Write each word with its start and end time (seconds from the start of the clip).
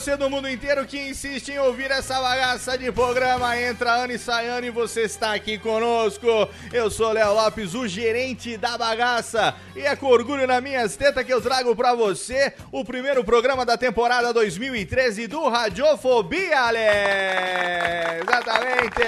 Você 0.00 0.16
do 0.16 0.30
mundo 0.30 0.48
inteiro 0.48 0.86
que 0.86 0.98
insiste 0.98 1.50
em 1.50 1.58
ouvir 1.58 1.90
essa 1.90 2.18
bagaça 2.18 2.78
de 2.78 2.90
programa, 2.90 3.54
entra 3.60 3.96
ano 3.96 4.14
e 4.14 4.18
sai 4.18 4.48
ano 4.48 4.66
e 4.66 4.70
você 4.70 5.02
está 5.02 5.34
aqui 5.34 5.58
conosco. 5.58 6.26
Eu 6.72 6.90
sou 6.90 7.12
Léo 7.12 7.34
Lopes, 7.34 7.74
o 7.74 7.86
gerente 7.86 8.56
da 8.56 8.78
bagaça, 8.78 9.54
e 9.76 9.82
é 9.82 9.94
com 9.94 10.06
orgulho 10.06 10.46
na 10.46 10.58
minhas 10.58 10.96
tetas 10.96 11.22
que 11.22 11.30
eu 11.30 11.42
trago 11.42 11.76
pra 11.76 11.94
você 11.94 12.54
o 12.72 12.82
primeiro 12.82 13.22
programa 13.22 13.66
da 13.66 13.76
temporada 13.76 14.32
2013 14.32 15.26
do 15.26 15.46
Radiofobia, 15.50 16.58
Ale! 16.62 16.78
Exatamente! 18.22 19.02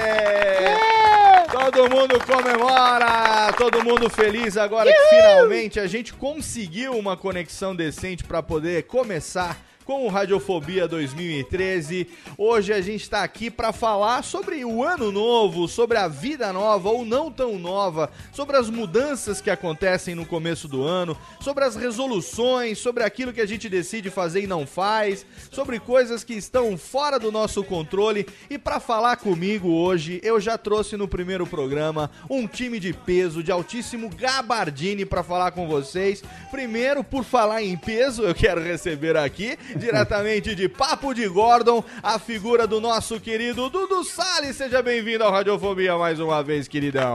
Todo 1.51 1.89
mundo 1.89 2.21
comemora, 2.27 3.51
todo 3.57 3.83
mundo 3.83 4.11
feliz 4.11 4.59
agora 4.59 4.93
que 4.93 5.09
finalmente 5.09 5.81
a 5.81 5.87
gente 5.87 6.13
conseguiu 6.13 6.93
uma 6.99 7.17
conexão 7.17 7.75
decente 7.75 8.25
para 8.25 8.43
poder 8.43 8.83
começar 8.83 9.57
com 9.85 10.07
o 10.07 10.09
Radiofobia 10.09 10.87
2013. 10.87 12.07
Hoje 12.39 12.73
a 12.73 12.81
gente 12.81 13.03
está 13.03 13.23
aqui 13.23 13.51
para 13.51 13.73
falar 13.73 14.23
sobre 14.23 14.65
o 14.65 14.83
ano 14.83 15.11
novo, 15.11 15.67
sobre 15.67 15.99
a 15.99 16.07
vida 16.07 16.53
nova 16.53 16.89
ou 16.89 17.05
não 17.05 17.31
tão 17.31 17.59
nova, 17.59 18.11
sobre 18.33 18.57
as 18.57 18.71
mudanças 18.71 19.41
que 19.41 19.51
acontecem 19.51 20.15
no 20.15 20.25
começo 20.25 20.69
do 20.69 20.83
ano, 20.85 21.17
sobre 21.41 21.65
as 21.65 21.75
resoluções, 21.75 22.79
sobre 22.79 23.03
aquilo 23.03 23.33
que 23.33 23.41
a 23.41 23.47
gente 23.47 23.69
decide 23.69 24.11
fazer 24.11 24.43
e 24.43 24.47
não 24.47 24.67
faz, 24.67 25.27
sobre 25.51 25.81
coisas 25.81 26.23
que 26.23 26.35
estão 26.35 26.77
fora 26.79 27.19
do 27.19 27.33
nosso 27.33 27.65
controle. 27.65 28.27
E 28.49 28.59
para 28.59 28.79
falar 28.79 29.17
comigo 29.17 29.69
hoje, 29.69 30.21
eu 30.23 30.41
já 30.41 30.57
trouxe 30.57 30.97
no 30.97 31.09
primeiro 31.09 31.47
programa 31.47 32.11
um 32.31 32.47
time 32.47 32.79
de 32.79 32.93
peso 32.93 33.43
de 33.43 33.51
altíssimo 33.51 34.09
gabardine 34.09 35.05
para 35.05 35.23
falar 35.23 35.51
com 35.51 35.67
vocês. 35.67 36.23
Primeiro, 36.51 37.03
por 37.03 37.25
falar 37.25 37.63
em 37.63 37.77
peso, 37.77 38.23
eu 38.23 38.35
quero 38.35 38.63
receber 38.63 39.17
aqui 39.17 39.59
diretamente 39.83 40.55
de 40.55 40.69
Papo 40.69 41.13
de 41.13 41.27
Gordon, 41.27 41.83
a 42.01 42.17
figura 42.17 42.69
do 42.69 42.81
nosso 42.81 43.19
querido 43.19 43.69
Dudu 43.69 44.05
Salles. 44.05 44.55
Seja 44.55 44.81
bem-vindo 44.81 45.25
ao 45.25 45.33
Radiofobia 45.33 45.99
mais 45.99 46.21
uma 46.21 46.41
vez, 46.41 46.69
queridão. 46.69 47.15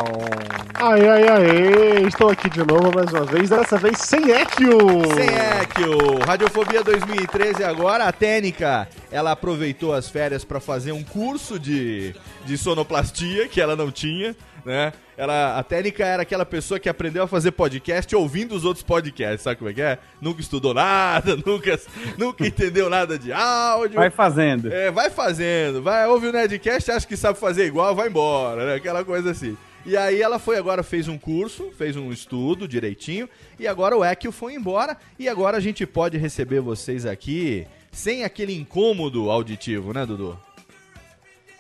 Ai, 0.73 1.07
ai, 1.07 1.27
ai, 1.29 2.05
estou 2.05 2.29
aqui 2.29 2.49
de 2.49 2.59
novo 2.59 2.91
mais 2.93 3.09
uma 3.13 3.23
vez, 3.23 3.49
dessa 3.49 3.77
vez 3.77 3.99
sem 3.99 4.31
Ekio! 4.31 4.79
Sem 5.15 5.29
Ekio, 5.61 6.19
Radiofobia 6.25 6.83
2013 6.83 7.63
agora, 7.63 8.03
a 8.03 8.11
Técnica, 8.11 8.89
ela 9.09 9.31
aproveitou 9.31 9.93
as 9.93 10.09
férias 10.09 10.43
para 10.43 10.59
fazer 10.59 10.91
um 10.91 11.05
curso 11.05 11.57
de, 11.57 12.13
de 12.45 12.57
sonoplastia 12.57 13.47
que 13.47 13.61
ela 13.61 13.77
não 13.77 13.89
tinha, 13.89 14.35
né? 14.65 14.91
Ela, 15.17 15.57
a 15.57 15.63
técnica 15.63 16.05
era 16.05 16.21
aquela 16.21 16.45
pessoa 16.45 16.79
que 16.79 16.87
aprendeu 16.87 17.23
a 17.23 17.27
fazer 17.27 17.49
podcast 17.51 18.15
ouvindo 18.15 18.53
os 18.53 18.63
outros 18.63 18.83
podcasts, 18.83 19.41
sabe 19.41 19.55
como 19.55 19.71
é 19.71 19.73
que 19.73 19.81
é? 19.81 19.97
Nunca 20.21 20.41
estudou 20.41 20.75
nada, 20.75 21.35
nunca, 21.43 21.79
nunca 22.19 22.45
entendeu 22.45 22.87
nada 22.87 23.17
de 23.17 23.33
áudio. 23.33 23.95
Vai 23.95 24.11
fazendo. 24.11 24.71
É, 24.71 24.91
vai 24.91 25.09
fazendo, 25.09 25.81
vai, 25.81 26.07
ouve 26.07 26.27
o 26.27 26.31
Nerdcast, 26.31 26.91
acha 26.91 27.07
que 27.07 27.17
sabe 27.17 27.39
fazer 27.39 27.65
igual, 27.65 27.95
vai 27.95 28.09
embora, 28.09 28.67
né? 28.67 28.75
Aquela 28.75 29.03
coisa 29.03 29.31
assim. 29.31 29.57
E 29.87 29.97
aí 29.97 30.21
ela 30.21 30.37
foi 30.37 30.55
agora, 30.55 30.83
fez 30.83 31.07
um 31.07 31.17
curso, 31.17 31.71
fez 31.75 31.95
um 31.95 32.11
estudo 32.11 32.67
direitinho, 32.67 33.27
e 33.57 33.67
agora 33.67 33.97
o 33.97 34.05
Ekio 34.05 34.31
foi 34.31 34.53
embora, 34.53 34.95
e 35.17 35.27
agora 35.27 35.57
a 35.57 35.61
gente 35.61 35.83
pode 35.87 36.15
receber 36.17 36.59
vocês 36.59 37.07
aqui 37.07 37.65
sem 37.91 38.23
aquele 38.23 38.55
incômodo 38.55 39.31
auditivo, 39.31 39.93
né, 39.93 40.05
Dudu? 40.05 40.37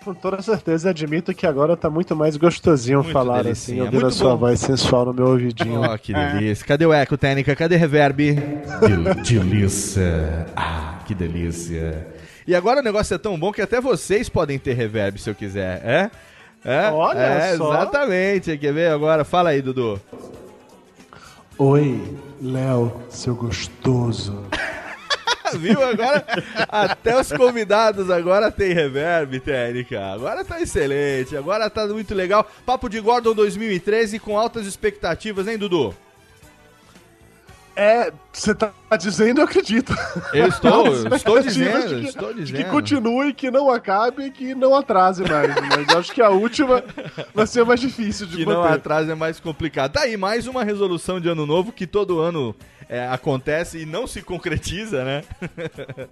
Com 0.07 0.13
toda 0.13 0.41
certeza 0.41 0.91
admito 0.91 1.33
que 1.33 1.45
agora 1.45 1.75
tá 1.75 1.89
muito 1.89 2.15
mais 2.15 2.37
gostosinho 2.37 2.99
Muito 2.99 3.11
falar 3.11 3.43
delicinha, 3.43 3.81
assim, 3.83 3.85
ouvindo 3.87 4.01
muito 4.03 4.07
a 4.07 4.17
sua 4.17 4.31
bom. 4.31 4.37
voz 4.37 4.57
sensual 4.61 5.05
no 5.07 5.13
meu 5.13 5.27
ouvidinho. 5.27 5.81
Ó, 5.81 5.97
que 5.97 6.13
delícia. 6.13 6.65
Cadê 6.65 6.85
o 6.85 6.93
eco, 6.93 7.17
técnica? 7.17 7.53
Cadê 7.57 7.75
reverb? 7.75 8.35
De- 8.35 9.33
delícia. 9.33 10.45
Ah, 10.55 10.99
que 11.05 11.13
delícia. 11.13 12.07
E 12.47 12.55
agora 12.55 12.79
o 12.79 12.83
negócio 12.83 13.15
é 13.15 13.17
tão 13.17 13.37
bom 13.37 13.51
que 13.51 13.61
até 13.61 13.81
vocês 13.81 14.29
podem 14.29 14.57
ter 14.57 14.75
reverb 14.75 15.19
se 15.19 15.29
eu 15.29 15.35
quiser, 15.35 15.81
é? 15.83 16.09
É? 16.63 16.89
Olha 16.89 17.19
é, 17.19 17.57
só. 17.57 17.73
Exatamente. 17.73 18.57
Quer 18.57 18.71
ver 18.73 18.91
agora? 18.91 19.25
Fala 19.25 19.49
aí, 19.49 19.61
Dudu. 19.61 19.99
Oi, 21.57 22.17
Léo, 22.41 22.93
seu 23.09 23.35
gostoso. 23.35 24.45
Viu? 25.55 25.83
Agora 25.83 26.25
até 26.67 27.19
os 27.19 27.31
convidados 27.31 28.09
agora 28.09 28.51
tem 28.51 28.73
reverb, 28.73 29.39
técnica. 29.39 30.13
Agora 30.13 30.43
tá 30.43 30.61
excelente, 30.61 31.35
agora 31.35 31.69
tá 31.69 31.87
muito 31.87 32.13
legal. 32.13 32.49
Papo 32.65 32.89
de 32.89 32.99
Gordon 32.99 33.33
2013 33.33 34.19
com 34.19 34.37
altas 34.37 34.65
expectativas, 34.65 35.47
hein, 35.47 35.57
Dudu? 35.57 35.95
É, 37.75 38.11
você 38.39 38.53
tá 38.55 38.71
dizendo, 38.99 39.39
eu 39.41 39.45
acredito. 39.45 39.93
Eu 40.33 40.47
estou, 40.47 40.85
As 40.87 41.13
estou 41.15 41.37
expectativas 41.39 41.45
dizendo, 41.83 42.01
que- 42.01 42.07
estou 42.07 42.33
dizendo. 42.33 42.57
Que 42.57 42.63
continue, 42.65 43.33
que 43.33 43.49
não 43.51 43.69
acabe, 43.69 44.29
que 44.31 44.53
não 44.53 44.75
atrase 44.75 45.23
mais. 45.23 45.53
Mas 45.55 45.95
acho 45.95 46.11
que 46.11 46.21
a 46.21 46.29
última 46.29 46.83
vai 47.33 47.47
ser 47.47 47.65
mais 47.65 47.79
difícil 47.79 48.27
de 48.27 48.37
que 48.37 48.45
não 48.45 48.61
manter. 48.61 48.73
atrasa 48.75 49.11
é 49.11 49.15
mais 49.15 49.39
complicado. 49.39 49.93
Tá 49.93 50.01
aí, 50.01 50.15
mais 50.17 50.47
uma 50.47 50.63
resolução 50.63 51.19
de 51.19 51.27
ano 51.29 51.45
novo 51.45 51.71
que 51.71 51.87
todo 51.87 52.19
ano 52.19 52.55
é, 52.87 53.07
acontece 53.09 53.79
e 53.79 53.85
não 53.85 54.05
se 54.07 54.21
concretiza, 54.21 55.03
né? 55.03 55.23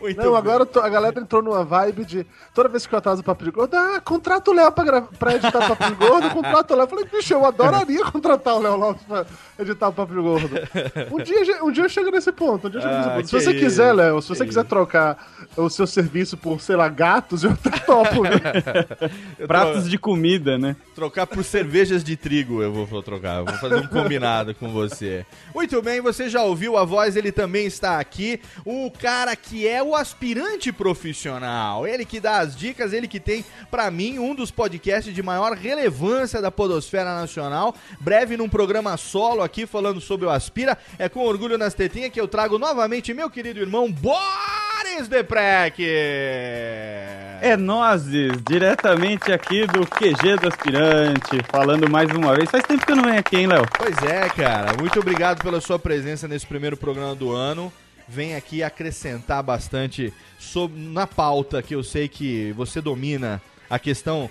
Muito 0.00 0.16
Não, 0.18 0.30
bem. 0.30 0.36
agora 0.38 0.68
eu 0.72 0.82
a 0.82 0.88
galera 0.88 1.18
entrou 1.20 1.42
numa 1.42 1.64
vibe 1.64 2.04
de 2.04 2.26
toda 2.54 2.68
vez 2.68 2.86
que 2.86 2.94
eu 2.94 2.98
atraso 2.98 3.22
o 3.22 3.24
Papo 3.24 3.42
de 3.42 3.50
Gordo, 3.50 3.74
ah, 3.74 4.00
contrata 4.00 4.48
o 4.50 4.54
Léo 4.54 4.70
pra, 4.70 5.02
pra 5.02 5.34
editar 5.34 5.58
o 5.64 5.68
Papo 5.68 5.84
de 5.86 5.94
Gordo, 5.94 6.30
contrata 6.30 6.72
o 6.72 6.76
Léo. 6.76 6.84
Eu 6.84 6.88
falei, 6.90 7.04
bicho, 7.06 7.34
eu 7.34 7.44
adoraria 7.44 8.04
contratar 8.04 8.54
o 8.54 8.60
Léo 8.60 8.76
Lopes 8.76 9.02
pra 9.04 9.26
editar 9.58 9.88
o 9.88 9.92
Papo 9.92 10.14
de 10.14 10.20
Gordo. 10.20 10.48
Um 11.10 11.22
dia, 11.22 11.43
um 11.62 11.70
dia 11.70 11.84
eu 11.84 11.88
chego 11.88 12.10
nesse 12.10 12.30
ponto, 12.32 12.66
um 12.66 12.70
dia 12.70 12.78
eu 12.78 12.82
chego 12.82 12.94
Ah, 12.94 12.98
nesse 12.98 13.10
ponto. 13.16 13.26
Se 13.28 13.32
você 13.32 13.50
isso, 13.52 13.60
quiser, 13.60 13.92
Léo, 13.92 14.22
se 14.22 14.28
você 14.28 14.44
quiser 14.46 14.64
trocar 14.64 15.32
o 15.56 15.68
seu 15.68 15.86
serviço 15.86 16.36
por, 16.36 16.60
sei 16.60 16.76
lá, 16.76 16.88
gatos, 16.88 17.44
eu 17.44 17.50
até 17.52 17.70
topo? 17.70 18.22
Eu 19.38 19.46
Pratos 19.46 19.80
tro- 19.82 19.90
de 19.90 19.98
comida, 19.98 20.58
né? 20.58 20.76
Trocar 20.94 21.26
por 21.26 21.44
cervejas 21.44 22.02
de 22.04 22.16
trigo 22.16 22.62
eu 22.62 22.72
vou, 22.72 22.86
vou 22.86 23.02
trocar. 23.02 23.38
Eu 23.40 23.44
vou 23.46 23.54
fazer 23.54 23.76
um 23.76 23.86
combinado 23.86 24.54
com 24.54 24.70
você. 24.72 25.24
Muito 25.54 25.80
bem, 25.82 26.00
você 26.00 26.28
já 26.28 26.42
ouviu 26.42 26.76
a 26.76 26.84
voz, 26.84 27.16
ele 27.16 27.30
também 27.32 27.66
está 27.66 27.98
aqui. 27.98 28.40
O 28.64 28.90
cara 28.90 29.34
que 29.36 29.66
é 29.66 29.82
o 29.82 29.94
aspirante 29.94 30.72
profissional. 30.72 31.86
Ele 31.86 32.04
que 32.04 32.20
dá 32.20 32.38
as 32.38 32.56
dicas, 32.56 32.92
ele 32.92 33.06
que 33.08 33.20
tem, 33.20 33.44
pra 33.70 33.90
mim, 33.90 34.18
um 34.18 34.34
dos 34.34 34.50
podcasts 34.50 35.14
de 35.14 35.22
maior 35.22 35.52
relevância 35.52 36.40
da 36.40 36.50
Podosfera 36.50 37.14
Nacional. 37.14 37.74
Breve 38.00 38.36
num 38.36 38.48
programa 38.48 38.96
solo 38.96 39.42
aqui 39.42 39.66
falando 39.66 40.00
sobre 40.00 40.26
o 40.26 40.30
Aspira. 40.30 40.76
É 40.98 41.08
com 41.08 41.20
orgulho 41.34 41.58
nas 41.58 41.74
tetinhas 41.74 42.12
que 42.12 42.20
eu 42.20 42.28
trago 42.28 42.60
novamente 42.60 43.12
meu 43.12 43.28
querido 43.28 43.58
irmão 43.58 43.90
Boris 43.90 45.08
Deprec. 45.08 45.82
É 45.82 47.56
nozes, 47.58 48.30
diretamente 48.48 49.32
aqui 49.32 49.66
do 49.66 49.84
QG 49.84 50.36
do 50.40 50.46
Aspirante, 50.46 51.42
falando 51.50 51.90
mais 51.90 52.08
uma 52.10 52.36
vez. 52.36 52.48
Faz 52.48 52.62
tempo 52.62 52.86
que 52.86 52.92
eu 52.92 52.96
não 52.96 53.02
venho 53.02 53.18
aqui, 53.18 53.36
hein, 53.36 53.48
Léo? 53.48 53.66
Pois 53.76 53.96
é, 54.04 54.28
cara. 54.28 54.76
Muito 54.78 55.00
obrigado 55.00 55.42
pela 55.42 55.60
sua 55.60 55.76
presença 55.76 56.28
nesse 56.28 56.46
primeiro 56.46 56.76
programa 56.76 57.16
do 57.16 57.32
ano. 57.32 57.72
Vem 58.06 58.36
aqui 58.36 58.62
acrescentar 58.62 59.42
bastante 59.42 60.14
sobre, 60.38 60.78
na 60.78 61.06
pauta 61.06 61.60
que 61.60 61.74
eu 61.74 61.82
sei 61.82 62.06
que 62.06 62.52
você 62.52 62.80
domina 62.80 63.42
a 63.68 63.78
questão, 63.78 64.30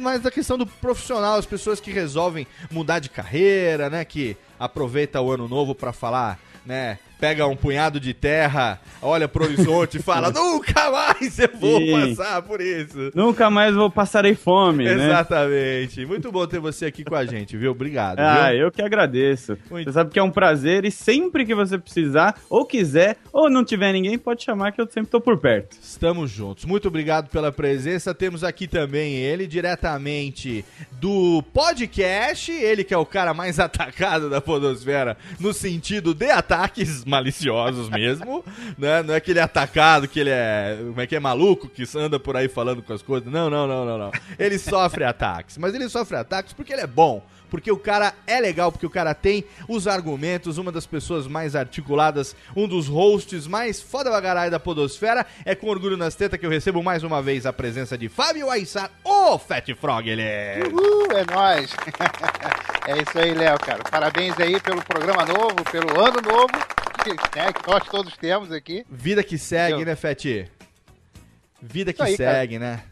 mais 0.00 0.22
da 0.22 0.30
questão 0.30 0.56
do 0.56 0.66
profissional, 0.66 1.36
as 1.36 1.44
pessoas 1.44 1.80
que 1.80 1.90
resolvem 1.90 2.46
mudar 2.70 2.98
de 2.98 3.10
carreira, 3.10 3.90
né, 3.90 4.04
que 4.04 4.36
aproveita 4.64 5.20
o 5.20 5.30
ano 5.30 5.46
novo 5.46 5.74
pra 5.74 5.92
falar, 5.92 6.38
né, 6.64 6.98
pega 7.18 7.46
um 7.46 7.56
punhado 7.56 7.98
de 7.98 8.12
terra, 8.12 8.80
olha 9.00 9.26
pro 9.26 9.44
horizonte 9.44 9.98
e 9.98 10.02
fala: 10.02 10.30
"Nunca 10.32 10.90
mais 10.90 11.38
eu 11.38 11.50
vou 11.58 11.80
Sim. 11.80 12.14
passar 12.16 12.42
por 12.42 12.60
isso". 12.60 13.10
Nunca 13.14 13.50
mais 13.50 13.74
vou 13.74 13.90
passarei 13.90 14.34
fome, 14.34 14.84
né? 14.84 15.06
Exatamente. 15.06 16.04
Muito 16.06 16.30
bom 16.30 16.46
ter 16.46 16.60
você 16.60 16.86
aqui 16.86 17.04
com 17.04 17.14
a 17.14 17.24
gente, 17.24 17.56
viu? 17.56 17.72
Obrigado. 17.72 18.18
Ah, 18.18 18.50
viu? 18.50 18.60
eu 18.60 18.70
que 18.70 18.82
agradeço. 18.82 19.56
Muito. 19.70 19.86
Você 19.86 19.92
sabe 19.92 20.10
que 20.10 20.18
é 20.18 20.22
um 20.22 20.30
prazer 20.30 20.84
e 20.84 20.90
sempre 20.90 21.44
que 21.44 21.54
você 21.54 21.78
precisar, 21.78 22.38
ou 22.48 22.64
quiser, 22.64 23.16
ou 23.32 23.48
não 23.50 23.64
tiver 23.64 23.92
ninguém, 23.92 24.18
pode 24.18 24.42
chamar 24.42 24.72
que 24.72 24.80
eu 24.80 24.88
sempre 24.90 25.10
tô 25.10 25.20
por 25.20 25.38
perto. 25.38 25.76
Estamos 25.82 26.30
juntos. 26.30 26.64
Muito 26.64 26.88
obrigado 26.88 27.28
pela 27.28 27.52
presença. 27.52 28.14
Temos 28.14 28.42
aqui 28.44 28.66
também 28.66 29.14
ele, 29.16 29.46
diretamente 29.46 30.64
do 30.92 31.42
podcast. 31.52 32.50
Ele 32.52 32.84
que 32.84 32.94
é 32.94 32.98
o 32.98 33.06
cara 33.06 33.34
mais 33.34 33.58
atacado 33.60 34.28
da 34.28 34.40
Podosfera, 34.40 35.16
no 35.38 35.52
sentido 35.52 36.14
de 36.14 36.30
ataques 36.30 37.04
maliciosos 37.14 37.88
mesmo. 37.88 38.44
né? 38.76 39.02
Não 39.02 39.14
é 39.14 39.16
aquele 39.16 39.40
atacado 39.40 40.08
que 40.08 40.18
ele 40.18 40.30
é. 40.30 40.76
Como 40.78 41.00
é 41.00 41.06
que 41.06 41.16
é 41.16 41.20
maluco, 41.20 41.68
que 41.68 41.84
anda 41.96 42.18
por 42.18 42.36
aí 42.36 42.48
falando 42.48 42.82
com 42.82 42.92
as 42.92 43.02
coisas. 43.02 43.30
Não, 43.30 43.48
não, 43.48 43.66
não, 43.66 43.84
não, 43.84 43.98
não. 43.98 44.10
Ele 44.38 44.58
sofre 44.58 45.04
ataques. 45.04 45.58
Mas 45.58 45.74
ele 45.74 45.88
sofre 45.88 46.16
ataques 46.16 46.52
porque 46.52 46.72
ele 46.72 46.82
é 46.82 46.86
bom. 46.86 47.22
Porque 47.54 47.70
o 47.70 47.78
cara 47.78 48.12
é 48.26 48.40
legal, 48.40 48.72
porque 48.72 48.84
o 48.84 48.90
cara 48.90 49.14
tem 49.14 49.44
os 49.68 49.86
argumentos, 49.86 50.58
uma 50.58 50.72
das 50.72 50.86
pessoas 50.86 51.28
mais 51.28 51.54
articuladas, 51.54 52.34
um 52.56 52.66
dos 52.66 52.88
hosts 52.88 53.46
mais 53.46 53.80
foda 53.80 54.10
bagarai 54.10 54.50
da 54.50 54.58
podosfera. 54.58 55.24
É 55.44 55.54
com 55.54 55.68
orgulho 55.68 55.96
nas 55.96 56.16
tetas 56.16 56.40
que 56.40 56.44
eu 56.44 56.50
recebo 56.50 56.82
mais 56.82 57.04
uma 57.04 57.22
vez 57.22 57.46
a 57.46 57.52
presença 57.52 57.96
de 57.96 58.08
Fábio 58.08 58.50
Aissar, 58.50 58.90
o 59.04 59.38
Fat 59.38 59.72
Frog, 59.76 60.08
ele 60.08 60.22
é. 60.22 60.64
Uhul, 60.66 61.06
é 61.12 61.32
nóis. 61.32 61.70
é 62.88 63.00
isso 63.00 63.18
aí, 63.20 63.32
Léo, 63.32 63.56
cara. 63.60 63.84
Parabéns 63.88 64.34
aí 64.40 64.58
pelo 64.60 64.82
programa 64.82 65.24
novo, 65.24 65.62
pelo 65.70 66.00
ano 66.00 66.20
novo, 66.22 66.66
né, 67.36 67.52
que 67.52 67.66
nós 67.70 67.84
todos 67.88 68.16
temos 68.16 68.50
aqui. 68.52 68.84
Vida 68.90 69.22
que 69.22 69.36
segue, 69.38 69.80
Eu- 69.80 69.86
né, 69.86 69.94
Fat? 69.96 70.24
Vida 71.60 71.92
que 71.92 72.02
aí, 72.02 72.16
cara. 72.16 72.32
segue, 72.38 72.58
né? 72.58 72.82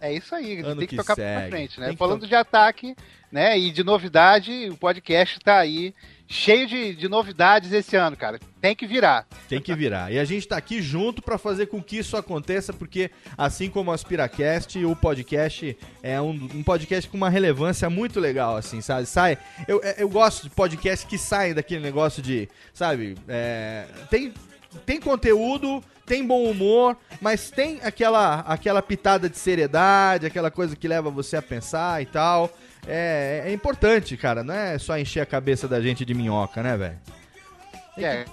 É 0.00 0.12
isso 0.12 0.34
aí, 0.34 0.58
Ano 0.60 0.76
tem 0.76 0.80
que, 0.80 0.86
que 0.88 0.96
tocar 0.96 1.14
segue. 1.14 1.40
pra 1.40 1.48
frente, 1.48 1.80
né? 1.80 1.86
Tem 1.86 1.94
que 1.94 1.98
Falando 1.98 2.26
de 2.26 2.34
ataque, 2.34 2.94
né, 3.32 3.58
e 3.58 3.70
de 3.70 3.82
novidade, 3.82 4.68
o 4.70 4.76
podcast 4.76 5.38
tá 5.40 5.58
aí 5.58 5.94
cheio 6.26 6.66
de, 6.66 6.94
de 6.94 7.08
novidades 7.08 7.72
esse 7.72 7.96
ano, 7.96 8.16
cara. 8.16 8.40
Tem 8.60 8.74
que 8.74 8.86
virar. 8.86 9.26
Tem 9.48 9.60
que 9.60 9.74
virar. 9.74 10.12
E 10.12 10.18
a 10.18 10.24
gente 10.24 10.48
tá 10.48 10.56
aqui 10.56 10.80
junto 10.80 11.20
pra 11.20 11.36
fazer 11.36 11.66
com 11.66 11.82
que 11.82 11.98
isso 11.98 12.16
aconteça, 12.16 12.72
porque 12.72 13.10
assim 13.36 13.68
como 13.68 13.90
o 13.90 13.94
Aspiracast, 13.94 14.82
o 14.84 14.96
podcast 14.96 15.76
é 16.02 16.20
um, 16.20 16.48
um 16.54 16.62
podcast 16.62 17.08
com 17.10 17.16
uma 17.16 17.28
relevância 17.28 17.90
muito 17.90 18.18
legal, 18.18 18.56
assim, 18.56 18.80
sabe? 18.80 19.06
Sai. 19.06 19.38
Eu, 19.68 19.80
eu 19.98 20.08
gosto 20.08 20.44
de 20.44 20.50
podcasts 20.50 21.08
que 21.08 21.18
saem 21.18 21.54
daquele 21.54 21.82
negócio 21.82 22.22
de, 22.22 22.48
sabe? 22.72 23.16
é, 23.28 23.84
tem, 24.10 24.32
tem 24.86 25.00
conteúdo, 25.00 25.82
tem 26.06 26.26
bom 26.26 26.44
humor, 26.44 26.96
mas 27.20 27.50
tem 27.50 27.80
aquela, 27.82 28.40
aquela 28.40 28.82
pitada 28.82 29.28
de 29.28 29.38
seriedade, 29.38 30.26
aquela 30.26 30.50
coisa 30.50 30.76
que 30.76 30.86
leva 30.88 31.10
você 31.10 31.36
a 31.36 31.42
pensar 31.42 32.02
e 32.02 32.06
tal. 32.06 32.50
É, 32.86 33.44
é 33.46 33.52
importante, 33.52 34.16
cara. 34.16 34.42
Não 34.42 34.54
é 34.54 34.78
só 34.78 34.98
encher 34.98 35.20
a 35.20 35.26
cabeça 35.26 35.66
da 35.66 35.80
gente 35.80 36.04
de 36.04 36.14
minhoca, 36.14 36.62
né, 36.62 36.76
velho? 36.76 36.98
É, 37.96 38.24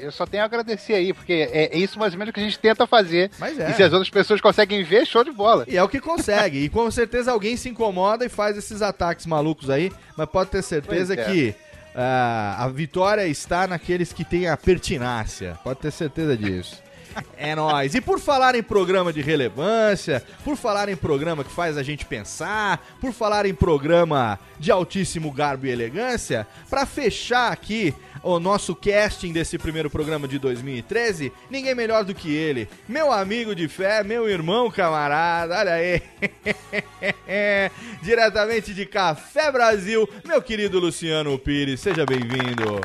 eu 0.00 0.12
só 0.12 0.24
tenho 0.24 0.42
a 0.42 0.46
agradecer 0.46 0.94
aí, 0.94 1.12
porque 1.12 1.48
é, 1.52 1.74
é 1.74 1.76
isso 1.76 1.98
mais 1.98 2.12
ou 2.12 2.18
menos 2.18 2.32
que 2.32 2.40
a 2.40 2.42
gente 2.42 2.58
tenta 2.58 2.86
fazer. 2.86 3.30
Mas 3.38 3.58
é. 3.58 3.70
E 3.70 3.74
se 3.74 3.82
as 3.82 3.92
outras 3.92 4.10
pessoas 4.10 4.40
conseguem 4.40 4.84
ver, 4.84 5.06
show 5.06 5.24
de 5.24 5.32
bola. 5.32 5.64
E 5.66 5.76
é 5.76 5.82
o 5.82 5.88
que 5.88 6.00
consegue. 6.00 6.58
e 6.58 6.68
com 6.68 6.88
certeza 6.90 7.32
alguém 7.32 7.56
se 7.56 7.68
incomoda 7.68 8.24
e 8.24 8.28
faz 8.28 8.56
esses 8.56 8.80
ataques 8.80 9.26
malucos 9.26 9.68
aí. 9.68 9.90
Mas 10.16 10.28
pode 10.28 10.50
ter 10.50 10.62
certeza 10.62 11.14
é. 11.14 11.24
que 11.24 11.54
ah, 11.94 12.56
a 12.64 12.68
vitória 12.68 13.26
está 13.26 13.66
naqueles 13.66 14.12
que 14.12 14.24
têm 14.24 14.48
a 14.48 14.56
pertinácia. 14.56 15.58
Pode 15.64 15.80
ter 15.80 15.90
certeza 15.90 16.36
disso. 16.36 16.82
É 17.36 17.54
nóis. 17.54 17.94
E 17.94 18.00
por 18.00 18.20
falar 18.20 18.54
em 18.54 18.62
programa 18.62 19.12
de 19.12 19.20
relevância, 19.20 20.24
por 20.44 20.56
falar 20.56 20.88
em 20.88 20.96
programa 20.96 21.44
que 21.44 21.52
faz 21.52 21.76
a 21.76 21.82
gente 21.82 22.04
pensar, 22.04 22.84
por 23.00 23.12
falar 23.12 23.46
em 23.46 23.54
programa 23.54 24.38
de 24.58 24.70
altíssimo 24.70 25.30
garbo 25.30 25.66
e 25.66 25.70
elegância, 25.70 26.46
pra 26.70 26.86
fechar 26.86 27.52
aqui 27.52 27.94
o 28.22 28.38
nosso 28.38 28.74
casting 28.74 29.32
desse 29.32 29.58
primeiro 29.58 29.90
programa 29.90 30.28
de 30.28 30.38
2013, 30.38 31.32
ninguém 31.50 31.74
melhor 31.74 32.04
do 32.04 32.14
que 32.14 32.32
ele, 32.32 32.68
meu 32.88 33.10
amigo 33.10 33.54
de 33.54 33.66
fé, 33.66 34.04
meu 34.04 34.28
irmão 34.28 34.70
camarada, 34.70 35.58
olha 35.58 35.72
aí. 35.72 36.02
Diretamente 38.02 38.72
de 38.72 38.86
Café 38.86 39.50
Brasil, 39.50 40.08
meu 40.24 40.40
querido 40.40 40.78
Luciano 40.78 41.36
Pires, 41.38 41.80
seja 41.80 42.06
bem-vindo. 42.06 42.80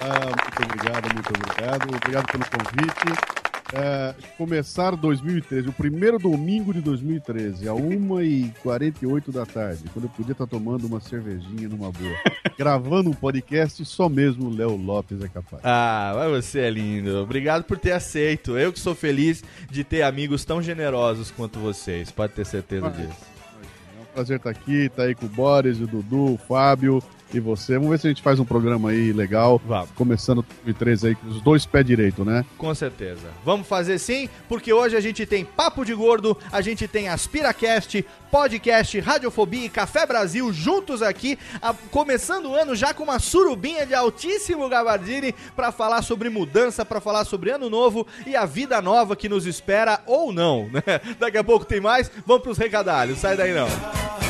Ah, 0.00 0.24
muito 0.24 0.62
obrigado, 0.62 1.14
muito 1.14 1.28
obrigado. 1.28 1.94
Obrigado 1.94 2.26
pelo 2.32 2.44
convite. 2.46 3.49
É, 3.72 4.14
começar 4.36 4.96
2013, 4.96 5.68
o 5.68 5.72
primeiro 5.72 6.18
domingo 6.18 6.72
de 6.74 6.80
2013, 6.80 7.68
a 7.68 7.72
1h48 7.72 9.30
da 9.32 9.46
tarde, 9.46 9.84
quando 9.92 10.06
eu 10.06 10.08
podia 10.10 10.32
estar 10.32 10.46
tomando 10.46 10.88
uma 10.88 10.98
cervejinha 11.00 11.68
numa 11.68 11.92
boa, 11.92 12.16
gravando 12.58 13.10
um 13.10 13.14
podcast, 13.14 13.84
só 13.84 14.08
mesmo 14.08 14.48
o 14.48 14.54
Léo 14.54 14.74
Lopes 14.76 15.22
é 15.22 15.28
capaz. 15.28 15.62
Ah, 15.64 16.12
mas 16.16 16.44
você 16.46 16.60
é 16.60 16.70
lindo. 16.70 17.16
Obrigado 17.18 17.62
por 17.62 17.78
ter 17.78 17.92
aceito. 17.92 18.58
Eu 18.58 18.72
que 18.72 18.80
sou 18.80 18.94
feliz 18.94 19.44
de 19.70 19.84
ter 19.84 20.02
amigos 20.02 20.44
tão 20.44 20.60
generosos 20.60 21.30
quanto 21.30 21.60
vocês. 21.60 22.10
Pode 22.10 22.32
ter 22.32 22.44
certeza 22.44 22.88
Ah, 22.88 22.90
disso. 22.90 23.30
É 23.98 24.02
um 24.02 24.06
prazer 24.12 24.38
estar 24.38 24.50
aqui, 24.50 24.88
tá 24.88 25.04
aí 25.04 25.14
com 25.14 25.26
o 25.26 25.28
Boris, 25.28 25.80
o 25.80 25.86
Dudu, 25.86 26.34
o 26.34 26.38
Fábio 26.38 27.00
e 27.32 27.40
você. 27.40 27.74
Vamos 27.74 27.90
ver 27.90 27.98
se 27.98 28.06
a 28.06 28.10
gente 28.10 28.22
faz 28.22 28.38
um 28.40 28.44
programa 28.44 28.90
aí 28.90 29.12
legal, 29.12 29.60
Vamos. 29.66 29.90
começando 29.94 30.42
2013 30.64 31.08
aí 31.08 31.14
com 31.14 31.28
os 31.28 31.40
dois 31.40 31.64
pés 31.66 31.84
direito, 31.84 32.24
né? 32.24 32.44
Com 32.58 32.74
certeza. 32.74 33.28
Vamos 33.44 33.66
fazer 33.66 33.98
sim, 33.98 34.28
porque 34.48 34.72
hoje 34.72 34.96
a 34.96 35.00
gente 35.00 35.24
tem 35.26 35.44
Papo 35.44 35.84
de 35.84 35.94
Gordo, 35.94 36.36
a 36.52 36.60
gente 36.60 36.86
tem 36.88 37.08
AspiraCast, 37.08 38.04
Podcast, 38.30 38.98
Radiofobia 39.00 39.64
e 39.66 39.68
Café 39.68 40.06
Brasil 40.06 40.52
juntos 40.52 41.02
aqui, 41.02 41.38
a- 41.60 41.74
começando 41.90 42.46
o 42.50 42.54
ano 42.54 42.74
já 42.76 42.94
com 42.94 43.02
uma 43.02 43.18
surubinha 43.18 43.84
de 43.86 43.94
altíssimo 43.94 44.68
gabardine 44.68 45.34
para 45.56 45.72
falar 45.72 46.02
sobre 46.02 46.28
mudança, 46.28 46.84
para 46.84 47.00
falar 47.00 47.24
sobre 47.24 47.50
ano 47.50 47.68
novo 47.68 48.06
e 48.26 48.36
a 48.36 48.46
vida 48.46 48.80
nova 48.80 49.16
que 49.16 49.28
nos 49.28 49.46
espera 49.46 50.00
ou 50.06 50.32
não, 50.32 50.68
né? 50.72 50.82
Daqui 51.18 51.38
a 51.38 51.44
pouco 51.44 51.64
tem 51.64 51.80
mais, 51.80 52.10
vamos 52.26 52.42
pros 52.42 52.58
recadalhos, 52.58 53.18
sai 53.18 53.36
daí 53.36 53.52
não. 53.52 54.29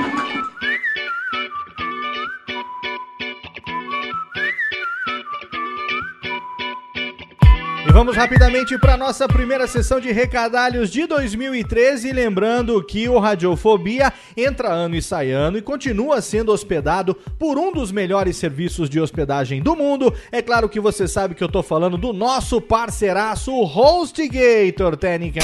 E 7.91 7.93
vamos 7.93 8.15
rapidamente 8.15 8.77
para 8.77 8.95
nossa 8.95 9.27
primeira 9.27 9.67
sessão 9.67 9.99
de 9.99 10.13
recadalhos 10.13 10.89
de 10.89 11.05
2013, 11.05 12.13
lembrando 12.13 12.81
que 12.81 13.09
o 13.09 13.19
Radiofobia 13.19 14.13
entra 14.37 14.69
ano 14.69 14.95
e 14.95 15.01
sai 15.01 15.31
ano 15.31 15.57
e 15.57 15.61
continua 15.61 16.21
sendo 16.21 16.53
hospedado 16.53 17.13
por 17.37 17.57
um 17.57 17.69
dos 17.73 17.91
melhores 17.91 18.37
serviços 18.37 18.89
de 18.89 18.97
hospedagem 18.97 19.61
do 19.61 19.75
mundo. 19.75 20.13
É 20.31 20.41
claro 20.41 20.69
que 20.69 20.79
você 20.79 21.05
sabe 21.05 21.35
que 21.35 21.43
eu 21.43 21.49
tô 21.49 21.61
falando 21.61 21.97
do 21.97 22.13
nosso 22.13 22.61
parceiraço 22.61 23.51
HostGator, 23.51 24.95
Technican. 24.95 25.41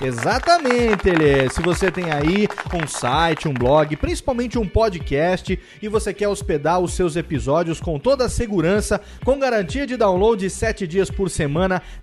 Exatamente, 0.00 1.08
ele. 1.08 1.50
Se 1.50 1.60
você 1.60 1.90
tem 1.90 2.12
aí 2.12 2.46
um 2.72 2.86
site, 2.86 3.48
um 3.48 3.52
blog, 3.52 3.96
principalmente 3.96 4.56
um 4.56 4.66
podcast 4.66 5.58
e 5.82 5.88
você 5.88 6.14
quer 6.14 6.28
hospedar 6.28 6.78
os 6.78 6.92
seus 6.92 7.16
episódios 7.16 7.80
com 7.80 7.98
toda 7.98 8.26
a 8.26 8.28
segurança, 8.28 9.00
com 9.24 9.40
garantia 9.40 9.88
de 9.88 9.96
download 9.96 10.48
7 10.48 10.86
dias 10.86 11.10
por 11.10 11.28
semana, 11.28 11.47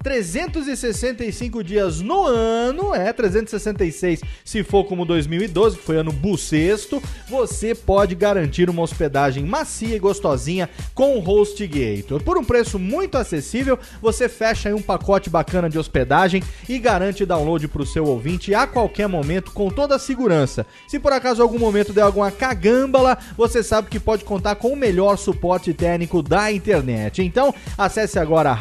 365 0.01 1.63
dias 1.63 2.01
no 2.01 2.25
ano, 2.25 2.93
é 2.93 3.11
366 3.13 4.21
se 4.43 4.63
for 4.63 4.85
como 4.85 5.05
2012, 5.05 5.77
que 5.77 5.83
foi 5.83 5.97
ano 5.97 6.11
bucesto, 6.11 7.01
você 7.27 7.73
pode 7.73 8.15
garantir 8.15 8.69
uma 8.69 8.81
hospedagem 8.81 9.45
macia 9.45 9.95
e 9.95 9.99
gostosinha 9.99 10.69
com 10.93 11.17
o 11.17 11.27
HostGator. 11.27 12.21
Por 12.23 12.37
um 12.37 12.43
preço 12.43 12.77
muito 12.77 13.17
acessível, 13.17 13.77
você 14.01 14.29
fecha 14.29 14.69
aí 14.69 14.75
um 14.75 14.81
pacote 14.81 15.29
bacana 15.29 15.69
de 15.69 15.79
hospedagem 15.79 16.43
e 16.67 16.77
garante 16.79 17.25
download 17.25 17.67
para 17.67 17.81
o 17.81 17.85
seu 17.85 18.05
ouvinte 18.05 18.53
a 18.53 18.67
qualquer 18.67 19.07
momento 19.07 19.51
com 19.51 19.69
toda 19.69 19.95
a 19.95 19.99
segurança. 19.99 20.65
Se 20.87 20.99
por 20.99 21.11
acaso 21.11 21.41
algum 21.41 21.59
momento 21.59 21.93
der 21.93 22.01
alguma 22.01 22.31
cagâmbala, 22.31 23.17
você 23.35 23.63
sabe 23.63 23.89
que 23.89 23.99
pode 23.99 24.23
contar 24.23 24.55
com 24.55 24.69
o 24.69 24.75
melhor 24.75 25.17
suporte 25.17 25.73
técnico 25.73 26.21
da 26.21 26.51
internet. 26.51 27.21
Então, 27.21 27.53
acesse 27.77 28.19
agora 28.19 28.53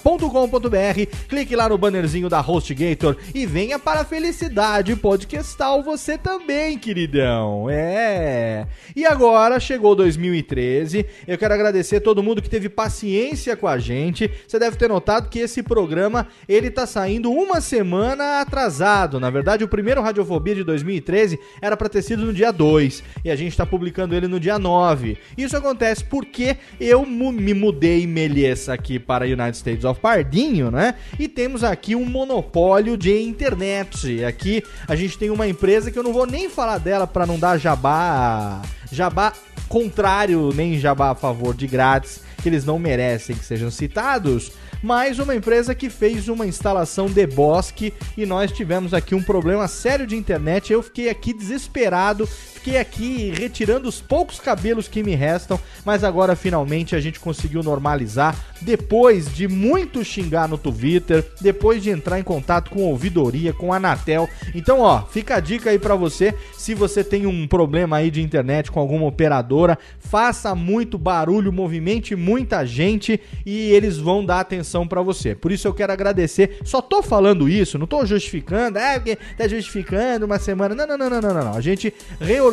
radiofobia.com.br, 0.00 1.26
clique 1.28 1.54
lá 1.54 1.68
no 1.68 1.76
bannerzinho 1.78 2.28
da 2.28 2.40
HostGator 2.40 3.16
e 3.34 3.46
venha 3.46 3.78
para 3.78 4.00
a 4.00 4.04
felicidade 4.04 4.96
podcastal 4.96 5.82
você 5.82 6.16
também, 6.16 6.78
queridão. 6.78 7.68
É. 7.70 8.66
E 8.96 9.04
agora 9.04 9.60
chegou 9.60 9.94
2013. 9.94 11.06
Eu 11.26 11.36
quero 11.38 11.54
agradecer 11.54 12.00
todo 12.00 12.22
mundo 12.22 12.42
que 12.42 12.50
teve 12.50 12.68
paciência 12.68 13.56
com 13.56 13.68
a 13.68 13.78
gente. 13.78 14.30
Você 14.46 14.58
deve 14.58 14.76
ter 14.76 14.88
notado 14.88 15.28
que 15.28 15.38
esse 15.38 15.62
programa 15.62 16.26
ele 16.48 16.70
tá 16.70 16.86
saindo 16.86 17.30
uma 17.30 17.60
semana 17.60 18.40
atrasado. 18.40 19.20
Na 19.20 19.30
verdade, 19.30 19.64
o 19.64 19.68
primeiro 19.68 20.00
Radiofobia 20.00 20.54
de 20.54 20.64
2013 20.64 21.38
era 21.60 21.76
para 21.76 21.88
ter 21.88 22.02
sido 22.02 22.24
no 22.24 22.32
dia 22.32 22.50
2 22.50 23.02
e 23.24 23.30
a 23.30 23.36
gente 23.36 23.56
tá 23.56 23.66
publicando 23.66 24.14
ele 24.14 24.26
no 24.26 24.40
dia 24.40 24.58
9. 24.58 25.18
Isso 25.36 25.56
acontece 25.56 26.04
porque 26.04 26.56
eu 26.80 27.04
me 27.04 27.54
mudei 27.54 28.06
melhessa 28.06 28.72
aqui 28.72 28.98
para 28.98 29.24
United 29.24 29.56
States 29.56 29.84
Pardinho, 29.94 30.70
né? 30.70 30.94
E 31.18 31.28
temos 31.28 31.64
aqui 31.64 31.94
um 31.94 32.04
monopólio 32.04 32.96
de 32.96 33.22
internet. 33.22 34.24
Aqui 34.24 34.62
a 34.86 34.94
gente 34.94 35.18
tem 35.18 35.30
uma 35.30 35.46
empresa 35.46 35.90
que 35.90 35.98
eu 35.98 36.02
não 36.02 36.12
vou 36.12 36.26
nem 36.26 36.48
falar 36.48 36.78
dela 36.78 37.06
para 37.06 37.26
não 37.26 37.38
dar 37.38 37.58
jabá, 37.58 38.62
jabá 38.90 39.32
contrário, 39.68 40.52
nem 40.54 40.78
jabá 40.78 41.10
a 41.10 41.14
favor 41.14 41.54
de 41.54 41.66
grátis, 41.66 42.22
que 42.42 42.48
eles 42.48 42.64
não 42.64 42.78
merecem 42.78 43.36
que 43.36 43.44
sejam 43.44 43.70
citados 43.70 44.52
mas 44.82 45.18
uma 45.18 45.34
empresa 45.34 45.74
que 45.74 45.90
fez 45.90 46.28
uma 46.28 46.46
instalação 46.46 47.06
de 47.06 47.26
bosque 47.26 47.92
e 48.16 48.24
nós 48.24 48.50
tivemos 48.50 48.94
aqui 48.94 49.14
um 49.14 49.22
problema 49.22 49.68
sério 49.68 50.06
de 50.06 50.16
internet. 50.16 50.72
Eu 50.72 50.82
fiquei 50.82 51.08
aqui 51.08 51.32
desesperado, 51.32 52.28
fiquei 52.60 52.76
aqui 52.78 53.32
retirando 53.34 53.88
os 53.88 54.02
poucos 54.02 54.38
cabelos 54.38 54.86
que 54.86 55.02
me 55.02 55.14
restam, 55.14 55.58
mas 55.82 56.04
agora 56.04 56.36
finalmente 56.36 56.94
a 56.94 57.00
gente 57.00 57.18
conseguiu 57.18 57.62
normalizar 57.62 58.36
depois 58.60 59.34
de 59.34 59.48
muito 59.48 60.04
xingar 60.04 60.46
no 60.46 60.58
Twitter, 60.58 61.26
depois 61.40 61.82
de 61.82 61.88
entrar 61.88 62.20
em 62.20 62.22
contato 62.22 62.70
com 62.70 62.80
a 62.80 62.88
ouvidoria, 62.88 63.54
com 63.54 63.72
a 63.72 63.76
Anatel. 63.76 64.28
Então, 64.54 64.80
ó, 64.80 65.02
fica 65.02 65.36
a 65.36 65.40
dica 65.40 65.70
aí 65.70 65.78
pra 65.78 65.94
você, 65.94 66.34
se 66.52 66.74
você 66.74 67.02
tem 67.02 67.24
um 67.24 67.48
problema 67.48 67.96
aí 67.96 68.10
de 68.10 68.20
internet 68.20 68.70
com 68.70 68.78
alguma 68.78 69.06
operadora, 69.06 69.78
faça 69.98 70.54
muito 70.54 70.98
barulho, 70.98 71.50
movimente 71.50 72.14
muita 72.14 72.66
gente 72.66 73.18
e 73.46 73.70
eles 73.70 73.96
vão 73.96 74.22
dar 74.22 74.40
atenção 74.40 74.86
pra 74.86 75.00
você. 75.00 75.34
Por 75.34 75.50
isso 75.50 75.66
eu 75.66 75.72
quero 75.72 75.92
agradecer. 75.92 76.58
Só 76.62 76.82
tô 76.82 77.02
falando 77.02 77.48
isso, 77.48 77.78
não 77.78 77.86
tô 77.86 78.04
justificando, 78.04 78.78
é 78.78 78.98
porque 78.98 79.16
tá 79.16 79.48
justificando 79.48 80.26
uma 80.26 80.38
semana. 80.38 80.74
Não, 80.74 80.86
não, 80.86 80.98
não, 80.98 81.10
não, 81.10 81.20
não, 81.22 81.34
não, 81.34 81.44
não. 81.44 81.54
A 81.54 81.60
gente 81.62 81.94
reorganizou, 82.20 82.49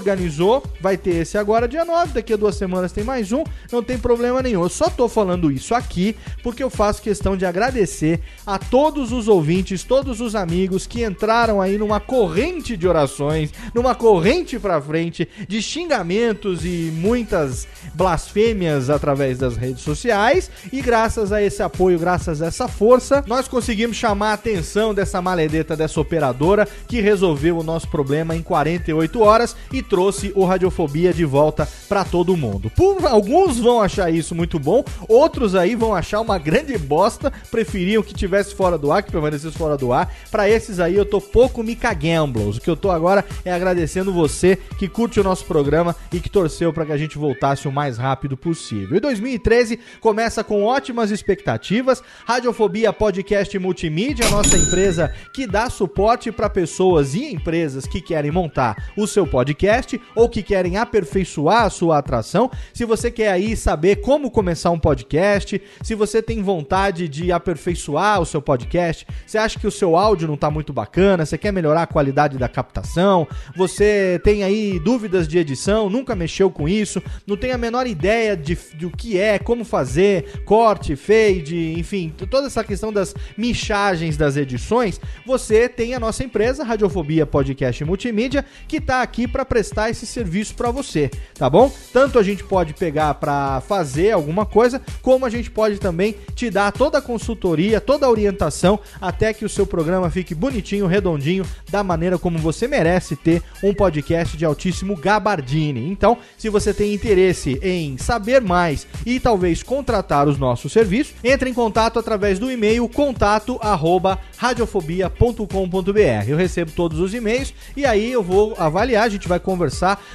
vai 0.82 0.98
ter 0.98 1.16
esse 1.22 1.38
agora 1.38 1.68
dia 1.68 1.86
9, 1.86 2.14
daqui 2.14 2.34
a 2.34 2.38
duas 2.38 2.56
semanas 2.56 2.92
tem 2.92 3.04
mais 3.04 3.32
um, 3.32 3.44
não 3.72 3.84
tem 3.84 3.98
problema 3.98 4.42
nenhum. 4.42 4.64
Eu 4.64 4.70
só 4.70 4.90
tô 4.90 5.08
falando 5.08 5.52
isso 5.52 5.74
aqui 5.74 6.16
porque 6.44 6.64
eu 6.64 6.70
faço 6.70 7.02
questão 7.02 7.36
de 7.36 7.46
agradecer 7.46 8.20
a 8.46 8.58
todos 8.58 9.12
os 9.12 9.28
ouvintes, 9.28 9.84
todos 9.84 10.22
os 10.22 10.36
amigos 10.36 10.88
que 10.88 11.04
entraram 11.04 11.62
aí 11.62 11.78
numa 11.78 12.00
corrente 12.00 12.78
de 12.78 12.88
orações, 12.88 13.52
numa 13.74 13.96
corrente 13.96 14.60
pra 14.60 14.82
frente 14.82 15.28
de 15.48 15.62
xingamentos 15.62 16.66
e 16.66 16.92
muitas 16.94 17.68
blasfêmias 17.94 18.90
através 18.90 19.38
das 19.38 19.56
redes 19.56 19.82
sociais 19.82 20.50
e 20.72 20.82
graças 20.82 21.32
a 21.32 21.42
esse 21.42 21.62
apoio, 21.62 22.00
graças 22.00 22.42
a 22.42 22.48
essa 22.48 22.68
força, 22.68 23.24
nós 23.28 23.48
conseguimos 23.48 23.98
chamar 23.98 24.32
a 24.32 24.34
atenção 24.34 24.94
dessa 24.94 25.22
maledeta 25.22 25.76
dessa 25.76 26.00
operadora 26.00 26.68
que 26.88 27.02
resolveu 27.02 27.58
o 27.58 27.64
nosso 27.64 27.88
problema 27.88 28.36
em 28.36 28.42
48 28.42 29.22
horas 29.22 29.56
e 29.72 29.82
trouxe 29.88 30.32
o 30.36 30.46
Radiofobia 30.46 31.14
de 31.14 31.26
volta 31.26 31.68
pra 31.88 32.04
todo 32.04 32.38
mundo. 32.38 32.70
Por 32.70 33.06
alguns 33.06 33.58
vão 33.58 33.82
achar 33.82 34.12
isso 34.12 34.36
muito 34.36 34.60
bom, 34.60 34.84
outros 35.08 35.56
aí 35.56 35.76
vão 35.76 35.96
achar 35.96 36.22
uma 36.22 36.38
grande 36.38 36.78
bosta, 36.78 37.32
preferiam 37.50 38.04
que 38.04 38.14
tivesse 38.14 38.54
fora 38.54 38.78
do 38.78 38.92
ar, 38.92 39.04
que 39.04 39.12
permanecesse 39.12 39.58
fora 39.58 39.78
do 39.78 39.94
ar. 39.94 40.14
Pra 40.30 40.50
esses 40.50 40.80
aí 40.80 40.96
eu 40.96 41.06
tô 41.06 41.22
pouco 41.22 41.64
me 41.64 41.76
cagamblos. 41.76 42.58
O 42.58 42.62
que 42.62 42.70
eu 42.70 42.76
tô 42.76 42.92
agora 42.92 43.26
é 43.46 43.52
agradecendo 43.52 44.12
você 44.12 44.58
que 44.78 44.88
curte 44.88 45.20
o 45.20 45.24
nosso 45.24 45.46
programa 45.46 45.96
e 46.12 46.20
que 46.20 46.30
torceu 46.30 46.74
pra 46.74 46.86
que 46.86 46.92
a 46.92 46.98
gente 46.98 47.18
voltasse 47.18 47.68
o 47.68 47.72
mais 47.72 47.98
rápido 47.98 48.36
possível. 48.36 48.98
E 48.98 49.00
2013 49.00 49.80
começa 50.00 50.44
com 50.44 50.64
ótimas 50.64 51.12
expectativas. 51.12 52.04
Radiofobia 52.26 52.92
Podcast 52.92 53.58
Multimídia, 53.58 54.30
nossa 54.30 54.58
empresa 54.58 55.14
que 55.34 55.48
dá 55.48 55.70
suporte 55.70 56.32
para 56.32 56.50
pessoas 56.50 57.14
e 57.14 57.34
empresas 57.34 57.86
que 57.86 58.02
querem 58.02 58.32
montar 58.32 58.92
o 58.96 59.08
seu 59.08 59.26
podcast 59.26 59.77
ou 60.16 60.30
que 60.30 60.42
querem 60.42 60.78
aperfeiçoar 60.78 61.64
a 61.64 61.70
sua 61.70 61.98
atração. 61.98 62.50
Se 62.74 62.86
você 62.86 63.12
quer 63.12 63.32
aí 63.32 63.56
saber 63.56 63.98
como 63.98 64.32
começar 64.32 64.72
um 64.72 64.80
podcast, 64.80 65.62
se 65.82 65.96
você 65.96 66.22
tem 66.22 66.42
vontade 66.42 67.08
de 67.08 67.32
aperfeiçoar 67.32 68.22
o 68.22 68.26
seu 68.26 68.42
podcast, 68.42 69.06
você 69.26 69.38
acha 69.38 69.60
que 69.60 69.68
o 69.68 69.72
seu 69.72 69.96
áudio 69.96 70.28
não 70.28 70.36
está 70.36 70.50
muito 70.50 70.74
bacana, 70.74 71.26
você 71.26 71.38
quer 71.38 71.52
melhorar 71.52 71.84
a 71.84 71.88
qualidade 71.88 72.38
da 72.38 72.48
captação, 72.48 73.28
você 73.56 74.20
tem 74.24 74.44
aí 74.44 74.80
dúvidas 74.80 75.28
de 75.28 75.38
edição, 75.38 75.90
nunca 75.90 76.16
mexeu 76.16 76.50
com 76.50 76.68
isso, 76.68 77.02
não 77.26 77.38
tem 77.38 77.52
a 77.52 77.58
menor 77.58 77.88
ideia 77.88 78.36
de, 78.36 78.58
do 78.76 78.90
que 78.90 79.18
é, 79.18 79.38
como 79.38 79.64
fazer, 79.64 80.42
corte, 80.46 80.96
fade, 80.96 81.74
enfim, 81.78 82.14
toda 82.30 82.48
essa 82.48 82.64
questão 82.64 82.92
das 82.92 83.14
michagens 83.38 84.18
das 84.18 84.38
edições, 84.38 85.00
você 85.26 85.70
tem 85.70 85.94
a 85.94 86.00
nossa 86.00 86.24
empresa, 86.24 86.64
Radiofobia 86.64 87.26
Podcast 87.26 87.84
Multimídia, 87.84 88.46
que 88.68 88.78
está 88.78 89.02
aqui 89.02 89.28
para 89.28 89.46
prestar 89.46 89.67
esse 89.90 90.06
serviço 90.06 90.56
para 90.56 90.72
você, 90.72 91.10
tá 91.34 91.50
bom? 91.50 91.72
Tanto 91.92 92.20
a 92.20 92.24
gente 92.24 92.44
pode 92.44 92.74
pegar 92.74 93.14
para 93.16 93.62
fazer 93.62 94.12
alguma 94.12 94.46
coisa, 94.46 94.82
como 95.02 95.26
a 95.26 95.30
gente 95.30 95.50
pode 95.50 95.80
também 95.80 96.16
te 96.36 96.50
dar 96.50 96.72
toda 96.72 96.98
a 96.98 97.02
consultoria, 97.02 97.82
toda 97.82 98.06
a 98.06 98.10
orientação 98.10 98.80
até 99.02 99.34
que 99.34 99.46
o 99.46 99.50
seu 99.50 99.66
programa 99.66 100.10
fique 100.10 100.36
bonitinho, 100.36 100.88
redondinho, 100.88 101.46
da 101.70 101.84
maneira 101.84 102.18
como 102.18 102.38
você 102.38 102.68
merece 102.68 103.16
ter 103.16 103.42
um 103.64 103.74
podcast 103.74 104.38
de 104.38 104.46
altíssimo 104.46 104.96
gabardine. 104.96 105.90
Então, 105.90 106.18
se 106.38 106.50
você 106.50 106.74
tem 106.74 106.94
interesse 106.94 107.60
em 107.62 107.98
saber 107.98 108.42
mais 108.42 108.88
e 109.06 109.20
talvez 109.20 109.64
contratar 109.64 110.28
os 110.28 110.38
nossos 110.38 110.72
serviços, 110.72 111.14
entre 111.24 111.50
em 111.50 111.54
contato 111.54 112.00
através 112.00 112.40
do 112.40 112.52
e-mail 112.52 112.88
contato 112.88 113.58
arroba 113.62 114.20
radiofobia.com.br. 114.38 116.28
Eu 116.28 116.38
recebo 116.38 116.72
todos 116.72 117.00
os 117.00 117.14
e-mails 117.14 117.54
e 117.76 117.86
aí 117.86 118.12
eu 118.12 118.24
vou 118.24 118.56
avaliar, 118.58 119.04
a 119.04 119.10
gente 119.10 119.28
vai 119.28 119.40
conversar, 119.40 119.57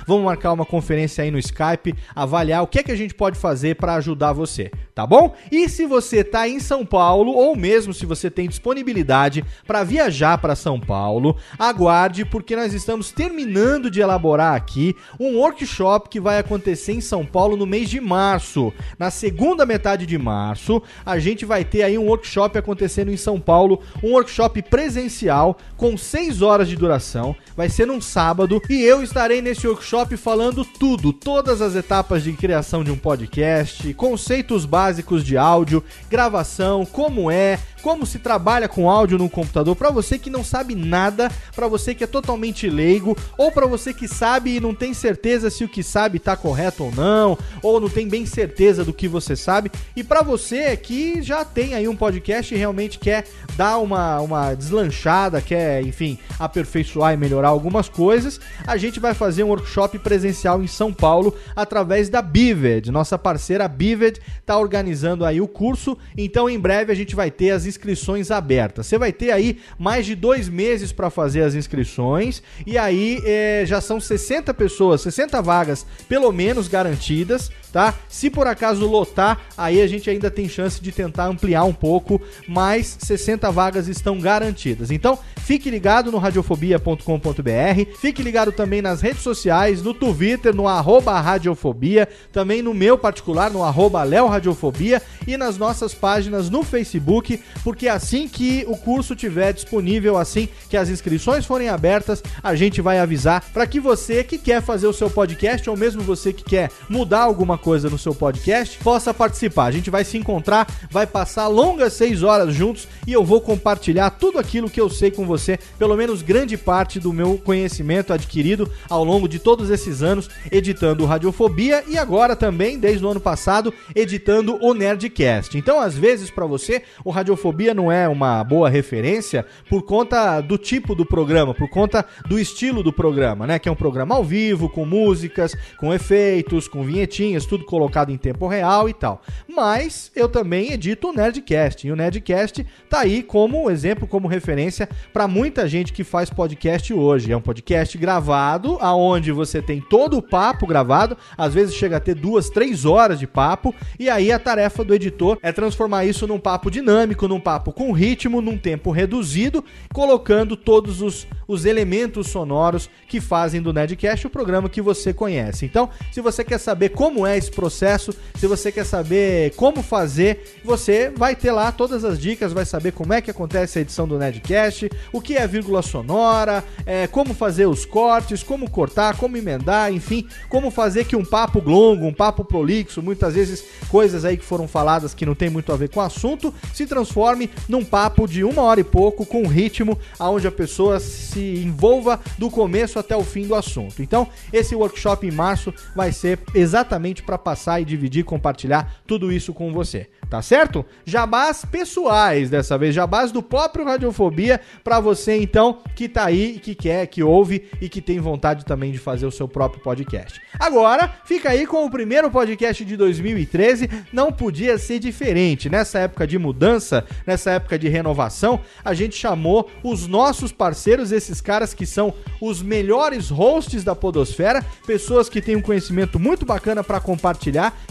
vamos 0.07 0.25
marcar 0.25 0.53
uma 0.53 0.65
conferência 0.65 1.25
aí 1.25 1.31
no 1.31 1.39
Skype, 1.39 1.95
avaliar 2.15 2.63
o 2.63 2.67
que 2.67 2.79
é 2.79 2.83
que 2.83 2.93
a 2.93 2.97
gente 2.97 3.15
pode 3.15 3.39
fazer 3.39 3.77
para 3.77 3.95
ajudar 3.95 4.33
você, 4.33 4.71
tá 4.95 5.07
bom? 5.07 5.35
E 5.51 5.69
se 5.69 5.87
você 5.87 6.23
tá 6.23 6.49
em 6.49 6.61
São 6.61 6.85
Paulo 6.85 7.33
ou 7.33 7.57
mesmo 7.57 7.95
se 7.95 8.07
você 8.07 8.31
tem 8.31 8.49
disponibilidade 8.49 9.45
para 9.67 9.85
viajar 9.85 10.39
para 10.39 10.55
São 10.55 10.79
Paulo, 10.79 11.37
aguarde 11.59 12.25
porque 12.25 12.55
nós 12.55 12.73
estamos 12.73 13.11
terminando 13.11 13.91
de 13.91 14.01
elaborar 14.01 14.55
aqui 14.55 14.95
um 15.19 15.37
workshop 15.37 16.09
que 16.09 16.21
vai 16.21 16.39
acontecer 16.39 16.93
em 16.93 17.01
São 17.01 17.25
Paulo 17.25 17.57
no 17.57 17.67
mês 17.67 17.89
de 17.89 18.01
março. 18.01 18.73
Na 18.99 19.11
segunda 19.11 19.65
metade 19.65 20.07
de 20.07 20.19
março, 20.19 20.83
a 21.05 21.19
gente 21.19 21.45
vai 21.45 21.65
ter 21.65 21.83
aí 21.83 21.97
um 21.97 22.07
workshop 22.07 22.59
acontecendo 22.59 23.11
em 23.11 23.17
São 23.17 23.41
Paulo, 23.41 23.81
um 24.03 24.13
workshop 24.13 24.63
presencial 24.63 25.57
com 25.77 25.97
6 25.97 26.43
horas 26.43 26.69
de 26.69 26.77
duração. 26.77 27.35
Vai 27.57 27.69
ser 27.69 27.87
num 27.87 28.01
sábado 28.01 28.61
e 28.69 28.83
eu 28.83 29.03
estarei 29.03 29.32
nesse 29.41 29.67
workshop 29.67 30.17
falando 30.17 30.65
tudo, 30.65 31.12
todas 31.12 31.62
as 31.62 31.75
etapas 31.75 32.23
de 32.23 32.33
criação 32.33 32.83
de 32.85 32.91
um 32.91 32.97
podcast, 32.97 33.95
conceitos 33.95 34.67
básicos 34.67 35.25
de 35.25 35.37
áudio, 35.37 35.83
gravação, 36.11 36.85
como 36.85 37.31
é, 37.31 37.59
como 37.83 38.07
se 38.07 38.21
trabalha 38.21 38.69
com 38.69 38.89
áudio 38.89 39.19
no 39.19 39.29
computador 39.29 39.75
para 39.75 39.91
você 39.91 40.19
que 40.19 40.31
não 40.31 40.45
sabe 40.45 40.75
nada, 40.75 41.31
para 41.55 41.67
você 41.67 41.95
que 41.95 42.05
é 42.05 42.07
totalmente 42.07 42.71
leigo 42.71 43.17
ou 43.37 43.51
para 43.51 43.67
você 43.67 43.93
que 43.93 44.07
sabe 44.07 44.57
e 44.57 44.61
não 44.61 44.75
tem 44.75 44.95
certeza 44.95 45.51
se 45.51 45.65
o 45.65 45.69
que 45.69 45.83
sabe 45.83 46.19
tá 46.19 46.37
correto 46.37 46.85
ou 46.85 46.93
não, 46.93 47.37
ou 47.61 47.81
não 47.81 47.89
tem 47.89 48.09
bem 48.09 48.25
certeza 48.25 48.85
do 48.85 48.93
que 48.93 49.09
você 49.09 49.35
sabe, 49.35 49.71
e 49.97 50.05
para 50.05 50.23
você 50.23 50.77
que 50.77 51.21
já 51.23 51.45
tem 51.45 51.75
aí 51.75 51.89
um 51.89 51.97
podcast 51.97 52.55
e 52.55 52.57
realmente 52.57 52.99
quer 52.99 53.27
dar 53.57 53.79
uma, 53.79 54.21
uma 54.21 54.55
deslanchada, 54.55 55.41
quer, 55.41 55.83
enfim, 55.83 56.19
aperfeiçoar 56.39 57.12
e 57.12 57.17
melhorar 57.17 57.49
algumas 57.49 57.89
coisas, 57.89 58.41
a 58.67 58.77
gente 58.77 59.01
vai 59.01 59.15
fazer 59.15 59.43
um 59.43 59.49
workshop 59.49 59.99
presencial 59.99 60.62
em 60.62 60.67
São 60.67 60.93
Paulo 60.93 61.35
através 61.57 62.09
da 62.09 62.23
Bived. 62.23 62.91
Nossa 62.91 63.19
parceira 63.19 63.67
Bived 63.67 64.21
tá 64.47 64.57
organizando 64.57 65.25
aí 65.25 65.41
o 65.41 65.49
curso, 65.49 65.99
então 66.17 66.49
em 66.49 66.59
breve 66.59 66.93
a 66.93 66.95
gente 66.95 67.17
vai 67.17 67.31
ter 67.31 67.51
as 67.51 67.67
inscrições 67.73 68.31
abertas. 68.31 68.87
Você 68.87 68.99
vai 68.99 69.12
ter 69.12 69.31
aí 69.31 69.59
mais 69.79 70.07
de 70.07 70.14
dois 70.14 70.49
meses 70.49 70.93
para 70.93 71.11
fazer 71.11 71.43
as 71.43 71.55
inscrições 71.55 72.43
e 72.67 72.76
aí 72.76 73.21
é, 73.25 73.64
já 73.67 73.81
são 73.81 74.00
60 74.00 74.52
pessoas, 74.55 75.00
60 75.00 75.41
vagas 75.41 75.87
pelo 76.09 76.31
menos 76.31 76.69
garantidas, 76.69 77.50
tá? 77.73 77.95
Se 78.09 78.29
por 78.29 78.47
acaso 78.47 78.87
lotar, 78.87 79.41
aí 79.57 79.81
a 79.81 79.87
gente 79.87 80.11
ainda 80.11 80.31
tem 80.31 80.49
chance 80.49 80.81
de 80.81 80.93
tentar 80.93 81.26
ampliar 81.26 81.64
um 81.64 81.73
pouco, 81.73 82.21
mas 82.47 82.97
60 83.00 83.50
vagas 83.50 83.88
estão 83.88 84.19
garantidas. 84.21 84.91
Então, 84.91 85.19
fique 85.38 85.71
ligado 85.71 86.12
no 86.12 86.19
radiofobia.com.br, 86.19 87.97
fique 87.99 88.23
ligado 88.23 88.52
também 88.52 88.83
nas 88.83 89.00
redes 89.00 89.23
sociais, 89.23 89.83
no 89.83 89.95
Twitter, 89.95 90.55
no 90.55 90.69
arroba 90.69 91.19
radiofobia, 91.19 92.09
também 92.31 92.62
no 92.62 92.75
meu 92.75 92.99
particular, 92.99 93.50
no 93.50 93.62
arroba 93.62 94.02
Radiofobia 94.02 95.00
e 95.26 95.37
nas 95.37 95.57
nossas 95.57 95.95
páginas 95.95 96.50
no 96.50 96.62
Facebook, 96.62 97.41
porque 97.62 97.88
assim 97.88 98.29
que 98.29 98.64
o 98.69 98.76
curso 98.76 99.14
tiver 99.14 99.52
disponível, 99.52 100.17
assim 100.19 100.49
que 100.69 100.76
as 100.76 100.88
inscrições 100.88 101.47
forem 101.47 101.69
abertas, 101.69 102.23
a 102.43 102.55
gente 102.55 102.81
vai 102.81 102.99
avisar 102.99 103.45
para 103.52 103.67
que 103.67 103.81
você 103.81 104.25
que 104.25 104.38
quer 104.38 104.62
fazer 104.62 104.87
o 104.87 104.93
seu 104.93 105.11
podcast 105.11 105.69
ou 105.69 105.76
mesmo 105.76 106.02
você 106.02 106.33
que 106.33 106.45
quer 106.45 106.71
mudar 106.88 107.23
alguma 107.23 107.59
coisa 107.62 107.88
no 107.88 107.97
seu 107.97 108.14
podcast 108.14 108.76
possa 108.78 109.14
participar. 109.14 109.66
A 109.66 109.71
gente 109.71 109.88
vai 109.88 110.04
se 110.04 110.19
encontrar, 110.19 110.66
vai 110.90 111.07
passar 111.07 111.47
longas 111.47 111.92
seis 111.92 112.23
horas 112.23 112.52
juntos 112.52 112.88
e 113.07 113.12
eu 113.12 113.25
vou 113.25 113.40
compartilhar 113.40 114.11
tudo 114.11 114.38
aquilo 114.38 114.69
que 114.69 114.81
eu 114.81 114.90
sei 114.90 115.11
com 115.11 115.25
você, 115.25 115.59
pelo 115.78 115.97
menos 115.97 116.21
grande 116.21 116.59
parte 116.59 116.99
do 116.99 117.12
meu 117.12 117.38
conhecimento 117.38 118.12
adquirido 118.12 118.71
ao 118.90 119.04
longo 119.04 119.28
de 119.28 119.38
todos 119.38 119.71
esses 119.71 120.02
anos 120.02 120.28
editando 120.50 121.07
Radiofobia 121.07 121.85
e 121.87 121.97
agora 121.97 122.35
também, 122.35 122.78
desde 122.78 123.04
o 123.04 123.09
ano 123.09 123.21
passado, 123.21 123.73
editando 123.95 124.59
o 124.61 124.75
Nerdcast. 124.75 125.57
Então, 125.57 125.78
às 125.78 125.97
vezes, 125.97 126.31
para 126.31 126.47
você, 126.47 126.83
o 127.04 127.11
Radiofobia 127.11 127.73
não 127.73 127.90
é 127.90 128.09
uma 128.09 128.42
boa 128.42 128.69
referência 128.69 129.47
por 129.69 129.83
conta 129.83 130.40
do 130.40 130.59
tipo 130.59 130.95
do 130.95 131.07
programa, 131.07 131.54
por 131.54 131.69
conta 131.69 132.04
do 132.26 132.38
estilo 132.38 132.83
do 132.83 132.92
programa, 132.92 133.47
né? 133.47 133.59
Que 133.59 133.69
é 133.69 133.73
um 133.73 133.76
programa 133.76 134.16
ao 134.16 134.25
vivo, 134.25 134.69
com 134.69 134.85
músicas, 134.85 135.57
com 135.78 135.95
efeitos, 135.95 136.66
com 136.66 136.83
vinhetinhas, 136.83 137.47
tudo 137.52 137.66
colocado 137.66 138.11
em 138.11 138.16
tempo 138.16 138.47
real 138.47 138.88
e 138.88 138.94
tal. 138.94 139.21
Mas 139.47 140.11
eu 140.16 140.26
também 140.26 140.73
edito 140.73 141.11
o 141.11 141.12
Nerdcast, 141.12 141.87
e 141.87 141.92
o 141.92 141.97
Nerdcast 141.97 142.66
tá 142.88 143.00
aí 143.00 143.23
como 143.23 143.71
exemplo, 143.71 144.08
como 144.08 144.26
referência 144.26 144.88
para 145.12 145.28
muita 145.28 145.69
gente 145.69 145.93
que 145.93 146.02
faz 146.02 146.30
podcast 146.30 146.95
hoje. 146.95 147.30
É 147.30 147.36
um 147.36 147.43
podcast 147.43 147.99
gravado, 147.99 148.78
aonde 148.80 149.30
você 149.32 149.60
tem 149.60 149.82
todo 149.82 150.17
o 150.17 150.23
papo 150.23 150.67
gravado, 150.67 151.15
às 151.36 151.52
vezes 151.52 151.75
chega 151.75 151.99
a 151.99 152.00
ter 152.00 152.15
duas, 152.15 152.49
três 152.49 152.86
horas 152.86 153.19
de 153.19 153.26
papo, 153.26 153.75
e 153.99 154.08
aí 154.08 154.32
a 154.32 154.38
tarefa 154.38 154.82
do 154.82 154.95
editor 154.95 155.38
é 155.43 155.52
transformar 155.52 156.06
isso 156.06 156.26
num 156.26 156.41
papo 156.41 156.71
dinâmico, 156.71 157.28
num 157.28 157.41
papo 157.41 157.71
com 157.71 157.93
ritmo, 157.93 158.41
num 158.41 158.56
tempo 158.56 158.91
reduzido, 158.91 159.62
colocando 159.93 160.56
todos 160.56 161.02
os, 161.02 161.26
os 161.47 161.67
elementos 161.67 162.28
sonoros 162.28 162.88
que 163.06 163.21
fazem 163.21 163.60
do 163.60 163.75
Nerdcast 163.75 164.26
o 164.26 164.30
programa 164.30 164.71
que 164.71 164.80
você 164.80 165.12
conhece. 165.12 165.67
Então, 165.67 165.91
se 166.10 166.23
você 166.23 166.43
quer 166.43 166.58
saber 166.58 166.91
como 166.91 167.26
é 167.26 167.42
esse 167.43 167.50
processo, 167.50 168.15
se 168.37 168.47
você 168.47 168.73
quer 168.73 168.87
saber 168.87 169.52
como 169.57 169.83
fazer, 169.83 170.61
você 170.65 171.11
vai 171.15 171.37
ter 171.37 171.52
lá 171.52 171.71
todas 171.71 172.05
as 172.05 172.19
dicas, 172.19 172.52
vai 172.52 172.65
saber 172.65 172.93
como 172.93 173.13
é 173.13 173.21
que 173.21 173.31
acontece 173.31 173.78
a 173.78 173.83
edição 173.83 174.07
do 174.07 174.19
Nerdcast, 174.19 174.91
o 175.13 175.21
que 175.21 175.37
é 175.37 175.47
vírgula 175.47 175.83
sonora, 175.83 176.65
é, 176.87 177.07
como 177.07 177.35
fazer 177.35 177.67
os 177.67 177.85
cortes, 177.85 178.43
como 178.43 178.71
cortar, 178.71 179.17
como 179.17 179.37
emendar, 179.37 179.93
enfim, 179.93 180.26
como 180.49 180.71
fazer 180.71 181.05
que 181.05 181.17
um 181.17 181.25
papo 181.25 181.61
longo, 181.61 182.07
um 182.07 182.15
papo 182.15 182.45
prolixo, 182.45 183.02
muitas 183.02 183.35
vezes 183.35 183.65
coisas 183.89 184.25
aí 184.25 184.37
que 184.37 184.45
foram 184.45 184.67
faladas 184.67 185.15
que 185.15 185.26
não 185.26 185.35
tem 185.35 185.50
muito 185.50 185.73
a 185.73 185.76
ver 185.76 185.91
com 185.91 186.00
o 186.00 186.02
assunto, 186.02 186.55
se 186.73 186.87
transforme 186.87 187.50
num 187.69 187.85
papo 187.85 188.26
de 188.26 188.45
uma 188.45 188.63
hora 188.63 188.81
e 188.81 188.85
pouco, 188.85 189.26
com 189.26 189.47
ritmo, 189.47 189.99
aonde 190.19 190.47
a 190.47 190.52
pessoa 190.52 191.00
se 191.00 191.41
envolva 191.41 192.21
do 192.39 192.50
começo 192.50 192.99
até 192.99 193.17
o 193.17 193.25
fim 193.25 193.47
do 193.47 193.55
assunto. 193.55 194.02
Então, 194.02 194.28
esse 194.52 194.75
workshop 194.75 195.26
em 195.26 195.31
março 195.31 195.73
vai 195.95 196.13
ser 196.13 196.39
exatamente 196.55 197.23
para 197.23 197.31
passar 197.38 197.80
e 197.80 197.84
dividir, 197.84 198.25
compartilhar 198.25 199.02
tudo 199.06 199.32
isso 199.32 199.52
com 199.52 199.73
você 199.73 200.08
tá 200.32 200.40
certo? 200.40 200.82
Jabás 201.04 201.62
pessoais 201.62 202.49
dessa 202.49 202.78
vez, 202.78 202.95
jabás 202.95 203.30
do 203.30 203.42
próprio 203.42 203.84
Radiofobia 203.84 204.62
para 204.82 204.99
você 204.99 205.36
então 205.36 205.80
que 205.95 206.08
tá 206.08 206.25
aí, 206.25 206.58
que 206.58 206.75
quer, 206.75 207.06
que 207.06 207.23
ouve 207.23 207.68
e 207.82 207.86
que 207.86 208.00
tem 208.00 208.18
vontade 208.18 208.64
também 208.64 208.90
de 208.90 208.97
fazer 208.97 209.26
o 209.26 209.30
seu 209.30 209.47
próprio 209.47 209.82
podcast. 209.82 210.40
Agora, 210.58 211.14
fica 211.26 211.50
aí 211.50 211.66
com 211.66 211.84
o 211.84 211.90
primeiro 211.90 212.30
podcast 212.30 212.82
de 212.82 212.97
2013, 212.97 213.90
não 214.10 214.32
podia 214.32 214.78
ser 214.78 214.99
diferente. 214.99 215.68
Nessa 215.68 215.99
época 215.99 216.26
de 216.26 216.38
mudança, 216.38 217.04
nessa 217.26 217.50
época 217.50 217.78
de 217.78 217.90
renovação, 217.90 218.58
a 218.82 218.95
gente 218.95 219.14
chamou 219.14 219.71
os 219.82 220.06
nossos 220.06 220.50
parceiros, 220.50 221.12
esses 221.12 221.42
caras 221.42 221.75
que 221.75 221.84
são 221.84 222.14
os 222.40 222.62
melhores 222.62 223.28
hosts 223.28 223.84
da 223.84 223.95
podosfera, 223.95 224.64
pessoas 224.86 225.28
que 225.28 225.42
têm 225.42 225.56
um 225.56 225.62
conhecimento 225.62 226.18
muito 226.18 226.47
bacana 226.47 226.82
para 226.82 227.00
compartilhar, 227.00 227.22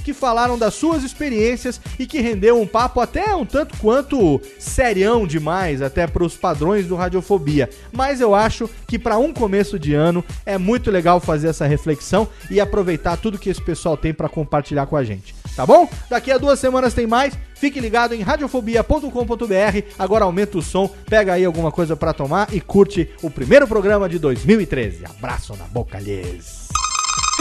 que 0.03 0.13
falaram 0.13 0.57
das 0.57 0.73
suas 0.73 1.03
experiências 1.03 1.79
e 1.97 2.05
que 2.05 2.19
rendeu 2.19 2.59
um 2.59 2.67
papo 2.67 2.99
até 2.99 3.33
um 3.35 3.45
tanto 3.45 3.77
quanto 3.77 4.41
serião 4.59 5.25
demais, 5.25 5.81
até 5.81 6.05
para 6.05 6.23
os 6.23 6.35
padrões 6.35 6.85
do 6.85 6.95
Radiofobia. 6.95 7.69
Mas 7.91 8.19
eu 8.19 8.35
acho 8.35 8.69
que 8.87 8.99
para 8.99 9.17
um 9.17 9.33
começo 9.33 9.79
de 9.79 9.93
ano 9.93 10.23
é 10.45 10.57
muito 10.57 10.91
legal 10.91 11.19
fazer 11.19 11.47
essa 11.47 11.65
reflexão 11.65 12.27
e 12.49 12.59
aproveitar 12.59 13.17
tudo 13.17 13.39
que 13.39 13.49
esse 13.49 13.61
pessoal 13.61 13.95
tem 13.95 14.13
para 14.13 14.29
compartilhar 14.29 14.85
com 14.85 14.95
a 14.95 15.03
gente. 15.03 15.33
Tá 15.55 15.65
bom? 15.65 15.87
Daqui 16.09 16.31
a 16.31 16.37
duas 16.37 16.59
semanas 16.59 16.93
tem 16.93 17.05
mais. 17.05 17.37
Fique 17.55 17.79
ligado 17.79 18.15
em 18.15 18.21
radiofobia.com.br. 18.21 19.93
Agora 19.99 20.25
aumenta 20.25 20.57
o 20.57 20.61
som, 20.61 20.89
pega 21.05 21.33
aí 21.33 21.45
alguma 21.45 21.71
coisa 21.71 21.95
para 21.95 22.13
tomar 22.13 22.53
e 22.53 22.61
curte 22.61 23.09
o 23.21 23.29
primeiro 23.29 23.67
programa 23.67 24.09
de 24.09 24.17
2013. 24.17 25.05
Abraço 25.05 25.55
na 25.55 25.65
boca, 25.65 25.99
lhes. 25.99 26.70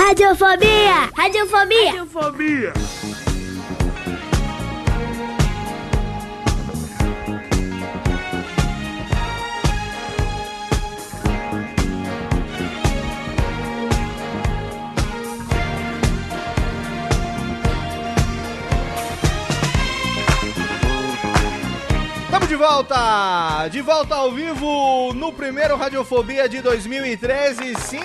Radiofobia! 0.00 1.10
Radiofobia! 1.14 1.92
Radiofobia! 1.92 2.72
de 22.48 22.56
volta! 22.56 23.68
De 23.70 23.82
volta 23.82 24.14
ao 24.14 24.32
vivo 24.32 25.12
no 25.14 25.30
primeiro 25.30 25.76
Radiofobia 25.76 26.48
de 26.48 26.62
2013, 26.62 27.74
sim! 27.76 28.00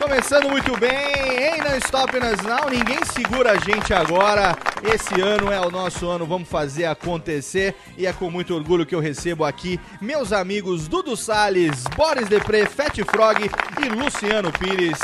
Começando 0.00 0.48
muito 0.48 0.74
bem, 0.78 1.58
em 1.58 1.58
Não 1.58 1.76
Stop 1.76 2.18
Nas 2.18 2.40
Now, 2.40 2.70
ninguém 2.70 3.04
segura 3.04 3.52
a 3.52 3.56
gente 3.56 3.92
agora. 3.92 4.56
Esse 4.82 5.20
ano 5.20 5.52
é 5.52 5.60
o 5.60 5.70
nosso 5.70 6.08
ano, 6.08 6.24
vamos 6.24 6.48
fazer 6.48 6.86
acontecer. 6.86 7.76
E 7.98 8.06
é 8.06 8.12
com 8.12 8.30
muito 8.30 8.54
orgulho 8.54 8.86
que 8.86 8.94
eu 8.94 8.98
recebo 8.98 9.44
aqui 9.44 9.78
meus 10.00 10.32
amigos 10.32 10.88
Dudu 10.88 11.18
Salles, 11.18 11.84
Boris 11.94 12.28
Depré, 12.28 12.64
Fat 12.64 12.96
Frog 13.04 13.50
e 13.84 13.88
Luciano 13.90 14.50
Pires, 14.50 14.98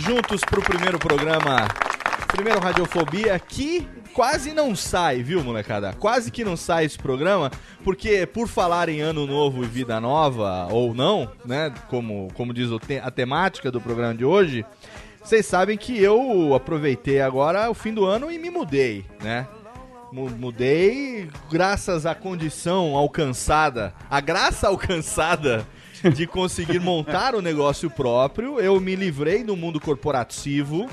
juntos 0.00 0.42
pro 0.42 0.60
primeiro 0.60 0.98
programa. 0.98 1.66
Primeiro 2.28 2.60
Radiofobia 2.60 3.38
que 3.38 3.88
quase 4.14 4.52
não 4.52 4.74
sai, 4.76 5.22
viu, 5.22 5.42
molecada? 5.42 5.92
Quase 5.98 6.30
que 6.30 6.44
não 6.44 6.56
sai 6.56 6.84
esse 6.84 6.96
programa, 6.96 7.50
porque 7.82 8.24
por 8.26 8.48
falar 8.48 8.88
em 8.88 9.00
ano 9.00 9.26
novo 9.26 9.64
e 9.64 9.66
vida 9.66 10.00
nova, 10.00 10.68
ou 10.70 10.94
não, 10.94 11.30
né? 11.44 11.72
Como, 11.88 12.28
como 12.34 12.54
diz 12.54 12.70
a 13.02 13.10
temática 13.10 13.70
do 13.70 13.80
programa 13.80 14.14
de 14.14 14.24
hoje, 14.24 14.64
vocês 15.22 15.44
sabem 15.46 15.76
que 15.76 15.98
eu 16.00 16.54
aproveitei 16.54 17.20
agora 17.20 17.68
o 17.70 17.74
fim 17.74 17.92
do 17.92 18.04
ano 18.04 18.30
e 18.30 18.38
me 18.38 18.50
mudei, 18.50 19.04
né? 19.22 19.46
Mu- 20.12 20.30
Mudei 20.30 21.28
graças 21.50 22.06
à 22.06 22.14
condição 22.14 22.96
alcançada, 22.96 23.92
a 24.08 24.20
graça 24.20 24.68
alcançada 24.68 25.66
de 26.14 26.26
conseguir 26.26 26.78
montar 26.78 27.34
o 27.34 27.40
negócio 27.42 27.90
próprio. 27.90 28.60
Eu 28.60 28.78
me 28.78 28.94
livrei 28.94 29.42
do 29.42 29.56
mundo 29.56 29.80
corporativo 29.80 30.88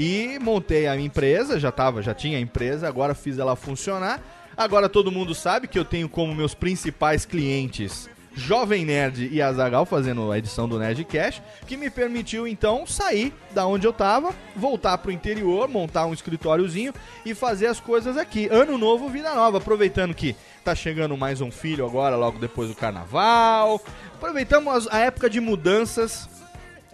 e 0.00 0.38
montei 0.38 0.88
a 0.88 0.98
empresa, 0.98 1.60
já 1.60 1.70
tava, 1.70 2.00
já 2.00 2.14
tinha 2.14 2.38
a 2.38 2.40
empresa, 2.40 2.88
agora 2.88 3.14
fiz 3.14 3.38
ela 3.38 3.54
funcionar. 3.54 4.18
Agora 4.56 4.88
todo 4.88 5.12
mundo 5.12 5.34
sabe 5.34 5.68
que 5.68 5.78
eu 5.78 5.84
tenho 5.84 6.08
como 6.08 6.34
meus 6.34 6.54
principais 6.54 7.26
clientes 7.26 8.08
Jovem 8.34 8.86
Nerd 8.86 9.28
e 9.30 9.42
Azagal 9.42 9.84
fazendo 9.84 10.32
a 10.32 10.38
edição 10.38 10.66
do 10.66 10.78
Nerdcast, 10.78 11.42
que 11.66 11.76
me 11.76 11.90
permitiu 11.90 12.48
então 12.48 12.86
sair 12.86 13.34
da 13.50 13.66
onde 13.66 13.86
eu 13.86 13.92
tava, 13.92 14.32
voltar 14.56 14.96
pro 14.96 15.12
interior, 15.12 15.68
montar 15.68 16.06
um 16.06 16.14
escritóriozinho 16.14 16.94
e 17.26 17.34
fazer 17.34 17.66
as 17.66 17.78
coisas 17.78 18.16
aqui. 18.16 18.48
Ano 18.50 18.78
novo, 18.78 19.06
vida 19.10 19.34
nova, 19.34 19.58
aproveitando 19.58 20.14
que 20.14 20.34
tá 20.64 20.74
chegando 20.74 21.14
mais 21.14 21.42
um 21.42 21.50
filho 21.50 21.84
agora, 21.84 22.16
logo 22.16 22.38
depois 22.38 22.70
do 22.70 22.74
carnaval. 22.74 23.82
Aproveitamos 24.14 24.88
a 24.90 25.00
época 25.00 25.28
de 25.28 25.40
mudanças 25.40 26.29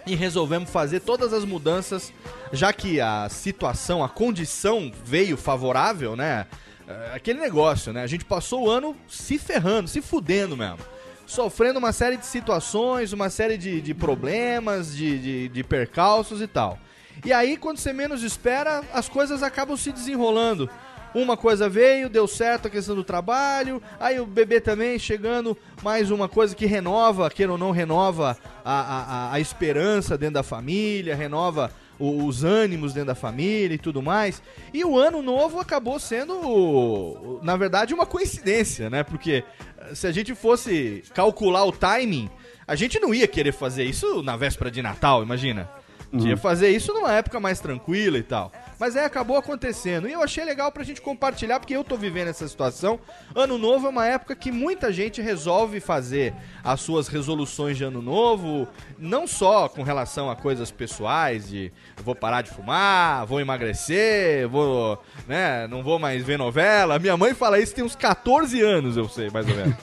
e 0.06 0.14
resolvemos 0.14 0.70
fazer 0.70 1.00
todas 1.00 1.32
as 1.32 1.44
mudanças, 1.44 2.12
já 2.52 2.72
que 2.72 3.00
a 3.00 3.28
situação, 3.28 4.04
a 4.04 4.08
condição 4.08 4.92
veio 5.04 5.36
favorável, 5.36 6.14
né? 6.14 6.46
É, 6.86 7.14
Aquele 7.14 7.40
negócio, 7.40 7.92
né? 7.92 8.02
A 8.02 8.06
gente 8.06 8.24
passou 8.24 8.64
o 8.64 8.70
ano 8.70 8.96
se 9.08 9.38
ferrando, 9.38 9.88
se 9.88 10.00
fudendo 10.00 10.56
mesmo. 10.56 10.78
Sofrendo 11.26 11.80
uma 11.80 11.92
série 11.92 12.16
de 12.16 12.24
situações, 12.24 13.12
uma 13.12 13.28
série 13.28 13.58
de, 13.58 13.80
de 13.80 13.92
problemas, 13.92 14.94
de, 14.94 15.18
de, 15.18 15.48
de 15.48 15.64
percalços 15.64 16.40
e 16.40 16.46
tal. 16.46 16.78
E 17.24 17.32
aí, 17.32 17.56
quando 17.56 17.78
você 17.78 17.92
menos 17.92 18.22
espera, 18.22 18.82
as 18.92 19.08
coisas 19.08 19.42
acabam 19.42 19.76
se 19.76 19.90
desenrolando. 19.90 20.70
Uma 21.14 21.36
coisa 21.36 21.68
veio, 21.68 22.08
deu 22.10 22.26
certo 22.26 22.66
a 22.68 22.70
questão 22.70 22.94
do 22.94 23.02
trabalho, 23.02 23.82
aí 23.98 24.20
o 24.20 24.26
bebê 24.26 24.60
também 24.60 24.98
chegando, 24.98 25.56
mais 25.82 26.10
uma 26.10 26.28
coisa 26.28 26.54
que 26.54 26.66
renova, 26.66 27.30
queira 27.30 27.52
ou 27.52 27.56
não, 27.58 27.70
renova 27.70 28.36
a, 28.64 28.80
a, 28.80 29.32
a- 29.32 29.40
esperança 29.40 30.18
dentro 30.18 30.34
da 30.34 30.42
família, 30.42 31.16
renova 31.16 31.70
os 31.98 32.44
ânimos 32.44 32.92
dentro 32.92 33.06
da 33.06 33.14
família 33.14 33.74
e 33.74 33.78
tudo 33.78 34.02
mais. 34.02 34.42
E 34.74 34.84
o 34.84 34.98
ano 34.98 35.22
novo 35.22 35.58
acabou 35.58 35.98
sendo, 35.98 37.40
na 37.42 37.56
verdade, 37.56 37.94
uma 37.94 38.04
coincidência, 38.04 38.90
né? 38.90 39.02
Porque 39.02 39.42
eh, 39.78 39.94
se 39.94 40.06
a 40.06 40.12
gente 40.12 40.34
fosse 40.34 41.02
calcular 41.14 41.64
o 41.64 41.72
timing, 41.72 42.28
a 42.66 42.74
gente 42.74 43.00
não 43.00 43.14
ia 43.14 43.26
querer 43.26 43.52
fazer 43.52 43.84
isso 43.84 44.22
na 44.22 44.36
véspera 44.36 44.70
de 44.70 44.82
Natal, 44.82 45.22
imagina. 45.22 45.70
Ia 46.12 46.36
fazer 46.36 46.68
isso 46.70 46.92
numa 46.92 47.12
época 47.12 47.40
mais 47.40 47.60
tranquila 47.60 48.16
e 48.18 48.22
tal. 48.22 48.52
Mas 48.78 48.96
aí 48.96 49.04
acabou 49.04 49.36
acontecendo. 49.36 50.08
E 50.08 50.12
eu 50.12 50.22
achei 50.22 50.44
legal 50.44 50.70
pra 50.70 50.84
gente 50.84 51.00
compartilhar, 51.00 51.58
porque 51.58 51.74
eu 51.74 51.84
tô 51.84 51.96
vivendo 51.96 52.28
essa 52.28 52.46
situação. 52.46 53.00
Ano 53.34 53.58
novo 53.58 53.86
é 53.86 53.90
uma 53.90 54.06
época 54.06 54.36
que 54.36 54.52
muita 54.52 54.92
gente 54.92 55.20
resolve 55.22 55.80
fazer 55.80 56.34
as 56.62 56.80
suas 56.80 57.08
resoluções 57.08 57.76
de 57.76 57.84
ano 57.84 58.02
novo, 58.02 58.68
não 58.98 59.26
só 59.26 59.68
com 59.68 59.82
relação 59.82 60.30
a 60.30 60.36
coisas 60.36 60.70
pessoais, 60.70 61.48
de 61.48 61.72
vou 62.02 62.14
parar 62.14 62.42
de 62.42 62.50
fumar, 62.50 63.26
vou 63.26 63.40
emagrecer, 63.40 64.48
vou, 64.48 65.02
né, 65.26 65.66
não 65.68 65.82
vou 65.82 65.98
mais 65.98 66.22
ver 66.22 66.38
novela. 66.38 66.98
Minha 66.98 67.16
mãe 67.16 67.34
fala 67.34 67.58
isso 67.58 67.74
tem 67.74 67.84
uns 67.84 67.96
14 67.96 68.60
anos, 68.60 68.96
eu 68.96 69.08
sei, 69.08 69.30
mais 69.30 69.48
ou 69.48 69.54
menos. 69.54 69.74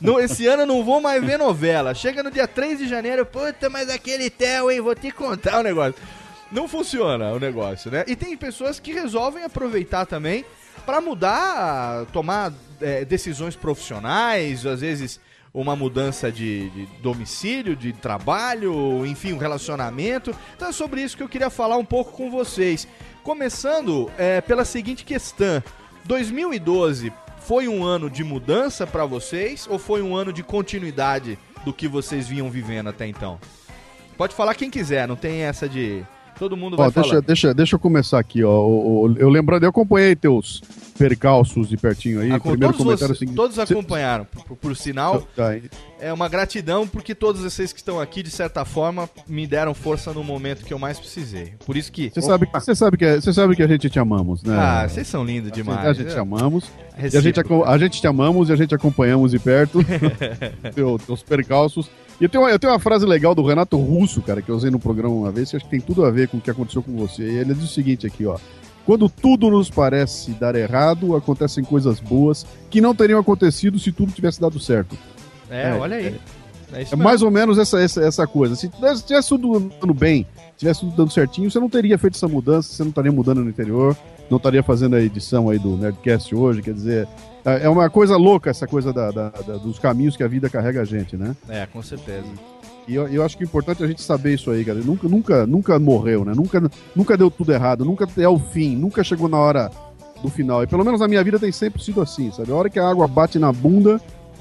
No, 0.00 0.18
esse 0.18 0.46
ano 0.46 0.62
eu 0.62 0.66
não 0.66 0.84
vou 0.84 1.00
mais 1.00 1.22
ver 1.24 1.38
novela. 1.38 1.94
Chega 1.94 2.22
no 2.22 2.30
dia 2.30 2.48
3 2.48 2.78
de 2.78 2.88
janeiro, 2.88 3.24
puta, 3.24 3.68
mas 3.68 3.88
aquele 3.88 4.30
Theo, 4.30 4.70
hein, 4.70 4.80
vou 4.80 4.94
te 4.94 5.10
contar 5.10 5.60
o 5.60 5.62
negócio. 5.62 5.94
Não 6.50 6.66
funciona 6.66 7.32
o 7.32 7.38
negócio, 7.38 7.90
né? 7.90 8.04
E 8.06 8.16
tem 8.16 8.36
pessoas 8.36 8.80
que 8.80 8.92
resolvem 8.92 9.44
aproveitar 9.44 10.06
também 10.06 10.44
para 10.84 11.00
mudar, 11.00 12.06
tomar 12.06 12.52
é, 12.80 13.04
decisões 13.04 13.54
profissionais, 13.54 14.66
às 14.66 14.80
vezes 14.80 15.20
uma 15.52 15.74
mudança 15.74 16.30
de, 16.30 16.70
de 16.70 16.86
domicílio, 17.00 17.74
de 17.74 17.92
trabalho, 17.92 19.04
enfim, 19.04 19.32
um 19.32 19.38
relacionamento. 19.38 20.34
Então 20.56 20.68
é 20.68 20.72
sobre 20.72 21.02
isso 21.02 21.16
que 21.16 21.22
eu 21.22 21.28
queria 21.28 21.50
falar 21.50 21.76
um 21.76 21.84
pouco 21.84 22.12
com 22.12 22.30
vocês. 22.30 22.86
Começando 23.22 24.10
é, 24.16 24.40
pela 24.40 24.64
seguinte 24.64 25.04
questão: 25.04 25.62
2012 26.04 27.12
foi 27.38 27.68
um 27.68 27.84
ano 27.84 28.08
de 28.08 28.22
mudança 28.22 28.86
para 28.86 29.04
vocês 29.04 29.66
ou 29.68 29.78
foi 29.78 30.02
um 30.02 30.14
ano 30.14 30.32
de 30.32 30.42
continuidade 30.42 31.38
do 31.64 31.72
que 31.72 31.88
vocês 31.88 32.28
vinham 32.28 32.50
vivendo 32.50 32.88
até 32.88 33.06
então? 33.06 33.40
Pode 34.16 34.34
falar 34.34 34.54
quem 34.54 34.70
quiser, 34.70 35.08
não 35.08 35.16
tem 35.16 35.42
essa 35.42 35.68
de. 35.68 36.04
Todo 36.40 36.56
mundo 36.56 36.74
vai 36.76 36.86
Ó, 36.86 36.90
deixa, 36.90 37.08
falar. 37.10 37.20
deixa, 37.20 37.54
deixa 37.54 37.76
eu 37.76 37.78
começar 37.78 38.18
aqui, 38.18 38.42
ó. 38.42 38.50
O- 38.66 39.14
eu 39.18 39.28
lembrando, 39.28 39.62
eu 39.64 39.68
acompanhei 39.68 40.16
teus 40.16 40.62
percalços 40.98 41.68
de 41.68 41.76
pertinho 41.76 42.20
aí. 42.20 42.30
Ah, 42.32 42.36
o 42.36 42.40
com- 42.40 42.50
primeiro 42.50 42.72
todos, 42.74 42.84
comentário 42.86 43.14
é 43.14 43.18
seguinte. 43.18 43.36
todos 43.36 43.58
acompanharam. 43.58 44.24
Por, 44.24 44.56
por 44.56 44.76
sinal, 44.76 45.22
Tá, 45.36 45.54
e- 45.56 45.70
é 46.00 46.10
uma 46.12 46.28
gratidão 46.30 46.88
porque 46.88 47.14
todos 47.14 47.42
vocês 47.42 47.72
que 47.74 47.78
estão 47.80 48.00
aqui, 48.00 48.22
de 48.22 48.30
certa 48.30 48.64
forma, 48.64 49.08
me 49.28 49.46
deram 49.46 49.74
força 49.74 50.12
no 50.14 50.24
momento 50.24 50.64
que 50.64 50.72
eu 50.72 50.78
mais 50.78 50.98
precisei. 50.98 51.52
Por 51.66 51.76
isso 51.76 51.92
que. 51.92 52.10
Você 52.12 52.22
sabe, 52.22 52.48
você 52.52 52.74
sabe 52.74 52.96
que 52.96 53.20
você 53.20 53.32
sabe 53.34 53.54
que 53.54 53.62
a 53.62 53.68
gente 53.68 53.90
te 53.90 53.98
amamos, 53.98 54.42
né? 54.42 54.56
Ah, 54.58 54.88
vocês 54.88 55.06
são 55.06 55.22
lindos 55.24 55.52
demais. 55.52 55.86
A 55.86 55.92
gente 55.92 56.10
te 56.10 56.18
amamos. 56.18 56.70
E 56.98 57.16
a 57.16 57.20
gente, 57.20 57.40
a 57.66 57.78
gente 57.78 58.00
te 58.00 58.06
amamos 58.06 58.48
e 58.48 58.52
a 58.52 58.56
gente 58.56 58.74
acompanhamos 58.74 59.30
de 59.30 59.38
perto 59.38 59.80
teu, 60.74 60.98
teus 60.98 61.22
percalços. 61.22 61.90
E 62.20 62.24
eu 62.24 62.28
tenho, 62.28 62.44
uma, 62.44 62.50
eu 62.50 62.58
tenho 62.58 62.72
uma 62.72 62.78
frase 62.78 63.06
legal 63.06 63.34
do 63.34 63.42
Renato 63.46 63.78
Russo, 63.78 64.20
cara, 64.20 64.42
que 64.42 64.50
eu 64.50 64.54
usei 64.54 64.70
no 64.70 64.78
programa 64.78 65.14
uma 65.14 65.32
vez, 65.32 65.50
que 65.50 65.56
acho 65.56 65.64
que 65.64 65.70
tem 65.70 65.80
tudo 65.80 66.04
a 66.04 66.10
ver 66.10 66.28
com 66.28 66.36
o 66.36 66.40
que 66.40 66.50
aconteceu 66.50 66.82
com 66.82 66.94
você. 66.94 67.22
E 67.22 67.36
ele 67.38 67.54
diz 67.54 67.64
o 67.64 67.66
seguinte 67.66 68.06
aqui, 68.06 68.26
ó. 68.26 68.36
Quando 68.84 69.08
tudo 69.08 69.50
nos 69.50 69.70
parece 69.70 70.32
dar 70.32 70.54
errado, 70.54 71.16
acontecem 71.16 71.64
coisas 71.64 71.98
boas 71.98 72.44
que 72.68 72.80
não 72.80 72.94
teriam 72.94 73.18
acontecido 73.20 73.78
se 73.78 73.90
tudo 73.90 74.12
tivesse 74.12 74.40
dado 74.40 74.60
certo. 74.60 74.96
É, 75.48 75.70
É, 75.70 75.74
olha 75.74 75.96
aí. 75.96 76.06
É, 76.06 76.18
É 76.72 76.78
mesmo. 76.78 76.98
mais 76.98 77.22
ou 77.22 77.30
menos 77.30 77.58
essa, 77.58 77.80
essa, 77.80 78.02
essa 78.02 78.26
coisa. 78.26 78.54
Se 78.54 78.68
tivesse, 78.68 79.28
tudo 79.28 79.56
andando 79.56 79.94
bem, 79.94 80.26
tivesse 80.56 80.80
tudo 80.80 80.94
dando 80.94 81.10
certinho, 81.10 81.50
você 81.50 81.58
não 81.58 81.68
teria 81.70 81.98
feito 81.98 82.16
essa 82.16 82.28
mudança, 82.28 82.72
você 82.72 82.82
não 82.82 82.90
estaria 82.90 83.10
mudando 83.10 83.42
no 83.42 83.50
interior, 83.50 83.96
não 84.28 84.36
estaria 84.36 84.62
fazendo 84.62 84.94
a 84.94 85.00
edição 85.00 85.48
aí 85.48 85.58
do 85.58 85.76
Nerdcast 85.76 86.34
hoje, 86.34 86.62
quer 86.62 86.74
dizer, 86.74 87.08
é 87.44 87.64
é 87.64 87.68
uma 87.68 87.88
coisa 87.90 88.16
louca 88.16 88.50
essa 88.50 88.66
coisa 88.66 88.92
da- 88.92 89.10
da- 89.10 89.28
da- 89.30 89.56
dos 89.56 89.78
caminhos 89.78 90.16
que 90.16 90.22
a 90.22 90.28
vida 90.28 90.48
carrega 90.50 90.80
a 90.82 90.84
gente, 90.84 91.16
né? 91.16 91.34
É, 91.48 91.66
com 91.66 91.82
certeza. 91.82 92.26
E 92.88 92.94
eu, 92.94 93.06
eu 93.08 93.22
acho 93.24 93.36
que 93.36 93.44
é 93.44 93.46
importante 93.46 93.84
a 93.84 93.86
gente 93.86 94.02
saber 94.02 94.34
isso 94.34 94.50
aí, 94.50 94.64
cara. 94.64 94.78
Nunca, 94.80 95.08
nunca, 95.08 95.46
nunca 95.46 95.78
morreu, 95.78 96.24
né? 96.24 96.32
Nunca, 96.34 96.60
nunca 96.96 97.16
deu 97.16 97.30
tudo 97.30 97.52
errado, 97.52 97.84
nunca 97.84 98.06
é 98.16 98.28
o 98.28 98.38
fim, 98.38 98.74
nunca 98.74 99.04
chegou 99.04 99.28
na 99.28 99.38
hora 99.38 99.70
do 100.22 100.28
final. 100.28 100.62
E 100.62 100.66
pelo 100.66 100.84
menos 100.84 101.00
na 101.00 101.06
minha 101.08 101.22
vida 101.22 101.38
tem 101.38 101.52
sempre 101.52 101.82
sido 101.82 102.00
assim, 102.00 102.30
sabe? 102.32 102.50
A 102.50 102.54
hora 102.54 102.68
que 102.70 102.78
a 102.80 102.88
água 102.88 103.06
bate 103.06 103.38
na 103.38 103.52
bunda, 103.52 104.00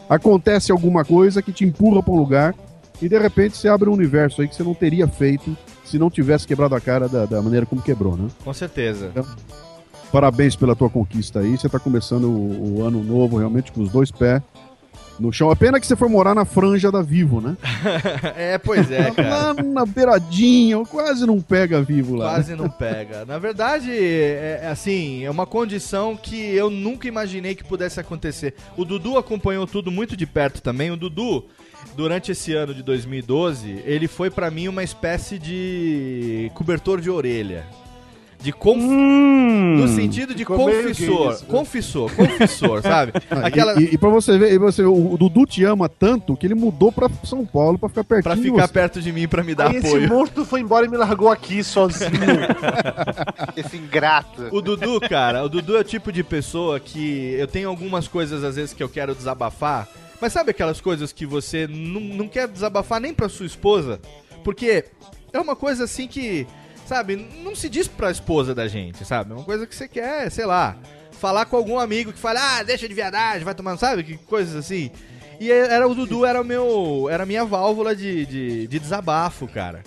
acontece 0.10 0.72
alguma 0.72 1.06
coisa 1.06 1.42
que 1.42 1.52
te 1.52 1.64
empurra 1.64 2.02
pra 2.02 2.14
um 2.14 2.18
lugar 2.18 2.56
e 3.02 3.08
de 3.08 3.18
repente 3.20 3.56
você 3.56 3.68
abre 3.68 3.88
um 3.90 3.94
universo 3.94 4.42
aí 4.42 4.48
que 4.48 4.56
você 4.56 4.64
não 4.64 4.74
teria 4.74 5.08
feito 5.08 5.56
se 5.86 6.00
não 6.00 6.10
tivesse 6.10 6.48
quebrado 6.48 6.74
a 6.76 6.82
cara 6.82 7.08
da, 7.08 7.26
da 7.26 7.42
maneira 7.42 7.66
como 7.66 7.82
quebrou, 7.82 8.18
né? 8.18 8.28
Com 8.44 8.54
certeza. 8.54 9.12
Parabéns 10.12 10.56
pela 10.56 10.76
tua 10.76 10.90
conquista 10.90 11.40
aí. 11.40 11.58
Você 11.58 11.70
tá 11.70 11.80
começando 11.80 12.26
o, 12.26 12.80
o 12.80 12.84
ano 12.86 13.04
novo 13.04 13.38
realmente 13.38 13.72
com 13.72 13.82
os 13.82 13.92
dois 13.92 14.12
pés 14.12 14.42
no 15.20 15.32
chão. 15.34 15.52
A 15.52 15.56
pena 15.56 15.80
que 15.80 15.86
você 15.86 15.96
foi 15.96 16.08
morar 16.08 16.34
na 16.34 16.46
franja 16.46 16.92
da 16.92 17.02
Vivo, 17.02 17.42
né? 17.42 17.58
é, 18.36 18.58
pois 18.58 18.90
é, 18.90 19.12
cara. 19.12 19.30
Lá 19.30 19.54
na 19.54 19.86
beiradinha, 19.86 20.84
quase 20.86 21.26
não 21.26 21.42
pega 21.42 21.82
vivo 21.82 22.16
lá. 22.16 22.34
Quase 22.34 22.56
não 22.56 22.70
pega. 22.70 23.26
Na 23.26 23.38
verdade, 23.38 23.92
é, 23.92 24.62
é 24.64 24.68
assim, 24.68 25.24
é 25.24 25.30
uma 25.30 25.46
condição 25.46 26.16
que 26.16 26.56
eu 26.56 26.70
nunca 26.70 27.08
imaginei 27.08 27.54
que 27.54 27.64
pudesse 27.64 28.00
acontecer. 28.00 28.56
O 28.78 28.86
Dudu 28.86 29.18
acompanhou 29.18 29.68
tudo 29.68 29.92
muito 29.92 30.16
de 30.16 30.26
perto 30.26 30.62
também. 30.62 30.90
O 30.92 30.98
Dudu, 30.98 31.46
durante 31.96 32.32
esse 32.32 32.54
ano 32.54 32.74
de 32.74 32.82
2012, 32.82 33.84
ele 33.86 34.08
foi 34.08 34.30
pra 34.30 34.50
mim 34.50 34.68
uma 34.68 34.84
espécie 34.84 35.38
de 35.38 36.52
cobertor 36.56 37.02
de 37.02 37.10
orelha. 37.10 37.66
De 38.42 38.54
conf... 38.54 38.78
Hum. 38.82 39.76
No 39.78 39.88
sentido 39.90 40.34
de 40.34 40.46
confessor. 40.46 40.90
isso, 41.34 41.44
né? 41.44 41.50
confessor, 41.50 42.12
confessor, 42.16 42.82
sabe? 42.82 43.12
Aquela. 43.44 43.80
E, 43.82 43.86
e, 43.86 43.94
e 43.96 43.98
pra 43.98 44.10
você 44.10 44.38
ver, 44.38 44.58
você, 44.58 44.82
o, 44.84 45.14
o 45.14 45.18
Dudu 45.18 45.46
te 45.46 45.64
ama 45.66 45.90
tanto 45.90 46.38
que 46.38 46.48
ele 46.48 46.56
mudou 46.56 46.90
pra 46.92 47.10
São 47.26 47.46
Paulo 47.46 47.78
pra 47.78 47.90
ficar 47.90 48.04
pertinho 48.06 48.24
Pra 48.24 48.36
ficar 48.42 48.68
você. 48.68 48.74
perto 48.74 49.02
de 49.02 49.12
mim 49.12 49.28
pra 49.28 49.44
me 49.44 49.54
dar 49.54 49.70
Aí 49.70 49.78
esse 49.78 49.88
apoio. 49.88 50.08
monstro 50.08 50.46
foi 50.46 50.62
embora 50.62 50.86
e 50.86 50.90
me 50.90 50.96
largou 50.96 51.30
aqui 51.30 51.62
sozinho. 51.64 52.10
Esse 53.58 53.78
ingrato. 53.78 54.48
O 54.52 54.62
Dudu, 54.62 55.00
cara, 55.02 55.44
o 55.44 55.50
Dudu 55.50 55.76
é 55.76 55.82
o 55.82 55.84
tipo 55.84 56.12
de 56.12 56.24
pessoa 56.24 56.80
que 56.80 57.34
eu 57.38 57.48
tenho 57.48 57.68
algumas 57.70 58.08
coisas 58.08 58.44
às 58.44 58.56
vezes 58.56 58.74
que 58.74 58.82
eu 58.82 58.90
quero 58.90 59.14
desabafar, 59.14 59.88
mas 60.22 60.32
sabe 60.34 60.52
aquelas 60.52 60.80
coisas 60.80 61.12
que 61.12 61.26
você 61.26 61.68
não, 61.68 62.00
não 62.02 62.28
quer 62.28 62.48
desabafar 62.48 63.00
nem 63.02 63.14
pra 63.14 63.28
sua 63.30 63.46
esposa? 63.46 64.00
Porque 64.44 64.86
é 65.34 65.40
uma 65.40 65.56
coisa 65.56 65.84
assim 65.84 66.08
que, 66.08 66.48
sabe, 66.90 67.16
não 67.44 67.56
se 67.56 67.70
diz 67.70 67.88
pra 67.88 68.10
esposa 68.10 68.56
da 68.56 68.68
gente, 68.68 69.06
sabe? 69.06 69.32
É 69.32 69.36
uma 69.36 69.44
coisa 69.44 69.68
que 69.68 69.76
você 69.76 69.88
quer, 69.88 70.32
sei 70.32 70.48
lá, 70.48 70.76
falar 71.12 71.46
com 71.46 71.56
algum 71.56 71.78
amigo 71.78 72.12
que 72.12 72.18
fala, 72.18 72.40
ah, 72.42 72.64
deixa 72.64 72.88
de 72.88 72.96
viadagem, 72.96 73.46
vai 73.46 73.54
tomando, 73.54 73.78
sabe? 73.78 74.04
Que 74.04 74.18
coisas 74.18 74.56
assim. 74.56 74.90
E 75.40 75.52
era 75.52 75.88
o 75.88 75.94
Dudu, 75.94 76.26
era 76.26 76.42
o 76.42 76.44
meu. 76.44 77.08
Era 77.10 77.24
a 77.24 77.26
minha 77.28 77.46
válvula 77.46 77.96
de, 77.96 78.26
de, 78.26 78.68
de 78.68 78.80
desabafo, 78.80 79.48
cara. 79.48 79.84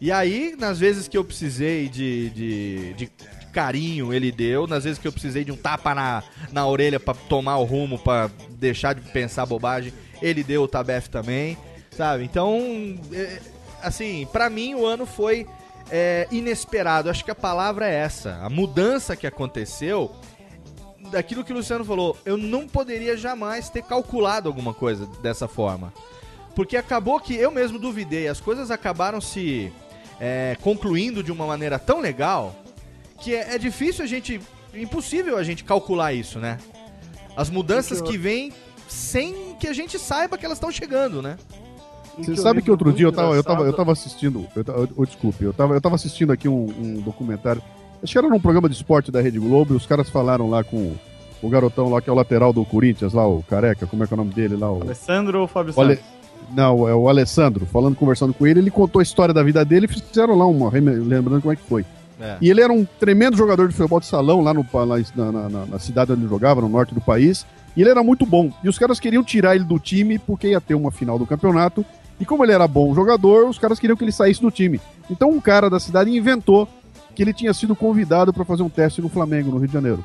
E 0.00 0.12
aí, 0.12 0.54
nas 0.56 0.78
vezes 0.78 1.08
que 1.08 1.18
eu 1.18 1.24
precisei 1.24 1.88
de, 1.88 2.30
de, 2.30 2.94
de 2.94 3.10
carinho, 3.52 4.14
ele 4.14 4.30
deu. 4.30 4.66
Nas 4.66 4.84
vezes 4.84 4.98
que 4.98 5.08
eu 5.08 5.12
precisei 5.12 5.44
de 5.44 5.50
um 5.50 5.56
tapa 5.56 5.92
na, 5.94 6.22
na 6.52 6.66
orelha 6.66 7.00
pra 7.00 7.14
tomar 7.14 7.58
o 7.58 7.64
rumo, 7.64 7.98
pra 7.98 8.30
deixar 8.50 8.94
de 8.94 9.00
pensar 9.10 9.44
bobagem, 9.44 9.92
ele 10.22 10.44
deu 10.44 10.62
o 10.62 10.68
Tabef 10.68 11.10
também, 11.10 11.58
sabe? 11.90 12.24
Então, 12.24 12.96
é, 13.12 13.40
assim, 13.82 14.26
pra 14.32 14.48
mim 14.48 14.74
o 14.74 14.86
ano 14.86 15.04
foi 15.04 15.46
é, 15.90 16.26
inesperado. 16.30 17.10
Acho 17.10 17.24
que 17.24 17.30
a 17.30 17.34
palavra 17.34 17.88
é 17.88 17.94
essa. 17.94 18.38
A 18.42 18.50
mudança 18.50 19.16
que 19.16 19.26
aconteceu 19.26 20.14
daquilo 21.10 21.44
que 21.44 21.52
o 21.52 21.56
Luciano 21.56 21.84
falou, 21.84 22.16
eu 22.24 22.36
não 22.36 22.66
poderia 22.66 23.16
jamais 23.16 23.68
ter 23.68 23.82
calculado 23.82 24.48
alguma 24.48 24.74
coisa 24.74 25.06
dessa 25.22 25.46
forma. 25.46 25.92
Porque 26.54 26.76
acabou 26.76 27.20
que 27.20 27.34
eu 27.34 27.50
mesmo 27.50 27.78
duvidei, 27.78 28.28
as 28.28 28.40
coisas 28.40 28.70
acabaram 28.70 29.20
se 29.20 29.72
é, 30.20 30.56
concluindo 30.60 31.22
de 31.22 31.32
uma 31.32 31.46
maneira 31.46 31.78
tão 31.78 32.00
legal 32.00 32.54
que 33.20 33.34
é, 33.34 33.54
é 33.54 33.58
difícil 33.58 34.04
a 34.04 34.06
gente. 34.06 34.40
impossível 34.72 35.36
a 35.36 35.42
gente 35.42 35.64
calcular 35.64 36.12
isso, 36.12 36.38
né? 36.38 36.58
As 37.36 37.50
mudanças 37.50 38.00
que 38.00 38.16
vêm 38.16 38.52
sem 38.88 39.56
que 39.58 39.66
a 39.66 39.72
gente 39.72 39.98
saiba 39.98 40.38
que 40.38 40.44
elas 40.44 40.58
estão 40.58 40.70
chegando, 40.70 41.20
né? 41.20 41.36
Você 42.18 42.36
sabe 42.36 42.62
que 42.62 42.70
outro 42.70 42.92
dia 42.92 43.06
eu 43.06 43.12
tava, 43.12 43.34
eu 43.34 43.42
tava, 43.42 43.62
eu 43.64 43.72
tava 43.72 43.92
assistindo. 43.92 44.46
Eu, 44.54 44.64
tava- 44.64 44.88
eu- 44.96 45.04
desculpe, 45.06 45.44
eu 45.44 45.52
tava, 45.52 45.74
eu 45.74 45.80
tava 45.80 45.94
assistindo 45.96 46.32
aqui 46.32 46.48
um, 46.48 46.72
um 46.78 46.94
documentário. 47.00 47.60
Acho 48.02 48.12
que 48.12 48.18
era 48.18 48.28
num 48.28 48.40
programa 48.40 48.68
de 48.68 48.74
esporte 48.74 49.10
da 49.10 49.20
Rede 49.20 49.38
Globo 49.38 49.74
e 49.74 49.76
os 49.76 49.86
caras 49.86 50.08
falaram 50.10 50.48
lá 50.50 50.62
com 50.62 50.92
o 51.42 51.48
garotão 51.48 51.88
lá 51.90 52.00
que 52.00 52.08
é 52.08 52.12
o 52.12 52.16
lateral 52.16 52.52
do 52.52 52.64
Corinthians, 52.64 53.12
lá, 53.12 53.26
o 53.26 53.42
careca, 53.42 53.86
como 53.86 54.04
é 54.04 54.06
que 54.06 54.12
é 54.12 54.16
o 54.16 54.18
nome 54.18 54.32
dele 54.32 54.56
lá? 54.56 54.70
O... 54.70 54.82
Alessandro 54.82 55.40
ou 55.40 55.46
Fábio 55.48 55.72
O 55.76 55.80
Ale- 55.80 55.96
Santos? 55.96 56.10
Não, 56.54 56.86
é 56.88 56.94
o 56.94 57.08
Alessandro, 57.08 57.64
falando, 57.66 57.96
conversando 57.96 58.34
com 58.34 58.46
ele, 58.46 58.60
ele 58.60 58.70
contou 58.70 59.00
a 59.00 59.02
história 59.02 59.32
da 59.32 59.42
vida 59.42 59.64
dele 59.64 59.86
e 59.86 59.88
fizeram 59.88 60.36
lá 60.36 60.46
uma, 60.46 60.70
lembrando 60.70 61.40
como 61.40 61.52
é 61.52 61.56
que 61.56 61.62
foi. 61.62 61.84
É. 62.20 62.36
E 62.40 62.48
ele 62.50 62.60
era 62.62 62.72
um 62.72 62.84
tremendo 63.00 63.36
jogador 63.36 63.66
de 63.68 63.74
futebol 63.74 63.98
de 63.98 64.06
salão 64.06 64.40
lá, 64.42 64.52
no, 64.54 64.64
lá 64.72 64.86
na, 65.16 65.32
na- 65.32 65.48
na- 65.48 65.66
na 65.66 65.78
cidade 65.78 66.12
onde 66.12 66.20
ele 66.22 66.28
jogava, 66.28 66.60
no 66.60 66.68
norte 66.68 66.94
do 66.94 67.00
país. 67.00 67.44
E 67.76 67.80
ele 67.80 67.90
era 67.90 68.02
muito 68.04 68.24
bom. 68.24 68.50
E 68.62 68.68
os 68.68 68.78
caras 68.78 69.00
queriam 69.00 69.24
tirar 69.24 69.56
ele 69.56 69.64
do 69.64 69.78
time 69.80 70.18
porque 70.18 70.48
ia 70.48 70.60
ter 70.60 70.74
uma 70.74 70.92
final 70.92 71.18
do 71.18 71.26
campeonato. 71.26 71.84
E 72.20 72.24
como 72.24 72.44
ele 72.44 72.52
era 72.52 72.68
bom 72.68 72.94
jogador, 72.94 73.48
os 73.48 73.58
caras 73.58 73.78
queriam 73.78 73.96
que 73.96 74.04
ele 74.04 74.12
saísse 74.12 74.40
do 74.40 74.50
time. 74.50 74.80
Então 75.10 75.30
um 75.30 75.40
cara 75.40 75.68
da 75.68 75.80
cidade 75.80 76.10
inventou 76.10 76.68
que 77.14 77.22
ele 77.22 77.32
tinha 77.32 77.52
sido 77.52 77.74
convidado 77.76 78.32
para 78.32 78.44
fazer 78.44 78.62
um 78.62 78.68
teste 78.68 79.00
no 79.00 79.08
Flamengo, 79.08 79.50
no 79.50 79.58
Rio 79.58 79.68
de 79.68 79.74
Janeiro. 79.74 80.04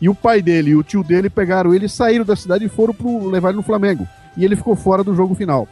E 0.00 0.08
o 0.08 0.14
pai 0.14 0.42
dele 0.42 0.70
e 0.70 0.76
o 0.76 0.82
tio 0.82 1.02
dele 1.02 1.30
pegaram 1.30 1.74
ele, 1.74 1.88
saíram 1.88 2.24
da 2.24 2.36
cidade 2.36 2.64
e 2.64 2.68
foram 2.68 2.92
pro, 2.92 3.28
levar 3.28 3.50
ele 3.50 3.56
no 3.56 3.62
Flamengo. 3.62 4.06
E 4.36 4.44
ele 4.44 4.56
ficou 4.56 4.74
fora 4.74 5.04
do 5.04 5.14
jogo 5.14 5.34
final. 5.34 5.68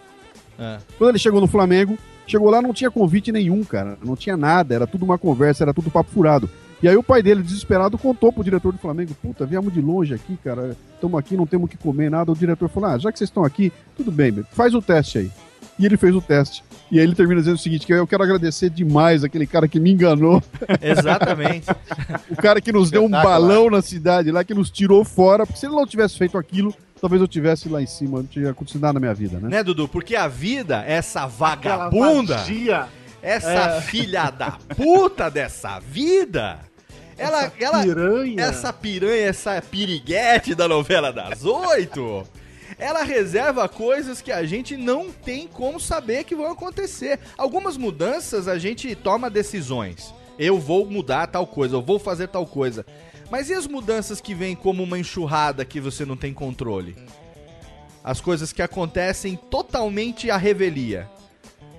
É. 0.58 0.78
Quando 0.96 1.11
ele 1.11 1.18
chegou 1.18 1.40
no 1.40 1.46
Flamengo, 1.46 1.98
chegou 2.26 2.48
lá 2.50 2.62
não 2.62 2.72
tinha 2.72 2.90
convite 2.90 3.32
nenhum, 3.32 3.64
cara. 3.64 3.98
Não 4.02 4.16
tinha 4.16 4.37
nada, 4.37 4.74
era 4.74 4.87
tudo 4.87 5.04
uma 5.04 5.18
conversa, 5.18 5.64
era 5.64 5.74
tudo 5.74 5.90
papo 5.90 6.11
furado. 6.11 6.48
E 6.82 6.88
aí 6.88 6.96
o 6.96 7.02
pai 7.02 7.22
dele, 7.22 7.42
desesperado, 7.42 7.96
contou 7.96 8.32
pro 8.32 8.42
diretor 8.42 8.72
do 8.72 8.78
Flamengo, 8.78 9.14
puta, 9.22 9.46
viemos 9.46 9.72
de 9.72 9.80
longe 9.80 10.14
aqui, 10.14 10.37
cara, 10.42 10.76
estamos 10.94 11.16
aqui, 11.16 11.37
não 11.37 11.46
temos 11.46 11.66
o 11.66 11.68
que 11.68 11.76
comer, 11.76 12.11
nada. 12.11 12.32
O 12.32 12.37
diretor 12.37 12.68
falou, 12.68 12.90
ah, 12.90 12.98
já 12.98 13.12
que 13.12 13.18
vocês 13.18 13.30
estão 13.30 13.44
aqui, 13.44 13.72
tudo 13.96 14.11
bem, 14.11 14.44
faz 14.50 14.74
o 14.74 14.82
teste 14.82 15.18
aí. 15.18 15.30
E 15.79 15.87
ele 15.87 15.96
fez 15.96 16.14
o 16.14 16.20
teste. 16.20 16.62
E 16.90 16.98
aí 16.98 17.05
ele 17.05 17.14
termina 17.14 17.40
dizendo 17.40 17.57
o 17.57 17.59
seguinte, 17.59 17.87
que 17.87 17.92
eu 17.92 18.07
quero 18.07 18.22
agradecer 18.22 18.68
demais 18.68 19.25
aquele 19.25 19.46
cara 19.46 19.66
que 19.66 19.81
me 19.81 19.90
enganou, 19.92 20.42
Exatamente. 20.81 21.66
o 22.31 22.37
cara 22.37 22.61
que 22.61 22.70
nos 22.70 22.90
deu 22.90 23.05
um 23.05 23.09
balão 23.11 23.70
na 23.70 23.81
cidade 23.81 24.31
lá, 24.31 24.44
que 24.44 24.53
nos 24.53 24.70
tirou 24.70 25.03
fora, 25.05 25.46
porque 25.46 25.59
se 25.59 25.66
ele 25.66 25.75
não 25.75 25.87
tivesse 25.87 26.18
feito 26.18 26.37
aquilo, 26.37 26.75
talvez 27.01 27.20
eu 27.22 27.27
tivesse 27.27 27.68
lá 27.68 27.81
em 27.81 27.87
cima, 27.87 28.18
não 28.18 28.27
tinha 28.27 28.51
acontecido 28.51 28.83
nada 28.83 28.92
na 28.94 29.01
minha 29.01 29.14
vida, 29.14 29.40
né? 29.40 29.48
né, 29.48 29.62
Dudu? 29.64 29.88
Porque 29.88 30.14
a 30.14 30.29
vida, 30.29 30.85
essa 30.87 31.20
Aquela 31.25 31.88
vagabunda, 31.88 32.44
essa 33.22 33.81
filha 33.81 34.31
da 34.31 34.59
puta 34.77 35.31
dessa 35.31 35.79
vida, 35.81 36.59
ela, 37.16 37.44
Essa 37.44 37.53
ela, 37.59 37.83
piranha. 37.83 38.42
essa 38.42 38.72
piranha, 38.72 39.27
essa 39.29 39.62
piriguete 39.62 40.55
da 40.55 40.66
novela 40.68 41.12
das 41.12 41.44
oito, 41.44 42.25
ela 42.83 43.05
reserva 43.05 43.68
coisas 43.68 44.21
que 44.21 44.33
a 44.33 44.45
gente 44.45 44.77
não 44.77 45.12
tem 45.12 45.47
como 45.47 45.79
saber 45.79 46.25
que 46.25 46.35
vão 46.35 46.51
acontecer. 46.51 47.21
Algumas 47.38 47.77
mudanças 47.77 48.49
a 48.49 48.59
gente 48.59 48.92
toma 48.97 49.31
decisões. 49.31 50.12
Eu 50.38 50.59
vou 50.59 50.85
mudar 50.85 51.29
tal 51.29 51.47
coisa, 51.47 51.77
eu 51.77 51.83
vou 51.83 51.99
fazer 51.99 52.27
tal 52.27 52.45
coisa. 52.45 52.85
Mas 53.31 53.49
e 53.49 53.55
as 53.55 53.68
mudanças 53.68 54.21
que 54.21 54.35
vêm 54.35 54.57
como 54.57 54.83
uma 54.83 54.99
enxurrada 54.99 55.64
que 55.64 55.81
você 55.81 56.05
não 56.05 56.16
tem 56.16 56.35
controle? 56.35 56.97
As 58.03 58.21
coisas 58.21 58.53
que 58.53 58.61
acontecem 58.61 59.37
totalmente 59.37 60.29
à 60.29 60.37
revelia. 60.37 61.09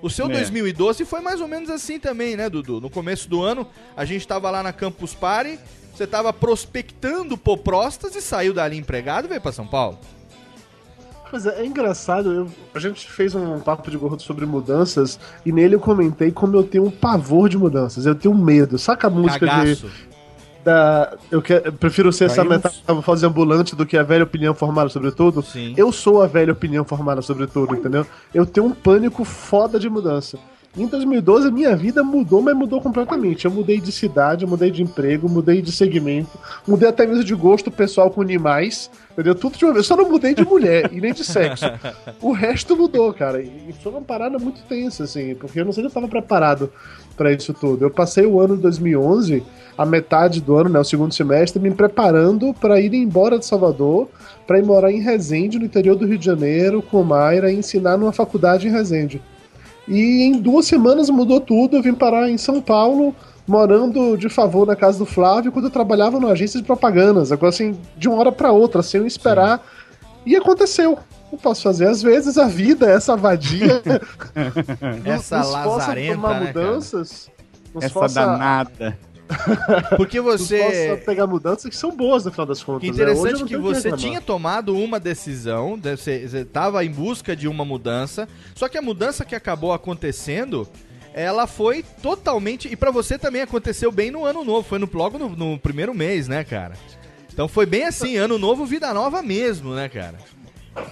O 0.00 0.08
seu 0.08 0.26
É. 0.26 0.32
2012 0.32 1.04
foi 1.04 1.20
mais 1.20 1.40
ou 1.40 1.48
menos 1.48 1.68
assim 1.68 2.00
também, 2.00 2.34
né, 2.34 2.48
Dudu? 2.48 2.80
No 2.80 2.88
começo 2.88 3.28
do 3.28 3.42
ano, 3.42 3.68
a 3.94 4.04
gente 4.04 4.26
tava 4.26 4.50
lá 4.50 4.62
na 4.62 4.72
Campus 4.72 5.14
Party, 5.14 5.58
você 5.94 6.06
tava 6.06 6.32
prospectando 6.32 7.36
Poprostas 7.36 8.16
e 8.16 8.22
saiu 8.22 8.54
dali 8.54 8.78
empregado 8.78 9.26
e 9.26 9.28
veio 9.28 9.40
pra 9.40 9.52
São 9.52 9.66
Paulo. 9.66 9.98
Mas 11.34 11.46
é, 11.46 11.62
é 11.62 11.66
engraçado, 11.66 12.32
eu- 12.32 12.48
a 12.72 12.78
gente 12.78 13.10
fez 13.10 13.34
um 13.34 13.58
papo 13.58 13.90
de 13.90 13.96
gordo 13.96 14.22
sobre 14.22 14.46
mudanças 14.46 15.18
e 15.44 15.50
nele 15.50 15.74
eu 15.74 15.80
comentei 15.80 16.30
como 16.30 16.56
eu 16.56 16.62
tenho 16.62 16.84
um 16.84 16.90
pavor 16.92 17.48
de 17.48 17.58
mudanças, 17.58 18.06
eu 18.06 18.14
tenho 18.14 18.32
medo. 18.32 18.78
Saca 18.78 19.08
a 19.08 19.10
música 19.10 19.44
Cagaço. 19.44 19.88
de. 19.88 20.14
Da, 20.64 21.12
eu, 21.32 21.42
que- 21.42 21.60
eu 21.64 21.72
prefiro 21.72 22.12
ser 22.12 22.26
essa 22.26 22.36
Caímos. 22.36 22.62
metamorfose 22.62 23.26
ambulante 23.26 23.74
do 23.74 23.84
que 23.84 23.96
a 23.98 24.04
velha 24.04 24.22
opinião 24.22 24.54
formada 24.54 24.88
sobre 24.88 25.10
tudo. 25.10 25.42
Sim. 25.42 25.74
Eu 25.76 25.90
sou 25.90 26.22
a 26.22 26.28
velha 26.28 26.52
opinião 26.52 26.84
formada 26.84 27.20
sobre 27.20 27.48
tudo, 27.48 27.74
entendeu? 27.74 28.06
Eu 28.32 28.46
tenho 28.46 28.66
um 28.66 28.70
pânico 28.72 29.24
foda 29.24 29.76
de 29.78 29.90
mudança. 29.90 30.38
Em 30.76 30.88
2012, 30.88 31.48
a 31.48 31.50
minha 31.52 31.76
vida 31.76 32.02
mudou, 32.02 32.42
mas 32.42 32.56
mudou 32.56 32.80
completamente. 32.80 33.44
Eu 33.44 33.50
mudei 33.52 33.80
de 33.80 33.92
cidade, 33.92 34.42
eu 34.42 34.48
mudei 34.48 34.72
de 34.72 34.82
emprego, 34.82 35.28
mudei 35.28 35.62
de 35.62 35.70
segmento, 35.70 36.36
mudei 36.66 36.88
até 36.88 37.06
mesmo 37.06 37.22
de 37.22 37.34
gosto 37.34 37.70
pessoal 37.70 38.10
com 38.10 38.20
animais, 38.20 38.90
entendeu? 39.12 39.36
Tudo 39.36 39.56
de 39.56 39.64
uma 39.64 39.72
vez. 39.72 39.86
Só 39.86 39.96
não 39.96 40.10
mudei 40.10 40.34
de 40.34 40.44
mulher 40.44 40.90
e 40.92 41.00
nem 41.00 41.12
de 41.12 41.22
sexo. 41.22 41.64
O 42.20 42.32
resto 42.32 42.76
mudou, 42.76 43.14
cara. 43.14 43.40
E 43.40 43.72
foi 43.82 43.92
uma 43.92 44.00
parada 44.00 44.36
muito 44.36 44.62
tensa, 44.62 45.04
assim, 45.04 45.36
porque 45.36 45.60
eu 45.60 45.64
não 45.64 45.72
sei 45.72 45.82
se 45.82 45.86
eu 45.86 45.88
estava 45.88 46.08
preparado 46.08 46.72
para 47.16 47.32
isso 47.32 47.54
tudo. 47.54 47.84
Eu 47.84 47.90
passei 47.90 48.26
o 48.26 48.40
ano 48.40 48.56
de 48.56 48.62
2011, 48.62 49.44
a 49.78 49.86
metade 49.86 50.40
do 50.40 50.56
ano, 50.56 50.70
né, 50.70 50.80
o 50.80 50.84
segundo 50.84 51.14
semestre, 51.14 51.62
me 51.62 51.70
preparando 51.70 52.52
para 52.52 52.80
ir 52.80 52.92
embora 52.94 53.38
de 53.38 53.46
Salvador, 53.46 54.08
para 54.44 54.58
ir 54.58 54.64
morar 54.64 54.90
em 54.90 55.00
Resende, 55.00 55.56
no 55.56 55.64
interior 55.64 55.94
do 55.94 56.04
Rio 56.04 56.18
de 56.18 56.26
Janeiro, 56.26 56.82
com 56.82 57.04
Mayra, 57.04 57.52
e 57.52 57.56
ensinar 57.56 57.96
numa 57.96 58.12
faculdade 58.12 58.66
em 58.66 58.72
Resende. 58.72 59.22
E 59.86 60.22
em 60.22 60.32
duas 60.40 60.66
semanas 60.66 61.10
mudou 61.10 61.40
tudo. 61.40 61.76
Eu 61.76 61.82
vim 61.82 61.94
parar 61.94 62.28
em 62.30 62.38
São 62.38 62.60
Paulo, 62.60 63.14
morando 63.46 64.16
de 64.16 64.28
favor 64.28 64.66
na 64.66 64.74
casa 64.76 64.98
do 64.98 65.06
Flávio, 65.06 65.52
quando 65.52 65.66
eu 65.66 65.70
trabalhava 65.70 66.18
numa 66.18 66.32
agência 66.32 66.58
de 66.60 66.66
propagandas. 66.66 67.30
Agora, 67.30 67.50
assim, 67.50 67.78
de 67.96 68.08
uma 68.08 68.18
hora 68.18 68.32
para 68.32 68.50
outra, 68.52 68.82
sem 68.82 69.00
eu 69.00 69.06
esperar. 69.06 69.60
E 70.24 70.34
aconteceu. 70.36 70.98
Não 71.30 71.38
posso 71.38 71.62
fazer 71.62 71.86
às 71.88 72.00
vezes, 72.00 72.38
a 72.38 72.46
vida, 72.46 72.88
essa 72.88 73.16
vadia. 73.16 73.82
Essa 75.04 75.38
nos 75.38 75.46
força 75.48 75.58
a 75.58 75.66
lazarenta, 75.66 76.14
tomar 76.14 76.40
né, 76.40 76.52
cara? 76.52 76.66
mudanças. 76.66 77.30
Nos 77.74 77.84
Essa 77.84 77.92
força 77.92 78.20
a- 78.22 78.26
danada. 78.26 78.98
Porque 79.96 80.20
você. 80.20 81.00
pegar 81.04 81.26
mudanças 81.26 81.68
que 81.68 81.76
são 81.76 81.90
boas 81.90 82.24
no 82.24 82.30
final 82.30 82.46
das 82.46 82.62
contas. 82.62 82.82
Que 82.82 82.88
né? 82.88 82.92
Interessante 82.92 83.40
não 83.40 83.46
que 83.46 83.56
você 83.56 83.92
tinha 83.92 84.20
tomado 84.20 84.76
uma 84.76 85.00
decisão, 85.00 85.78
né, 85.82 85.96
você 85.96 86.24
estava 86.40 86.84
em 86.84 86.90
busca 86.90 87.34
de 87.34 87.48
uma 87.48 87.64
mudança, 87.64 88.28
só 88.54 88.68
que 88.68 88.78
a 88.78 88.82
mudança 88.82 89.24
que 89.24 89.34
acabou 89.34 89.72
acontecendo, 89.72 90.68
ela 91.12 91.46
foi 91.46 91.84
totalmente. 92.02 92.68
E 92.68 92.76
pra 92.76 92.90
você 92.90 93.18
também 93.18 93.42
aconteceu 93.42 93.90
bem 93.90 94.10
no 94.10 94.24
ano 94.24 94.44
novo, 94.44 94.66
foi 94.66 94.78
no, 94.78 94.88
logo 94.92 95.18
no, 95.18 95.30
no 95.30 95.58
primeiro 95.58 95.94
mês, 95.94 96.28
né, 96.28 96.44
cara? 96.44 96.74
Então 97.32 97.48
foi 97.48 97.66
bem 97.66 97.84
assim, 97.84 98.16
ano 98.16 98.38
novo, 98.38 98.64
vida 98.64 98.92
nova 98.94 99.22
mesmo, 99.22 99.74
né, 99.74 99.88
cara? 99.88 100.18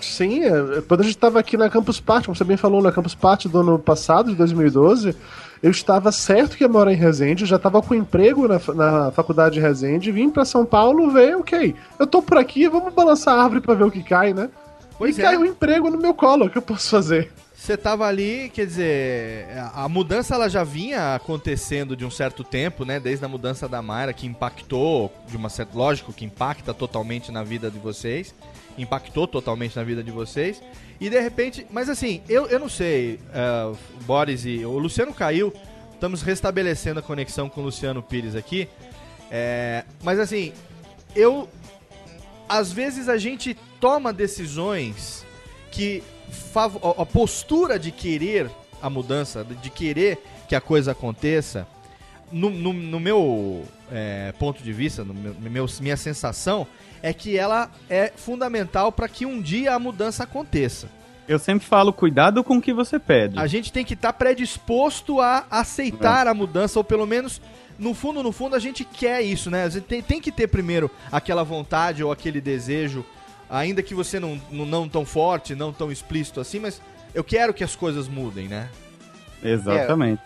Sim, 0.00 0.44
é, 0.44 0.80
quando 0.86 1.00
a 1.00 1.04
gente 1.04 1.18
tava 1.18 1.40
aqui 1.40 1.56
na 1.56 1.68
Campus 1.68 2.00
Party, 2.00 2.26
como 2.26 2.36
você 2.36 2.44
bem 2.44 2.56
falou, 2.56 2.82
na 2.82 2.92
Campus 2.92 3.14
Party 3.14 3.48
do 3.48 3.60
ano 3.60 3.78
passado, 3.78 4.30
de 4.30 4.36
2012, 4.36 5.14
Eu 5.62 5.70
estava 5.70 6.10
certo 6.10 6.56
que 6.56 6.64
ia 6.64 6.68
morar 6.68 6.92
em 6.92 6.96
Resende, 6.96 7.46
já 7.46 7.56
estava 7.56 7.80
com 7.80 7.94
emprego 7.94 8.48
na, 8.48 8.60
na 8.74 9.10
faculdade 9.12 9.54
de 9.54 9.60
Resende, 9.60 10.10
vim 10.10 10.28
pra 10.28 10.44
São 10.44 10.66
Paulo 10.66 11.10
ver, 11.10 11.36
ok, 11.36 11.74
eu 11.98 12.06
tô 12.06 12.20
por 12.20 12.36
aqui, 12.36 12.68
vamos 12.68 12.92
balançar 12.92 13.38
a 13.38 13.42
árvore 13.44 13.60
pra 13.60 13.74
ver 13.74 13.84
o 13.84 13.90
que 13.90 14.02
cai, 14.02 14.34
né? 14.34 14.50
Pois 14.98 15.16
e 15.16 15.20
é. 15.20 15.24
caiu 15.24 15.40
um 15.40 15.44
emprego 15.44 15.88
no 15.88 15.98
meu 15.98 16.14
colo, 16.14 16.46
o 16.46 16.50
que 16.50 16.58
eu 16.58 16.62
posso 16.62 16.90
fazer? 16.90 17.30
Você 17.62 17.76
tava 17.76 18.04
ali, 18.06 18.50
quer 18.52 18.66
dizer, 18.66 19.46
a 19.56 19.84
a 19.84 19.88
mudança 19.88 20.34
ela 20.34 20.48
já 20.48 20.64
vinha 20.64 21.14
acontecendo 21.14 21.94
de 21.94 22.04
um 22.04 22.10
certo 22.10 22.42
tempo, 22.42 22.84
né? 22.84 22.98
Desde 22.98 23.24
a 23.24 23.28
mudança 23.28 23.68
da 23.68 23.80
Mayra, 23.80 24.12
que 24.12 24.26
impactou, 24.26 25.12
de 25.28 25.36
uma 25.36 25.48
certa. 25.48 25.78
Lógico 25.78 26.12
que 26.12 26.24
impacta 26.24 26.74
totalmente 26.74 27.30
na 27.30 27.44
vida 27.44 27.70
de 27.70 27.78
vocês. 27.78 28.34
Impactou 28.76 29.28
totalmente 29.28 29.76
na 29.76 29.84
vida 29.84 30.02
de 30.02 30.10
vocês. 30.10 30.60
E 31.02 31.10
de 31.10 31.20
repente. 31.20 31.66
Mas 31.70 31.88
assim, 31.88 32.22
eu, 32.28 32.46
eu 32.46 32.60
não 32.60 32.68
sei, 32.68 33.18
o 33.72 34.04
Boris 34.04 34.44
e. 34.44 34.64
O 34.64 34.78
Luciano 34.78 35.12
caiu. 35.12 35.52
Estamos 35.92 36.22
restabelecendo 36.22 37.00
a 37.00 37.02
conexão 37.02 37.48
com 37.48 37.60
o 37.60 37.64
Luciano 37.64 38.02
Pires 38.02 38.34
aqui. 38.36 38.68
É, 39.30 39.84
mas 40.02 40.18
assim, 40.20 40.52
eu. 41.16 41.48
Às 42.48 42.70
vezes 42.70 43.08
a 43.08 43.16
gente 43.16 43.56
toma 43.80 44.12
decisões 44.12 45.24
que 45.70 46.02
a 46.96 47.04
postura 47.06 47.78
de 47.78 47.90
querer 47.90 48.48
a 48.80 48.88
mudança, 48.90 49.44
de 49.44 49.70
querer 49.70 50.22
que 50.48 50.54
a 50.54 50.60
coisa 50.60 50.92
aconteça, 50.92 51.66
no, 52.30 52.50
no- 52.50 52.72
no 52.72 53.00
meu 53.00 53.64
é, 53.90 54.32
ponto 54.38 54.62
de 54.62 54.72
vista, 54.72 55.02
no 55.04 55.14
meu- 55.14 55.66
minha 55.80 55.96
sensação, 55.96 56.66
é 57.02 57.12
que 57.12 57.36
ela 57.36 57.70
é 57.90 58.12
fundamental 58.14 58.92
para 58.92 59.08
que 59.08 59.26
um 59.26 59.40
dia 59.40 59.74
a 59.74 59.78
mudança 59.78 60.22
aconteça. 60.22 60.88
Eu 61.26 61.38
sempre 61.38 61.66
falo, 61.66 61.92
cuidado 61.92 62.42
com 62.42 62.56
o 62.56 62.62
que 62.62 62.72
você 62.72 62.98
pede. 62.98 63.38
A 63.38 63.46
gente 63.46 63.72
tem 63.72 63.84
que 63.84 63.94
estar 63.94 64.12
predisposto 64.12 65.20
a 65.20 65.44
aceitar 65.50 66.26
a 66.26 66.34
mudança, 66.34 66.78
ou 66.78 66.84
pelo 66.84 67.06
menos, 67.06 67.40
no 67.78 67.94
fundo, 67.94 68.22
no 68.22 68.32
fundo, 68.32 68.56
a 68.56 68.58
gente 68.58 68.84
quer 68.84 69.22
isso, 69.22 69.50
né? 69.50 69.64
A 69.64 69.68
gente 69.68 69.84
tem, 69.84 70.02
tem 70.02 70.20
que 70.20 70.32
ter 70.32 70.48
primeiro 70.48 70.90
aquela 71.10 71.42
vontade 71.42 72.02
ou 72.02 72.12
aquele 72.12 72.40
desejo, 72.40 73.04
ainda 73.48 73.82
que 73.82 73.94
você 73.94 74.18
não, 74.18 74.40
não, 74.50 74.66
não 74.66 74.88
tão 74.88 75.04
forte, 75.04 75.54
não 75.54 75.72
tão 75.72 75.92
explícito 75.92 76.40
assim, 76.40 76.58
mas 76.58 76.80
eu 77.14 77.22
quero 77.22 77.54
que 77.54 77.62
as 77.62 77.76
coisas 77.76 78.08
mudem, 78.08 78.48
né? 78.48 78.68
Exatamente. 79.42 80.22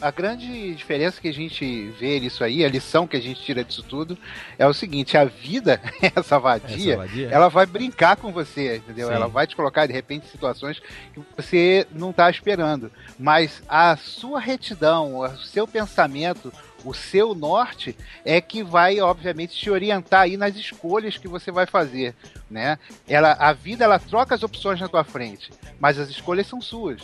A 0.00 0.10
grande 0.10 0.74
diferença 0.74 1.20
que 1.20 1.28
a 1.28 1.32
gente 1.32 1.88
vê 1.98 2.18
nisso 2.18 2.42
aí, 2.42 2.64
a 2.64 2.68
lição 2.68 3.06
que 3.06 3.16
a 3.16 3.20
gente 3.20 3.42
tira 3.42 3.62
disso 3.62 3.82
tudo, 3.82 4.16
é 4.58 4.66
o 4.66 4.72
seguinte: 4.72 5.16
a 5.16 5.24
vida, 5.24 5.80
essa 6.16 6.38
vadia, 6.38 6.94
Essa 6.94 7.02
vadia. 7.02 7.28
ela 7.30 7.48
vai 7.48 7.66
brincar 7.66 8.16
com 8.16 8.32
você, 8.32 8.76
entendeu? 8.76 9.08
Sim. 9.08 9.14
Ela 9.14 9.28
vai 9.28 9.46
te 9.46 9.54
colocar 9.54 9.86
de 9.86 9.92
repente 9.92 10.26
em 10.26 10.30
situações 10.30 10.80
que 11.12 11.20
você 11.36 11.86
não 11.92 12.10
está 12.10 12.30
esperando. 12.30 12.90
Mas 13.18 13.62
a 13.68 13.96
sua 13.96 14.40
retidão, 14.40 15.18
o 15.18 15.36
seu 15.36 15.68
pensamento, 15.68 16.50
o 16.84 16.94
seu 16.94 17.34
norte 17.34 17.94
é 18.24 18.40
que 18.40 18.62
vai, 18.62 19.00
obviamente, 19.00 19.54
te 19.54 19.70
orientar 19.70 20.22
aí 20.22 20.36
nas 20.36 20.56
escolhas 20.56 21.18
que 21.18 21.28
você 21.28 21.50
vai 21.50 21.66
fazer, 21.66 22.14
né? 22.50 22.78
Ela, 23.06 23.32
a 23.32 23.52
vida 23.52 23.84
ela 23.84 23.98
troca 23.98 24.34
as 24.34 24.42
opções 24.42 24.80
na 24.80 24.88
tua 24.88 25.04
frente, 25.04 25.50
mas 25.78 25.98
as 25.98 26.08
escolhas 26.08 26.46
são 26.46 26.60
suas. 26.60 27.02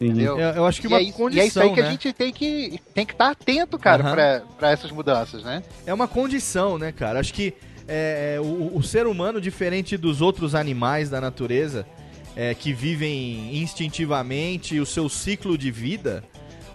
Entendeu? 0.00 0.38
Eu, 0.38 0.48
eu 0.56 0.66
acho 0.66 0.80
que 0.80 0.86
E 0.86 0.88
uma 0.88 0.98
é 0.98 1.02
isso- 1.02 1.12
condição, 1.16 1.42
E 1.42 1.44
é 1.44 1.46
isso 1.48 1.60
aí 1.60 1.70
que 1.72 1.80
né? 1.80 1.86
a 1.86 1.90
gente 1.90 2.12
tem 2.12 2.32
que 2.32 2.80
tem 2.94 3.06
que 3.06 3.12
estar 3.12 3.30
atento, 3.30 3.78
cara, 3.78 4.02
pra, 4.12 4.42
pra 4.58 4.70
essas 4.70 4.90
mudanças, 4.90 5.42
né? 5.44 5.62
É 5.86 5.94
uma 5.94 6.08
condição, 6.08 6.76
né, 6.78 6.90
cara? 6.92 7.20
Acho 7.20 7.32
que 7.32 7.54
é, 7.86 8.34
é, 8.36 8.40
o, 8.40 8.72
o 8.76 8.82
ser 8.82 9.06
humano, 9.06 9.40
diferente 9.40 9.96
dos 9.96 10.20
outros 10.20 10.54
animais 10.54 11.08
da 11.10 11.20
natureza, 11.20 11.86
é, 12.36 12.54
que 12.54 12.72
vivem 12.72 13.56
instintivamente 13.62 14.80
o 14.80 14.86
seu 14.86 15.08
ciclo 15.08 15.56
de 15.56 15.70
vida, 15.70 16.24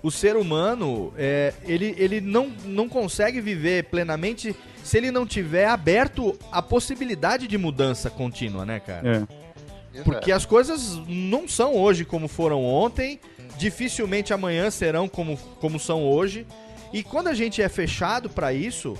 o 0.02 0.10
ser 0.12 0.38
humano, 0.38 1.12
é, 1.18 1.54
ele, 1.66 1.94
ele 1.98 2.22
não, 2.22 2.52
não 2.64 2.88
consegue 2.88 3.42
viver 3.42 3.86
plenamente 3.86 4.56
se 4.84 4.98
ele 4.98 5.12
não 5.12 5.26
tiver 5.26 5.66
aberto 5.68 6.38
a 6.52 6.62
possibilidade 6.62 7.48
de 7.48 7.58
mudança 7.58 8.10
contínua, 8.10 8.66
né, 8.66 8.80
cara? 8.80 9.28
É. 9.30 9.49
Porque 10.04 10.32
as 10.32 10.46
coisas 10.46 11.00
não 11.08 11.48
são 11.48 11.76
hoje 11.76 12.06
como 12.06 12.28
foram 12.28 12.64
ontem, 12.64 13.20
dificilmente 13.58 14.34
amanhã 14.34 14.70
serão 14.70 15.08
como, 15.08 15.38
como 15.60 15.80
são 15.80 16.04
hoje. 16.04 16.46
E 16.92 17.04
quando 17.04 17.28
a 17.28 17.34
gente 17.34 17.62
é 17.62 17.70
fechado 17.70 18.30
pra 18.30 18.54
isso, 18.54 18.98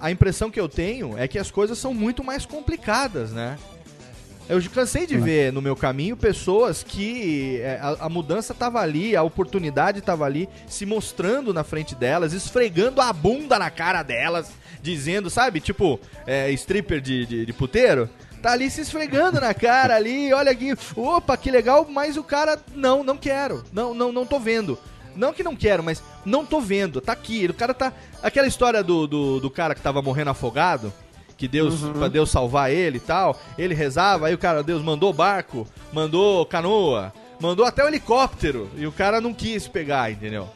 a 0.00 0.10
impressão 0.10 0.50
que 0.50 0.60
eu 0.60 0.68
tenho 0.68 1.16
é 1.16 1.26
que 1.26 1.38
as 1.38 1.50
coisas 1.50 1.78
são 1.78 1.94
muito 1.94 2.22
mais 2.22 2.44
complicadas, 2.44 3.32
né? 3.32 3.56
Eu 4.48 4.62
cansei 4.72 5.06
de 5.06 5.16
ver 5.16 5.52
no 5.52 5.60
meu 5.60 5.74
caminho 5.74 6.16
pessoas 6.16 6.84
que 6.84 7.60
é, 7.60 7.80
a, 7.82 8.06
a 8.06 8.08
mudança 8.08 8.54
tava 8.54 8.80
ali, 8.80 9.16
a 9.16 9.22
oportunidade 9.22 10.00
tava 10.00 10.24
ali, 10.24 10.48
se 10.68 10.86
mostrando 10.86 11.52
na 11.52 11.64
frente 11.64 11.96
delas, 11.96 12.32
esfregando 12.32 13.00
a 13.00 13.12
bunda 13.12 13.58
na 13.58 13.70
cara 13.70 14.04
delas, 14.04 14.52
dizendo, 14.80 15.28
sabe, 15.28 15.58
tipo, 15.58 15.98
é, 16.24 16.48
stripper 16.52 17.00
de, 17.00 17.26
de, 17.26 17.46
de 17.46 17.52
puteiro. 17.52 18.08
Tá 18.42 18.52
ali 18.52 18.70
se 18.70 18.80
esfregando 18.80 19.40
na 19.40 19.52
cara 19.54 19.96
ali, 19.96 20.32
olha 20.32 20.52
aqui, 20.52 20.72
opa, 20.94 21.36
que 21.36 21.50
legal, 21.50 21.86
mas 21.88 22.16
o 22.16 22.22
cara, 22.22 22.58
não, 22.74 23.02
não 23.02 23.16
quero, 23.16 23.64
não, 23.72 23.94
não, 23.94 24.12
não 24.12 24.26
tô 24.26 24.38
vendo. 24.38 24.78
Não 25.16 25.32
que 25.32 25.42
não 25.42 25.56
quero, 25.56 25.82
mas 25.82 26.02
não 26.24 26.44
tô 26.44 26.60
vendo, 26.60 27.00
tá 27.00 27.12
aqui, 27.12 27.46
o 27.46 27.54
cara 27.54 27.72
tá... 27.72 27.92
Aquela 28.22 28.46
história 28.46 28.82
do, 28.82 29.06
do, 29.06 29.40
do 29.40 29.50
cara 29.50 29.74
que 29.74 29.80
tava 29.80 30.02
morrendo 30.02 30.30
afogado, 30.30 30.92
que 31.36 31.48
Deus, 31.48 31.80
pra 31.80 32.08
Deus 32.08 32.30
salvar 32.30 32.70
ele 32.70 32.98
e 32.98 33.00
tal, 33.00 33.38
ele 33.56 33.74
rezava, 33.74 34.26
aí 34.26 34.34
o 34.34 34.38
cara, 34.38 34.62
Deus 34.62 34.82
mandou 34.82 35.12
barco, 35.12 35.66
mandou 35.92 36.44
canoa, 36.44 37.12
mandou 37.40 37.64
até 37.64 37.82
o 37.82 37.88
helicóptero, 37.88 38.70
e 38.76 38.86
o 38.86 38.92
cara 38.92 39.20
não 39.20 39.32
quis 39.32 39.66
pegar, 39.66 40.10
entendeu? 40.10 40.48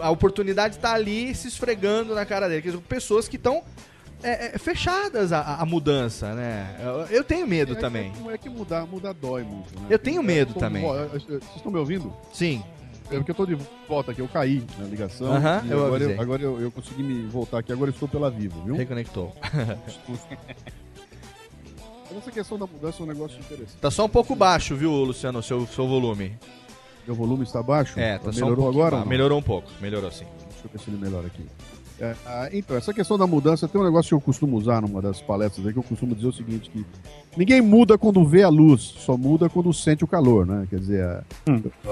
A 0.00 0.10
oportunidade 0.10 0.78
tá 0.78 0.92
ali 0.92 1.34
se 1.34 1.48
esfregando 1.48 2.14
na 2.14 2.24
cara 2.24 2.48
dele, 2.48 2.62
dizer, 2.62 2.78
pessoas 2.80 3.28
que 3.28 3.36
estão 3.36 3.62
é, 4.22 4.54
é, 4.54 4.58
fechadas 4.58 5.32
à, 5.32 5.56
à 5.56 5.64
mudança, 5.66 6.34
né? 6.34 6.76
Eu, 6.82 7.16
eu 7.18 7.24
tenho 7.24 7.46
medo 7.46 7.72
É 7.72 7.74
que- 7.74 7.80
também. 7.80 8.12
É 8.30 8.38
que 8.38 8.48
mudar, 8.48 8.86
mudar 8.86 9.12
dói 9.12 9.42
muito. 9.42 9.74
Né? 9.78 9.86
Eu 9.90 9.98
tenho 9.98 10.22
medo 10.22 10.48
tô 10.48 10.54
de 10.54 10.60
também. 10.60 10.82
vo- 10.82 11.08
Vocês 11.08 11.42
estão 11.56 11.72
me 11.72 11.78
ouvindo? 11.78 12.12
Sim. 12.32 12.62
É 13.10 13.16
porque 13.16 13.32
eu 13.32 13.34
tô 13.34 13.44
de 13.46 13.56
volta 13.88 14.12
aqui, 14.12 14.20
eu 14.20 14.28
caí 14.28 14.64
na 14.78 14.84
ligação. 14.84 15.32
Aham, 15.34 15.62
e 15.66 15.70
eu 15.72 15.84
agora, 15.84 16.04
eu, 16.04 16.20
agora 16.20 16.42
eu, 16.42 16.60
eu 16.60 16.70
consegui 16.70 17.02
me 17.02 17.26
voltar 17.26 17.58
aqui, 17.58 17.72
agora 17.72 17.90
eu 17.90 17.92
estou 17.92 18.08
pela 18.08 18.30
Vivo, 18.30 18.62
viu? 18.62 18.76
Reconectou. 18.76 19.34
Essa 22.16 22.30
questão 22.30 22.58
da 22.58 22.66
mudança 22.66 23.00
é 23.00 23.04
um 23.04 23.06
negócio 23.06 23.38
interessante. 23.38 23.76
Tá 23.80 23.90
só 23.90 24.04
um 24.04 24.08
pouco 24.08 24.34
baixo, 24.34 24.74
viu, 24.76 24.90
Luciano, 24.92 25.38
o 25.38 25.42
seu, 25.42 25.66
seu 25.66 25.86
volume. 25.88 26.36
Meu 27.06 27.14
volume 27.14 27.44
está 27.44 27.62
baixo? 27.62 27.98
É, 27.98 28.18
tá 28.18 28.30
um 28.30 28.32
Melhorou 28.32 28.56
pouquinho 28.56 28.84
agora? 28.84 28.96
ba-? 29.04 29.08
Melhorou 29.08 29.38
um 29.38 29.42
pouco, 29.42 29.70
melhorou 29.80 30.10
sim. 30.10 30.26
Deixa 30.50 30.66
eu 30.66 30.70
ver 30.72 30.78
se 30.80 30.90
ele 30.90 30.98
melhora 30.98 31.26
aqui. 31.28 31.46
É, 32.00 32.14
ah, 32.26 32.48
então, 32.52 32.76
essa 32.78 32.94
questão 32.94 33.18
da 33.18 33.26
mudança 33.26 33.68
tem 33.68 33.78
um 33.78 33.84
negócio 33.84 34.08
que 34.08 34.14
eu 34.14 34.20
costumo 34.20 34.56
usar 34.56 34.80
numa 34.80 35.02
das 35.02 35.20
palestras 35.20 35.66
aí, 35.66 35.72
que 35.72 35.78
eu 35.78 35.82
costumo 35.82 36.14
dizer 36.14 36.28
o 36.28 36.32
seguinte, 36.32 36.70
que 36.70 36.84
ninguém 37.36 37.60
muda 37.60 37.98
quando 37.98 38.24
vê 38.26 38.42
a 38.42 38.48
luz, 38.48 38.80
só 38.80 39.18
muda 39.18 39.50
quando 39.50 39.70
sente 39.74 40.02
o 40.02 40.06
calor, 40.06 40.46
né? 40.46 40.66
Quer 40.70 40.78
dizer, 40.78 41.04
é, 41.04 41.22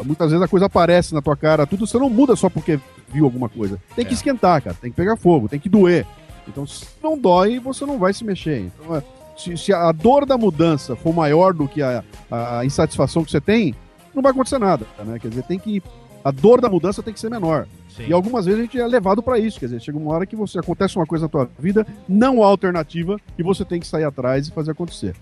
muitas 0.05 0.31
vezes 0.31 0.43
a 0.43 0.49
coisa 0.49 0.65
aparece 0.65 1.13
na 1.13 1.21
tua 1.21 1.37
cara, 1.37 1.67
tudo, 1.67 1.87
você 1.87 1.99
não 1.99 2.09
muda 2.09 2.35
só 2.37 2.49
porque 2.49 2.81
viu 3.13 3.27
alguma 3.27 3.51
coisa. 3.51 3.79
Tem 3.95 4.05
que 4.05 4.13
É. 4.13 4.15
esquentar, 4.15 4.63
cara, 4.63 4.77
tem 4.81 4.91
que 4.91 4.97
pegar 4.97 5.15
fogo, 5.17 5.47
tem 5.47 5.61
que 5.61 5.69
doer. 5.69 6.07
Então, 6.49 6.67
se 6.67 6.87
não 7.03 7.19
dói, 7.19 7.59
você 7.59 7.85
não 7.85 7.99
vai 7.99 8.15
se 8.15 8.25
mexer. 8.25 8.61
Então, 8.81 8.97
é, 8.97 9.03
se, 9.37 9.59
se 9.59 9.73
a 9.75 9.93
dor 9.93 10.25
da 10.25 10.39
mudança 10.39 10.97
for 10.97 11.15
maior 11.15 11.53
do 11.53 11.69
que 11.69 11.83
a, 11.83 12.03
a 12.31 12.65
insatisfação 12.65 13.23
que 13.23 13.31
você 13.31 13.43
tem, 13.43 13.75
não 14.15 14.23
vai 14.23 14.33
acontecer 14.33 14.59
nada, 14.59 14.87
né? 15.05 15.19
Quer 15.19 15.29
dizer, 15.29 15.43
tem 15.43 15.59
que... 15.59 15.83
A 16.25 16.31
dor 16.31 16.63
da 16.63 16.69
mudança 16.71 17.03
tem 17.03 17.13
que 17.13 17.21
ser 17.21 17.31
menor. 17.31 17.67
Sim. 17.99 18.07
E 18.09 18.13
algumas 18.13 18.47
vezes 18.47 18.61
a 18.61 18.63
gente 18.63 18.81
é 18.81 18.87
levado 18.87 19.21
para 19.23 19.39
isso, 19.39 19.59
quer 19.59 19.67
dizer, 19.67 19.81
chega 19.81 19.99
uma 19.99 20.13
hora 20.13 20.25
que 20.25 20.37
você 20.37 20.59
acontece 20.59 20.97
uma 20.97 21.07
coisa 21.07 21.25
na 21.25 21.29
tua 21.29 21.51
vida, 21.59 21.85
não 22.09 22.43
há 22.43 22.47
alternativa 22.47 23.17
e 23.37 23.43
você 23.43 23.65
tem 23.65 23.81
que 23.81 23.87
sair 23.87 24.05
atrás 24.05 24.47
e 24.47 24.53
fazer 24.53 24.71
acontecer. 24.71 25.15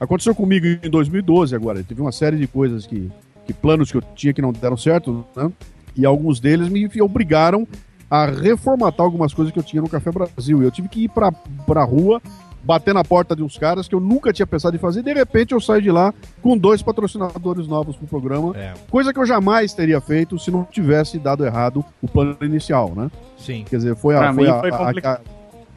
Aconteceu 0.00 0.34
comigo 0.34 0.66
em 0.66 0.90
2012 0.90 1.54
agora, 1.54 1.82
teve 1.82 2.00
uma 2.00 2.10
série 2.10 2.36
de 2.36 2.48
coisas 2.48 2.86
que, 2.86 3.08
que 3.46 3.52
planos 3.52 3.92
que 3.92 3.98
eu 3.98 4.02
tinha 4.16 4.34
que 4.34 4.42
não 4.42 4.52
deram 4.52 4.76
certo, 4.76 5.24
né? 5.36 5.50
E 5.96 6.04
alguns 6.04 6.40
deles 6.40 6.68
me 6.68 6.88
obrigaram 7.00 7.66
a 8.10 8.26
reformatar 8.26 9.04
algumas 9.04 9.32
coisas 9.32 9.52
que 9.52 9.58
eu 9.58 9.62
tinha 9.62 9.80
no 9.80 9.88
Café 9.88 10.10
Brasil. 10.10 10.60
E 10.60 10.64
eu 10.64 10.70
tive 10.70 10.88
que 10.88 11.04
ir 11.04 11.08
pra, 11.08 11.30
pra 11.32 11.84
rua, 11.84 12.20
bater 12.64 12.94
na 12.94 13.04
porta 13.04 13.36
de 13.36 13.42
uns 13.42 13.58
caras 13.58 13.86
que 13.86 13.94
eu 13.94 14.00
nunca 14.00 14.32
tinha 14.32 14.46
pensado 14.46 14.74
em 14.74 14.78
fazer, 14.78 15.00
e 15.00 15.02
de 15.02 15.12
repente 15.12 15.52
eu 15.52 15.60
saio 15.60 15.82
de 15.82 15.90
lá 15.90 16.12
com 16.42 16.56
dois 16.56 16.82
patrocinadores 16.82 17.66
novos 17.66 17.96
pro 17.96 18.06
programa. 18.06 18.56
É. 18.56 18.72
Coisa 18.90 19.12
que 19.12 19.18
eu 19.18 19.26
jamais 19.26 19.74
teria 19.74 20.00
feito 20.00 20.38
se 20.38 20.50
não 20.50 20.64
tivesse 20.64 21.18
dado 21.18 21.44
errado 21.44 21.84
o 22.02 22.08
plano 22.08 22.36
inicial, 22.42 22.92
né? 22.96 23.10
Sim. 23.36 23.64
Quer 23.68 23.76
dizer, 23.76 23.96
foi, 23.96 24.14
a, 24.16 24.32
foi, 24.32 24.48
a, 24.48 24.60
foi 24.60 24.70
a- 24.70 25.12
a- 25.14 25.20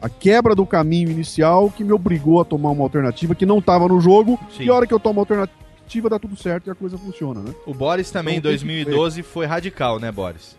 a 0.00 0.08
quebra 0.08 0.54
do 0.54 0.64
caminho 0.64 1.10
inicial 1.10 1.70
que 1.70 1.82
me 1.82 1.92
obrigou 1.92 2.40
a 2.40 2.44
tomar 2.44 2.70
uma 2.70 2.84
alternativa 2.84 3.34
que 3.34 3.44
não 3.44 3.58
estava 3.58 3.88
no 3.88 4.00
jogo. 4.00 4.38
Sim. 4.56 4.64
E 4.64 4.70
a 4.70 4.74
hora 4.74 4.86
que 4.86 4.94
eu 4.94 5.00
tomo 5.00 5.18
a 5.18 5.22
alternativa, 5.22 6.08
dá 6.08 6.18
tudo 6.18 6.36
certo 6.36 6.68
e 6.68 6.70
a 6.70 6.74
coisa 6.74 6.96
funciona, 6.96 7.40
né? 7.40 7.52
O 7.66 7.74
Boris 7.74 8.10
também 8.10 8.36
em 8.36 8.38
Então, 8.38 8.50
tem 8.50 8.58
que 8.60 8.64
2012 8.66 9.22
foi 9.24 9.44
radical, 9.46 9.98
né, 9.98 10.12
Boris? 10.12 10.56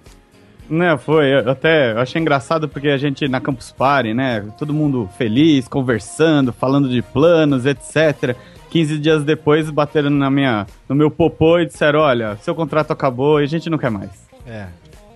Né, 0.70 0.96
foi. 0.98 1.34
Eu 1.34 1.50
até 1.50 1.94
eu 1.94 2.00
achei 2.00 2.22
engraçado 2.22 2.70
porque 2.70 2.90
a 2.90 2.98
gente 2.98 3.28
na 3.28 3.42
Campus 3.42 3.72
Party, 3.72 4.14
né? 4.14 4.46
Todo 4.58 4.74
mundo 4.74 5.10
feliz, 5.18 5.68
conversando, 5.68 6.54
falando 6.54 6.88
de 6.88 7.02
planos, 7.02 7.66
etc. 7.66 8.36
15 8.70 9.00
dias 9.00 9.24
depois 9.24 9.70
bateram 9.70 10.12
na 10.12 10.30
minha, 10.30 10.68
no 10.88 10.96
meu 10.96 11.10
popô 11.10 11.60
e 11.60 11.66
disseram: 11.66 12.02
olha, 12.02 12.38
seu 12.38 12.54
contrato 12.54 12.92
acabou 12.92 13.42
e 13.42 13.46
a 13.46 13.48
gente 13.48 13.70
não 13.70 13.78
quer 13.80 13.90
mais. 13.90 14.12
É. 14.46 14.68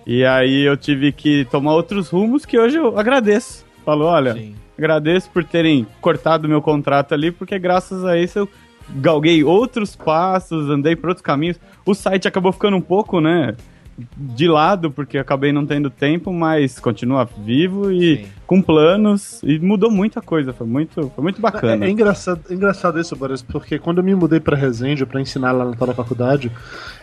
E 0.06 0.24
aí 0.24 0.62
eu 0.62 0.76
tive 0.76 1.12
que 1.12 1.46
tomar 1.46 1.74
outros 1.74 2.10
rumos 2.10 2.44
que 2.44 2.58
hoje 2.58 2.76
eu 2.76 2.98
agradeço. 2.98 3.64
Falou, 3.84 4.08
olha, 4.08 4.34
Sim. 4.34 4.54
agradeço 4.76 5.30
por 5.30 5.44
terem 5.44 5.86
cortado 6.00 6.48
meu 6.48 6.60
contrato 6.60 7.14
ali, 7.14 7.30
porque 7.30 7.58
graças 7.58 8.04
a 8.04 8.18
isso 8.18 8.40
eu 8.40 8.48
galguei 8.96 9.42
outros 9.42 9.96
passos, 9.96 10.68
andei 10.68 10.94
por 10.94 11.08
outros 11.08 11.24
caminhos. 11.24 11.58
O 11.86 11.94
site 11.94 12.28
acabou 12.28 12.52
ficando 12.52 12.76
um 12.76 12.82
pouco, 12.82 13.20
né, 13.20 13.54
de 14.16 14.48
lado, 14.48 14.90
porque 14.90 15.18
acabei 15.18 15.52
não 15.52 15.64
tendo 15.64 15.88
tempo, 15.88 16.32
mas 16.32 16.78
continua 16.78 17.24
vivo 17.24 17.92
e 17.92 18.16
Sim. 18.16 18.26
com 18.46 18.60
planos, 18.60 19.40
e 19.44 19.58
mudou 19.58 19.90
muita 19.90 20.20
coisa, 20.20 20.52
foi 20.52 20.66
muito, 20.66 21.10
foi 21.14 21.22
muito 21.22 21.38
É, 21.38 21.40
bacana. 21.40 21.84
é 21.86 21.90
engraçado, 21.90 22.40
é 22.50 22.54
engraçado 22.54 22.98
isso, 23.00 23.14
Boris, 23.14 23.42
porque 23.42 23.78
quando 23.78 23.98
eu 23.98 24.04
me 24.04 24.14
mudei 24.14 24.40
pra 24.40 24.56
Resende 24.56 25.06
pra 25.06 25.20
ensinar 25.20 25.52
lá 25.52 25.64
na 25.64 25.76
tal 25.76 25.94
faculdade, 25.94 26.50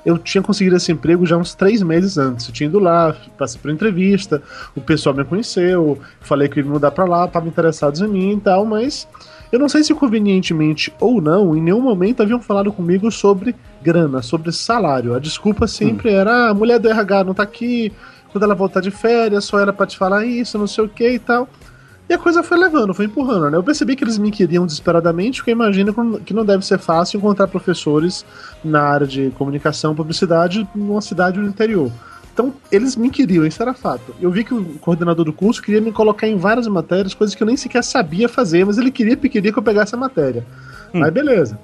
eu 0.06 0.18
tinha 0.18 0.42
conseguido 0.42 0.76
esse 0.76 0.92
emprego 0.92 1.26
já 1.26 1.38
uns 1.38 1.56
três 1.56 1.82
meses 1.82 2.18
antes. 2.18 2.48
Eu 2.48 2.54
tinha 2.54 2.68
ido 2.68 2.80
lá, 2.80 3.16
passei 3.38 3.60
por 3.62 3.72
entrevista, 3.72 4.42
o 4.76 4.82
pessoal 4.82 5.16
me 5.16 5.24
conheceu, 5.24 5.98
falei 6.20 6.48
que 6.50 6.60
eu 6.60 6.64
ia 6.64 6.68
me 6.68 6.74
mudar 6.74 6.92
pra 6.92 7.06
lá, 7.06 7.26
estavam 7.26 7.48
interessados 7.48 8.02
em 8.02 8.08
mim 8.08 8.34
e 8.34 8.40
tal, 8.42 8.66
mas 8.66 9.08
eu 9.52 9.60
não 9.60 9.68
sei 9.68 9.84
se 9.84 9.94
convenientemente 9.94 10.94
ou 11.00 11.22
não, 11.22 11.56
em 11.56 11.62
nenhum 11.62 11.82
momento 11.82 12.22
haviam 12.22 12.40
falado 12.40 12.72
comigo 12.72 13.12
sobre 13.12 13.56
grana, 13.82 14.22
sobre 14.22 14.52
salário. 14.52 15.14
A 15.14 15.20
desculpa 15.20 15.68
sempre 15.68 16.12
era: 16.12 16.32
"Ah, 16.32 16.50
a 16.50 16.54
mulher 16.54 16.80
do 16.80 16.90
RH 16.90 17.24
não 17.24 17.34
tá 17.34 17.44
aqui, 17.44 17.92
quando 18.32 18.44
ela 18.44 18.56
voltar 18.56 18.80
de 18.82 18.92
férias, 18.92 19.46
só 19.46 19.60
era 19.60 19.74
pra 19.74 19.86
te 19.86 19.98
falar 19.98 20.26
isso, 20.26 20.58
não 20.58 20.68
sei 20.68 20.86
o 20.86 20.90
que 20.90 21.10
e 21.10 21.20
tal. 21.20 21.50
E 22.10 22.14
a 22.14 22.18
coisa 22.18 22.44
foi 22.44 22.58
levando, 22.58 22.94
foi 22.94 23.06
empurrando, 23.06 23.50
né? 23.50 23.58
Eu 23.58 23.64
percebi 23.64 23.96
que 23.96 24.04
eles 24.04 24.18
me 24.18 24.32
queriam 24.32 24.66
desesperadamente, 24.66 25.40
porque 25.40 25.52
eu 25.52 25.56
imagino 25.56 26.20
que 26.20 26.34
não 26.34 26.44
deve 26.44 26.66
ser 26.66 26.78
fácil 26.78 27.18
encontrar 27.18 27.48
professores 27.48 28.26
na 28.64 28.82
área 28.82 29.08
de 29.08 29.32
comunicação, 29.38 29.96
publicidade, 29.96 30.68
numa 30.76 31.02
cidade 31.02 31.40
do 31.40 31.48
interior. 31.48 31.90
Então, 32.34 32.54
eles 32.72 32.96
me 32.96 33.10
queriam, 33.10 33.46
isso 33.46 33.62
era 33.62 33.74
fato. 33.74 34.16
Eu 34.22 34.32
vi 34.32 34.44
que 34.44 34.54
o 34.54 34.64
coordenador 34.80 35.26
do 35.26 35.34
curso 35.34 35.62
queria 35.62 35.82
me 35.82 35.92
colocar 35.92 36.28
em 36.28 36.38
várias 36.38 36.68
matérias, 36.68 37.14
coisas 37.14 37.36
que 37.36 37.44
eu 37.44 37.48
nem 37.48 37.58
sequer 37.58 37.84
sabia 37.84 38.30
fazer, 38.30 38.66
mas 38.66 38.78
ele 38.78 38.90
queria, 38.90 39.18
queria 39.18 39.52
que 39.52 39.60
eu 39.60 39.64
pegasse 39.64 39.94
a 39.94 39.98
matéria. 39.98 40.46
Mas 40.94 41.12
beleza. 41.12 41.60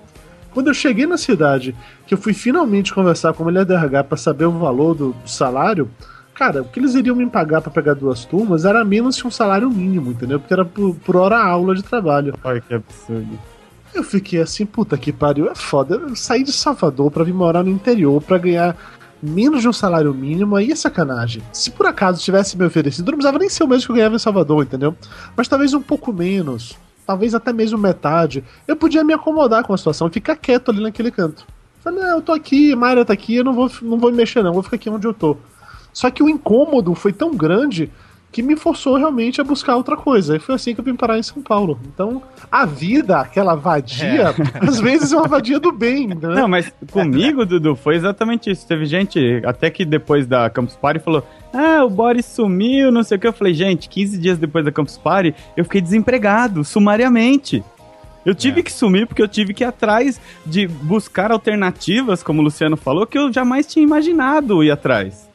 Quando 0.54 0.68
eu 0.68 0.74
cheguei 0.74 1.06
na 1.06 1.18
cidade, 1.18 1.76
que 2.06 2.14
eu 2.14 2.18
fui 2.18 2.34
finalmente 2.34 2.94
conversar 2.94 3.34
com 3.34 3.44
a 3.44 3.46
mulher 3.46 3.64
da 3.64 3.76
RH 3.76 4.04
para 4.06 4.18
saber 4.18 4.46
o 4.46 4.52
valor 4.52 4.96
do, 4.96 5.12
do 5.12 5.30
salário, 5.30 5.90
cara, 6.34 6.62
o 6.62 6.66
que 6.66 6.80
eles 6.80 6.96
iriam 6.96 7.16
me 7.16 7.28
pagar 7.28 7.62
para 7.62 7.72
pegar 7.72 7.94
duas 7.94 8.26
turmas 8.26 8.66
era 8.66 8.84
menos 8.84 9.22
que 9.22 9.28
um 9.28 9.32
salário 9.32 9.70
mínimo, 9.70 10.12
entendeu? 10.12 10.40
Porque 10.40 10.54
era 10.54 10.66
por, 10.66 10.96
por 10.96 11.16
hora 11.16 11.38
aula 11.38 11.76
de 11.76 11.84
trabalho. 11.84 12.34
Olha 12.44 12.60
que 12.60 12.74
absurdo. 12.74 13.40
Eu 13.94 14.04
fiquei 14.04 14.42
assim, 14.42 14.66
puta 14.66 14.98
que 14.98 15.12
pariu, 15.12 15.50
é 15.50 15.56
foda. 15.56 15.96
Eu 15.96 16.16
saí 16.16 16.44
de 16.44 16.52
Salvador 16.52 17.10
pra 17.10 17.24
vir 17.24 17.34
morar 17.34 17.64
no 17.64 17.70
interior 17.70 18.22
pra 18.22 18.38
ganhar 18.38 18.76
menos 19.22 19.62
de 19.62 19.68
um 19.68 19.74
salário 19.74 20.14
mínimo, 20.14 20.56
aí 20.56 20.72
é 20.72 20.76
sacanagem. 20.76 21.42
Se 21.52 21.72
por 21.72 21.86
acaso 21.86 22.22
tivesse 22.22 22.58
me 22.58 22.66
oferecido, 22.66 23.06
não 23.06 23.18
precisava 23.18 23.40
nem 23.40 23.50
ser 23.50 23.64
o 23.64 23.68
mesmo 23.68 23.88
que 23.88 23.92
eu 23.92 23.96
ganhava 23.96 24.16
em 24.16 24.20
Salvador, 24.20 24.64
entendeu? 24.64 24.96
Mas 25.36 25.48
talvez 25.48 25.74
um 25.74 25.82
pouco 25.82 26.14
menos, 26.14 26.78
talvez 27.06 27.34
até 27.34 27.52
mesmo 27.52 27.78
metade. 27.78 28.44
Eu 28.68 28.76
podia 28.76 29.04
me 29.04 29.14
acomodar 29.14 29.64
com 29.64 29.74
a 29.74 29.78
situação, 29.78 30.10
ficar 30.10 30.36
quieto 30.36 30.72
ali 30.72 30.82
naquele 30.82 31.12
canto. 31.12 31.46
Falei, 31.84 32.00
não, 32.00 32.10
eu 32.10 32.22
tô 32.22 32.34
aqui, 32.34 32.76
Mayra 32.76 33.06
tá 33.06 33.14
aqui, 33.14 33.36
eu 33.36 33.44
não 33.44 33.54
vou, 33.54 33.72
não 33.82 33.98
vou 33.98 34.12
me 34.12 34.18
mexer 34.18 34.44
não, 34.44 34.54
vou 34.54 34.64
ficar 34.64 34.76
aqui 34.76 34.90
onde 34.90 35.08
eu 35.08 35.14
tô. 35.14 35.38
Só 35.94 36.12
que 36.12 36.22
o 36.22 36.30
incômodo 36.30 36.94
foi 36.94 37.12
tão 37.12 37.34
grande 37.36 37.92
que 38.32 38.42
me 38.42 38.56
forçou 38.56 38.98
realmente 38.98 39.40
a 39.42 39.44
buscar 39.44 39.76
outra 39.76 39.96
coisa. 39.96 40.36
E 40.36 40.40
foi 40.40 40.56
assim 40.56 40.74
que 40.74 40.80
eu 40.80 40.84
vim 40.84 40.96
parar 40.96 41.18
em 41.18 41.24
São 41.24 41.42
Paulo. 41.42 41.80
Então, 41.88 42.22
a 42.52 42.66
vida, 42.66 43.20
aquela 43.20 43.56
vadia, 43.56 44.34
às 44.62 44.80
vezes 44.80 45.12
é 45.12 45.18
uma 45.18 45.28
vadia 45.28 45.60
do 45.60 45.72
bem, 45.72 46.08
né? 46.08 46.16
Não, 46.22 46.48
mas 46.48 46.72
comigo, 46.92 47.46
Dudu, 47.46 47.76
foi 47.76 47.96
exatamente 47.96 48.52
isso. 48.52 48.68
Teve 48.68 48.86
gente, 48.86 49.42
até 49.46 49.70
que 49.70 49.86
depois 49.86 50.28
da 50.28 50.50
Campus 50.50 50.76
Party, 50.76 51.00
falou: 51.00 51.24
Ah, 51.54 51.84
o 51.84 51.90
Boris 51.90 52.26
sumiu, 52.26 52.92
não 52.92 53.04
sei 53.04 53.18
o 53.18 53.20
que. 53.20 53.28
Eu 53.28 53.34
falei, 53.34 53.54
gente, 53.54 53.90
15 53.90 54.18
dias 54.18 54.38
depois 54.38 54.64
da 54.64 54.72
Campus 54.72 54.98
Party, 54.98 55.34
eu 55.56 55.64
fiquei 55.64 55.82
desempregado, 55.82 56.64
sumariamente. 56.64 57.64
Eu 58.26 58.36
tive 58.36 58.62
que 58.62 58.72
sumir 58.72 59.08
porque 59.08 59.22
eu 59.22 59.28
tive 59.28 59.54
que 59.54 59.64
ir 59.64 59.68
atrás 59.68 60.20
de 60.46 60.68
buscar 60.68 61.32
alternativas, 61.32 62.22
como 62.22 62.42
o 62.42 62.44
Luciano 62.44 62.76
falou, 62.76 63.08
que 63.08 63.18
eu 63.18 63.32
jamais 63.32 63.66
tinha 63.66 63.82
imaginado 63.82 64.62
ir 64.62 64.70
atrás. 64.70 65.27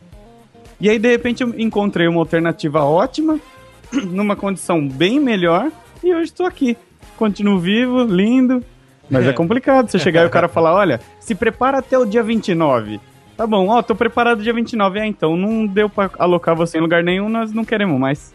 E 0.82 0.90
aí, 0.90 0.98
de 0.98 1.08
repente, 1.08 1.44
eu 1.44 1.54
encontrei 1.56 2.08
uma 2.08 2.18
alternativa 2.18 2.82
ótima, 2.82 3.38
numa 4.10 4.34
condição 4.34 4.86
bem 4.88 5.20
melhor, 5.20 5.70
e 6.02 6.12
hoje 6.12 6.24
estou 6.24 6.44
aqui. 6.44 6.76
Continuo 7.16 7.60
vivo, 7.60 8.02
lindo, 8.02 8.64
mas 9.08 9.24
é 9.24 9.32
complicado 9.32 9.88
você 9.88 9.96
chegar 9.96 10.24
e 10.24 10.26
o 10.26 10.30
cara 10.30 10.48
falar, 10.50 10.74
olha, 10.74 11.00
se 11.20 11.36
prepara 11.36 11.78
até 11.78 11.96
o 11.96 12.04
dia 12.04 12.20
29. 12.20 12.98
Tá 13.36 13.46
bom, 13.46 13.68
ó, 13.68 13.80
tô 13.80 13.94
preparado 13.94 14.42
dia 14.42 14.52
29. 14.52 14.98
É, 14.98 15.06
então, 15.06 15.36
não 15.36 15.64
deu 15.64 15.88
pra 15.88 16.10
alocar 16.18 16.56
você 16.56 16.78
em 16.78 16.80
lugar 16.80 17.04
nenhum, 17.04 17.28
nós 17.28 17.52
não 17.52 17.64
queremos 17.64 17.96
mais. 17.96 18.34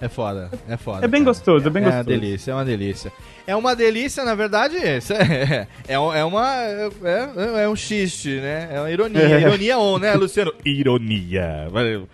É 0.00 0.08
foda, 0.08 0.50
é 0.68 0.76
foda. 0.76 1.04
É 1.04 1.08
bem 1.08 1.20
cara. 1.20 1.30
gostoso, 1.30 1.66
é 1.66 1.70
bem 1.70 1.82
É 1.82 1.86
uma 1.86 1.96
gostoso. 1.96 2.20
delícia, 2.20 2.50
é 2.50 2.54
uma 2.54 2.64
delícia. 2.64 3.12
É 3.46 3.54
uma 3.56 3.76
delícia, 3.76 4.24
na 4.24 4.34
verdade, 4.34 4.76
isso 4.76 5.12
é, 5.14 5.66
é, 5.86 5.98
um- 6.00 6.14
é 6.14 6.24
uma. 6.24 6.54
É, 6.56 7.62
é 7.64 7.68
um 7.68 7.76
xiste, 7.76 8.40
né? 8.40 8.68
É 8.72 8.80
uma 8.80 8.90
ironia. 8.90 9.20
É. 9.22 9.40
Ironia 9.42 9.78
on, 9.78 9.98
né, 9.98 10.14
Luciano? 10.14 10.52
Ironia. 10.64 11.68
Valeu. 11.70 12.08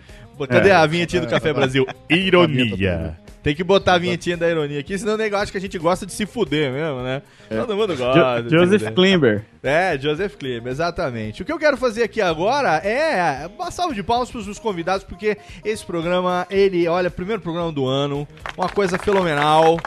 Cadê 0.49 0.69
É. 0.69 0.73
a 0.73 0.85
vinhetinha 0.85 1.21
do 1.21 1.27
Café 1.27 1.53
Brasil? 1.53 1.87
Ironia. 2.09 3.17
Tem 3.47 3.55
que 3.55 3.63
botar 3.63 3.93
a 3.93 3.97
vinhetinha 3.97 4.35
da 4.35 4.49
ironia 4.49 4.77
aqui, 4.77 4.99
senão 4.99 5.13
o 5.13 5.17
negócio 5.17 5.43
acha 5.43 5.51
que 5.53 5.57
a 5.57 5.61
gente 5.61 5.79
gosta 5.79 6.05
de 6.05 6.11
se 6.11 6.25
fuder 6.25 6.69
mesmo, 6.69 7.01
né? 7.01 7.21
Todo 7.49 7.77
mundo 7.77 7.95
gosta. 7.95 8.43
se 8.43 8.49
Joseph. 8.49 8.93
Klimber. 8.93 9.45
É, 9.63 9.97
Joseph 9.97 10.35
Klimber, 10.35 10.69
exatamente. 10.69 11.43
O 11.43 11.45
que 11.45 11.53
eu 11.53 11.57
quero 11.57 11.77
fazer 11.77 12.03
aqui 12.03 12.19
agora 12.19 12.75
é 12.85 13.49
uma 13.57 13.71
salva 13.71 13.95
de 13.95 14.03
palmas 14.03 14.29
para 14.29 14.41
os 14.41 14.59
convidados, 14.59 15.05
porque 15.05 15.37
esse 15.63 15.85
programa, 15.85 16.45
ele, 16.49 16.89
olha, 16.89 17.09
primeiro 17.09 17.41
programa 17.41 17.71
do 17.71 17.87
ano, 17.87 18.27
uma 18.57 18.67
coisa 18.67 18.97
fenomenal. 18.97 19.79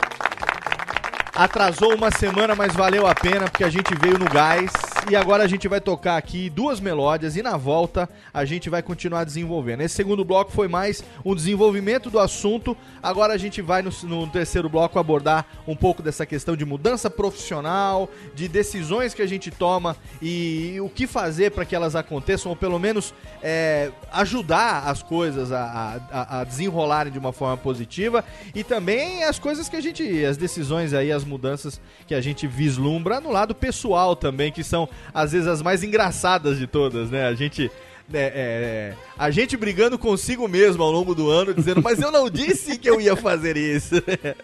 Atrasou 1.34 1.94
uma 1.94 2.10
semana, 2.10 2.54
mas 2.54 2.72
valeu 2.72 3.06
a 3.06 3.14
pena, 3.14 3.42
porque 3.42 3.64
a 3.64 3.68
gente 3.68 3.94
veio 4.00 4.18
no 4.18 4.24
gás. 4.24 4.72
E 5.08 5.16
agora 5.16 5.42
a 5.42 5.48
gente 5.48 5.66
vai 5.66 5.80
tocar 5.80 6.16
aqui 6.16 6.48
duas 6.48 6.78
melódias 6.78 7.34
e 7.34 7.42
na 7.42 7.56
volta 7.56 8.08
a 8.32 8.44
gente 8.44 8.70
vai 8.70 8.80
continuar 8.80 9.24
desenvolvendo. 9.24 9.80
Esse 9.80 9.96
segundo 9.96 10.24
bloco 10.24 10.52
foi 10.52 10.68
mais 10.68 11.02
um 11.24 11.34
desenvolvimento 11.34 12.08
do 12.10 12.18
assunto. 12.20 12.76
Agora 13.02 13.32
a 13.34 13.36
gente 13.36 13.60
vai 13.60 13.82
no, 13.82 13.90
no 14.04 14.28
terceiro 14.28 14.68
bloco 14.68 15.00
abordar 15.00 15.46
um 15.66 15.74
pouco 15.74 16.00
dessa 16.00 16.24
questão 16.24 16.54
de 16.56 16.64
mudança 16.64 17.10
profissional, 17.10 18.08
de 18.36 18.46
decisões 18.46 19.12
que 19.12 19.20
a 19.20 19.26
gente 19.26 19.50
toma 19.50 19.96
e, 20.22 20.76
o 20.80 20.88
que 20.88 21.08
fazer 21.08 21.50
para 21.50 21.64
que 21.64 21.74
elas 21.74 21.96
aconteçam, 21.96 22.50
ou 22.50 22.54
pelo 22.56 22.78
menos 22.78 23.12
é, 23.42 23.90
ajudar 24.12 24.84
as 24.86 25.02
coisas 25.02 25.50
a, 25.50 26.00
a- 26.12 26.40
a 26.40 26.44
desenrolarem 26.44 27.12
de 27.12 27.18
uma 27.18 27.32
forma 27.32 27.56
positiva. 27.56 28.24
E 28.54 28.62
também 28.62 29.24
as 29.24 29.40
coisas 29.40 29.68
que 29.68 29.74
a 29.74 29.80
gente. 29.80 30.24
as 30.24 30.36
decisões 30.36 30.92
aí, 30.94 31.10
as 31.10 31.24
mudanças 31.24 31.80
que 32.06 32.14
a 32.14 32.20
gente 32.20 32.46
vislumbra 32.46 33.20
no 33.20 33.32
lado 33.32 33.56
pessoal 33.56 34.14
também, 34.14 34.52
que 34.52 34.62
são 34.62 34.88
às 35.12 35.32
vezes 35.32 35.46
as 35.46 35.62
mais 35.62 35.82
engraçadas 35.82 36.58
de 36.58 36.66
todas, 36.66 37.10
né? 37.10 37.26
A 37.26 37.34
gente. 37.34 37.70
é, 38.12 38.94
é, 38.94 38.94
a 39.18 39.30
gente 39.30 39.56
brigando 39.56 39.98
consigo 39.98 40.48
mesmo 40.48 40.82
ao 40.82 40.90
longo 40.90 41.14
do 41.14 41.30
ano, 41.30 41.54
dizendo, 41.54 41.82
mas 41.82 42.00
eu 42.00 42.10
não 42.10 42.28
disse 42.28 42.78
que 42.78 42.88
eu 42.88 43.00
ia 43.00 43.16
fazer 43.16 43.56
isso. 43.56 43.96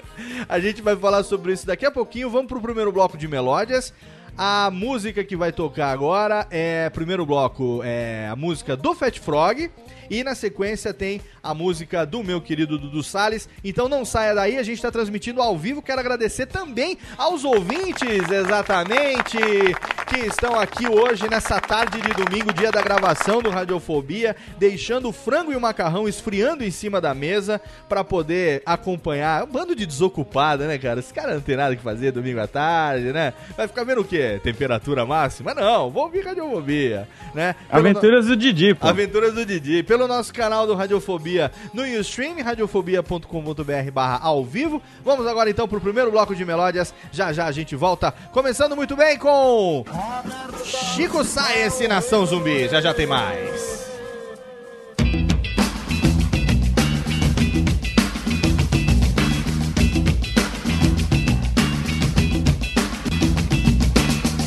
a 0.49 0.59
gente 0.61 0.83
vai 0.83 0.97
falar 0.97 1.23
sobre 1.23 1.53
isso 1.53 1.67
daqui 1.67 1.85
a 1.85 1.91
pouquinho. 1.91 2.31
Vamos 2.31 2.47
pro 2.47 2.61
primeiro 2.61 2.93
bloco 2.93 3.17
de 3.17 3.27
melódias. 3.27 3.93
A 4.39 4.71
música 4.71 5.25
que 5.25 5.35
vai 5.35 5.51
tocar 5.51 5.91
agora 5.91 6.47
é, 6.51 6.91
primeiro 6.91 7.25
bloco, 7.25 7.81
é 7.83 8.29
a 8.31 8.37
música 8.37 8.77
do 8.77 8.95
Fat 8.95 9.19
Frog. 9.19 9.71
E 10.11 10.23
na 10.23 10.35
sequência 10.35 10.93
tem 10.93 11.21
a 11.43 11.55
música 11.55 12.05
do 12.05 12.23
meu 12.23 12.41
querido 12.41 12.79
Dudu 12.79 13.03
Salles. 13.03 13.49
Então 13.65 13.89
não 13.89 14.05
saia 14.05 14.35
daí, 14.35 14.59
a 14.59 14.63
gente 14.63 14.77
está 14.77 14.91
transmitindo 14.91 15.41
ao 15.41 15.57
vivo. 15.57 15.83
Quero 15.83 16.01
agradecer 16.01 16.47
também 16.47 16.99
aos 17.17 17.45
ouvintes, 17.45 18.31
exatamente, 18.31 19.39
que 20.07 20.27
estão 20.27 20.59
aqui 20.59 20.89
hoje, 20.89 21.29
nessa 21.29 21.61
tarde 21.61 22.01
de 22.01 22.15
domingo, 22.15 22.53
dia 22.53 22.71
da 22.71 22.81
gravação 22.81 23.43
do 23.43 23.51
Radiofobia, 23.51 24.37
deixando 24.59 25.09
o 25.09 25.13
frango 25.13 25.53
e 25.53 25.57
o 25.57 25.61
macarrão 25.61 26.09
esfriando 26.09 26.65
em 26.65 26.71
cima 26.71 27.01
da 27.01 27.15
mesa 27.15 27.61
para 27.89 28.05
poder 28.05 28.63
acompanhar. 28.65 29.45
Um 29.45 29.47
bando 29.47 29.75
de 29.75 29.87
desocupada, 29.87 30.67
né, 30.67 30.79
cara? 30.79 31.01
Esse 31.01 31.13
cara 31.13 31.35
não 31.35 31.41
tem 31.41 31.57
nada 31.57 31.75
que 31.75 31.83
fazer 31.83 32.13
domingo 32.13 32.41
à 32.41 32.47
tarde, 32.47 33.13
né? 33.13 33.33
Vai 33.57 33.67
ficar 33.67 33.85
vendo 33.85 34.01
o 34.01 34.05
quê? 34.05 34.41
Temperatura 34.43 35.05
máxima? 35.05 35.55
Não, 35.55 35.91
vou 35.91 36.05
ouvir 36.05 36.25
Radiofobia, 36.25 37.09
né? 37.35 37.55
Pelo 37.69 37.81
Aventuras 37.81 38.27
do 38.27 38.37
Didi, 38.37 38.75
pô. 38.75 38.87
Aventuras 38.87 39.35
do 39.35 39.45
Didi. 39.45 39.83
Pelo 39.83 39.96
pelo 39.97 40.07
nosso 40.07 40.31
canal 40.31 40.67
do 40.67 40.75
Radiofobia 40.75 41.51
no 41.73 41.83
Ustream, 41.83 42.37
radiofobia.com.br 42.43 43.91
barra 43.91 44.21
ao 44.23 44.45
vivo. 44.45 44.83
Vamos 45.03 45.27
agora 45.27 45.49
então 45.49 45.67
pro 45.67 45.81
primeiro 45.81 46.11
bloco 46.11 46.35
de 46.35 46.45
melódias. 46.45 46.93
Já 47.11 47.33
já 47.33 47.47
a 47.47 47.53
gente 47.53 47.75
volta, 47.75 48.13
começando 48.31 48.77
muito 48.77 48.95
bem 48.95 49.19
com 49.19 49.85
Chico 50.95 51.25
Science 51.25 51.89
Nação 51.89 52.27
Zumbi. 52.27 52.69
Já 52.69 52.83
já 52.83 52.93
tem 52.93 53.07
mais. 53.07 53.87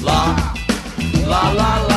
La 0.03 0.53
la 1.25 1.53
la 1.53 1.88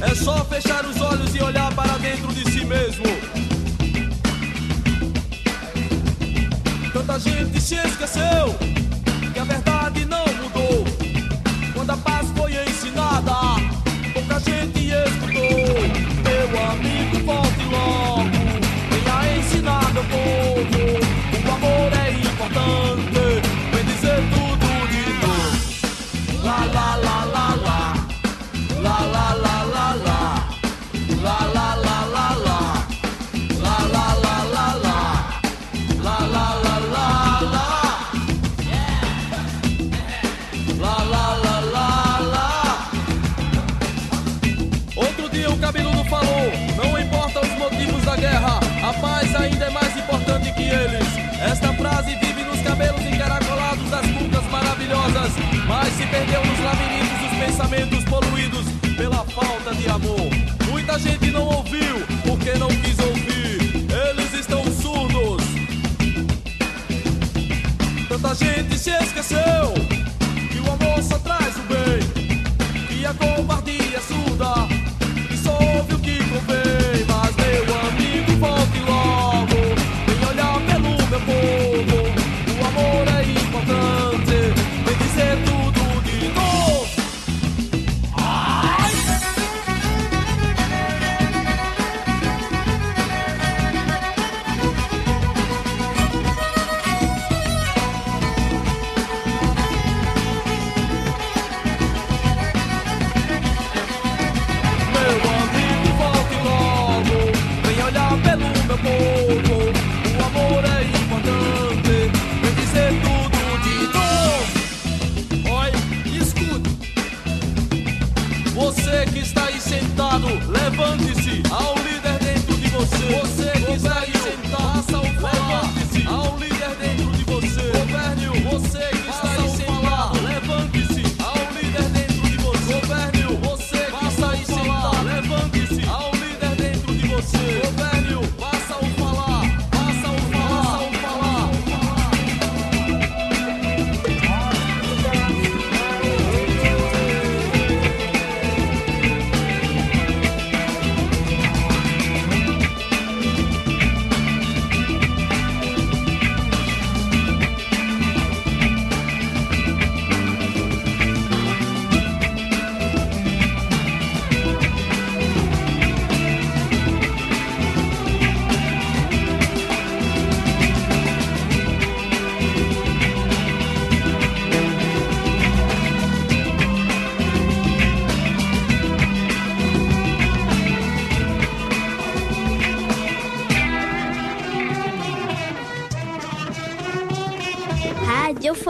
é 0.00 0.14
só 0.14 0.44
fechar 0.44 0.84
os 0.84 1.00
olhos 1.00 1.34
e 1.34 1.42
olhar 1.42 1.72
para 1.74 1.98
dentro 1.98 2.32
de 2.32 2.50
si 2.50 2.64
mesmo. 2.64 3.04
Tanta 6.92 7.18
gente 7.18 7.60
se 7.60 7.74
esqueceu 7.74 8.54
que 9.32 9.38
a 9.38 9.44
verdade 9.44 10.04
não 10.04 10.27
mas 55.68 55.92
se 55.92 56.06
perdeu 56.06 56.42
nos 56.44 56.58
labirintos 56.60 57.18
dos 57.20 57.38
pensamentos 57.44 58.04
poluídos 58.04 58.64
pela 58.96 59.24
falta 59.26 59.74
de 59.74 59.88
amor. 59.88 60.30
Muita 60.70 60.98
gente 60.98 61.30
não 61.30 61.44
ouviu 61.44 62.06
porque 62.26 62.52
não 62.58 62.68
quis 62.68 62.98
ouvir. 62.98 63.86
Eles 64.08 64.32
estão 64.32 64.64
surdos. 64.64 65.44
Tanta 68.08 68.34
gente 68.34 68.78
se 68.78 68.90
esqueceu 68.90 69.74
que 70.50 70.58
o 70.58 70.72
amor 70.72 71.02
só 71.02 71.18
traz 71.18 71.54
o 71.56 71.62
bem 71.62 72.98
e 72.98 73.04
a 73.04 73.12
covardia 73.12 73.87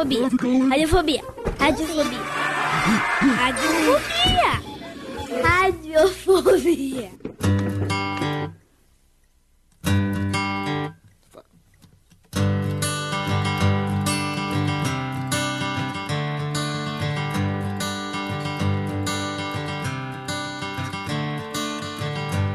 Radiofobia. 0.08 0.70
Radiofobia. 0.70 1.22
Radiofobia. 1.58 2.22
Radiofobia. 3.28 4.50
Radiofobia. 5.44 7.10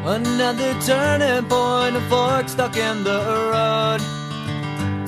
Another 0.06 0.74
turning 0.82 1.46
point, 1.48 1.96
a 1.96 2.02
fork 2.10 2.50
stuck 2.50 2.76
in 2.78 3.04
the 3.04 3.20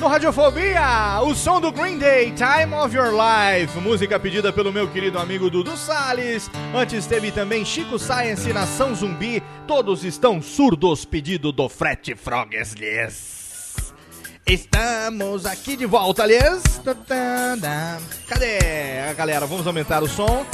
No 0.00 0.08
Radiofobia, 0.08 1.20
o 1.22 1.34
som 1.34 1.60
do 1.60 1.70
Green 1.70 1.98
Day, 1.98 2.32
Time 2.32 2.72
of 2.74 2.96
Your 2.96 3.12
Life, 3.12 3.78
música 3.80 4.18
pedida 4.18 4.50
pelo 4.50 4.72
meu 4.72 4.88
querido 4.88 5.18
amigo 5.18 5.50
Dudu 5.50 5.76
Salles. 5.76 6.50
Antes 6.74 7.04
teve 7.04 7.30
também 7.30 7.66
Chico 7.66 7.98
Science, 7.98 8.50
Nação 8.50 8.94
Zumbi, 8.94 9.42
Todos 9.66 10.02
Estão 10.02 10.40
Surdos, 10.40 11.04
pedido 11.04 11.52
do 11.52 11.68
Fret 11.68 12.14
Frogs. 12.14 12.74
Yes. 12.80 13.92
Estamos 14.46 15.44
aqui 15.44 15.76
de 15.76 15.84
volta, 15.84 16.22
aliás. 16.22 16.62
Cadê 18.26 18.58
a 19.10 19.12
galera? 19.12 19.44
Vamos 19.44 19.66
aumentar 19.66 20.02
o 20.02 20.08
som. 20.08 20.46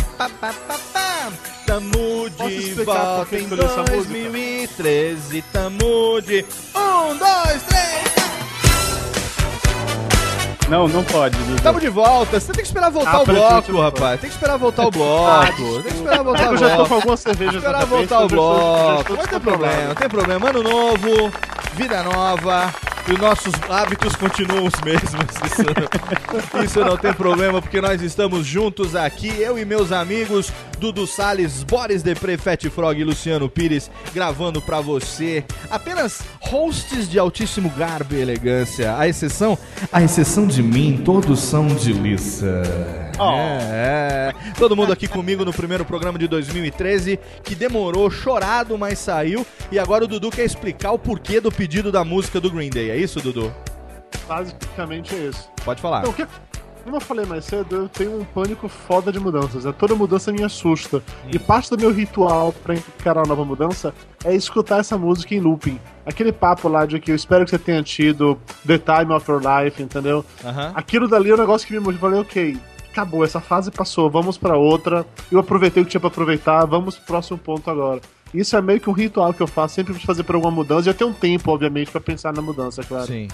Tamo 1.64 2.28
de 2.30 2.74
volta 2.82 3.36
em 3.36 3.42
escolhi 3.42 3.64
essa 3.64 3.78
música? 3.78 3.94
2013. 3.94 5.42
Tamo 5.52 6.20
de. 6.20 6.44
Um, 6.74 7.16
dois, 7.16 7.62
três. 7.62 8.15
Não, 10.68 10.88
não 10.88 11.04
pode, 11.04 11.36
Dudu. 11.38 11.62
Tamo 11.62 11.78
de 11.80 11.88
volta. 11.88 12.40
Você 12.40 12.46
tem 12.52 12.62
que 12.62 12.68
esperar 12.68 12.90
voltar 12.90 13.14
Ah, 13.16 13.22
o 13.22 13.24
bloco, 13.24 13.80
rapaz. 13.80 14.20
Tem 14.20 14.28
que 14.28 14.34
esperar 14.36 14.56
voltar 14.58 14.86
o 14.86 14.90
bloco. 14.90 15.26
Ah, 15.30 15.46
Tem 15.46 15.82
que 15.82 15.88
esperar 15.98 16.24
voltar 16.24 16.42
É 16.42 16.46
o 16.46 16.48
que 16.48 16.54
eu 16.54 16.58
já 16.58 16.68
tô 16.70 16.74
bloco. 16.76 16.88
com 16.88 16.94
algumas 16.96 17.20
cervejas 17.20 17.54
Esperar 17.56 17.86
voltar 17.86 18.20
o 18.24 18.28
bloco. 18.28 19.12
Não 19.16 19.26
tem 19.26 19.40
problema, 19.40 19.82
não 19.88 19.94
tem 19.94 20.08
problema. 20.08 20.48
Ano 20.50 20.62
novo, 20.62 21.32
vida 21.74 22.02
nova. 22.02 22.74
E 23.08 23.12
os 23.12 23.18
nossos 23.20 23.54
hábitos 23.68 24.16
continuam 24.16 24.66
os 24.66 24.80
mesmos. 24.80 25.14
Isso, 25.46 26.64
isso 26.64 26.80
não 26.80 26.96
tem 26.96 27.12
problema, 27.14 27.62
porque 27.62 27.80
nós 27.80 28.02
estamos 28.02 28.46
juntos 28.46 28.96
aqui, 28.96 29.28
eu 29.40 29.58
e 29.58 29.64
meus 29.64 29.92
amigos 29.92 30.52
Dudu 30.78 31.06
Salles, 31.06 31.62
Boris 31.62 32.02
Depre, 32.02 32.36
Fat 32.36 32.62
Frog 32.68 32.98
e 32.98 33.04
Luciano 33.04 33.48
Pires, 33.48 33.90
gravando 34.12 34.60
pra 34.60 34.80
você 34.80 35.44
apenas 35.70 36.20
hosts 36.40 37.08
de 37.08 37.18
altíssimo 37.18 37.70
garbo 37.70 38.14
e 38.14 38.20
elegância. 38.20 38.96
A 38.96 39.08
exceção, 39.08 39.58
a 39.92 40.02
exceção 40.02 40.46
de 40.46 40.62
mim, 40.62 41.00
todos 41.04 41.40
são 41.40 41.66
de 41.68 41.92
liça. 41.92 42.62
É, 43.18 44.32
é. 44.32 44.52
Todo 44.58 44.76
mundo 44.76 44.92
aqui 44.92 45.08
comigo 45.08 45.44
no 45.44 45.52
primeiro 45.52 45.84
programa 45.84 46.18
de 46.18 46.28
2013, 46.28 47.18
que 47.42 47.54
demorou, 47.54 48.10
chorado, 48.10 48.76
mas 48.76 48.98
saiu. 48.98 49.46
E 49.72 49.78
agora 49.78 50.04
o 50.04 50.06
Dudu 50.06 50.30
quer 50.30 50.44
explicar 50.44 50.92
o 50.92 50.98
porquê 50.98 51.40
do 51.40 51.50
pedido 51.50 51.90
da 51.90 52.04
música 52.04 52.40
do 52.40 52.50
Green 52.50 52.68
Day. 52.68 52.90
É 52.90 52.95
isso, 52.96 53.20
Dudu? 53.20 53.52
Basicamente 54.28 55.14
é 55.14 55.18
isso. 55.28 55.48
Pode 55.64 55.80
falar. 55.80 56.00
Então, 56.00 56.10
o 56.10 56.14
que, 56.14 56.26
como 56.84 56.96
eu 56.96 57.00
falei 57.00 57.24
mais 57.26 57.44
cedo, 57.44 57.74
eu 57.76 57.88
tenho 57.88 58.20
um 58.20 58.24
pânico 58.24 58.68
foda 58.68 59.12
de 59.12 59.18
mudanças. 59.20 59.64
né? 59.64 59.74
Toda 59.76 59.94
mudança 59.94 60.32
me 60.32 60.42
assusta. 60.42 61.02
E 61.32 61.38
parte 61.38 61.70
do 61.70 61.78
meu 61.78 61.92
ritual 61.92 62.52
pra 62.52 62.74
encarar 62.74 63.24
a 63.24 63.26
nova 63.28 63.44
mudança 63.44 63.92
é 64.24 64.34
escutar 64.34 64.80
essa 64.80 64.96
música 64.96 65.34
em 65.34 65.40
looping. 65.40 65.80
Aquele 66.04 66.32
papo 66.32 66.68
lá 66.68 66.86
de 66.86 66.98
que 67.00 67.10
eu 67.10 67.16
espero 67.16 67.44
que 67.44 67.50
você 67.50 67.58
tenha 67.58 67.82
tido 67.82 68.38
The 68.66 68.78
Time 68.78 69.12
of 69.12 69.30
Your 69.30 69.40
Life, 69.42 69.82
entendeu? 69.82 70.24
Aham. 70.44 70.72
Aquilo 70.74 71.08
dali 71.08 71.30
é 71.30 71.34
um 71.34 71.38
negócio 71.38 71.66
que 71.66 71.72
me 71.74 71.80
motivou. 71.80 72.10
Falei, 72.10 72.20
ok, 72.20 72.56
acabou, 72.90 73.24
essa 73.24 73.40
fase 73.40 73.70
passou, 73.70 74.08
vamos 74.10 74.38
pra 74.38 74.56
outra. 74.56 75.04
Eu 75.30 75.38
aproveitei 75.40 75.82
o 75.82 75.86
que 75.86 75.90
tinha 75.92 76.00
pra 76.00 76.08
aproveitar, 76.08 76.64
vamos 76.64 76.96
pro 76.96 77.06
próximo 77.06 77.36
ponto 77.38 77.68
agora. 77.70 78.00
Isso 78.38 78.56
é 78.56 78.62
meio 78.62 78.80
que 78.80 78.90
um 78.90 78.92
ritual 78.92 79.32
que 79.32 79.42
eu 79.42 79.46
faço 79.46 79.74
sempre 79.74 79.94
pra 79.94 80.02
fazer 80.02 80.22
pra 80.22 80.36
alguma 80.36 80.52
mudança. 80.52 80.84
Já 80.84 80.94
tem 80.94 81.06
um 81.06 81.12
tempo, 81.12 81.50
obviamente, 81.50 81.90
pra 81.90 82.00
pensar 82.00 82.32
na 82.32 82.42
mudança, 82.42 82.82
é 82.82 82.84
claro. 82.84 83.06
Sim. 83.06 83.28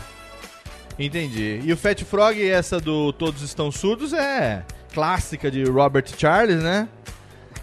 Entendi. 0.98 1.61
E 1.64 1.72
o 1.72 1.76
Fat 1.76 2.03
Frog, 2.05 2.40
essa 2.42 2.78
do 2.78 3.12
Todos 3.12 3.42
Estão 3.42 3.72
Surdos, 3.72 4.12
é 4.12 4.64
clássica 4.92 5.50
de 5.50 5.64
Robert 5.64 6.05
Charles, 6.16 6.62
né? 6.62 6.88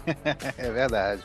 É 0.58 0.70
verdade. 0.70 1.22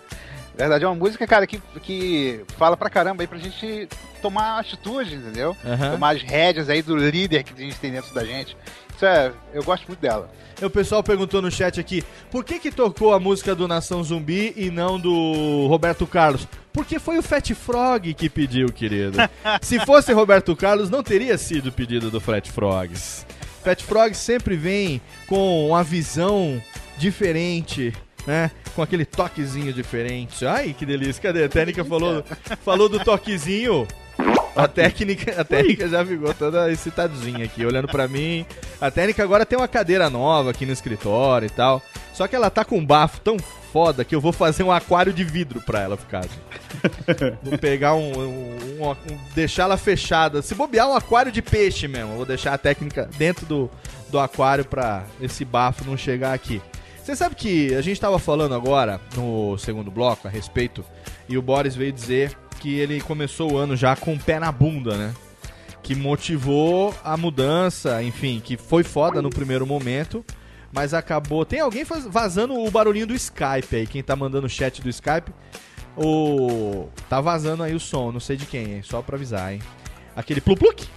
Verdade, 0.58 0.86
é 0.86 0.88
uma 0.88 0.96
música, 0.96 1.28
cara, 1.28 1.46
que, 1.46 1.60
que 1.82 2.46
fala 2.58 2.78
pra 2.78 2.90
caramba 2.90 3.24
aí 3.24 3.28
pra 3.28 3.38
gente 3.38 3.90
tomar 4.22 4.60
atitude, 4.60 5.16
entendeu? 5.16 5.56
Aham. 5.66 5.92
Tomar 5.92 6.16
as 6.16 6.22
rédeas 6.22 6.70
aí 6.70 6.82
do 6.82 6.96
líder 6.96 7.44
que 7.44 7.54
a 7.54 7.66
gente 7.66 7.78
tem 7.78 7.92
dentro 7.92 8.14
da 8.14 8.24
gente. 8.24 8.56
Isso 8.96 9.06
é. 9.06 9.34
Eu 9.54 9.64
gosto 9.64 9.86
muito 9.88 10.00
dela. 10.00 10.30
O 10.62 10.70
pessoal 10.70 11.04
perguntou 11.04 11.42
no 11.42 11.52
chat 11.52 11.80
aqui, 11.80 12.04
por 12.32 12.44
que 12.44 12.60
que 12.60 12.72
tocou 12.72 13.14
a 13.14 13.20
música 13.20 13.54
do 13.54 13.68
Nação 13.68 14.04
Zumbi 14.04 14.54
e 14.56 14.70
não 14.70 15.00
do 15.00 15.68
Roberto 15.68 16.08
Carlos? 16.08 16.48
Porque 16.72 16.98
foi 17.00 17.18
o 17.18 17.24
Fat 17.24 17.54
Frog 17.54 18.14
que 18.14 18.30
pediu, 18.30 18.68
querido. 18.72 19.18
Se 19.62 19.80
fosse 19.86 20.14
Roberto 20.14 20.56
Carlos, 20.56 20.90
não 20.90 21.04
teria 21.04 21.38
sido 21.38 21.72
pedido 21.72 22.10
do 22.10 22.22
Fat 22.22 22.48
Frogs. 22.50 23.26
Fat 23.64 23.82
Frog 23.82 24.14
sempre 24.14 24.56
vem 24.56 25.02
com 25.28 25.68
uma 25.70 25.84
visão 25.84 26.62
diferente, 26.98 27.94
né? 28.26 28.52
Com 28.76 28.82
aquele 28.82 29.06
toquezinho 29.06 29.74
diferente. 29.74 30.46
Ai, 30.46 30.76
que 30.78 30.86
delícia. 30.86 31.22
Cadê? 31.22 31.46
A 31.46 31.50
técnica 31.50 31.84
falou, 31.84 32.24
falou 32.64 32.88
do 32.88 33.00
toquezinho. 33.04 33.88
A 34.56 34.68
técnica, 34.68 35.42
a 35.42 35.44
técnica 35.44 35.88
já 35.90 36.06
ficou 36.06 36.34
toda 36.34 36.72
excitadinha 36.72 37.44
aqui, 37.46 37.66
olhando 37.66 37.88
pra 37.88 38.08
mim. 38.08 38.46
A 38.80 38.90
técnica 38.90 39.22
agora 39.24 39.46
tem 39.46 39.58
uma 39.60 39.68
cadeira 39.68 40.10
nova 40.10 40.52
aqui 40.52 40.66
no 40.66 40.72
escritório 40.72 41.46
e 41.46 41.50
tal. 41.50 41.82
Só 42.14 42.26
que 42.28 42.36
ela 42.36 42.50
tá 42.50 42.64
com 42.64 42.78
um 42.78 42.86
bafo 42.86 43.20
tão 43.20 43.38
foda 43.38 44.06
que 44.06 44.16
eu 44.16 44.22
vou 44.22 44.32
fazer 44.32 44.64
um 44.64 44.72
aquário 44.72 45.12
de 45.12 45.26
vidro 45.26 45.60
pra 45.60 45.82
ela 45.82 45.98
ficar. 45.98 46.24
Vou 47.44 47.58
pegar 47.58 47.96
um, 47.96 48.18
um- 48.18 48.58
um- 48.80 48.92
um- 48.92 49.20
deixar 49.34 49.64
ela 49.64 49.76
fechada. 49.78 50.42
Se 50.42 50.56
bobear 50.56 50.88
um 50.90 50.96
aquário 50.96 51.32
de 51.32 51.42
peixe 51.42 51.88
mesmo, 51.88 52.16
vou 52.16 52.26
deixar 52.26 52.54
a 52.54 52.58
técnica 52.58 53.10
dentro 53.18 53.46
do, 53.46 53.70
do 54.10 54.18
aquário 54.18 54.64
pra 54.64 55.04
esse 55.20 55.44
bafo 55.44 55.84
não 55.86 55.98
chegar 55.98 56.34
aqui. 56.34 56.62
Você 57.04 57.16
sabe 57.16 57.36
que 57.36 57.76
a 57.76 57.82
gente 57.82 58.00
tava 58.00 58.18
falando 58.18 58.56
agora 58.56 59.00
no 59.16 59.58
segundo 59.58 59.92
bloco 59.92 60.28
a 60.28 60.32
respeito 60.32 60.84
e 61.30 61.38
o 61.38 61.42
Boris 61.42 61.76
veio 61.76 61.92
dizer 61.92 62.32
que 62.66 62.80
ele 62.80 63.00
começou 63.00 63.54
o 63.54 63.58
ano 63.60 63.76
já 63.76 63.96
com 63.96 64.16
o 64.16 64.20
pé 64.20 64.40
na 64.40 64.52
bunda, 64.52 64.98
né? 64.98 65.14
Que 65.84 65.94
motivou 65.94 66.96
a 67.04 67.16
mudança, 67.16 68.02
enfim, 68.02 68.42
que 68.44 68.58
foi 68.58 68.84
foda 68.84 69.22
no 69.22 69.30
primeiro 69.30 69.68
momento, 69.68 70.26
mas 70.74 70.92
acabou. 70.92 71.46
Tem 71.46 71.60
alguém 71.60 71.84
vazando 72.10 72.56
o 72.60 72.72
barulhinho 72.72 73.06
do 73.06 73.14
Skype 73.14 73.76
aí, 73.76 73.86
quem 73.86 74.02
tá 74.02 74.16
mandando 74.16 74.48
o 74.48 74.50
chat 74.50 74.82
do 74.82 74.90
Skype. 74.90 75.32
O. 75.96 76.88
Tá 77.08 77.22
vazando 77.22 77.62
aí 77.62 77.76
o 77.76 77.80
som, 77.80 78.12
não 78.12 78.20
sei 78.20 78.36
de 78.36 78.48
quem? 78.48 78.82
Só 78.82 79.00
pra 79.04 79.16
avisar, 79.16 79.54
hein? 79.54 79.62
Aquele 80.16 80.42
plupluk. 80.42 80.88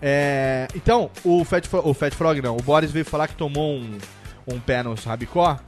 É, 0.00 0.68
então, 0.76 1.10
o 1.24 1.44
Fat, 1.44 1.66
Fro- 1.66 1.82
o 1.88 1.92
Fat 1.92 2.14
Frog 2.14 2.40
não, 2.40 2.56
o 2.56 2.62
Boris 2.62 2.92
veio 2.92 3.04
falar 3.04 3.26
que 3.26 3.34
tomou 3.34 3.74
um, 3.74 3.98
um 4.46 4.60
pé 4.60 4.84
nos 4.84 5.02
rabicó, 5.02 5.58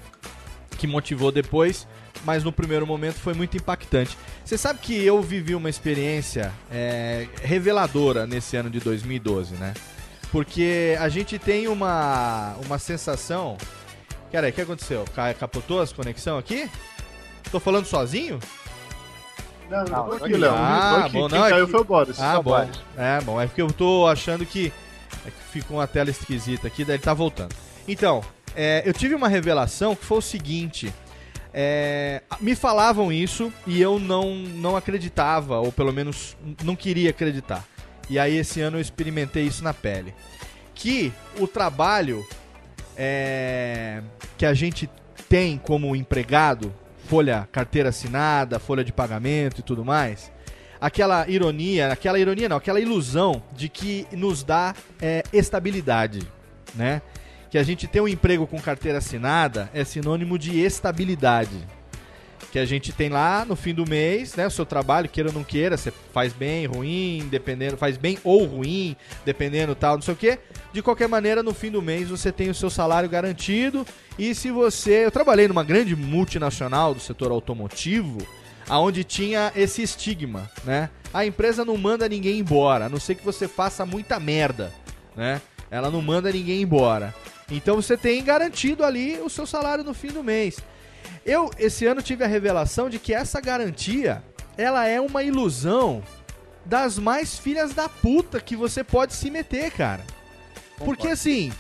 que 0.79 0.87
motivou 0.87 1.33
depois, 1.33 1.85
mas 2.25 2.43
no 2.45 2.53
primeiro 2.53 2.87
momento 2.87 3.17
foi 3.17 3.35
muito 3.35 3.57
impactante. 3.57 4.17
Você 4.45 4.57
sabe 4.59 4.79
que 4.81 5.05
eu 5.05 5.21
vivi 5.23 5.55
uma 5.55 5.69
experiência 5.71 6.53
é, 6.71 7.27
reveladora 7.43 8.27
nesse 8.27 8.57
ano 8.57 8.71
de 8.71 8.81
2012, 8.81 9.55
né? 9.55 9.75
Porque 10.33 10.97
a 10.99 11.09
gente 11.09 11.39
tem 11.39 11.69
uma, 11.69 12.55
uma 12.67 12.79
sensação. 12.79 13.57
Cara, 14.33 14.49
o 14.49 14.53
que 14.53 14.61
aconteceu? 14.61 15.05
Ca- 15.15 15.33
Capotou 15.35 15.81
as 15.81 15.93
conexão 15.93 16.37
aqui? 16.39 16.69
Tô 17.53 17.61
falando 17.61 17.87
sozinho? 17.87 18.41
Não, 19.71 19.85
não, 19.85 20.07
Não, 20.09 20.13
aqui. 20.15 20.35
Léo. 20.37 20.53
Ah, 20.55 21.09
bom, 21.11 21.29
Quem 21.29 21.39
não, 21.39 21.47
é 21.47 21.51
caiu 21.51 21.67
que- 21.67 21.73
foi 21.73 21.81
o 21.81 21.85
Boris. 21.85 22.21
Ah, 22.21 22.37
bom. 22.43 22.51
Boris. 22.51 22.81
É, 22.97 23.21
bom. 23.21 23.41
É 23.41 23.47
porque 23.47 23.63
eu 23.63 23.69
tô 23.69 24.07
achando 24.09 24.45
que, 24.45 24.73
é 25.27 25.31
que 25.31 25.37
ficou 25.53 25.79
uma 25.79 25.87
tela 25.87 26.11
esquisita 26.11 26.67
aqui, 26.67 26.85
daí 26.85 26.97
ele 26.97 27.03
tá 27.03 27.15
voltando. 27.15 27.55
Então, 27.87 28.23
é, 28.57 28.83
eu 28.85 28.93
tive 28.93 29.15
uma 29.15 29.29
revelação 29.29 29.95
que 29.95 30.05
foi 30.05 30.19
o 30.19 30.23
seguinte. 30.23 30.93
É, 31.57 32.21
me 32.41 32.57
falavam 32.57 33.13
isso 33.13 33.53
e 33.65 33.81
eu 33.81 34.01
não, 34.01 34.35
não 34.35 34.77
acreditava, 34.77 35.61
ou 35.61 35.71
pelo 35.71 35.93
menos 35.93 36.37
não 36.65 36.75
queria 36.75 37.11
acreditar. 37.11 37.65
E 38.11 38.19
aí 38.19 38.37
esse 38.37 38.61
ano 38.61 38.77
eu 38.77 38.81
experimentei 38.81 39.45
isso 39.45 39.63
na 39.63 39.73
pele. 39.73 40.13
Que 40.75 41.13
o 41.39 41.47
trabalho 41.47 42.27
é, 42.97 44.03
que 44.37 44.45
a 44.45 44.53
gente 44.53 44.91
tem 45.29 45.57
como 45.57 45.95
empregado, 45.95 46.75
folha, 47.07 47.49
carteira 47.53 47.91
assinada, 47.91 48.59
folha 48.59 48.83
de 48.83 48.93
pagamento 48.93 49.61
e 49.61 49.63
tudo 49.63 49.85
mais, 49.85 50.33
aquela 50.81 51.29
ironia, 51.29 51.93
aquela 51.93 52.19
ironia 52.19 52.49
não, 52.49 52.57
aquela 52.57 52.81
ilusão 52.81 53.41
de 53.53 53.69
que 53.69 54.09
nos 54.11 54.43
dá 54.43 54.75
é, 55.01 55.23
estabilidade, 55.33 56.27
né? 56.75 57.01
Que 57.55 57.59
a 57.59 57.63
gente 57.63 57.87
ter 57.87 58.01
um 58.01 58.09
emprego 58.09 58.49
com 58.49 58.61
carteira 58.61 58.99
assinada 58.99 59.71
é 59.73 59.85
sinônimo 59.85 60.37
de 60.37 60.59
estabilidade. 60.59 61.57
que 62.51 62.59
a 62.59 62.65
gente 62.65 62.93
tem 62.93 63.09
lá 63.09 63.45
no 63.45 63.55
fim 63.55 63.73
do 63.73 63.89
mês, 63.89 64.35
né? 64.35 64.45
O 64.45 64.51
seu 64.51 64.67
trabalho, 64.67 65.09
queira 65.09 65.29
ou 65.29 65.35
não 65.37 65.45
queira, 65.45 65.77
você 65.77 65.93
faz 66.13 66.33
bem, 66.33 66.67
ruim, 66.67 67.29
dependendo, 67.31 67.77
faz 67.77 67.97
bem 67.97 68.19
ou 68.25 68.45
ruim, 68.45 68.97
dependendo 69.25 69.73
tal, 69.77 69.95
não 69.95 70.03
sei 70.03 70.15
o 70.15 70.17
quê. 70.17 70.41
De 70.73 70.83
qualquer 70.83 71.07
maneira, 71.07 71.45
no 71.45 71.55
fim 71.55 71.71
do 71.71 71.81
mês 71.81 72.09
você 72.09 72.33
tem 72.33 72.51
o 72.51 72.55
seu 72.55 72.69
salário 72.69 73.09
garantido. 73.09 73.87
E 74.19 74.35
se 74.35 74.51
você. 74.51 75.05
Eu 75.05 75.13
trabalhei 75.13 75.47
numa 75.47 75.63
grande 75.63 75.95
multinacional 75.95 76.93
do 76.93 76.99
setor 76.99 77.31
automotivo, 77.31 78.19
aonde 78.69 79.05
tinha 79.05 79.53
esse 79.55 79.81
estigma, 79.81 80.51
né? 80.65 80.91
A 81.13 81.25
empresa 81.25 81.65
não 81.65 81.77
manda 81.77 82.09
ninguém 82.09 82.41
embora, 82.41 82.87
a 82.87 82.89
não 82.89 82.99
ser 82.99 83.15
que 83.15 83.25
você 83.25 83.47
faça 83.47 83.87
muita 83.87 84.19
merda, 84.19 84.73
né? 85.15 85.41
Ela 85.71 85.89
não 85.89 86.03
manda 86.03 86.33
ninguém 86.33 86.61
embora. 86.61 87.15
Então 87.51 87.77
você 87.77 87.97
tem 87.97 88.23
garantido 88.23 88.85
ali 88.85 89.19
o 89.21 89.29
seu 89.29 89.47
salário 89.47 89.85
no 89.85 89.95
fim 89.95 90.09
do 90.09 90.23
mês. 90.23 90.59
Eu, 91.25 91.51
esse 91.59 91.87
ano, 91.87 92.03
tive 92.03 92.25
a 92.25 92.29
revelação 92.29 92.89
de 92.89 92.99
que 92.99 93.15
essa 93.15 93.41
garantia, 93.41 94.23
ela 94.57 94.87
é 94.87 95.01
uma 95.01 95.23
ilusão 95.23 96.03
das 96.65 96.99
mais 96.99 97.39
filhas 97.39 97.75
da 97.75 97.89
puta 97.89 98.41
que 98.41 98.57
você 98.57 98.83
pode 98.83 99.15
se 99.15 99.31
meter, 99.31 99.71
cara. 99.71 100.05
Porque 100.79 101.09
assim, 101.09 101.53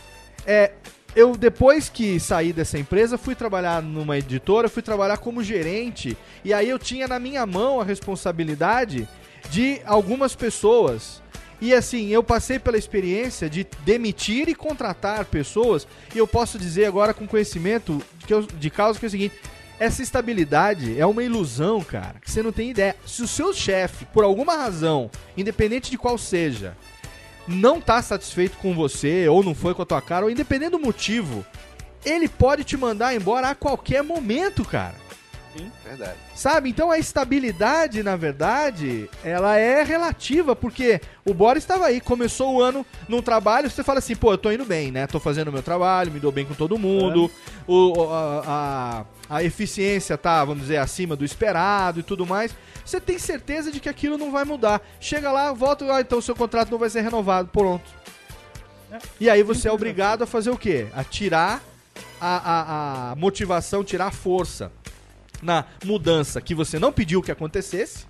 é, 0.47 0.73
eu 1.15 1.37
depois 1.37 1.89
que 1.89 2.19
saí 2.19 2.53
dessa 2.53 2.79
empresa, 2.79 3.17
fui 3.17 3.35
trabalhar 3.35 3.83
numa 3.83 4.19
editora, 4.19 4.69
fui 4.69 4.83
trabalhar 4.83 5.19
como 5.19 5.43
gerente, 5.43 6.17
e 6.45 6.53
aí 6.53 6.69
eu 6.69 6.79
tinha 6.79 7.07
na 7.07 7.19
minha 7.19 7.47
mão 7.47 7.81
a 7.81 7.85
responsabilidade 7.85 9.09
de 9.51 9.81
algumas 9.85 10.35
pessoas. 10.35 11.23
E 11.61 11.73
assim, 11.73 12.09
eu 12.09 12.23
passei 12.23 12.59
pela 12.59 12.77
experiência 12.77 13.49
de 13.49 13.67
demitir 13.85 14.49
e 14.49 14.55
contratar 14.55 15.25
pessoas, 15.25 15.87
e 16.15 16.19
eu 16.19 16.27
posso 16.27 16.59
dizer 16.59 16.85
agora 16.87 17.15
com 17.15 17.27
conhecimento 17.27 18.03
que 18.27 18.35
eu- 18.35 18.43
de 18.43 18.71
causa 18.71 18.99
que 18.99 19.07
é 19.07 19.09
o 19.09 19.11
seguinte: 19.11 19.35
essa 19.79 20.03
estabilidade 20.03 20.99
é 20.99 21.07
uma 21.07 21.23
ilusão, 21.23 21.81
cara, 21.83 22.21
que 22.21 22.31
você 22.31 22.43
não 22.43 22.53
tem 22.53 22.71
ideia. 22.71 22.97
Se 23.07 23.23
o 23.23 23.29
seu 23.29 23.53
chefe, 23.55 24.05
por 24.07 24.25
alguma 24.25 24.57
razão, 24.57 25.11
independente 25.37 25.91
de 25.91 25.99
qual 25.99 26.19
seja, 26.19 26.77
não 27.47 27.81
tá 27.81 28.03
satisfeito 28.03 28.57
com 28.59 28.75
você, 28.75 29.29
ou 29.29 29.43
não 29.43 29.55
foi 29.55 29.75
com 29.75 29.83
a 29.83 29.87
tua 29.87 30.01
cara, 30.03 30.25
ou 30.25 30.31
independente 30.31 30.73
do 30.73 30.79
motivo, 30.79 31.45
ele 32.05 32.29
pode 32.29 32.65
te 32.65 32.77
mandar 32.77 33.15
embora 33.15 33.49
a 33.49 33.55
qualquer 33.55 34.03
momento, 34.03 34.65
cara. 34.65 35.04
Verdade. 35.85 36.17
Sabe? 36.35 36.69
Então 36.71 36.91
a 36.91 36.99
estabilidade, 36.99 38.03
na 38.03 38.17
verdade, 38.17 39.09
ela 39.25 39.57
é 39.57 39.83
relativa, 39.83 40.57
porque 40.57 41.01
o 41.25 41.33
Boris 41.33 41.63
estava 41.63 41.87
aí, 41.87 42.01
começou 42.01 42.55
o 42.55 42.63
ano 42.63 42.85
num 43.09 43.23
trabalho, 43.23 43.71
você 43.71 43.83
fala 43.85 43.99
assim, 44.01 44.17
pô, 44.17 44.33
eu 44.33 44.39
tô 44.39 44.51
indo 44.51 44.65
bem, 44.65 44.91
né? 44.91 45.07
Tô 45.07 45.21
fazendo 45.21 45.49
o 45.49 45.53
meu 45.53 45.63
trabalho, 45.63 46.11
me 46.11 46.19
dou 46.21 46.33
bem 46.33 46.45
com 46.45 46.55
todo 46.55 46.79
mundo, 46.79 47.31
o, 47.67 47.99
o- 47.99 48.13
a, 48.13 49.05
a, 49.31 49.37
a 49.37 49.45
eficiência 49.45 50.19
tá, 50.19 50.45
vamos 50.45 50.63
dizer, 50.63 50.79
acima 50.79 51.15
do 51.15 51.25
esperado 51.25 52.01
e 52.01 52.03
tudo 52.03 52.27
mais. 52.27 52.55
Você 52.85 53.01
tem 53.01 53.19
certeza 53.19 53.71
de 53.73 53.81
que 53.81 53.89
aquilo 53.89 54.19
não 54.19 54.31
vai 54.33 54.45
mudar. 54.45 54.83
Chega 55.01 55.31
lá, 55.33 55.53
volta, 55.53 55.85
ah, 55.95 56.01
então 56.01 56.19
o 56.19 56.23
seu 56.23 56.35
contrato 56.35 56.71
não 56.71 56.79
vai 56.79 56.91
ser 56.91 57.01
renovado, 57.03 57.49
pronto. 57.49 57.85
E 59.21 59.29
aí 59.31 59.43
você 59.43 59.69
é 59.69 59.73
obrigado 59.73 60.23
a 60.23 60.27
fazer 60.27 60.51
o 60.51 60.57
quê? 60.59 60.87
A 60.95 61.03
tirar 61.03 61.63
a, 62.21 62.37
a, 62.37 63.13
a 63.13 63.17
motivação, 63.17 63.83
tirar 63.83 64.07
a 64.07 64.11
força 64.11 64.71
na 65.45 65.65
mudança 65.85 66.41
que 66.41 66.55
você 66.55 66.79
não 66.79 66.93
pediu 66.93 67.23
que 67.23 67.31
acontecesse, 67.31 68.07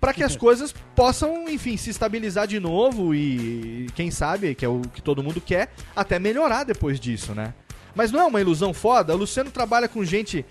para 0.00 0.12
que 0.12 0.24
as 0.24 0.34
coisas 0.34 0.74
possam, 0.96 1.48
enfim, 1.48 1.76
se 1.76 1.90
estabilizar 1.90 2.48
de 2.48 2.58
novo 2.58 3.14
e 3.14 3.86
quem 3.94 4.10
sabe, 4.10 4.52
que 4.52 4.64
é 4.64 4.68
o 4.68 4.80
que 4.80 5.00
todo 5.00 5.22
mundo 5.22 5.40
quer, 5.40 5.72
até 5.94 6.18
melhorar 6.18 6.64
depois 6.64 6.98
disso, 6.98 7.32
né? 7.34 7.54
Mas 7.94 8.10
não 8.10 8.20
é 8.20 8.24
uma 8.24 8.40
ilusão 8.40 8.72
foda? 8.72 9.14
O 9.14 9.18
Luciano 9.18 9.50
trabalha 9.50 9.86
com 9.86 10.04
gente 10.04 10.44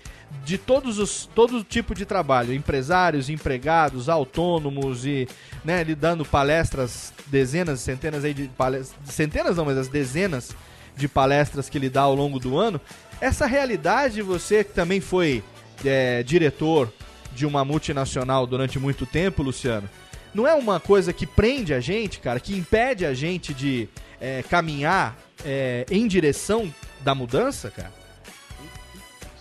de 0.44 0.56
todos 0.56 0.98
os 0.98 1.26
todo 1.34 1.62
tipo 1.62 1.94
de 1.94 2.06
trabalho, 2.06 2.54
empresários, 2.54 3.28
empregados, 3.28 4.08
autônomos 4.08 5.04
e, 5.04 5.28
né, 5.64 5.80
ele 5.82 5.94
dando 5.94 6.24
palestras, 6.24 7.12
dezenas, 7.26 7.80
centenas 7.80 8.24
aí 8.24 8.32
de 8.32 8.48
palestras, 8.48 8.96
centenas 9.04 9.56
não, 9.56 9.66
mas 9.66 9.76
as 9.76 9.88
dezenas 9.88 10.56
de 10.96 11.08
palestras 11.08 11.68
que 11.68 11.76
ele 11.76 11.90
dá 11.90 12.02
ao 12.02 12.14
longo 12.14 12.38
do 12.38 12.56
ano. 12.56 12.80
Essa 13.20 13.44
realidade, 13.44 14.22
você 14.22 14.64
que 14.64 14.72
também 14.72 15.00
foi 15.00 15.42
é, 15.84 16.22
diretor 16.22 16.92
de 17.34 17.46
uma 17.46 17.64
multinacional 17.64 18.46
durante 18.46 18.78
muito 18.78 19.06
tempo, 19.06 19.42
Luciano, 19.42 19.88
não 20.34 20.46
é 20.46 20.54
uma 20.54 20.78
coisa 20.80 21.12
que 21.12 21.26
prende 21.26 21.72
a 21.74 21.80
gente, 21.80 22.20
cara, 22.20 22.38
que 22.40 22.54
impede 22.56 23.04
a 23.06 23.14
gente 23.14 23.52
de 23.54 23.88
é, 24.20 24.42
caminhar 24.42 25.16
é, 25.44 25.84
em 25.90 26.06
direção 26.06 26.72
da 27.00 27.14
mudança, 27.14 27.70
cara? 27.70 27.92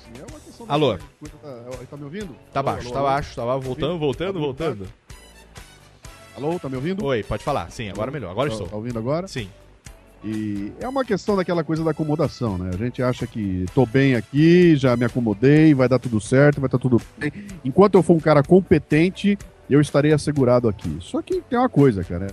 Sim, 0.03 0.21
é 0.21 0.25
uma 0.31 0.39
questão 0.39 0.65
Alô? 0.69 0.93
da- 0.97 0.99
Tá 1.89 1.97
me 1.97 2.03
ouvindo? 2.03 2.35
Tá 2.53 2.59
Alô, 2.59 2.71
baixo, 2.71 2.85
alô, 2.87 2.91
tá 2.93 2.99
alô? 2.99 3.07
baixo, 3.09 3.35
tava 3.35 3.57
voltando, 3.59 3.99
voltando, 3.99 4.33
Tá 4.33 4.39
voltando. 4.39 4.87
Alô, 6.35 6.57
tá 6.59 6.69
me 6.69 6.75
ouvindo? 6.77 7.05
Oi, 7.05 7.23
pode 7.23 7.43
falar. 7.43 7.69
Sim, 7.71 7.89
agora 7.89 8.09
melhor. 8.09 8.31
Agora 8.31 8.49
Tá- 8.49 8.53
estou. 8.55 8.69
Tá 8.69 8.75
ouvindo 8.77 8.97
agora? 8.97 9.27
Sim. 9.27 9.49
E 10.24 10.72
é 10.80 10.88
uma 10.88 11.03
questão 11.03 11.36
daquela 11.36 11.63
coisa 11.63 11.84
da 11.84 11.91
acomodação, 11.91 12.57
né? 12.57 12.69
A 12.74 12.78
gente 12.78 13.01
acha 13.01 13.26
que 13.26 13.65
tô 13.74 13.86
bem 13.86 14.15
aqui, 14.15 14.76
já 14.76 14.95
me 14.95 15.03
acomodei, 15.03 15.74
vai 15.74 15.89
dar 15.89 15.97
tudo 15.97 16.22
certo, 16.22 16.61
vai 16.61 16.67
estar 16.67 16.78
tudo 16.78 17.01
bem. 17.17 17.32
Enquanto 17.65 17.95
eu 17.95 18.03
for 18.03 18.13
um 18.13 18.19
cara 18.19 18.43
competente, 18.43 19.38
eu 19.69 19.82
estarei 19.82 20.13
assegurado 20.13 20.67
aqui. 20.67 20.95
Só 20.99 21.22
que 21.22 21.41
tem 21.41 21.57
uma 21.57 21.69
coisa, 21.69 22.03
cara. 22.03 22.28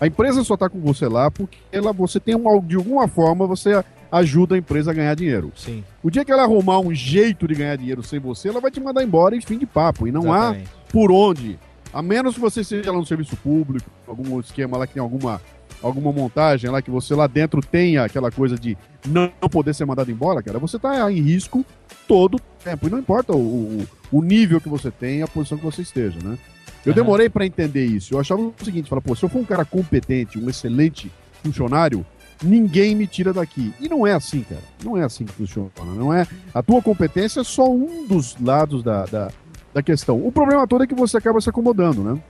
A 0.00 0.06
empresa 0.06 0.42
só 0.44 0.56
tá 0.56 0.68
com 0.68 0.80
você 0.80 1.06
lá 1.08 1.30
porque 1.30 1.58
ela, 1.70 1.92
você 1.92 2.18
tem 2.18 2.34
uma, 2.34 2.60
de 2.60 2.76
alguma 2.76 3.06
forma 3.08 3.46
você 3.46 3.82
ajuda 4.10 4.54
a 4.54 4.58
empresa 4.58 4.90
a 4.90 4.94
ganhar 4.94 5.14
dinheiro. 5.14 5.52
Sim. 5.56 5.84
O 6.02 6.10
dia 6.10 6.24
que 6.24 6.32
ela 6.32 6.42
arrumar 6.42 6.78
um 6.80 6.94
jeito 6.94 7.46
de 7.46 7.54
ganhar 7.54 7.76
dinheiro 7.76 8.02
sem 8.02 8.18
você, 8.18 8.48
ela 8.48 8.60
vai 8.60 8.70
te 8.70 8.80
mandar 8.80 9.02
embora 9.02 9.36
e 9.36 9.42
fim 9.42 9.58
de 9.58 9.66
papo. 9.66 10.06
E 10.06 10.12
não 10.12 10.22
Exatamente. 10.22 10.68
há 10.68 10.92
por 10.92 11.10
onde. 11.10 11.58
A 11.92 12.02
menos 12.02 12.34
que 12.34 12.40
você 12.40 12.62
seja 12.62 12.92
lá 12.92 12.98
no 12.98 13.06
serviço 13.06 13.36
público, 13.36 13.88
algum 14.06 14.38
esquema 14.40 14.76
lá 14.76 14.86
que 14.86 14.94
tem 14.94 15.02
alguma, 15.02 15.40
alguma 15.82 16.12
montagem 16.12 16.70
lá 16.70 16.80
que 16.82 16.90
você 16.90 17.14
lá 17.14 17.26
dentro 17.26 17.60
tenha 17.60 18.04
aquela 18.04 18.30
coisa 18.30 18.56
de 18.56 18.76
não 19.06 19.30
poder 19.50 19.74
ser 19.74 19.84
mandado 19.84 20.10
embora, 20.10 20.42
cara, 20.42 20.58
você 20.58 20.78
tá 20.78 21.10
em 21.10 21.20
risco 21.20 21.64
todo 22.06 22.36
o 22.36 22.40
tempo. 22.62 22.86
E 22.86 22.90
não 22.90 22.98
importa 22.98 23.32
o, 23.32 23.36
o, 23.38 23.86
o 24.12 24.22
nível 24.22 24.60
que 24.60 24.68
você 24.68 24.90
tem, 24.90 25.22
a 25.22 25.28
posição 25.28 25.58
que 25.58 25.64
você 25.64 25.82
esteja, 25.82 26.18
né? 26.22 26.38
Eu 26.84 26.92
Aham. 26.92 27.02
demorei 27.02 27.28
pra 27.28 27.44
entender 27.44 27.84
isso. 27.84 28.14
Eu 28.14 28.20
achava 28.20 28.40
o 28.40 28.54
seguinte, 28.62 28.88
falar, 28.88 29.00
pô, 29.02 29.14
se 29.14 29.24
eu 29.24 29.28
for 29.28 29.40
um 29.40 29.44
cara 29.44 29.64
competente, 29.64 30.38
um 30.38 30.48
excelente 30.48 31.10
funcionário, 31.42 32.06
ninguém 32.42 32.94
me 32.94 33.06
tira 33.06 33.32
daqui. 33.32 33.72
E 33.80 33.88
não 33.88 34.06
é 34.06 34.12
assim, 34.12 34.42
cara. 34.42 34.62
Não 34.84 34.96
é 34.96 35.04
assim 35.04 35.24
que 35.24 35.32
funciona. 35.32 35.70
Não 35.96 36.12
é. 36.12 36.26
A 36.54 36.62
tua 36.62 36.80
competência 36.80 37.40
é 37.40 37.44
só 37.44 37.68
um 37.68 38.06
dos 38.06 38.36
lados 38.40 38.82
da, 38.82 39.04
da, 39.06 39.30
da 39.74 39.82
questão. 39.82 40.24
O 40.24 40.30
problema 40.30 40.66
todo 40.66 40.84
é 40.84 40.86
que 40.86 40.94
você 40.94 41.16
acaba 41.16 41.40
se 41.40 41.50
acomodando, 41.50 42.02
né? 42.02 42.20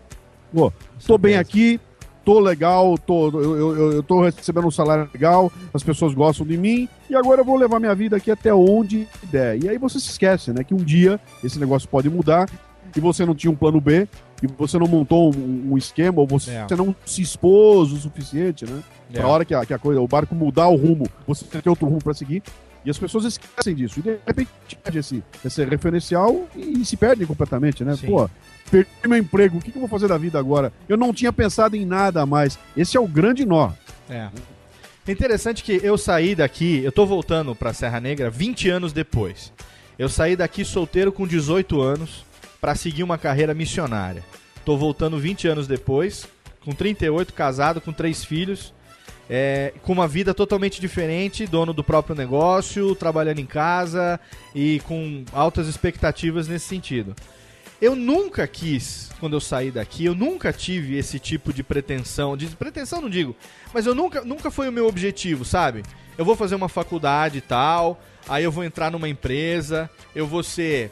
Pô, 0.53 0.73
tô 1.07 1.19
bem 1.19 1.37
aqui, 1.37 1.79
tô 2.27 2.41
legal, 2.41 2.99
tô, 2.99 3.29
eu, 3.29 3.57
eu, 3.57 3.93
eu 3.93 4.03
tô 4.03 4.21
recebendo 4.21 4.67
um 4.67 4.71
salário 4.71 5.09
legal, 5.15 5.51
as 5.73 5.85
pessoas 5.85 6.13
gostam 6.13 6.45
de 6.45 6.59
mim, 6.59 6.89
e 7.09 7.15
agora 7.15 7.41
eu 7.41 7.45
vou 7.45 7.57
levar 7.57 7.79
minha 7.79 7.95
vida 7.95 8.17
aqui 8.17 8.33
até 8.33 8.53
onde 8.53 9.07
der. 9.31 9.63
E 9.63 9.69
aí 9.69 9.79
você 9.79 10.01
se 10.01 10.11
esquece, 10.11 10.53
né? 10.53 10.65
Que 10.65 10.75
um 10.75 10.79
dia 10.79 11.21
esse 11.45 11.57
negócio 11.61 11.89
pode 11.89 12.11
mudar 12.11 12.51
e 12.97 13.01
você 13.01 13.25
não 13.25 13.33
tinha 13.35 13.51
um 13.51 13.55
plano 13.55 13.81
B, 13.81 14.09
e 14.43 14.47
você 14.59 14.77
não 14.77 14.89
montou 14.89 15.33
um, 15.33 15.73
um 15.73 15.79
esquema, 15.79 16.21
ou 16.21 16.27
você, 16.27 16.51
É. 16.51 16.67
você 16.67 16.75
não 16.75 16.95
se 17.05 17.23
expôs 17.23 17.93
o 17.93 17.97
suficiente, 17.97 18.65
né? 18.65 18.83
É. 19.15 19.19
Pra 19.21 19.29
hora 19.29 19.45
que 19.45 19.55
a, 19.55 19.65
que 19.65 19.73
a 19.73 19.79
coisa, 19.79 20.01
o 20.01 20.09
barco 20.09 20.35
mudar 20.35 20.67
o 20.67 20.75
rumo, 20.75 21.07
você 21.29 21.45
tem 21.45 21.71
outro 21.71 21.87
rumo 21.87 22.03
pra 22.03 22.13
seguir. 22.13 22.43
E 22.87 22.91
as 22.91 22.97
pessoas 22.97 23.25
esquecem 23.25 23.75
disso. 23.75 23.99
E 23.99 24.03
de 24.03 24.19
repente 24.25 24.49
perde 24.81 24.99
esse, 25.01 25.23
esse 25.45 25.65
referencial 25.65 26.49
e, 26.55 26.85
se 26.85 26.97
perdem 26.97 27.27
completamente, 27.27 27.83
né? 27.83 27.97
Sim. 27.97 28.07
Pô, 28.07 28.31
perdi 28.71 28.89
meu 29.07 29.19
emprego, 29.19 29.59
o 29.59 29.61
que, 29.61 29.73
que 29.73 29.77
eu 29.77 29.81
vou 29.81 29.89
fazer 29.89 30.07
da 30.07 30.17
vida 30.17 30.39
agora? 30.39 30.73
Eu 30.89 30.97
não 30.97 31.13
tinha 31.13 31.33
pensado 31.33 31.75
em 31.75 31.85
nada 31.85 32.25
mais. 32.25 32.57
Esse 32.77 32.97
é 32.97 33.01
o 33.01 33.09
grande 33.09 33.45
nó. 33.45 33.73
É. 34.09 34.29
É 35.05 35.13
interessante 35.13 35.65
que 35.65 35.81
eu 35.83 35.99
saí 35.99 36.37
daqui, 36.37 36.81
eu 36.85 36.93
tô 36.93 37.05
voltando 37.05 37.57
pra 37.57 37.73
Serra 37.73 38.01
Negra 38.01 38.31
20 38.31 38.71
anos 38.71 38.93
depois. 38.93 39.53
Eu 39.99 40.09
saí 40.09 40.37
daqui 40.37 40.65
solteiro 40.65 41.11
com 41.11 41.27
18 41.27 41.81
anos 41.81 42.25
pra 42.61 42.77
seguir 42.77 43.03
uma 43.03 43.19
carreira 43.19 43.53
missionária. 43.53 44.25
Tô 44.65 44.77
voltando 44.77 45.19
20 45.19 45.49
anos 45.49 45.67
depois, 45.67 46.27
com 46.65 46.73
38, 46.73 47.33
casado, 47.33 47.81
com 47.81 47.93
três 47.93 48.25
filhos, 48.25 48.73
é, 49.29 49.73
com 49.83 49.93
uma 49.93 50.07
vida 50.07 50.33
totalmente 50.33 50.81
diferente, 50.81 51.47
dono 51.47 51.73
do 51.73 51.83
próprio 51.83 52.15
negócio, 52.15 52.95
trabalhando 52.95 53.41
em 53.41 53.47
casa 53.47 54.21
e 54.55 54.81
com 54.85 55.25
altas 55.33 55.67
expectativas 55.67 56.49
nesse 56.49 56.67
sentido. 56.67 57.15
Eu 57.81 57.95
nunca 57.95 58.47
quis, 58.47 59.11
quando 59.21 59.35
eu 59.35 59.41
saí 59.41 59.71
daqui, 59.71 60.07
eu 60.07 60.15
nunca 60.15 60.53
tive 60.53 60.97
esse 60.97 61.19
tipo 61.19 61.53
de 61.53 61.63
pretensão. 61.63 62.37
De 62.37 62.47
pretensão 62.47 63.03
não 63.03 63.11
digo, 63.11 63.37
mas 63.73 63.85
eu 63.85 63.95
nunca, 63.95 64.25
nunca 64.25 64.51
foi 64.51 64.69
o 64.69 64.73
meu 64.73 64.87
objetivo, 64.87 65.45
sabe? 65.45 65.83
Eu 66.17 66.25
vou 66.25 66.35
fazer 66.35 66.55
uma 66.55 66.71
faculdade 66.71 67.39
e 67.39 67.43
tal, 67.43 68.01
aí 68.27 68.45
eu 68.45 68.53
vou 68.53 68.65
entrar 68.65 68.91
numa 68.91 69.09
empresa, 69.09 69.91
eu 70.15 70.27
vou 70.27 70.43
ser. 70.43 70.91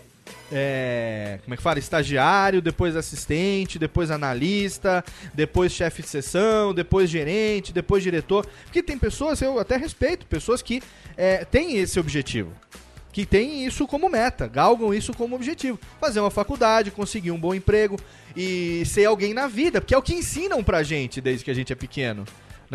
É, 0.57 1.41
como 1.43 1.55
é 1.55 1.57
que 1.57 1.63
fala? 1.63 1.81
Estagiário, 1.81 2.63
depois 2.63 2.95
assistente, 2.95 3.77
depois 3.77 4.09
analista, 4.09 5.05
depois 5.35 5.73
chefe 5.73 6.03
de 6.03 6.09
sessão, 6.09 6.73
depois 6.73 7.11
gerente, 7.11 7.73
depois 7.73 8.05
diretor. 8.05 8.47
Porque 8.63 8.81
tem 8.81 8.97
pessoas, 8.97 9.43
eu 9.43 9.59
até 9.59 9.77
respeito, 9.77 10.25
pessoas 10.27 10.63
que 10.63 10.81
é, 11.17 11.45
têm 11.45 11.77
esse 11.77 11.99
objetivo. 11.99 12.53
que 13.13 13.25
têm 13.27 13.65
isso 13.65 13.87
como 13.87 14.09
meta, 14.09 14.47
galgam 14.49 14.95
isso 14.95 15.13
como 15.15 15.37
objetivo. 15.37 15.79
Fazer 16.01 16.21
uma 16.21 16.31
faculdade, 16.31 16.91
conseguir 16.91 17.31
um 17.33 17.39
bom 17.39 17.55
emprego 17.55 17.97
e 18.37 18.85
ser 18.87 19.05
alguém 19.05 19.35
na 19.35 19.47
vida, 19.49 19.81
porque 19.81 19.95
é 19.95 19.99
o 19.99 20.03
que 20.03 20.15
ensinam 20.15 20.63
pra 20.63 20.83
gente 20.83 21.21
desde 21.21 21.45
que 21.45 21.51
a 21.51 21.55
gente 21.55 21.73
é 21.73 21.77
pequeno, 21.77 22.25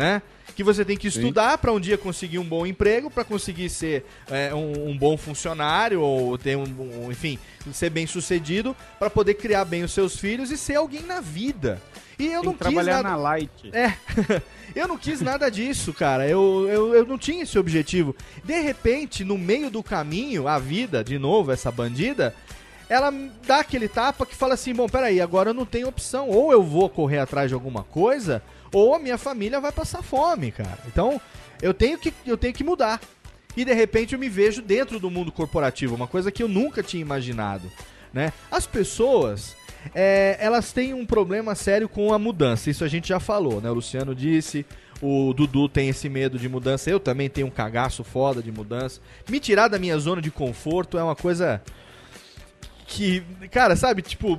né? 0.00 0.22
Que 0.56 0.64
você 0.64 0.82
tem 0.82 0.96
que 0.96 1.08
estudar 1.08 1.58
pra 1.58 1.70
um 1.72 1.78
dia 1.78 1.98
conseguir 1.98 2.38
um 2.38 2.44
bom 2.44 2.66
emprego, 2.66 3.10
pra 3.10 3.22
conseguir 3.22 3.68
ser 3.68 4.04
é, 4.30 4.54
um, 4.54 4.88
um 4.88 4.96
bom 4.98 5.16
funcionário 5.16 6.00
ou 6.00 6.38
ter 6.38 6.56
um, 6.56 6.64
um- 6.64 7.12
enfim, 7.12 7.38
ser 7.72 7.90
bem 7.90 8.06
sucedido 8.06 8.74
pra 8.98 9.10
poder 9.10 9.34
criar 9.34 9.64
bem 9.66 9.82
os 9.84 9.92
seus 9.92 10.16
filhos 10.16 10.50
e 10.50 10.56
ser 10.56 10.76
alguém 10.76 11.02
na 11.02 11.20
vida. 11.20 11.80
E 12.18 12.26
eu 12.26 12.40
Tem 12.40 12.42
não 12.42 12.52
quis 12.52 12.58
trabalhar 12.58 13.02
nada... 13.02 13.10
na 13.10 13.16
Light. 13.16 13.70
É, 13.72 13.92
eu 14.74 14.88
não 14.88 14.96
quis 14.96 15.20
nada 15.20 15.50
disso, 15.50 15.92
cara. 15.92 16.26
Eu, 16.26 16.66
eu, 16.68 16.94
eu 16.94 17.06
não 17.06 17.18
tinha 17.18 17.42
esse 17.42 17.58
objetivo. 17.58 18.16
De 18.42 18.58
repente, 18.60 19.22
no 19.24 19.36
meio 19.36 19.70
do 19.70 19.82
caminho, 19.82 20.48
a 20.48 20.58
vida, 20.58 21.04
de 21.04 21.18
novo, 21.18 21.52
essa 21.52 21.70
bandida, 21.70 22.34
ela 22.88 23.12
dá 23.46 23.60
aquele 23.60 23.88
tapa 23.88 24.26
que 24.26 24.34
fala 24.34 24.54
assim: 24.54 24.74
bom, 24.74 24.88
peraí, 24.88 25.20
agora 25.20 25.50
eu 25.50 25.54
não 25.54 25.64
tenho 25.64 25.88
opção. 25.88 26.28
Ou 26.28 26.52
eu 26.52 26.62
vou 26.62 26.88
correr 26.90 27.18
atrás 27.18 27.48
de 27.48 27.54
alguma 27.54 27.84
coisa, 27.84 28.42
ou 28.72 28.94
a 28.94 28.98
minha 28.98 29.18
família 29.18 29.60
vai 29.60 29.72
passar 29.72 30.02
fome, 30.02 30.50
cara. 30.52 30.78
Então, 30.86 31.20
eu 31.60 31.74
tenho 31.74 31.98
que, 31.98 32.12
eu 32.26 32.36
tenho 32.36 32.54
que 32.54 32.64
mudar. 32.64 33.00
E 33.56 33.64
de 33.64 33.72
repente 33.72 34.12
eu 34.12 34.18
me 34.18 34.28
vejo 34.28 34.62
dentro 34.62 35.00
do 35.00 35.10
mundo 35.10 35.32
corporativo, 35.32 35.94
uma 35.94 36.06
coisa 36.06 36.30
que 36.30 36.42
eu 36.42 36.48
nunca 36.48 36.82
tinha 36.82 37.00
imaginado. 37.00 37.70
Né? 38.12 38.32
As 38.50 38.66
pessoas, 38.66 39.56
é, 39.94 40.36
elas 40.40 40.72
têm 40.72 40.94
um 40.94 41.04
problema 41.04 41.54
sério 41.54 41.88
com 41.88 42.12
a 42.12 42.18
mudança, 42.18 42.70
isso 42.70 42.84
a 42.84 42.88
gente 42.88 43.08
já 43.08 43.20
falou, 43.20 43.60
né? 43.60 43.70
O 43.70 43.74
Luciano 43.74 44.14
disse, 44.14 44.64
o 45.02 45.32
Dudu 45.32 45.68
tem 45.68 45.88
esse 45.88 46.08
medo 46.08 46.38
de 46.38 46.48
mudança, 46.48 46.90
eu 46.90 47.00
também 47.00 47.28
tenho 47.28 47.46
um 47.46 47.50
cagaço 47.50 48.04
foda 48.04 48.42
de 48.42 48.52
mudança. 48.52 49.00
Me 49.28 49.40
tirar 49.40 49.68
da 49.68 49.78
minha 49.78 49.98
zona 49.98 50.20
de 50.20 50.30
conforto 50.30 50.98
é 50.98 51.02
uma 51.02 51.16
coisa 51.16 51.62
que, 52.92 53.22
cara, 53.52 53.76
sabe, 53.76 54.02
tipo, 54.02 54.36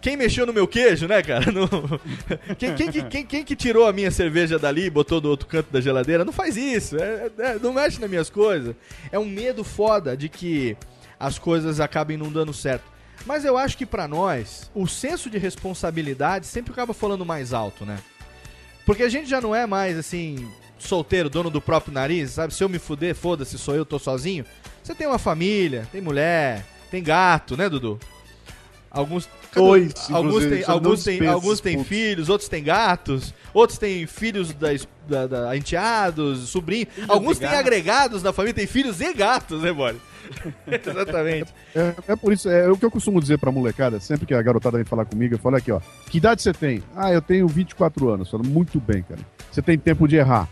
quem 0.00 0.16
mexeu 0.16 0.44
no 0.44 0.52
meu 0.52 0.66
queijo, 0.66 1.06
né, 1.06 1.22
cara? 1.22 1.44
Quem, 2.58 2.74
quem, 2.74 2.90
que- 2.90 3.02
quem- 3.04 3.24
quem 3.26 3.44
que 3.44 3.54
tirou 3.54 3.86
a 3.86 3.92
minha 3.92 4.10
cerveja 4.10 4.58
dali 4.58 4.86
e 4.86 4.90
botou 4.90 5.20
do 5.20 5.28
outro 5.30 5.46
canto 5.46 5.70
da 5.70 5.80
geladeira? 5.80 6.24
Não 6.24 6.32
faz 6.32 6.56
isso, 6.56 6.96
é- 6.96 7.30
é- 7.38 7.58
não 7.62 7.72
mexe 7.72 8.00
nas 8.00 8.10
minhas 8.10 8.28
coisas. 8.28 8.74
É 9.12 9.18
um 9.18 9.24
medo 9.24 9.62
foda 9.62 10.16
de 10.16 10.28
que 10.28 10.76
as 11.18 11.38
coisas 11.38 11.78
acabem 11.78 12.16
não 12.16 12.30
dando 12.32 12.52
certo. 12.52 12.82
Mas 13.24 13.44
eu 13.44 13.56
acho 13.56 13.78
que 13.78 13.86
pra 13.86 14.08
nós, 14.08 14.68
o 14.74 14.86
senso 14.88 15.30
de 15.30 15.38
responsabilidade 15.38 16.46
sempre 16.46 16.72
acaba 16.72 16.92
falando 16.92 17.24
mais 17.24 17.52
alto, 17.52 17.84
né? 17.86 17.98
Porque 18.84 19.02
a 19.04 19.08
gente 19.08 19.28
já 19.30 19.40
não 19.40 19.54
é 19.54 19.64
mais 19.66 19.96
assim, 19.96 20.50
solteiro, 20.78 21.30
dono 21.30 21.50
do 21.50 21.60
próprio 21.60 21.94
nariz, 21.94 22.32
sabe? 22.32 22.52
Se 22.52 22.64
eu 22.64 22.68
me 22.68 22.78
fuder, 22.80 23.14
foda-se, 23.14 23.56
sou 23.58 23.74
eu, 23.76 23.84
tô 23.84 23.98
sozinho. 23.98 24.44
Você 24.82 24.94
tem 24.94 25.06
uma 25.06 25.18
família, 25.18 25.86
tem 25.92 26.00
mulher, 26.00 26.64
tem 26.90 27.02
gato, 27.02 27.56
né, 27.56 27.68
Dudu? 27.68 27.98
Alguns. 28.90 29.28
Dois, 29.52 29.92
alguns 30.10 30.46
têm, 30.46 30.64
alguns 30.64 31.02
têm, 31.02 31.12
dispensa 31.14 31.32
alguns 31.32 31.60
têm 31.60 31.74
pontos. 31.74 31.88
filhos, 31.88 32.28
outros 32.28 32.48
têm 32.48 32.62
gatos, 32.62 33.34
outros 33.52 33.78
têm 33.78 34.06
filhos 34.06 34.52
da, 34.52 34.68
da, 35.08 35.26
da 35.26 35.56
enteados, 35.56 36.48
sobrinhos. 36.48 36.88
alguns 37.08 37.36
têm 37.38 37.48
agregados 37.48 38.22
na 38.22 38.32
família, 38.32 38.54
têm 38.54 38.66
filhos 38.68 39.00
e 39.00 39.12
gatos, 39.12 39.62
né, 39.62 39.72
Bore? 39.72 39.96
Exatamente. 40.70 41.52
É, 41.74 41.94
é 42.08 42.16
por 42.16 42.32
isso, 42.32 42.48
é, 42.48 42.68
o 42.70 42.76
que 42.76 42.84
eu 42.84 42.90
costumo 42.90 43.20
dizer 43.20 43.38
pra 43.38 43.50
molecada, 43.50 43.98
sempre 43.98 44.24
que 44.24 44.34
a 44.34 44.40
garotada 44.40 44.76
vem 44.76 44.86
falar 44.86 45.04
comigo, 45.04 45.34
eu 45.34 45.38
falo 45.38 45.56
aqui, 45.56 45.72
ó. 45.72 45.80
Que 46.08 46.18
idade 46.18 46.42
você 46.42 46.52
tem? 46.52 46.80
Ah, 46.94 47.12
eu 47.12 47.20
tenho 47.20 47.48
24 47.48 48.08
anos. 48.08 48.28
Eu 48.32 48.38
falo, 48.38 48.48
muito 48.48 48.78
bem, 48.78 49.02
cara. 49.02 49.20
Você 49.50 49.60
tem 49.60 49.76
tempo 49.76 50.06
de 50.06 50.16
errar. 50.16 50.48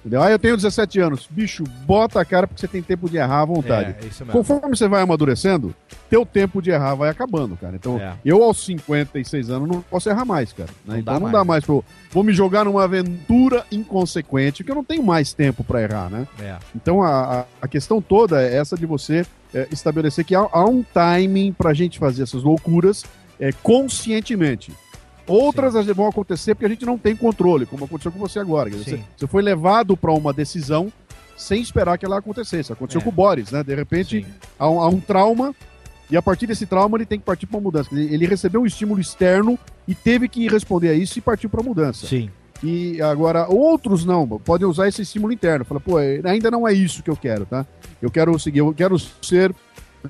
Entendeu? 0.00 0.22
Ah, 0.22 0.30
eu 0.30 0.38
tenho 0.38 0.56
17 0.56 0.98
anos. 0.98 1.28
Bicho, 1.30 1.62
bota 1.84 2.18
a 2.20 2.24
cara 2.24 2.46
porque 2.46 2.58
você 2.60 2.66
tem 2.66 2.80
tempo 2.80 3.08
de 3.08 3.18
errar 3.18 3.42
à 3.42 3.44
vontade. 3.44 3.94
É, 4.02 4.06
isso 4.06 4.24
mesmo. 4.24 4.32
Conforme 4.32 4.74
você 4.74 4.88
vai 4.88 5.02
amadurecendo, 5.02 5.74
teu 6.08 6.24
tempo 6.24 6.62
de 6.62 6.70
errar 6.70 6.94
vai 6.94 7.10
acabando, 7.10 7.54
cara. 7.56 7.76
Então, 7.76 7.98
É. 8.00 8.14
eu 8.24 8.42
aos 8.42 8.64
56 8.64 9.50
anos 9.50 9.68
não 9.68 9.82
posso 9.82 10.08
errar 10.08 10.24
mais, 10.24 10.54
cara. 10.54 10.70
né? 10.86 11.00
Então 11.00 11.04
dá 11.04 11.12
não 11.14 11.20
mais. 11.20 11.32
dá 11.34 11.44
mais 11.44 11.64
pra 11.66 11.74
eu... 11.74 11.84
Vou 12.10 12.24
me 12.24 12.32
jogar 12.32 12.64
numa 12.64 12.84
aventura 12.84 13.66
inconsequente, 13.70 14.64
que 14.64 14.70
eu 14.70 14.74
não 14.74 14.84
tenho 14.84 15.02
mais 15.02 15.34
tempo 15.34 15.62
pra 15.62 15.82
errar, 15.82 16.08
né? 16.08 16.26
É. 16.40 16.56
Então 16.74 17.02
a, 17.02 17.40
a, 17.40 17.44
a 17.62 17.68
questão 17.68 18.00
toda 18.00 18.40
é 18.42 18.56
essa 18.56 18.76
de 18.78 18.86
você 18.86 19.26
é, 19.52 19.68
estabelecer 19.70 20.24
que 20.24 20.34
há, 20.34 20.48
há 20.50 20.64
um 20.64 20.82
timing 20.82 21.52
pra 21.52 21.74
gente 21.74 21.98
fazer 21.98 22.22
essas 22.22 22.42
loucuras 22.42 23.04
é, 23.38 23.52
conscientemente. 23.62 24.72
Outras 25.30 25.74
vezes, 25.74 25.94
vão 25.94 26.06
acontecer 26.08 26.54
porque 26.54 26.66
a 26.66 26.68
gente 26.68 26.84
não 26.84 26.98
tem 26.98 27.14
controle, 27.14 27.66
como 27.66 27.84
aconteceu 27.84 28.10
com 28.12 28.18
você 28.18 28.38
agora. 28.38 28.68
Dizer, 28.70 28.84
Sim. 28.84 28.96
Você, 28.96 29.04
você 29.18 29.26
foi 29.26 29.42
levado 29.42 29.96
pra 29.96 30.12
uma 30.12 30.32
decisão 30.32 30.92
sem 31.36 31.62
esperar 31.62 31.96
que 31.98 32.04
ela 32.04 32.18
acontecesse. 32.18 32.72
Aconteceu 32.72 33.00
É. 33.00 33.04
com 33.04 33.10
o 33.10 33.12
Boris, 33.12 33.50
né? 33.50 33.62
De 33.62 33.74
repente 33.74 34.26
há 34.58 34.68
um, 34.68 34.80
há 34.80 34.88
um 34.88 35.00
trauma 35.00 35.54
e 36.10 36.16
a 36.16 36.20
partir 36.22 36.46
desse 36.46 36.66
trauma 36.66 36.96
ele 36.98 37.06
tem 37.06 37.18
que 37.18 37.24
partir 37.24 37.46
pra 37.46 37.56
uma 37.58 37.62
mudança. 37.62 37.88
Ele 37.94 38.26
recebeu 38.26 38.62
um 38.62 38.66
estímulo 38.66 39.00
externo 39.00 39.58
e 39.86 39.94
teve 39.94 40.28
que 40.28 40.48
responder 40.48 40.88
a 40.90 40.94
isso 40.94 41.18
e 41.18 41.22
partir 41.22 41.48
pra 41.48 41.62
mudança. 41.62 42.06
Sim. 42.06 42.28
E 42.62 43.00
agora, 43.00 43.46
outros 43.48 44.04
não, 44.04 44.28
podem 44.28 44.66
usar 44.66 44.86
esse 44.86 45.00
estímulo 45.00 45.32
interno. 45.32 45.64
Fala, 45.64 45.80
pô, 45.80 45.96
ainda 45.96 46.50
não 46.50 46.68
é 46.68 46.74
isso 46.74 47.02
que 47.02 47.08
eu 47.08 47.16
quero, 47.16 47.46
tá? 47.46 47.64
Eu 48.02 48.10
quero 48.10 48.38
seguir, 48.38 48.58
eu 48.58 48.74
quero 48.74 48.98
ser. 48.98 49.54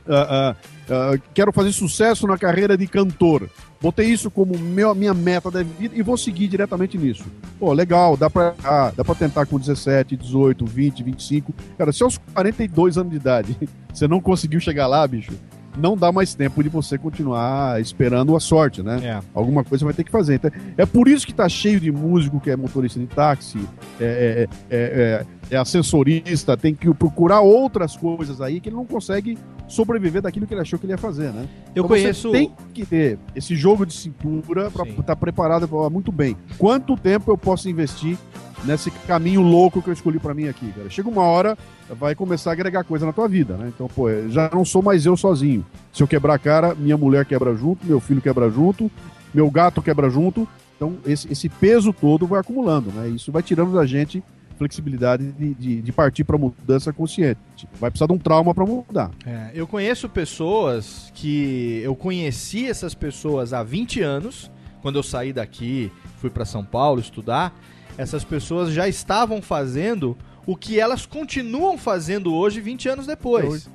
ah, 0.09 0.55
ah, 0.55 0.57
ah, 0.91 1.19
quero 1.33 1.53
fazer 1.53 1.71
sucesso 1.71 2.27
na 2.27 2.37
carreira 2.37 2.77
de 2.77 2.89
cantor. 2.89 3.49
Botei 3.81 4.09
isso 4.09 4.31
como 4.31 4.59
meu, 4.59 4.95
minha 4.95 5.15
meta 5.15 5.51
da 5.51 5.63
vida 5.63 5.95
e 5.97 6.03
vou 6.03 6.17
seguir 6.17 6.49
diretamente 6.49 6.99
nisso. 6.99 7.25
Pô, 7.59 7.73
legal, 7.73 8.17
dá 8.17 8.29
pra, 8.29 8.55
ah, 8.63 8.93
dá 8.95 9.03
pra 9.03 9.15
tentar 9.15 9.47
com 9.47 9.59
17, 9.59 10.17
18, 10.17 10.67
20, 10.67 11.03
25. 11.03 11.55
Cara, 11.79 11.91
se 11.91 12.03
aos 12.03 12.19
42 12.35 12.99
anos 12.99 13.11
de 13.11 13.17
idade 13.17 13.57
você 13.93 14.07
não 14.07 14.21
conseguiu 14.21 14.61
chegar 14.61 14.87
lá, 14.87 15.07
bicho, 15.07 15.33
não 15.79 15.97
dá 15.97 16.13
mais 16.13 16.35
tempo 16.35 16.63
de 16.63 16.69
você 16.69 16.99
continuar 16.99 17.81
esperando 17.81 18.37
a 18.37 18.41
sorte, 18.41 18.83
né? 18.83 19.01
É. 19.03 19.21
Alguma 19.33 19.65
coisa 19.65 19.85
vai 19.85 19.95
ter 19.95 20.05
que 20.05 20.11
fazer. 20.11 20.35
Então, 20.35 20.51
é 20.77 20.85
por 20.85 21.09
isso 21.09 21.27
que 21.27 21.33
tá 21.33 21.49
cheio 21.49 21.81
de 21.81 21.91
músico 21.91 22.41
que 22.41 22.51
é 22.51 22.57
motorista 22.57 22.99
de 23.01 23.07
táxi, 23.07 23.59
é, 24.01 24.47
é, 24.71 25.27
é, 25.51 25.57
ascensorista, 25.57 26.57
tem 26.57 26.75
que 26.75 26.93
procurar 26.95 27.41
outras 27.41 27.97
coisas 27.97 28.41
aí 28.41 28.61
que 28.61 28.69
ele 28.69 28.77
não 28.77 28.87
consegue 28.87 29.37
sobreviver 29.69 30.23
daquilo 30.23 30.47
que 30.47 30.55
ele 30.55 30.61
achou 30.61 30.79
que 30.79 30.87
ele 30.87 30.93
ia 30.93 30.99
fazer, 30.99 31.33
né? 31.33 31.43
Eu 31.75 31.85
Então 31.85 31.89
conheço- 31.89 32.31
Você 32.31 32.37
tem 32.39 32.53
que 32.73 32.85
ter 32.87 33.19
esse 33.35 33.55
jogo 33.57 33.85
de 33.87 33.93
cintura 33.95 34.71
para 34.71 34.89
estar 34.89 35.17
preparado 35.17 35.67
pra 35.69 35.77
falar 35.79 35.91
muito 35.91 36.11
bem. 36.13 36.37
Quanto 36.59 36.97
tempo 36.97 37.31
eu 37.31 37.39
posso 37.39 37.69
investir 37.69 38.17
nesse 38.65 38.91
caminho 38.91 39.41
louco 39.41 39.81
que 39.81 39.89
eu 39.89 39.93
escolhi 39.93 40.19
para 40.19 40.35
mim 40.35 40.47
aqui, 40.49 40.71
cara? 40.73 40.91
Chega 40.91 41.09
uma 41.09 41.23
hora, 41.23 41.57
vai 41.99 42.15
começar 42.15 42.51
a 42.51 42.53
agregar 42.53 42.85
coisa 42.85 43.07
na 43.07 43.13
tua 43.13 43.27
vida, 43.29 43.57
né? 43.57 43.71
Então, 43.75 43.89
pô, 43.89 44.07
já 44.29 44.51
não 44.53 44.65
sou 44.65 44.83
mais 44.83 45.07
eu 45.07 45.17
sozinho. 45.17 45.65
Se 45.93 46.03
eu 46.03 46.07
quebrar 46.09 46.35
a 46.35 46.39
cara, 46.39 46.75
minha 46.75 46.97
mulher 46.97 47.25
quebra 47.25 47.55
junto, 47.55 47.87
meu 47.87 48.01
filho 48.01 48.21
quebra 48.21 48.51
junto, 48.51 48.91
meu 49.33 49.51
gato 49.51 49.81
quebra 49.81 50.11
junto. 50.11 50.47
Então, 50.77 50.97
esse, 51.07 51.31
esse 51.31 51.49
peso 51.49 51.93
todo 51.93 52.27
vai 52.27 52.41
acumulando, 52.41 52.91
né? 52.91 53.09
Isso 53.09 53.31
vai 53.31 53.43
tirando 53.43 53.73
da 53.73 53.85
gente 53.87 54.23
flexibilidade 54.61 55.33
de, 55.33 55.55
de, 55.55 55.81
de 55.81 55.93
partir 55.93 56.23
para 56.23 56.37
mudança 56.37 56.93
consciente. 56.93 57.67
Vai 57.81 57.91
precisar 57.91 58.07
de 58.07 58.13
um 58.13 58.19
trauma 58.19 58.55
para 58.55 58.67
mudar. 58.67 59.11
É, 59.25 59.53
eu 59.55 59.67
conheço 59.67 60.07
pessoas 60.07 61.11
que 61.15 61.81
eu 61.83 61.97
conheci 61.97 62.69
essas 62.69 62.95
pessoas 62.95 63.55
há 63.55 63.63
20 63.63 64.03
anos, 64.03 64.51
quando 64.83 64.97
eu 64.97 65.03
saí 65.03 65.33
daqui, 65.33 65.91
fui 66.19 66.29
para 66.29 66.45
São 66.45 66.63
Paulo 66.63 67.01
estudar, 67.01 67.59
essas 67.97 68.23
pessoas 68.23 68.71
já 68.71 68.87
estavam 68.87 69.41
fazendo 69.41 70.15
o 70.47 70.55
que 70.55 70.79
elas 70.79 71.07
continuam 71.07 71.79
fazendo 71.79 72.35
hoje 72.35 72.61
20 72.61 72.87
anos 72.91 73.07
depois. 73.07 73.67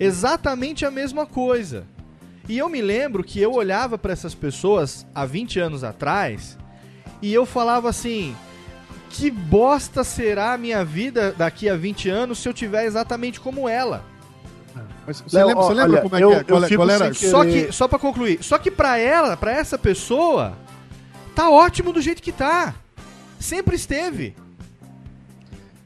Exatamente 0.00 0.86
a 0.86 0.90
mesma 0.90 1.26
coisa. 1.26 1.84
E 2.48 2.56
eu 2.56 2.70
me 2.70 2.80
lembro 2.80 3.22
que 3.22 3.38
eu 3.38 3.52
olhava 3.52 3.98
para 3.98 4.14
essas 4.14 4.34
pessoas 4.34 5.06
há 5.14 5.26
20 5.26 5.60
anos 5.60 5.84
atrás 5.84 6.56
e 7.20 7.32
eu 7.32 7.44
falava 7.44 7.90
assim: 7.90 8.34
que 9.12 9.30
bosta 9.30 10.02
será 10.02 10.54
a 10.54 10.58
minha 10.58 10.84
vida 10.84 11.34
daqui 11.36 11.68
a 11.68 11.76
20 11.76 12.08
anos 12.08 12.38
se 12.38 12.48
eu 12.48 12.54
tiver 12.54 12.86
exatamente 12.86 13.38
como 13.38 13.68
ela? 13.68 14.02
Mas 15.06 15.20
você 15.20 15.44
lembra, 15.44 15.62
você 15.62 15.74
lembra 15.74 16.00
como 16.00 16.16
é 16.16 16.18
que 16.18 16.24
é? 16.24 16.44
Qual, 16.44 16.62
qual 16.68 16.90
era? 16.90 17.14
Só 17.14 17.44
que, 17.44 17.72
só 17.72 17.86
pra 17.88 17.98
concluir, 17.98 18.42
só 18.42 18.56
que 18.56 18.70
pra 18.70 18.98
ela, 18.98 19.36
pra 19.36 19.52
essa 19.52 19.76
pessoa, 19.76 20.56
tá 21.34 21.50
ótimo 21.50 21.92
do 21.92 22.00
jeito 22.00 22.22
que 22.22 22.32
tá. 22.32 22.74
Sempre 23.38 23.76
esteve. 23.76 24.34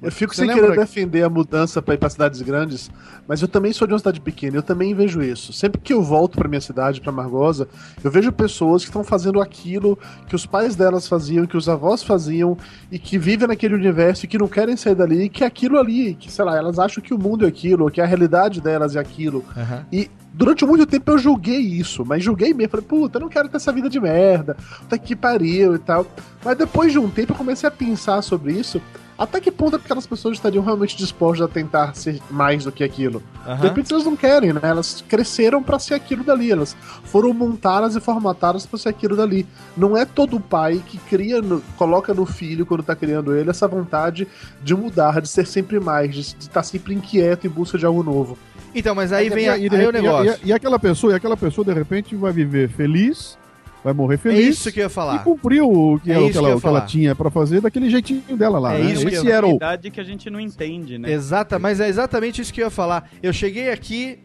Eu 0.02 0.12
fico 0.12 0.34
Você 0.34 0.44
sem 0.44 0.54
querer 0.54 0.76
defender 0.76 1.22
a 1.22 1.30
mudança 1.30 1.80
pra 1.80 1.94
ir 1.94 1.98
pra 1.98 2.10
cidades 2.10 2.42
grandes, 2.42 2.90
mas 3.26 3.40
eu 3.40 3.48
também 3.48 3.72
sou 3.72 3.86
de 3.86 3.94
uma 3.94 3.98
cidade 3.98 4.20
pequena, 4.20 4.56
eu 4.56 4.62
também 4.62 4.94
vejo 4.94 5.22
isso. 5.22 5.54
Sempre 5.54 5.80
que 5.80 5.92
eu 5.92 6.02
volto 6.02 6.36
pra 6.36 6.48
minha 6.48 6.60
cidade, 6.60 7.00
pra 7.00 7.10
Margosa, 7.10 7.66
eu 8.04 8.10
vejo 8.10 8.30
pessoas 8.30 8.82
que 8.82 8.90
estão 8.90 9.02
fazendo 9.02 9.40
aquilo 9.40 9.98
que 10.28 10.36
os 10.36 10.44
pais 10.44 10.76
delas 10.76 11.08
faziam, 11.08 11.46
que 11.46 11.56
os 11.56 11.68
avós 11.68 12.02
faziam, 12.02 12.58
e 12.92 12.98
que 12.98 13.18
vivem 13.18 13.48
naquele 13.48 13.74
universo 13.74 14.26
e 14.26 14.28
que 14.28 14.38
não 14.38 14.48
querem 14.48 14.76
sair 14.76 14.94
dali, 14.94 15.22
e 15.24 15.28
que 15.30 15.42
é 15.42 15.46
aquilo 15.46 15.78
ali, 15.78 16.14
que 16.14 16.30
sei 16.30 16.44
lá, 16.44 16.56
elas 16.56 16.78
acham 16.78 17.02
que 17.02 17.14
o 17.14 17.18
mundo 17.18 17.46
é 17.46 17.48
aquilo, 17.48 17.90
que 17.90 18.00
a 18.00 18.06
realidade 18.06 18.60
delas 18.60 18.96
é 18.96 19.00
aquilo. 19.00 19.44
E 19.90 20.10
durante 20.34 20.66
muito 20.66 20.84
tempo 20.84 21.10
eu 21.10 21.18
julguei 21.18 21.58
isso, 21.58 22.04
mas 22.04 22.22
julguei 22.22 22.52
mesmo. 22.52 22.70
Falei, 22.70 22.86
puta, 22.86 23.16
eu 23.16 23.22
não 23.22 23.28
quero 23.30 23.48
ter 23.48 23.56
essa 23.56 23.72
vida 23.72 23.88
de 23.88 23.98
merda, 23.98 24.56
puta 24.80 24.98
que 24.98 25.16
pariu 25.16 25.74
e 25.74 25.78
tal. 25.78 26.06
Mas 26.44 26.58
depois 26.58 26.92
de 26.92 26.98
um 26.98 27.08
tempo 27.08 27.32
eu 27.32 27.36
comecei 27.36 27.66
a 27.66 27.72
pensar 27.72 28.20
sobre 28.20 28.52
isso. 28.52 28.80
Até 29.18 29.40
que 29.40 29.50
ponto 29.50 29.76
aquelas 29.76 30.06
pessoas 30.06 30.36
estariam 30.36 30.62
realmente 30.62 30.96
dispostas 30.96 31.46
a 31.46 31.48
tentar 31.48 31.94
ser 31.94 32.20
mais 32.30 32.64
do 32.64 32.72
que 32.72 32.84
aquilo? 32.84 33.22
Aham. 33.46 33.56
De 33.60 33.68
repente 33.68 33.92
elas 33.92 34.04
não 34.04 34.16
querem, 34.16 34.52
né? 34.52 34.60
Elas 34.62 35.04
cresceram 35.08 35.62
pra 35.62 35.78
ser 35.78 35.94
aquilo 35.94 36.22
dali, 36.24 36.50
elas 36.52 36.76
foram 37.04 37.32
montadas 37.32 37.96
e 37.96 38.00
formatadas 38.00 38.66
pra 38.66 38.78
ser 38.78 38.88
aquilo 38.90 39.16
dali. 39.16 39.46
Não 39.76 39.96
é 39.96 40.04
todo 40.04 40.38
pai 40.40 40.82
que 40.86 40.98
cria, 40.98 41.40
no- 41.40 41.62
coloca 41.76 42.12
no 42.12 42.26
filho, 42.26 42.66
quando 42.66 42.82
tá 42.82 42.94
criando 42.94 43.34
ele, 43.34 43.48
essa 43.50 43.66
vontade 43.66 44.28
de 44.62 44.74
mudar, 44.74 45.20
de 45.20 45.28
ser 45.28 45.46
sempre 45.46 45.80
mais, 45.80 46.14
de 46.14 46.20
estar 46.20 46.62
sempre 46.62 46.94
inquieto 46.94 47.46
em 47.46 47.50
busca 47.50 47.78
de 47.78 47.86
algo 47.86 48.02
novo. 48.02 48.36
Então, 48.74 48.94
mas 48.94 49.10
aí 49.12 49.30
vem 49.30 49.48
a- 49.48 49.56
E, 49.56 49.68
de 49.70 49.76
aí 49.76 49.86
o 49.86 49.92
negócio. 49.92 50.36
E, 50.44 50.48
e 50.48 50.52
aquela 50.52 50.78
pessoa, 50.78 51.12
e 51.12 51.16
aquela 51.16 51.36
pessoa, 51.36 51.64
de 51.64 51.72
repente, 51.72 52.14
vai 52.14 52.30
viver 52.32 52.68
feliz, 52.68 53.38
vai 53.84 53.92
morrer 53.92 54.14
É 54.14 54.18
feliz. 54.18 54.56
isso 54.58 54.72
que 54.72 54.80
eu 54.80 54.84
ia 54.84 54.88
falar. 54.90 55.16
E 55.16 55.18
cumpriu 55.20 55.70
o 55.70 56.00
que, 56.00 56.10
É 56.10 56.18
o 56.18 56.22
isso 56.28 56.32
que 56.32 56.38
ela, 56.38 56.60
que 56.60 56.66
ela 56.66 56.80
tinha 56.82 57.14
pra 57.14 57.30
fazer 57.30 57.60
daquele 57.60 57.88
jeitinho 57.90 58.22
dela 58.36 58.58
lá. 58.58 58.74
É 58.74 58.82
né? 58.82 58.92
isso 58.92 59.06
que 59.06 59.14
eu- 59.14 59.28
era 59.32 59.46
o. 59.46 59.58
que 59.92 60.00
a 60.00 60.04
gente 60.04 60.28
não 60.30 60.40
entende, 60.40 60.98
né? 60.98 61.10
Exata, 61.12 61.58
mas 61.58 61.80
é 61.80 61.88
exatamente 61.88 62.40
isso 62.42 62.52
que 62.52 62.60
eu 62.60 62.66
ia 62.66 62.70
falar. 62.70 63.08
Eu 63.22 63.32
cheguei 63.32 63.70
aqui, 63.70 64.18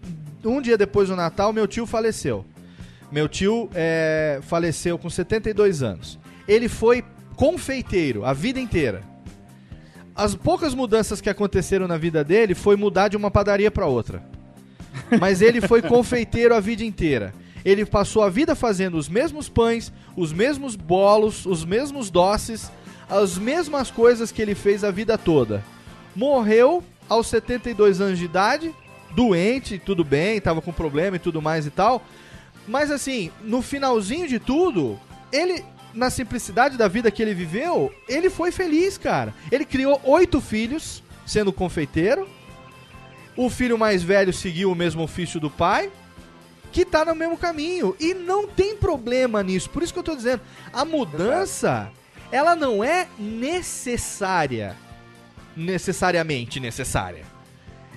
um 0.43 0.61
dia 0.61 0.77
depois 0.77 1.09
do 1.09 1.15
Natal, 1.15 1.53
meu 1.53 1.67
tio 1.67 1.85
faleceu. 1.85 2.43
Meu 3.11 3.27
tio 3.27 3.69
é, 3.75 4.39
faleceu 4.43 4.97
com 4.97 5.09
72 5.09 5.83
anos. 5.83 6.17
Ele 6.47 6.67
foi 6.69 7.03
confeiteiro 7.35 8.23
a 8.25 8.33
vida 8.33 8.59
inteira. 8.59 9.01
As 10.15 10.35
poucas 10.35 10.73
mudanças 10.73 11.19
que 11.21 11.29
aconteceram 11.29 11.87
na 11.87 11.97
vida 11.97 12.23
dele 12.23 12.53
foi 12.53 12.75
mudar 12.75 13.07
de 13.07 13.17
uma 13.17 13.31
padaria 13.31 13.71
para 13.71 13.85
outra. 13.85 14.23
Mas 15.19 15.41
ele 15.41 15.61
foi 15.61 15.81
confeiteiro 15.83 16.53
a 16.55 16.59
vida 16.59 16.83
inteira. 16.83 17.33
Ele 17.63 17.85
passou 17.85 18.23
a 18.23 18.29
vida 18.29 18.55
fazendo 18.55 18.97
os 18.97 19.07
mesmos 19.07 19.47
pães, 19.47 19.91
os 20.15 20.33
mesmos 20.33 20.75
bolos, 20.75 21.45
os 21.45 21.63
mesmos 21.63 22.09
doces, 22.09 22.71
as 23.09 23.37
mesmas 23.37 23.91
coisas 23.91 24.31
que 24.31 24.41
ele 24.41 24.55
fez 24.55 24.83
a 24.83 24.91
vida 24.91 25.17
toda. 25.17 25.63
Morreu 26.15 26.83
aos 27.07 27.27
72 27.27 27.99
anos 28.01 28.17
de 28.17 28.25
idade, 28.25 28.73
doente, 29.15 29.77
tudo 29.77 30.03
bem, 30.03 30.39
tava 30.39 30.61
com 30.61 30.71
problema 30.71 31.17
e 31.17 31.19
tudo 31.19 31.41
mais 31.41 31.65
e 31.65 31.69
tal. 31.69 32.03
Mas 32.67 32.91
assim, 32.91 33.31
no 33.43 33.61
finalzinho 33.61 34.27
de 34.27 34.39
tudo, 34.39 34.99
ele, 35.31 35.63
na 35.93 36.09
simplicidade 36.09 36.77
da 36.77 36.87
vida 36.87 37.11
que 37.11 37.21
ele 37.21 37.33
viveu, 37.33 37.93
ele 38.07 38.29
foi 38.29 38.51
feliz, 38.51 38.97
cara. 38.97 39.33
Ele 39.51 39.65
criou 39.65 39.99
oito 40.03 40.39
filhos, 40.39 41.03
sendo 41.25 41.51
confeiteiro. 41.51 42.27
O 43.35 43.49
filho 43.49 43.77
mais 43.77 44.03
velho 44.03 44.33
seguiu 44.33 44.71
o 44.71 44.75
mesmo 44.75 45.03
ofício 45.03 45.39
do 45.39 45.49
pai, 45.49 45.89
que 46.71 46.85
tá 46.85 47.05
no 47.05 47.15
mesmo 47.15 47.37
caminho. 47.37 47.95
E 47.99 48.13
não 48.13 48.47
tem 48.47 48.75
problema 48.75 49.43
nisso. 49.43 49.69
Por 49.69 49.83
isso 49.83 49.93
que 49.93 49.99
eu 49.99 50.03
tô 50.03 50.15
dizendo, 50.15 50.41
a 50.71 50.85
mudança, 50.85 51.91
ela 52.31 52.55
não 52.55 52.83
é 52.83 53.07
necessária. 53.19 54.75
Necessariamente 55.55 56.59
necessária. 56.59 57.25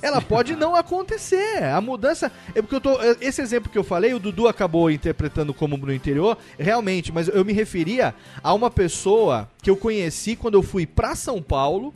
Ela 0.03 0.21
pode 0.21 0.55
não 0.57 0.75
acontecer. 0.75 1.63
A 1.63 1.81
mudança. 1.81 2.31
É 2.55 2.61
porque 2.61 2.75
eu 2.75 2.81
tô. 2.81 3.01
Esse 3.21 3.41
exemplo 3.41 3.71
que 3.71 3.79
eu 3.79 3.85
falei, 3.85 4.13
o 4.13 4.19
Dudu 4.19 4.49
acabou 4.49 4.91
interpretando 4.91 5.55
como 5.55 5.77
no 5.77 5.95
interior, 5.95 6.37
realmente, 6.59 7.13
mas 7.13 7.29
eu 7.29 7.45
me 7.45 7.53
referia 7.53 8.15
a 8.43 8.53
uma 8.53 8.71
pessoa 8.71 9.49
que 9.63 9.71
eu 9.71 9.77
conheci 9.77 10.37
quando 10.37 10.55
eu 10.55 10.63
fui 10.63 10.85
pra 10.85 11.15
São 11.15 11.41
Paulo, 11.41 11.95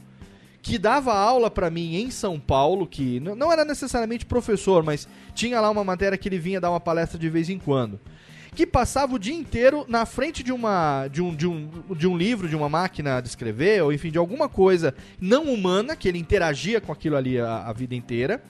que 0.63 0.79
dava 0.79 1.15
aula 1.15 1.51
pra 1.51 1.71
mim 1.71 1.97
em 1.97 2.11
São 2.11 2.39
Paulo, 2.39 2.87
que 2.87 3.21
não 3.21 3.53
era 3.53 3.65
necessariamente 3.65 4.27
professor, 4.27 4.83
mas 4.83 5.09
tinha 5.35 5.61
lá 5.61 5.71
uma 5.71 5.85
matéria 5.85 6.19
que 6.19 6.29
ele 6.29 6.39
vinha 6.39 6.61
dar 6.61 6.71
uma 6.71 6.81
palestra 6.81 7.19
de 7.19 7.29
vez 7.29 7.49
em 7.49 7.59
quando. 7.59 8.01
Que 8.55 8.67
passava 8.67 9.15
o 9.15 9.19
dia 9.19 9.35
inteiro 9.35 9.85
na 9.89 10.05
frente 10.05 10.43
de 10.43 10.53
uma 10.53 11.07
de 11.09 11.23
um, 11.23 11.35
de 11.35 11.47
um, 11.47 11.71
de 11.95 12.09
um 12.09 12.17
livro, 12.17 12.49
de 12.49 12.57
uma 12.57 12.69
máquina 12.69 13.21
de 13.21 13.29
escrever, 13.29 13.83
ou 13.83 13.93
enfim, 13.93 14.11
de 14.11 14.19
alguma 14.19 14.49
coisa 14.49 14.95
não 15.21 15.45
humana, 15.45 15.95
que 15.95 16.09
ele 16.09 16.19
interagia 16.19 16.81
com 16.81 16.91
aquilo 16.91 17.17
ali 17.17 17.39
a, 17.39 17.69
a 17.69 17.73
vida 17.73 17.95
inteira. 17.95 18.43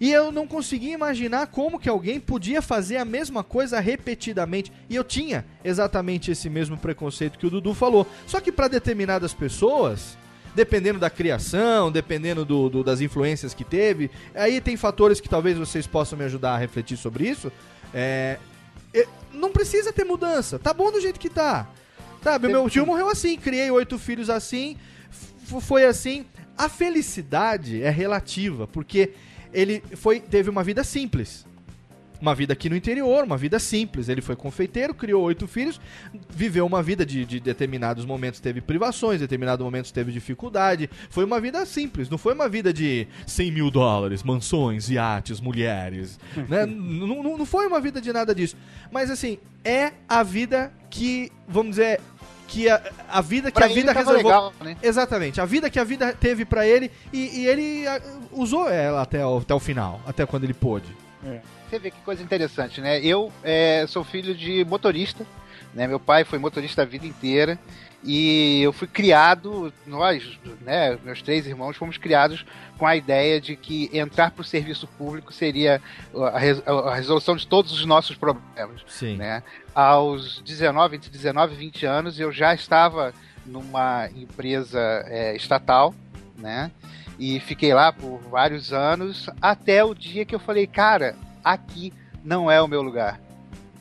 E 0.00 0.12
eu 0.12 0.30
não 0.30 0.46
conseguia 0.46 0.94
imaginar 0.94 1.48
como 1.48 1.78
que 1.78 1.88
alguém 1.88 2.20
podia 2.20 2.62
fazer 2.62 2.98
a 2.98 3.04
mesma 3.04 3.42
coisa 3.42 3.80
repetidamente. 3.80 4.72
E 4.88 4.94
eu 4.94 5.02
tinha 5.02 5.44
exatamente 5.64 6.30
esse 6.30 6.48
mesmo 6.48 6.76
preconceito 6.78 7.38
que 7.38 7.46
o 7.46 7.50
Dudu 7.50 7.74
falou. 7.74 8.06
Só 8.26 8.40
que 8.40 8.52
para 8.52 8.68
determinadas 8.68 9.34
pessoas, 9.34 10.16
dependendo 10.58 10.98
da 10.98 11.08
criação, 11.08 11.90
dependendo 11.90 12.44
do, 12.44 12.68
do- 12.68 12.82
das 12.84 13.00
influências 13.00 13.54
que 13.54 13.62
teve, 13.64 14.10
aí 14.34 14.60
tem 14.60 14.76
fatores 14.76 15.20
que 15.20 15.28
talvez 15.28 15.56
vocês 15.56 15.86
possam 15.86 16.18
me 16.18 16.24
ajudar 16.24 16.54
a 16.54 16.58
refletir 16.58 16.96
sobre 16.96 17.28
isso. 17.28 17.50
É, 17.94 18.36
não 19.32 19.52
precisa 19.52 19.92
ter 19.92 20.04
mudança, 20.04 20.58
tá 20.58 20.74
bom 20.74 20.90
do 20.90 21.00
jeito 21.00 21.20
que 21.20 21.30
tá. 21.30 21.68
Sabe, 22.22 22.48
o 22.48 22.50
meu 22.50 22.68
tio 22.68 22.84
morreu 22.84 23.08
assim, 23.08 23.36
criei 23.36 23.70
oito 23.70 23.96
filhos 23.98 24.28
assim, 24.28 24.76
foi 25.60 25.84
assim. 25.84 26.26
A 26.56 26.68
felicidade 26.68 27.80
é 27.80 27.88
relativa, 27.90 28.66
porque 28.66 29.12
ele 29.52 29.80
foi 29.94 30.18
teve 30.18 30.50
uma 30.50 30.64
vida 30.64 30.82
simples. 30.82 31.46
Uma 32.20 32.34
vida 32.34 32.52
aqui 32.52 32.68
no 32.68 32.74
interior, 32.76 33.24
uma 33.24 33.36
vida 33.36 33.58
simples. 33.58 34.08
Ele 34.08 34.20
foi 34.20 34.34
confeiteiro, 34.34 34.92
criou 34.94 35.22
oito 35.22 35.46
filhos, 35.46 35.80
viveu 36.28 36.66
uma 36.66 36.82
vida 36.82 37.06
de, 37.06 37.24
de 37.24 37.38
determinados 37.40 38.04
momentos 38.04 38.40
teve 38.40 38.60
privações, 38.60 39.20
determinados 39.20 39.64
momentos 39.64 39.90
teve 39.92 40.10
dificuldade. 40.12 40.90
Foi 41.10 41.24
uma 41.24 41.40
vida 41.40 41.64
simples, 41.64 42.08
não 42.10 42.18
foi 42.18 42.34
uma 42.34 42.48
vida 42.48 42.72
de 42.72 43.06
100 43.26 43.52
mil 43.52 43.70
dólares, 43.70 44.22
mansões, 44.22 44.88
iates, 44.90 45.40
mulheres. 45.40 46.18
né? 46.48 46.64
N- 46.64 47.04
n- 47.04 47.38
não 47.38 47.46
foi 47.46 47.66
uma 47.66 47.80
vida 47.80 48.00
de 48.00 48.12
nada 48.12 48.34
disso. 48.34 48.56
Mas 48.90 49.10
assim, 49.10 49.38
é 49.64 49.92
a 50.08 50.22
vida 50.22 50.72
que, 50.90 51.30
vamos 51.46 51.76
dizer, 51.76 52.00
que 52.48 52.68
a, 52.68 52.82
a 53.10 53.20
vida 53.20 53.50
que 53.50 53.54
Pra 53.56 53.66
a 53.66 53.68
vida 53.68 53.92
reservou. 53.92 54.16
legal, 54.24 54.52
né? 54.62 54.76
Exatamente, 54.82 55.40
a 55.40 55.44
vida 55.44 55.68
que 55.68 55.78
a 55.78 55.84
vida 55.84 56.12
teve 56.14 56.44
pra 56.44 56.66
ele 56.66 56.90
e, 57.12 57.40
e 57.42 57.46
ele 57.46 57.86
ah, 57.86 58.00
usou 58.32 58.68
ela 58.68 59.02
até 59.02 59.24
o, 59.24 59.36
até 59.38 59.54
o 59.54 59.60
final, 59.60 60.00
até 60.06 60.24
quando 60.26 60.44
ele 60.44 60.54
pôde. 60.54 60.88
Você 61.68 61.78
vê 61.78 61.90
que 61.90 62.00
coisa 62.00 62.22
interessante, 62.22 62.80
né? 62.80 63.00
Eu 63.00 63.32
é, 63.42 63.84
sou 63.86 64.02
filho 64.02 64.34
de 64.34 64.64
motorista, 64.64 65.26
né? 65.74 65.86
Meu 65.86 66.00
pai 66.00 66.24
foi 66.24 66.38
motorista 66.38 66.82
a 66.82 66.84
vida 66.84 67.06
inteira 67.06 67.58
e 68.02 68.62
eu 68.62 68.72
fui 68.72 68.86
criado, 68.86 69.72
nós, 69.86 70.38
né, 70.60 70.96
meus 71.04 71.20
três 71.20 71.46
irmãos, 71.46 71.76
fomos 71.76 71.98
criados 71.98 72.46
com 72.78 72.86
a 72.86 72.94
ideia 72.94 73.40
de 73.40 73.56
que 73.56 73.90
entrar 73.92 74.30
para 74.30 74.42
o 74.42 74.44
serviço 74.44 74.86
público 74.86 75.32
seria 75.32 75.82
a, 76.32 76.38
res- 76.38 76.62
a 76.66 76.94
resolução 76.94 77.34
de 77.34 77.46
todos 77.46 77.72
os 77.72 77.84
nossos 77.84 78.16
problemas. 78.16 78.82
Sim. 78.86 79.16
Né? 79.16 79.42
Aos 79.74 80.40
19, 80.42 80.96
entre 80.96 81.10
19 81.10 81.54
e 81.54 81.56
20 81.56 81.86
anos, 81.86 82.20
eu 82.20 82.30
já 82.30 82.54
estava 82.54 83.12
numa 83.44 84.08
empresa 84.14 84.80
é, 85.06 85.34
estatal, 85.34 85.92
né? 86.36 86.70
E 87.18 87.40
fiquei 87.40 87.74
lá 87.74 87.92
por 87.92 88.20
vários 88.30 88.72
anos, 88.72 89.28
até 89.42 89.82
o 89.84 89.92
dia 89.92 90.24
que 90.24 90.34
eu 90.34 90.38
falei, 90.38 90.68
cara, 90.68 91.16
aqui 91.52 91.92
não 92.24 92.50
é 92.50 92.60
o 92.60 92.68
meu 92.68 92.82
lugar. 92.82 93.20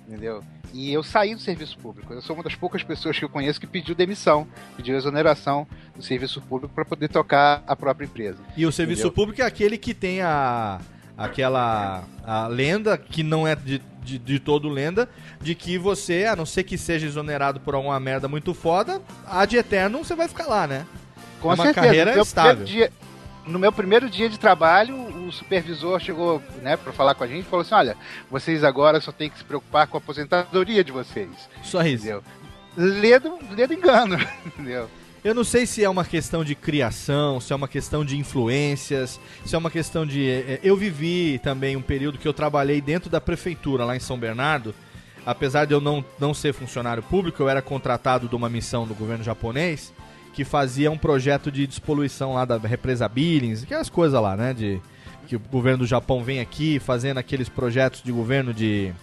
Entendeu? 0.08 0.44
E 0.74 0.92
eu 0.92 1.02
saí 1.02 1.34
do 1.34 1.42
serviço 1.42 1.78
público. 1.78 2.14
Eu 2.14 2.22
sou 2.22 2.36
uma 2.36 2.44
das 2.44 2.56
poucas 2.56 2.84
pessoas 2.84 3.18
que 3.18 3.26
eu 3.26 3.30
conheço 3.30 3.60
que 3.60 3.68
pediu 3.68 3.96
demissão, 3.96 4.48
pediu 4.76 4.96
exoneração 4.96 5.68
do 5.96 6.04
serviço 6.04 6.42
público 6.42 6.74
para 6.74 6.86
poder 6.86 7.08
tocar 7.10 7.64
a 7.66 7.76
própria 7.76 8.06
empresa. 8.06 8.40
E 8.56 8.66
o 8.66 8.72
serviço 8.72 9.02
Entendeu? 9.02 9.16
público 9.16 9.42
é 9.42 9.46
aquele 9.46 9.78
que 9.78 9.94
tem 9.94 10.22
a 10.22 10.80
aquela 11.18 12.04
a 12.24 12.48
lenda 12.48 12.96
que 12.96 13.24
não 13.24 13.48
é 13.48 13.56
de, 13.56 13.82
de, 14.04 14.20
de 14.20 14.40
todo 14.40 14.70
lenda 14.70 15.10
de 15.42 15.56
que 15.56 15.76
você, 15.78 16.26
a 16.26 16.36
não 16.36 16.46
ser 16.46 16.64
que 16.64 16.78
seja 16.78 17.08
exonerado 17.08 17.60
por 17.60 17.74
alguma 17.74 18.00
merda 18.00 18.28
muito 18.28 18.54
foda, 18.54 19.02
a 19.26 19.46
de 19.46 19.58
eterno 19.58 20.04
você 20.04 20.16
vai 20.16 20.28
ficar 20.28 20.46
lá, 20.46 20.68
né? 20.68 20.86
Com 21.42 21.52
é 21.52 21.56
uma 21.56 21.64
certeza. 21.66 21.88
carreira 21.88 22.14
meu 22.14 22.24
estável. 22.24 22.66
primeiro 22.66 22.92
dia, 22.92 23.07
no 23.48 23.58
meu 23.58 23.72
primeiro 23.72 24.10
dia 24.10 24.30
de 24.30 24.38
trabalho, 24.38 24.96
o 25.26 25.32
supervisor 25.32 26.00
chegou 26.00 26.42
né, 26.62 26.78
para 26.78 26.92
falar 26.94 27.16
com 27.16 27.24
a 27.24 27.28
gente 27.28 27.46
e 27.46 27.50
falou 27.50 27.62
assim: 27.62 27.76
olha, 27.76 27.98
vocês 28.30 28.64
agora 28.64 29.00
só 29.00 29.12
tem 29.12 29.30
que 29.30 29.38
se 29.38 29.44
preocupar 29.44 29.88
com 29.88 29.98
a 29.98 30.00
aposentadoria 30.00 30.84
de 30.84 30.92
vocês. 30.92 31.30
Isso. 31.86 32.06
Entendeu? 32.06 32.24
Ledo, 32.76 33.40
ledo 33.56 33.74
engano, 33.74 34.18
entendeu? 34.46 34.90
Eu 35.24 35.34
não 35.34 35.44
sei 35.44 35.66
se 35.66 35.84
é 35.84 35.90
uma 35.90 36.06
questão 36.06 36.44
de 36.44 36.54
criação, 36.56 37.42
se 37.42 37.52
é 37.52 37.56
uma 37.56 37.68
questão 37.68 38.06
de 38.06 38.18
influências, 38.18 39.20
se 39.46 39.56
é 39.56 39.58
uma 39.58 39.72
questão 39.72 40.06
de. 40.06 40.30
é, 40.30 40.60
Eu 40.64 40.78
vivi 40.78 41.40
também 41.40 41.76
um 41.76 41.82
período 41.82 42.18
que 42.18 42.28
eu 42.28 42.34
trabalhei 42.34 42.80
dentro 42.80 43.10
da 43.10 43.20
prefeitura 43.20 43.84
lá 43.84 43.96
em 43.96 44.00
São 44.00 44.18
Bernardo. 44.18 44.74
Apesar 45.26 45.66
de 45.66 45.74
eu 45.74 45.82
não, 45.82 46.06
não 46.18 46.34
ser 46.34 46.54
funcionário 46.54 47.04
público, 47.04 47.44
eu 47.44 47.50
era 47.50 47.62
contratado 47.62 48.30
de 48.30 48.36
uma 48.36 48.48
missão 48.48 48.88
do 48.88 48.96
governo 48.96 49.24
japonês 49.24 49.92
que 50.38 50.46
fazia 50.46 50.92
um 50.92 50.98
projeto 51.00 51.52
de 51.52 51.66
despoluição 51.66 52.36
lá 52.36 52.46
da 52.46 52.60
represa 52.60 53.10
Billings, 53.10 53.64
aquelas 53.64 53.90
coisas 53.90 54.22
lá, 54.22 54.38
né? 54.38 54.54
De, 54.54 54.80
que 55.26 55.36
o 55.36 55.40
governo 55.40 55.80
do 55.80 55.88
Japão 55.88 56.24
vem 56.24 56.40
aqui 56.40 56.78
fazendo 56.78 57.18
aqueles 57.18 57.50
projetos 57.50 58.04
de 58.04 58.12
governo 58.12 58.54
de. 58.54 58.94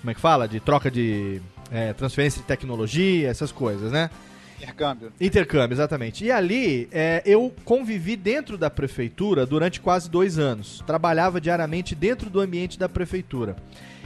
Como 0.00 0.10
é 0.10 0.14
que 0.14 0.20
fala? 0.20 0.48
De 0.48 0.58
troca 0.60 0.90
de 0.90 1.42
é, 1.70 1.92
transferência 1.92 2.40
de 2.40 2.46
tecnologia, 2.46 3.28
essas 3.28 3.52
coisas, 3.52 3.92
né? 3.92 4.08
Intercâmbio. 4.56 5.12
Intercâmbio, 5.20 5.74
exatamente. 5.74 6.24
E 6.24 6.30
ali 6.30 6.88
é, 6.90 7.22
eu 7.26 7.54
convivi 7.66 8.16
dentro 8.16 8.56
da 8.56 8.70
prefeitura 8.70 9.44
durante 9.44 9.82
quase 9.82 10.08
dois 10.08 10.38
anos. 10.38 10.82
Trabalhava 10.86 11.38
diariamente 11.38 11.94
dentro 11.94 12.30
do 12.30 12.40
ambiente 12.40 12.78
da 12.78 12.88
prefeitura. 12.88 13.56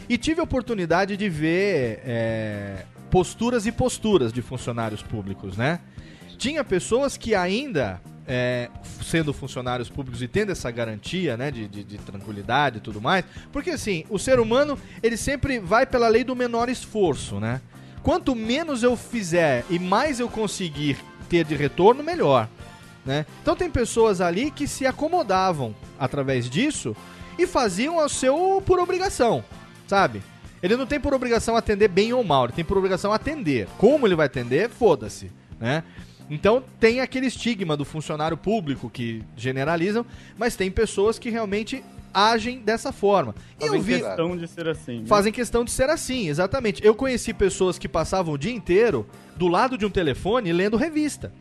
E 0.08 0.18
tive 0.18 0.40
a 0.40 0.42
oportunidade 0.42 1.16
de 1.16 1.28
ver 1.28 2.02
é, 2.04 2.84
posturas 3.08 3.66
e 3.66 3.70
posturas 3.70 4.32
de 4.32 4.42
funcionários 4.42 5.00
públicos, 5.00 5.56
né? 5.56 5.78
Tinha 6.42 6.64
pessoas 6.64 7.16
que 7.16 7.36
ainda 7.36 8.00
é, 8.26 8.68
sendo 9.00 9.32
funcionários 9.32 9.88
públicos 9.88 10.20
e 10.20 10.26
tendo 10.26 10.50
essa 10.50 10.72
garantia, 10.72 11.36
né, 11.36 11.52
de, 11.52 11.68
de, 11.68 11.84
de 11.84 11.98
tranquilidade 11.98 12.78
e 12.78 12.80
tudo 12.80 13.00
mais, 13.00 13.24
porque 13.52 13.70
assim, 13.70 14.04
o 14.10 14.18
ser 14.18 14.40
humano, 14.40 14.76
ele 15.04 15.16
sempre 15.16 15.60
vai 15.60 15.86
pela 15.86 16.08
lei 16.08 16.24
do 16.24 16.34
menor 16.34 16.68
esforço, 16.68 17.38
né? 17.38 17.60
Quanto 18.02 18.34
menos 18.34 18.82
eu 18.82 18.96
fizer 18.96 19.64
e 19.70 19.78
mais 19.78 20.18
eu 20.18 20.28
conseguir 20.28 20.96
ter 21.28 21.44
de 21.44 21.54
retorno, 21.54 22.02
melhor, 22.02 22.48
né? 23.06 23.24
Então 23.40 23.54
tem 23.54 23.70
pessoas 23.70 24.20
ali 24.20 24.50
que 24.50 24.66
se 24.66 24.84
acomodavam 24.84 25.72
através 25.96 26.50
disso 26.50 26.96
e 27.38 27.46
faziam 27.46 27.98
o 27.98 28.08
seu 28.08 28.60
por 28.66 28.80
obrigação, 28.80 29.44
sabe? 29.86 30.20
Ele 30.60 30.76
não 30.76 30.86
tem 30.86 30.98
por 30.98 31.14
obrigação 31.14 31.56
atender 31.56 31.86
bem 31.86 32.12
ou 32.12 32.24
mal, 32.24 32.46
ele 32.46 32.52
tem 32.52 32.64
por 32.64 32.76
obrigação 32.76 33.12
atender. 33.12 33.68
Como 33.78 34.08
ele 34.08 34.16
vai 34.16 34.26
atender, 34.26 34.68
foda-se, 34.68 35.30
né? 35.60 35.84
Então 36.30 36.62
tem 36.80 37.00
aquele 37.00 37.26
estigma 37.26 37.76
do 37.76 37.84
funcionário 37.84 38.36
público 38.36 38.88
que 38.88 39.22
generalizam, 39.36 40.04
mas 40.38 40.56
tem 40.56 40.70
pessoas 40.70 41.18
que 41.18 41.30
realmente 41.30 41.82
agem 42.12 42.60
dessa 42.60 42.92
forma. 42.92 43.34
Fazem 43.58 43.80
vi 43.80 44.00
questão 44.00 44.36
de 44.36 44.48
ser 44.48 44.68
assim. 44.68 45.00
né? 45.00 45.06
fazem 45.06 45.32
questão 45.32 45.64
de 45.64 45.70
ser 45.70 45.90
assim, 45.90 46.28
exatamente. 46.28 46.84
Eu 46.84 46.94
conheci 46.94 47.32
pessoas 47.32 47.78
que 47.78 47.88
passavam 47.88 48.34
o 48.34 48.38
dia 48.38 48.52
inteiro 48.52 49.06
do 49.36 49.48
lado 49.48 49.78
de 49.78 49.86
um 49.86 49.90
telefone 49.90 50.52
lendo 50.52 50.76
revista. 50.76 51.32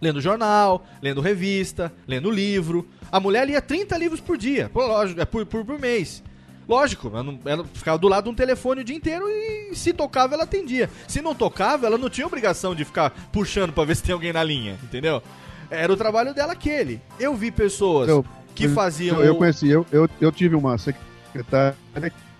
Lendo 0.00 0.20
jornal, 0.20 0.86
lendo 1.02 1.20
revista, 1.20 1.92
lendo 2.06 2.30
livro. 2.30 2.88
A 3.10 3.18
mulher 3.18 3.46
lia 3.46 3.60
30 3.60 3.96
livros 3.98 4.20
por 4.20 4.36
dia, 4.36 4.70
pô, 4.72 4.86
lógico, 4.86 5.20
é 5.20 5.24
por, 5.24 5.44
por, 5.46 5.64
por 5.64 5.78
mês. 5.78 6.22
Lógico, 6.68 7.08
ela, 7.08 7.22
não- 7.22 7.38
ela 7.46 7.64
ficava 7.72 7.96
do 7.98 8.06
lado 8.08 8.24
de 8.24 8.30
um 8.30 8.34
telefone 8.34 8.82
o 8.82 8.84
dia 8.84 8.94
inteiro 8.96 9.24
e 9.28 9.74
se 9.74 9.92
tocava 9.92 10.34
ela 10.34 10.44
atendia. 10.44 10.90
Se 11.06 11.22
não 11.22 11.34
tocava, 11.34 11.86
ela 11.86 11.96
não 11.96 12.10
tinha 12.10 12.26
obrigação 12.26 12.74
de 12.74 12.84
ficar 12.84 13.10
puxando 13.32 13.72
pra 13.72 13.84
ver 13.84 13.96
se 13.96 14.02
tem 14.02 14.12
alguém 14.12 14.32
na 14.32 14.44
linha, 14.44 14.76
entendeu? 14.82 15.22
Era 15.70 15.92
o 15.92 15.96
trabalho 15.96 16.34
dela 16.34 16.52
aquele. 16.52 17.00
Eu 17.18 17.34
vi 17.34 17.50
pessoas 17.50 18.08
Eu- 18.08 18.24
que 18.54 18.68
faziam. 18.68 19.16
Eu, 19.18 19.24
eu 19.26 19.34
conheci, 19.36 19.68
eu, 19.68 19.86
eu, 19.92 20.08
eu 20.20 20.30
tive 20.32 20.54
uma 20.56 20.76
secretária 20.76 21.74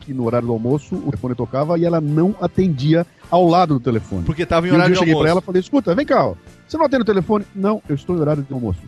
que 0.01 0.13
no 0.13 0.25
horário 0.25 0.47
do 0.49 0.53
almoço 0.53 0.95
o 0.97 1.05
telefone 1.11 1.35
tocava 1.35 1.79
e 1.79 1.85
ela 1.85 2.01
não 2.01 2.35
atendia 2.41 3.07
ao 3.31 3.47
lado 3.47 3.75
do 3.75 3.81
telefone. 3.81 4.25
Porque 4.25 4.45
tava 4.47 4.67
em 4.67 4.71
E 4.71 4.73
um 4.73 4.75
horário 4.75 4.93
dia 4.95 4.97
eu 4.97 5.05
de 5.05 5.11
cheguei 5.11 5.15
almoço. 5.15 5.23
pra 5.25 5.31
ela 5.31 5.41
e 5.41 5.45
falei: 5.45 5.61
escuta, 5.61 5.95
vem 5.95 6.05
cá, 6.07 6.27
ó, 6.27 6.35
você 6.67 6.77
não 6.77 6.85
atende 6.87 7.03
o 7.03 7.07
telefone? 7.07 7.45
Não, 7.55 7.83
eu 7.89 7.95
estou 7.95 8.17
em 8.17 8.21
horário 8.21 8.43
de 8.43 8.53
almoço. 8.53 8.81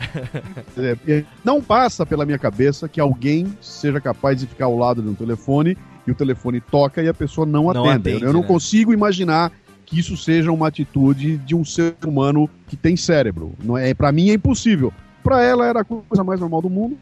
É, 1.06 1.24
não 1.44 1.60
passa 1.62 2.04
pela 2.06 2.24
minha 2.24 2.38
cabeça 2.38 2.88
que 2.88 3.00
alguém 3.00 3.46
seja 3.60 4.00
capaz 4.00 4.38
de 4.40 4.46
ficar 4.46 4.64
ao 4.66 4.76
lado 4.76 5.02
de 5.02 5.08
um 5.08 5.14
telefone 5.14 5.76
e 6.06 6.10
o 6.10 6.14
telefone 6.14 6.60
toca 6.60 7.02
e 7.02 7.08
a 7.08 7.14
pessoa 7.14 7.46
não, 7.46 7.64
Não 7.72 7.84
atende. 7.88 8.10
atende, 8.10 8.24
eu 8.24 8.32
não 8.32 8.40
né? 8.40 8.46
consigo 8.46 8.92
imaginar 8.92 9.52
que 9.84 9.98
isso 9.98 10.16
seja 10.16 10.50
uma 10.52 10.68
atitude 10.68 11.36
de 11.38 11.54
um 11.54 11.64
ser 11.64 11.94
humano 12.06 12.48
que 12.68 12.76
tem 12.76 12.96
cérebro. 12.96 13.52
Não 13.62 13.76
é, 13.76 13.92
para 13.92 14.10
mim 14.12 14.30
é 14.30 14.34
impossível. 14.34 14.92
Para 15.22 15.42
ela 15.42 15.66
era 15.66 15.80
a 15.80 15.84
coisa 15.84 16.24
mais 16.24 16.40
normal 16.40 16.62
do 16.62 16.70
mundo. 16.70 16.96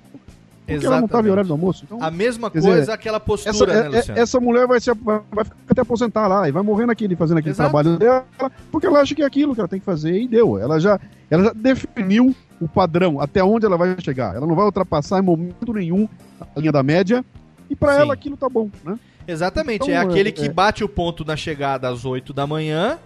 Porque 0.66 0.84
ela 0.84 0.96
não 0.98 1.06
estava 1.06 1.26
em 1.26 1.30
Exatamente. 1.30 1.30
horário 1.30 1.48
do 1.48 1.52
almoço. 1.54 1.84
Então, 1.86 2.02
A 2.02 2.10
mesma 2.10 2.50
coisa, 2.50 2.80
dizer, 2.80 2.92
aquela 2.92 3.18
postura, 3.18 3.54
essa, 3.54 3.66
né, 3.66 3.72
é- 3.74 3.78
é- 3.78 3.88
Luciano? 3.88 4.20
essa 4.20 4.40
mulher 4.40 4.66
vai, 4.66 4.78
se, 4.80 4.92
vai 4.92 5.20
vai 5.32 5.44
ficar 5.44 5.56
até 5.70 5.80
aposentar 5.80 6.26
lá 6.26 6.46
e 6.46 6.52
vai 6.52 6.62
morrer 6.62 6.84
naquele, 6.84 7.16
fazendo 7.16 7.38
aquele 7.38 7.54
Exato. 7.54 7.70
trabalho 7.70 7.98
dela, 7.98 8.26
porque 8.70 8.86
ela 8.86 9.00
acha 9.00 9.14
que 9.14 9.22
é 9.22 9.24
aquilo 9.26 9.54
que 9.54 9.60
ela 9.60 9.68
tem 9.68 9.78
que 9.80 9.86
fazer 9.86 10.20
e 10.20 10.28
deu. 10.28 10.58
Ela 10.58 10.78
já, 10.78 11.00
ela 11.30 11.44
já 11.44 11.52
definiu 11.54 12.34
o 12.60 12.68
padrão, 12.68 13.20
até 13.20 13.42
onde 13.42 13.66
ela 13.66 13.76
vai 13.76 13.96
chegar. 14.00 14.34
Ela 14.34 14.46
não 14.46 14.54
vai 14.54 14.64
ultrapassar 14.64 15.18
em 15.18 15.22
momento 15.22 15.72
nenhum 15.72 16.08
a 16.56 16.58
linha 16.60 16.72
da 16.72 16.82
média 16.82 17.24
e 17.70 17.76
para 17.76 17.94
Sim. 17.94 18.00
ela 18.00 18.14
aquilo 18.14 18.36
tá 18.36 18.48
bom, 18.48 18.70
né? 18.84 18.98
Exatamente, 19.26 19.82
Então, 19.82 19.94
é 19.94 19.98
aquele 19.98 20.30
é- 20.30 20.32
que 20.32 20.46
é- 20.46 20.48
bate 20.48 20.82
o 20.82 20.88
ponto 20.88 21.24
na 21.24 21.36
chegada 21.36 21.88
às 21.88 22.04
8 22.04 22.32
da 22.32 22.46
manhã 22.46 22.98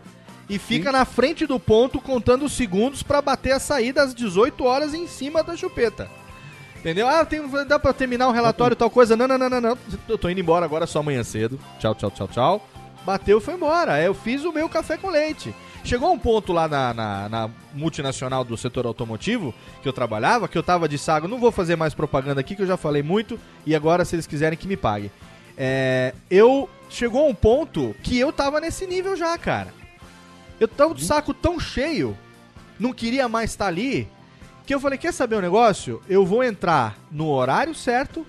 e 0.48 0.59
fica 0.59 0.92
na 0.92 1.05
frente 1.05 1.46
do 1.46 1.59
ponto 1.59 2.00
contando 2.00 2.44
os 2.44 2.53
segundos 2.53 3.03
pra 3.03 3.20
bater 3.20 3.53
a 3.53 3.59
saída 3.59 4.03
às 4.03 4.14
18 4.14 4.64
horas 4.64 4.94
em 4.94 5.07
cima 5.09 5.42
da 5.42 5.57
chupeta. 5.57 6.09
Entendeu? 6.78 7.09
Ah, 7.09 7.24
tem, 7.24 7.40
dá 7.66 7.78
pra 7.78 7.92
terminar 7.92 8.28
um 8.28 8.32
relatório 8.32 8.74
tal 8.76 8.90
coisa. 8.90 9.16
Não, 9.16 9.28
não, 9.28 9.38
não, 9.38 9.48
não, 9.48 9.61
não. 9.61 9.78
Eu 10.09 10.18
tô 10.18 10.28
indo 10.28 10.40
embora 10.40 10.64
agora 10.64 10.84
só 10.86 10.98
amanhã 10.98 11.22
cedo. 11.22 11.59
Tchau, 11.78 11.94
tchau, 11.94 12.11
tchau, 12.11 12.26
tchau. 12.28 12.68
Bateu 13.05 13.38
e 13.38 13.40
foi 13.40 13.55
embora. 13.55 14.00
Eu 14.03 14.12
fiz 14.14 14.44
o 14.44 14.53
meu 14.53 14.68
café 14.68 14.96
com 14.96 15.09
leite. 15.09 15.55
Chegou 15.85 16.12
um 16.12 16.18
ponto 16.18 16.53
lá 16.53 16.68
na, 16.68 16.95
na, 16.95 17.28
na 17.28 17.51
multinacional 17.74 18.45
do 18.45 18.57
setor 18.57 18.87
automotivo 18.87 19.53
que 19.83 19.89
eu 19.89 19.93
trabalhava, 19.93 20.47
que 20.47 20.57
eu 20.57 20.62
tava 20.62 20.89
de 20.89 20.97
sago. 20.97 21.26
Não 21.26 21.39
vou 21.39 21.51
fazer 21.51 21.74
mais 21.74 21.93
propaganda 21.93 22.41
aqui, 22.41 22.55
que 22.55 22.62
eu 22.62 22.66
já 22.66 22.76
falei 22.76 23.03
muito. 23.03 23.39
E 23.66 23.74
agora, 23.74 24.05
se 24.05 24.14
eles 24.14 24.26
quiserem, 24.26 24.57
que 24.57 24.68
me 24.68 24.76
paguem. 24.76 25.11
É, 25.57 26.14
eu 26.30 26.68
chegou 26.89 27.28
um 27.28 27.35
ponto 27.35 27.95
que 28.03 28.18
eu 28.18 28.33
tava 28.33 28.61
nesse 28.61 28.87
nível 28.87 29.16
já, 29.16 29.37
cara. 29.37 29.74
Eu 30.61 30.68
tava 30.68 30.95
de 30.95 31.05
saco 31.05 31.35
tão 31.35 31.59
cheio, 31.59 32.16
não 32.78 32.93
queria 32.93 33.28
mais 33.28 33.51
estar 33.51 33.66
ali, 33.66 34.09
que 34.64 34.72
eu 34.72 34.80
falei: 34.80 34.99
quer 34.99 35.12
saber 35.12 35.37
um 35.37 35.41
negócio? 35.41 36.01
Eu 36.09 36.24
vou 36.24 36.45
entrar 36.45 36.97
no 37.11 37.28
horário 37.28 37.74
certo 37.74 38.24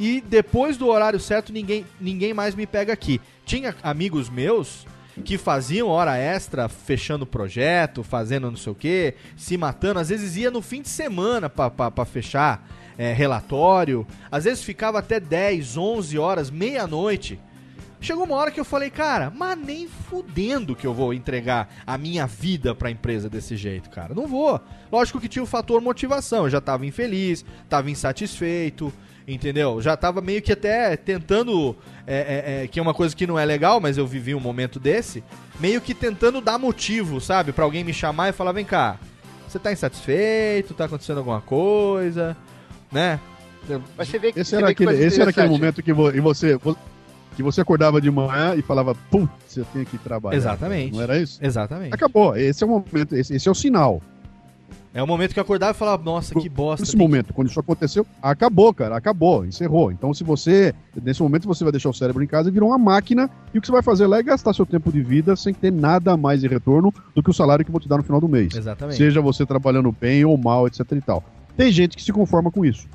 e 0.00 0.20
depois 0.20 0.76
do 0.76 0.88
horário 0.88 1.20
certo 1.20 1.52
ninguém, 1.52 1.86
ninguém 2.00 2.32
mais 2.32 2.54
me 2.54 2.66
pega 2.66 2.92
aqui. 2.92 3.20
Tinha 3.44 3.76
amigos 3.82 4.30
meus 4.30 4.86
que 5.22 5.38
faziam 5.38 5.88
hora 5.88 6.16
extra, 6.16 6.68
fechando 6.68 7.26
projeto, 7.26 8.02
fazendo 8.02 8.50
não 8.50 8.56
sei 8.56 8.72
o 8.72 8.74
que, 8.74 9.14
se 9.36 9.56
matando. 9.56 10.00
Às 10.00 10.08
vezes 10.08 10.36
ia 10.36 10.50
no 10.50 10.62
fim 10.62 10.82
de 10.82 10.88
semana 10.88 11.48
pra 11.48 12.04
fechar 12.04 12.66
é, 12.98 13.12
relatório. 13.12 14.06
Às 14.30 14.44
vezes 14.44 14.64
ficava 14.64 14.98
até 14.98 15.20
10, 15.20 15.76
11 15.76 16.18
horas, 16.18 16.50
meia-noite. 16.50 17.38
Chegou 18.00 18.24
uma 18.24 18.36
hora 18.36 18.50
que 18.50 18.60
eu 18.60 18.66
falei, 18.66 18.90
cara, 18.90 19.32
mas 19.34 19.56
nem 19.56 19.88
fudendo 19.88 20.76
que 20.76 20.86
eu 20.86 20.92
vou 20.92 21.14
entregar 21.14 21.70
a 21.86 21.96
minha 21.96 22.26
vida 22.26 22.74
pra 22.74 22.90
empresa 22.90 23.30
desse 23.30 23.56
jeito, 23.56 23.88
cara. 23.88 24.14
Não 24.14 24.26
vou. 24.26 24.60
Lógico 24.92 25.18
que 25.18 25.28
tinha 25.28 25.42
o 25.42 25.46
fator 25.46 25.80
motivação. 25.80 26.44
Eu 26.44 26.50
já 26.50 26.60
tava 26.60 26.84
infeliz, 26.84 27.46
tava 27.66 27.90
insatisfeito, 27.90 28.92
entendeu? 29.26 29.80
Já 29.80 29.96
tava 29.96 30.20
meio 30.20 30.42
que 30.42 30.52
até 30.52 30.96
tentando. 30.96 31.76
é, 32.06 32.16
é, 32.60 32.64
é, 32.64 32.66
que 32.68 32.78
é 32.78 32.82
uma 32.82 32.94
coisa 32.94 33.14
que 33.16 33.26
não 33.26 33.38
é 33.38 33.44
legal, 33.44 33.80
mas 33.80 33.96
eu 33.98 34.06
vivi 34.06 34.34
um 34.34 34.40
momento 34.40 34.78
desse. 34.78 35.22
Meio 35.60 35.80
que 35.80 35.94
tentando 35.94 36.40
dar 36.40 36.58
motivo, 36.58 37.20
sabe? 37.20 37.52
Pra 37.52 37.64
alguém 37.64 37.84
me 37.84 37.92
chamar 37.92 38.28
e 38.28 38.32
falar: 38.32 38.52
vem 38.52 38.64
cá, 38.64 38.98
você 39.48 39.58
tá 39.58 39.72
insatisfeito? 39.72 40.74
Tá 40.74 40.84
acontecendo 40.86 41.18
alguma 41.18 41.40
coisa? 41.40 42.36
Né? 42.92 43.18
Mas 43.96 44.08
você 44.08 44.18
vê 44.18 44.32
que, 44.32 44.40
Esse 44.40 44.50
você 44.50 44.56
era 44.56 44.68
aquele, 44.70 44.92
esse 45.04 45.20
era 45.20 45.30
aquele 45.30 45.48
momento 45.48 45.82
que, 45.82 45.92
vo- 45.92 46.10
e 46.14 46.20
você, 46.20 46.58
que 47.34 47.42
você 47.42 47.62
acordava 47.62 47.98
de 47.98 48.10
manhã 48.10 48.54
e 48.54 48.60
falava, 48.60 48.94
putz, 49.10 49.56
eu 49.56 49.64
tenho 49.72 49.86
que 49.86 49.96
trabalhar. 49.96 50.36
Exatamente. 50.36 50.92
Não 50.94 51.00
era 51.02 51.18
isso? 51.18 51.38
Exatamente. 51.42 51.94
Acabou. 51.94 52.36
Esse 52.36 52.62
é 52.62 52.66
o 52.66 52.70
momento, 52.70 53.16
esse, 53.16 53.34
esse 53.34 53.48
é 53.48 53.50
o 53.50 53.54
sinal. 53.54 54.02
É 54.94 55.02
o 55.02 55.06
momento 55.08 55.32
que 55.34 55.40
eu 55.40 55.42
acordava 55.42 55.72
e 55.72 55.74
falava: 55.74 56.04
nossa, 56.04 56.32
que 56.36 56.48
bosta. 56.48 56.84
Nesse 56.84 56.96
momento, 56.96 57.34
quando 57.34 57.48
isso 57.48 57.58
aconteceu, 57.58 58.06
acabou, 58.22 58.72
cara, 58.72 58.96
acabou, 58.96 59.44
encerrou. 59.44 59.90
Então, 59.90 60.14
se 60.14 60.22
você, 60.22 60.72
nesse 61.02 61.20
momento, 61.20 61.48
você 61.48 61.64
vai 61.64 61.72
deixar 61.72 61.88
o 61.88 61.92
cérebro 61.92 62.22
em 62.22 62.28
casa 62.28 62.48
e 62.48 62.52
virou 62.52 62.68
uma 62.68 62.78
máquina, 62.78 63.28
e 63.52 63.58
o 63.58 63.60
que 63.60 63.66
você 63.66 63.72
vai 63.72 63.82
fazer 63.82 64.06
lá 64.06 64.18
é 64.18 64.22
gastar 64.22 64.54
seu 64.54 64.64
tempo 64.64 64.92
de 64.92 65.02
vida 65.02 65.34
sem 65.34 65.52
ter 65.52 65.72
nada 65.72 66.16
mais 66.16 66.42
de 66.42 66.46
retorno 66.46 66.94
do 67.12 67.24
que 67.24 67.30
o 67.30 67.34
salário 67.34 67.64
que 67.64 67.70
eu 67.70 67.72
vou 67.72 67.80
te 67.80 67.88
dar 67.88 67.96
no 67.96 68.04
final 68.04 68.20
do 68.20 68.28
mês. 68.28 68.54
Exatamente. 68.54 68.96
Seja 68.96 69.20
você 69.20 69.44
trabalhando 69.44 69.90
bem 69.90 70.24
ou 70.24 70.38
mal, 70.38 70.68
etc 70.68 70.80
e 70.92 71.00
tal. 71.00 71.24
Tem 71.56 71.72
gente 71.72 71.96
que 71.96 72.02
se 72.02 72.12
conforma 72.12 72.52
com 72.52 72.64
isso, 72.64 72.86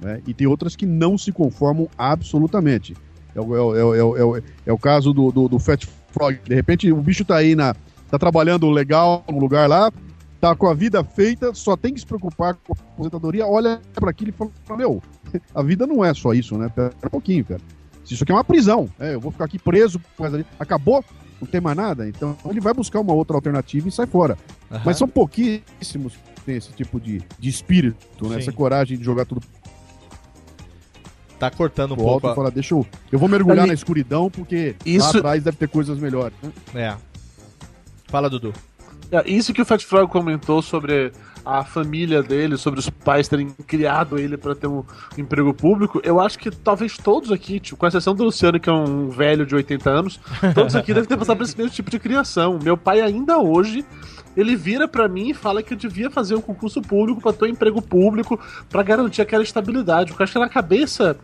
né? 0.00 0.20
E 0.28 0.32
tem 0.32 0.46
outras 0.46 0.76
que 0.76 0.86
não 0.86 1.18
se 1.18 1.32
conformam 1.32 1.88
absolutamente. 1.98 2.94
É 3.34 3.40
o, 3.40 3.56
é 3.56 3.60
o, 3.60 3.76
é 3.76 3.84
o, 3.84 3.94
é 3.94 4.04
o, 4.04 4.16
é 4.16 4.24
o, 4.24 4.42
é 4.66 4.72
o 4.72 4.78
caso 4.78 5.12
do, 5.12 5.32
do, 5.32 5.48
do 5.48 5.58
Fat 5.58 5.84
Frog. 6.12 6.38
De 6.44 6.54
repente, 6.54 6.92
o 6.92 6.96
bicho 6.96 7.24
tá 7.24 7.36
aí 7.36 7.56
na. 7.56 7.74
tá 8.08 8.16
trabalhando 8.16 8.70
legal 8.70 9.24
no 9.28 9.38
lugar 9.38 9.68
lá, 9.68 9.92
tá 10.40 10.54
com 10.54 10.68
a 10.68 10.74
vida 10.74 11.02
feita, 11.04 11.52
só 11.54 11.76
tem 11.76 11.92
que 11.94 12.00
se 12.00 12.06
preocupar 12.06 12.54
com 12.54 12.72
a 12.72 12.76
aposentadoria, 12.94 13.46
olha 13.46 13.80
pra 13.94 14.10
aquilo 14.10 14.30
e 14.30 14.32
fala, 14.32 14.50
meu, 14.78 15.02
a 15.54 15.62
vida 15.62 15.86
não 15.86 16.04
é 16.04 16.14
só 16.14 16.32
isso, 16.32 16.56
né? 16.56 16.68
Pera 16.68 16.92
um 17.06 17.10
pouquinho, 17.10 17.44
cara. 17.44 17.60
Isso 18.08 18.22
aqui 18.22 18.32
é 18.32 18.34
uma 18.34 18.44
prisão. 18.44 18.88
É, 18.98 19.14
eu 19.14 19.20
vou 19.20 19.30
ficar 19.32 19.44
aqui 19.44 19.58
preso, 19.58 20.00
mas 20.18 20.32
ali- 20.32 20.46
acabou, 20.58 21.04
não 21.40 21.46
tem 21.46 21.60
mais 21.60 21.76
nada. 21.76 22.08
Então 22.08 22.36
ele 22.48 22.60
vai 22.60 22.72
buscar 22.72 23.00
uma 23.00 23.12
outra 23.12 23.36
alternativa 23.36 23.86
e 23.88 23.92
sai 23.92 24.06
fora. 24.06 24.38
Aham. 24.70 24.82
Mas 24.84 24.96
são 24.96 25.06
pouquíssimos 25.06 26.14
que 26.34 26.40
têm 26.42 26.56
esse 26.56 26.72
tipo 26.72 26.98
de, 26.98 27.20
de 27.38 27.48
espírito, 27.50 28.26
né? 28.28 28.36
Sim. 28.36 28.40
Essa 28.40 28.52
coragem 28.52 28.96
de 28.96 29.04
jogar 29.04 29.26
tudo 29.26 29.42
Tá 31.38 31.50
cortando 31.52 31.92
um 31.92 31.96
pro 31.96 32.08
alto 32.08 32.20
pouco. 32.22 32.26
e 32.28 32.32
a- 32.32 32.34
falar, 32.34 32.50
deixa 32.50 32.74
eu. 32.74 32.84
Eu 33.12 33.18
vou 33.18 33.28
mergulhar 33.28 33.60
Ali- 33.60 33.68
na 33.68 33.74
escuridão, 33.74 34.28
porque 34.30 34.74
Isso- 34.84 35.12
lá 35.12 35.18
atrás 35.18 35.42
deve 35.44 35.56
ter 35.56 35.68
coisas 35.68 35.98
melhores. 35.98 36.36
Né? 36.42 36.52
É. 36.74 36.96
Fala, 38.08 38.28
Dudu. 38.28 38.52
É, 39.10 39.30
Isso 39.30 39.52
que 39.52 39.62
o 39.62 39.64
Fat 39.64 39.82
Frog 39.84 40.10
comentou 40.10 40.60
sobre 40.60 41.12
a 41.44 41.64
família 41.64 42.22
dele, 42.22 42.58
sobre 42.58 42.78
os 42.78 42.90
pais 42.90 43.26
terem 43.26 43.48
criado 43.66 44.18
ele 44.18 44.36
para 44.36 44.54
ter 44.54 44.66
um 44.66 44.84
emprego 45.16 45.54
público, 45.54 45.98
eu 46.04 46.20
acho 46.20 46.38
que 46.38 46.50
talvez 46.50 46.98
todos 46.98 47.32
aqui, 47.32 47.58
tipo, 47.58 47.78
com 47.78 47.86
exceção 47.86 48.14
do 48.14 48.24
Luciano, 48.24 48.60
que 48.60 48.68
é 48.68 48.72
um 48.72 49.08
velho 49.08 49.46
de 49.46 49.54
80 49.54 49.90
anos, 49.90 50.20
todos 50.54 50.76
aqui 50.76 50.92
devem 50.94 51.08
ter 51.08 51.16
passado 51.16 51.38
por 51.38 51.44
esse 51.44 51.56
mesmo 51.56 51.72
tipo 51.72 51.90
de 51.90 51.98
criação. 51.98 52.58
Meu 52.62 52.76
pai 52.76 53.00
ainda 53.00 53.38
hoje, 53.38 53.82
ele 54.36 54.54
vira 54.54 54.86
pra 54.86 55.08
mim 55.08 55.30
e 55.30 55.34
fala 55.34 55.62
que 55.62 55.72
eu 55.72 55.78
devia 55.78 56.10
fazer 56.10 56.34
um 56.34 56.40
concurso 56.40 56.82
público 56.82 57.20
para 57.20 57.32
ter 57.32 57.46
um 57.46 57.48
emprego 57.48 57.80
público 57.80 58.38
para 58.68 58.82
garantir 58.82 59.22
aquela 59.22 59.42
estabilidade. 59.42 60.10
Porque 60.10 60.24
acho 60.24 60.34
que 60.34 60.38
na 60.38 60.50
cabeça 60.50 61.16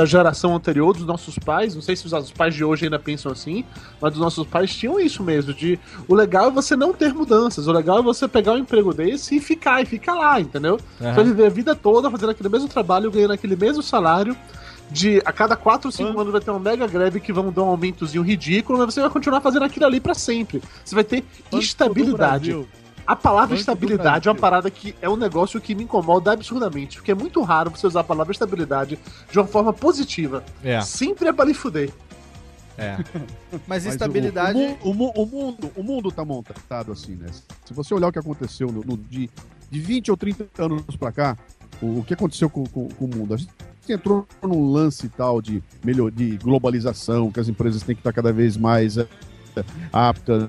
da 0.00 0.06
geração 0.06 0.56
anterior, 0.56 0.94
dos 0.94 1.04
nossos 1.04 1.38
pais. 1.38 1.74
Não 1.74 1.82
sei 1.82 1.94
se 1.94 2.06
os, 2.06 2.30
pais 2.32 2.54
de 2.54 2.64
hoje 2.64 2.86
ainda 2.86 2.98
pensam 2.98 3.30
assim, 3.30 3.66
mas 4.00 4.14
os 4.14 4.18
nossos 4.18 4.46
pais 4.46 4.74
tinham 4.74 4.98
isso 4.98 5.22
mesmo. 5.22 5.52
De 5.52 5.78
o 6.08 6.14
legal 6.14 6.46
é 6.46 6.50
você 6.50 6.74
não 6.74 6.94
ter 6.94 7.12
mudanças. 7.12 7.68
O 7.68 7.72
legal 7.72 7.98
é 7.98 8.02
você 8.02 8.26
pegar 8.26 8.52
um 8.52 8.58
emprego 8.58 8.94
desse 8.94 9.36
e 9.36 9.40
ficar, 9.40 9.82
e 9.82 9.84
ficar 9.84 10.14
lá, 10.14 10.40
entendeu? 10.40 10.80
Aham. 10.98 11.10
Você 11.10 11.16
vai 11.16 11.24
viver 11.24 11.46
a 11.46 11.50
vida 11.50 11.74
toda 11.74 12.10
fazendo 12.10 12.30
aquele 12.30 12.48
mesmo 12.48 12.66
trabalho, 12.66 13.10
ganhando 13.10 13.34
aquele 13.34 13.56
mesmo 13.56 13.82
salário. 13.82 14.34
De 14.90 15.22
a 15.24 15.32
cada 15.32 15.54
4 15.54 15.86
ou 15.86 15.92
5 15.92 16.18
anos 16.18 16.32
vai 16.32 16.40
ter 16.40 16.50
uma 16.50 16.58
mega 16.58 16.84
greve 16.86 17.20
que 17.20 17.32
vão 17.32 17.52
dar 17.52 17.62
um 17.62 17.68
aumentozinho 17.68 18.24
ridículo, 18.24 18.76
mas 18.76 18.92
você 18.92 19.00
vai 19.00 19.10
continuar 19.10 19.40
fazendo 19.40 19.64
aquilo 19.64 19.86
ali 19.86 20.00
pra 20.00 20.14
sempre. 20.14 20.60
Você 20.84 20.96
vai 20.96 21.04
ter 21.04 21.22
estabilidade. 21.52 22.50
Brasil. 22.50 22.79
A 23.10 23.16
palavra 23.16 23.48
Banco 23.48 23.60
estabilidade 23.60 24.28
é 24.28 24.30
uma 24.32 24.38
parada 24.38 24.70
que 24.70 24.94
é 25.02 25.08
um 25.08 25.16
negócio 25.16 25.60
que 25.60 25.74
me 25.74 25.82
incomoda 25.84 26.32
absurdamente, 26.32 26.98
porque 26.98 27.10
é 27.10 27.14
muito 27.14 27.42
raro 27.42 27.70
você 27.70 27.86
usar 27.86 28.00
a 28.00 28.04
palavra 28.04 28.32
estabilidade 28.32 28.98
de 29.30 29.38
uma 29.38 29.46
forma 29.46 29.72
positiva. 29.72 30.44
É. 30.62 30.80
Sempre 30.80 31.28
é 31.28 31.32
pra 31.32 31.44
lhe 31.44 31.52
fuder. 31.54 31.90
É. 32.78 32.96
Mas 33.66 33.84
Mas 33.84 33.86
estabilidade. 33.86 34.58
O, 34.82 34.88
o, 34.88 34.90
o, 34.90 34.94
mu- 34.94 35.12
o 35.16 35.26
mundo, 35.26 35.72
o 35.76 35.82
mundo 35.82 36.12
tá 36.12 36.24
montado 36.24 36.92
assim, 36.92 37.16
né? 37.16 37.26
Se 37.64 37.74
você 37.74 37.92
olhar 37.92 38.08
o 38.08 38.12
que 38.12 38.18
aconteceu 38.18 38.68
no, 38.70 38.82
no- 38.84 38.96
de, 38.96 39.28
de 39.70 39.80
20 39.80 40.10
ou 40.12 40.16
30 40.16 40.46
anos 40.58 40.96
pra 40.96 41.10
cá, 41.10 41.36
o, 41.82 41.98
o 41.98 42.04
que 42.04 42.14
aconteceu 42.14 42.48
com, 42.48 42.64
com- 42.64 42.88
com 42.88 43.04
o 43.06 43.08
mundo? 43.08 43.34
A 43.34 43.36
gente 43.36 43.50
entrou 43.88 44.24
num 44.40 44.70
lance 44.70 45.08
tal 45.08 45.42
de, 45.42 45.60
melhor, 45.82 46.12
de 46.12 46.36
globalização, 46.38 47.30
que 47.32 47.40
as 47.40 47.48
empresas 47.48 47.82
têm 47.82 47.96
que 47.96 48.00
estar 48.00 48.12
cada 48.12 48.32
vez 48.32 48.56
mais 48.56 48.96
é, 48.98 49.06
aptas, 49.92 50.48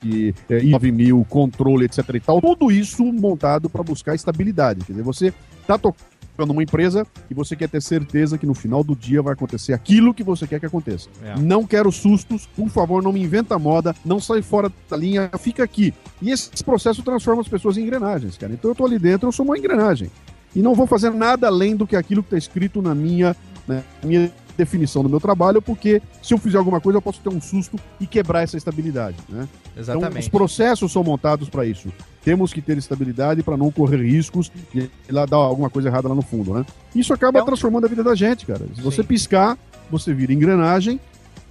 que 0.00 0.34
é, 0.48 0.62
9 0.62 0.92
mil, 0.92 1.26
controle, 1.28 1.84
etc 1.84 2.04
e 2.14 2.20
tal. 2.20 2.40
Tudo 2.40 2.70
isso 2.70 3.04
montado 3.04 3.68
para 3.68 3.82
buscar 3.82 4.14
estabilidade. 4.14 4.84
Quer 4.84 4.92
dizer, 4.92 5.02
você 5.02 5.34
tá 5.66 5.78
tocando 5.78 6.50
uma 6.50 6.62
empresa 6.62 7.06
e 7.30 7.34
você 7.34 7.56
quer 7.56 7.68
ter 7.68 7.82
certeza 7.82 8.36
que 8.36 8.46
no 8.46 8.54
final 8.54 8.84
do 8.84 8.94
dia 8.94 9.22
vai 9.22 9.32
acontecer 9.32 9.72
aquilo 9.72 10.12
que 10.12 10.22
você 10.22 10.46
quer 10.46 10.60
que 10.60 10.66
aconteça. 10.66 11.08
É. 11.22 11.38
Não 11.38 11.66
quero 11.66 11.90
sustos, 11.90 12.46
por 12.46 12.68
favor, 12.68 13.02
não 13.02 13.12
me 13.12 13.22
inventa 13.22 13.58
moda, 13.58 13.94
não 14.04 14.20
sai 14.20 14.42
fora 14.42 14.70
da 14.88 14.96
linha, 14.96 15.30
fica 15.38 15.64
aqui. 15.64 15.94
E 16.20 16.30
esse 16.30 16.62
processo 16.62 17.02
transforma 17.02 17.40
as 17.40 17.48
pessoas 17.48 17.76
em 17.76 17.82
engrenagens, 17.82 18.36
cara. 18.36 18.52
Então 18.52 18.70
eu 18.70 18.74
tô 18.74 18.84
ali 18.84 18.98
dentro, 18.98 19.28
eu 19.28 19.32
sou 19.32 19.44
uma 19.44 19.58
engrenagem. 19.58 20.10
E 20.54 20.62
não 20.62 20.74
vou 20.74 20.86
fazer 20.86 21.10
nada 21.10 21.48
além 21.48 21.76
do 21.76 21.86
que 21.86 21.96
aquilo 21.96 22.22
que 22.22 22.28
está 22.28 22.38
escrito 22.38 22.80
na 22.80 22.94
minha, 22.94 23.36
né, 23.68 23.82
minha 24.02 24.32
definição 24.56 25.02
do 25.02 25.08
meu 25.08 25.20
trabalho, 25.20 25.60
porque 25.60 26.02
se 26.22 26.34
eu 26.34 26.38
fizer 26.38 26.58
alguma 26.58 26.80
coisa, 26.80 26.98
eu 26.98 27.02
posso 27.02 27.20
ter 27.20 27.28
um 27.28 27.40
susto 27.40 27.78
e 28.00 28.06
quebrar 28.06 28.42
essa 28.42 28.56
estabilidade. 28.56 29.16
Né? 29.28 29.48
Então, 29.72 29.82
os 29.82 29.88
Exatamente. 29.88 30.30
processos 30.30 30.92
são 30.92 31.04
montados 31.04 31.48
para 31.48 31.66
isso. 31.66 31.92
Temos 32.24 32.52
que 32.52 32.60
ter 32.60 32.76
estabilidade 32.76 33.42
para 33.42 33.56
não 33.56 33.70
correr 33.70 34.02
riscos 34.02 34.50
de 34.72 34.90
lá 35.08 35.26
dar 35.26 35.36
alguma 35.36 35.70
coisa 35.70 35.88
errada 35.88 36.08
lá 36.08 36.14
no 36.14 36.22
fundo, 36.22 36.52
né? 36.52 36.66
Isso 36.94 37.12
acaba 37.12 37.44
transformando 37.44 37.84
a 37.84 37.88
vida 37.88 38.02
da 38.02 38.14
gente, 38.14 38.44
cara. 38.46 38.66
Se 38.74 38.80
você 38.80 39.04
piscar, 39.04 39.56
você 39.90 40.12
vira 40.12 40.32
engrenagem 40.32 40.98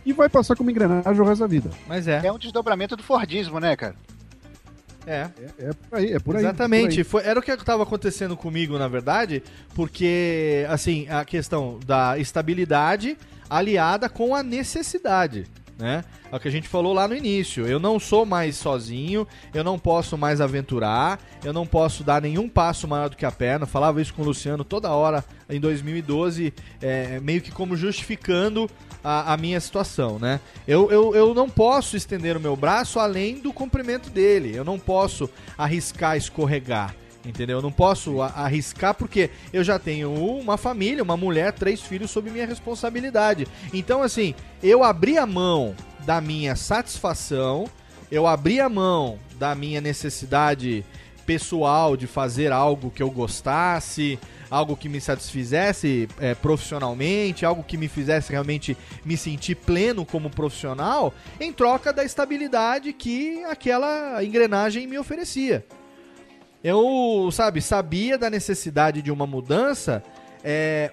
e 0.05 0.11
vai 0.11 0.27
passar 0.27 0.55
como 0.55 0.69
engrenagem 0.69 1.21
o 1.21 1.23
resto 1.23 1.41
da 1.41 1.47
vida. 1.47 1.69
Mas 1.87 2.07
é. 2.07 2.21
É 2.25 2.31
um 2.31 2.37
desdobramento 2.37 2.95
do 2.95 3.03
Fordismo, 3.03 3.59
né, 3.59 3.75
cara? 3.75 3.95
É. 5.07 5.29
É, 5.59 5.73
por 5.73 5.99
aí, 5.99 6.13
é 6.13 6.19
por 6.19 6.35
aí. 6.35 6.41
Exatamente. 6.43 6.95
por 6.95 6.97
aí. 6.97 7.03
Foi, 7.03 7.23
era 7.23 7.39
o 7.39 7.43
que 7.43 7.51
estava 7.51 7.83
acontecendo 7.83 8.35
comigo, 8.35 8.77
na 8.77 8.87
verdade, 8.87 9.43
porque, 9.73 10.65
assim, 10.69 11.07
a 11.09 11.23
questão 11.23 11.79
da 11.85 12.17
estabilidade 12.17 13.17
aliada 13.49 14.09
com 14.09 14.35
a 14.35 14.41
necessidade. 14.41 15.45
Né? 15.77 16.05
É 16.31 16.35
o 16.35 16.39
que 16.39 16.47
a 16.47 16.51
gente 16.51 16.69
falou 16.69 16.93
lá 16.93 17.07
no 17.07 17.15
início. 17.15 17.67
Eu 17.67 17.79
não 17.79 17.99
sou 17.99 18.25
mais 18.25 18.55
sozinho, 18.55 19.27
eu 19.53 19.63
não 19.63 19.77
posso 19.77 20.17
mais 20.17 20.39
aventurar, 20.39 21.19
eu 21.43 21.51
não 21.51 21.65
posso 21.65 22.03
dar 22.03 22.21
nenhum 22.21 22.47
passo 22.47 22.87
maior 22.87 23.09
do 23.09 23.17
que 23.17 23.25
a 23.25 23.31
perna. 23.31 23.63
Eu 23.63 23.67
falava 23.69 24.01
isso 24.01 24.13
com 24.13 24.21
o 24.21 24.25
Luciano 24.25 24.63
toda 24.63 24.89
hora 24.91 25.23
em 25.49 25.59
2012, 25.59 26.53
é, 26.81 27.19
meio 27.19 27.41
que 27.41 27.51
como 27.51 27.75
justificando 27.75 28.69
a, 29.03 29.33
a 29.33 29.37
minha 29.37 29.59
situação, 29.59 30.17
né? 30.17 30.39
Eu, 30.67 30.89
eu, 30.89 31.13
eu 31.13 31.33
não 31.33 31.49
posso 31.49 31.95
estender 31.95 32.35
o 32.35 32.39
meu 32.39 32.55
braço 32.55 32.97
além 32.99 33.39
do 33.39 33.53
comprimento 33.53 34.09
dele. 34.09 34.55
Eu 34.55 34.63
não 34.63 34.79
posso 34.79 35.29
arriscar 35.57 36.17
escorregar. 36.17 36.95
Entendeu? 37.25 37.57
Eu 37.57 37.61
não 37.61 37.71
posso 37.71 38.21
arriscar 38.21 38.93
porque 38.93 39.31
eu 39.51 39.63
já 39.63 39.79
tenho 39.79 40.13
uma 40.13 40.57
família, 40.57 41.01
uma 41.01 41.17
mulher, 41.17 41.53
três 41.53 41.81
filhos 41.81 42.11
sob 42.11 42.29
minha 42.29 42.45
responsabilidade. 42.45 43.47
Então, 43.73 44.03
assim, 44.03 44.35
eu 44.61 44.83
abri 44.83 45.17
a 45.17 45.25
mão 45.25 45.75
da 46.05 46.21
minha 46.21 46.55
satisfação, 46.55 47.67
eu 48.11 48.27
abri 48.27 48.59
a 48.59 48.69
mão 48.69 49.17
da 49.39 49.55
minha 49.55 49.81
necessidade 49.81 50.85
pessoal 51.25 51.97
de 51.97 52.05
fazer 52.05 52.51
algo 52.51 52.91
que 52.91 53.01
eu 53.01 53.09
gostasse, 53.09 54.19
algo 54.49 54.77
que 54.77 54.87
me 54.87 55.01
satisfizesse 55.01 56.07
é, 56.19 56.35
profissionalmente, 56.35 57.45
algo 57.45 57.63
que 57.63 57.77
me 57.77 57.87
fizesse 57.87 58.31
realmente 58.31 58.77
me 59.03 59.17
sentir 59.17 59.55
pleno 59.55 60.05
como 60.05 60.29
profissional, 60.29 61.13
em 61.39 61.51
troca 61.51 61.91
da 61.91 62.03
estabilidade 62.03 62.93
que 62.93 63.43
aquela 63.45 64.23
engrenagem 64.23 64.85
me 64.85 64.97
oferecia. 64.97 65.65
Eu, 66.67 67.29
sabe, 67.31 67.61
sabia 67.61 68.17
da 68.17 68.27
necessidade 68.27 68.99
de 69.03 69.11
uma 69.11 69.27
mudança 69.27 70.01
é, 70.43 70.89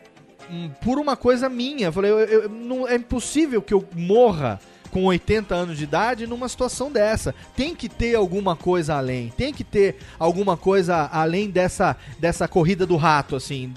hum, 0.51 0.71
por 0.83 0.99
uma 0.99 1.17
coisa 1.17 1.49
minha. 1.49 1.87
Eu 1.87 1.93
falei, 1.95 2.11
eu- 2.11 2.19
eu- 2.19 2.49
não, 2.51 2.87
é 2.87 2.97
impossível 2.97 3.63
que 3.63 3.73
eu 3.73 3.83
morra 3.97 4.61
com 4.91 5.05
80 5.07 5.55
anos 5.55 5.79
de 5.79 5.85
idade 5.85 6.27
numa 6.27 6.47
situação 6.47 6.93
dessa. 6.93 7.35
Tem 7.57 7.75
que 7.75 7.89
ter 7.89 8.15
alguma 8.15 8.55
coisa 8.55 8.97
além. 8.97 9.33
Tem 9.35 9.51
que 9.51 9.65
ter 9.65 9.97
alguma 10.19 10.59
coisa 10.59 11.09
além 11.11 11.49
dessa, 11.49 11.97
dessa 12.19 12.47
corrida 12.47 12.85
do 12.85 12.97
rato, 12.97 13.35
assim, 13.35 13.73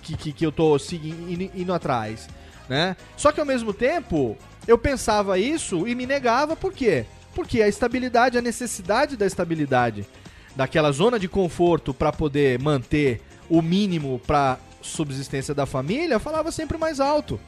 que, 0.00 0.16
que, 0.16 0.32
que 0.32 0.46
eu 0.46 0.50
tô 0.50 0.78
seguindo, 0.78 1.30
indo, 1.30 1.50
indo 1.54 1.74
atrás, 1.74 2.26
né? 2.70 2.96
Só 3.18 3.30
que 3.30 3.38
ao 3.40 3.44
mesmo 3.44 3.74
tempo, 3.74 4.34
eu 4.66 4.78
pensava 4.78 5.38
isso 5.38 5.86
e 5.86 5.94
me 5.94 6.06
negava, 6.06 6.56
por 6.56 6.72
quê? 6.72 7.04
Porque 7.34 7.60
a 7.60 7.68
estabilidade, 7.68 8.38
a 8.38 8.40
necessidade 8.40 9.14
da 9.14 9.26
estabilidade, 9.26 10.06
daquela 10.56 10.92
zona 10.92 11.18
de 11.18 11.28
conforto 11.28 11.92
para 11.94 12.12
poder 12.12 12.58
manter 12.60 13.20
o 13.48 13.60
mínimo 13.60 14.20
para 14.26 14.58
subsistência 14.80 15.54
da 15.54 15.66
família, 15.66 16.18
falava 16.18 16.52
sempre 16.52 16.76
mais 16.78 17.00
alto. 17.00 17.40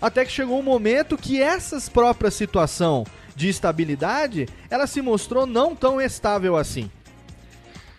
Até 0.00 0.24
que 0.24 0.32
chegou 0.32 0.58
um 0.58 0.62
momento 0.62 1.16
que 1.16 1.40
essa 1.42 1.78
própria 1.90 2.30
situação 2.30 3.04
de 3.36 3.48
estabilidade, 3.48 4.48
ela 4.70 4.86
se 4.86 5.00
mostrou 5.02 5.46
não 5.46 5.74
tão 5.76 6.00
estável 6.00 6.56
assim. 6.56 6.90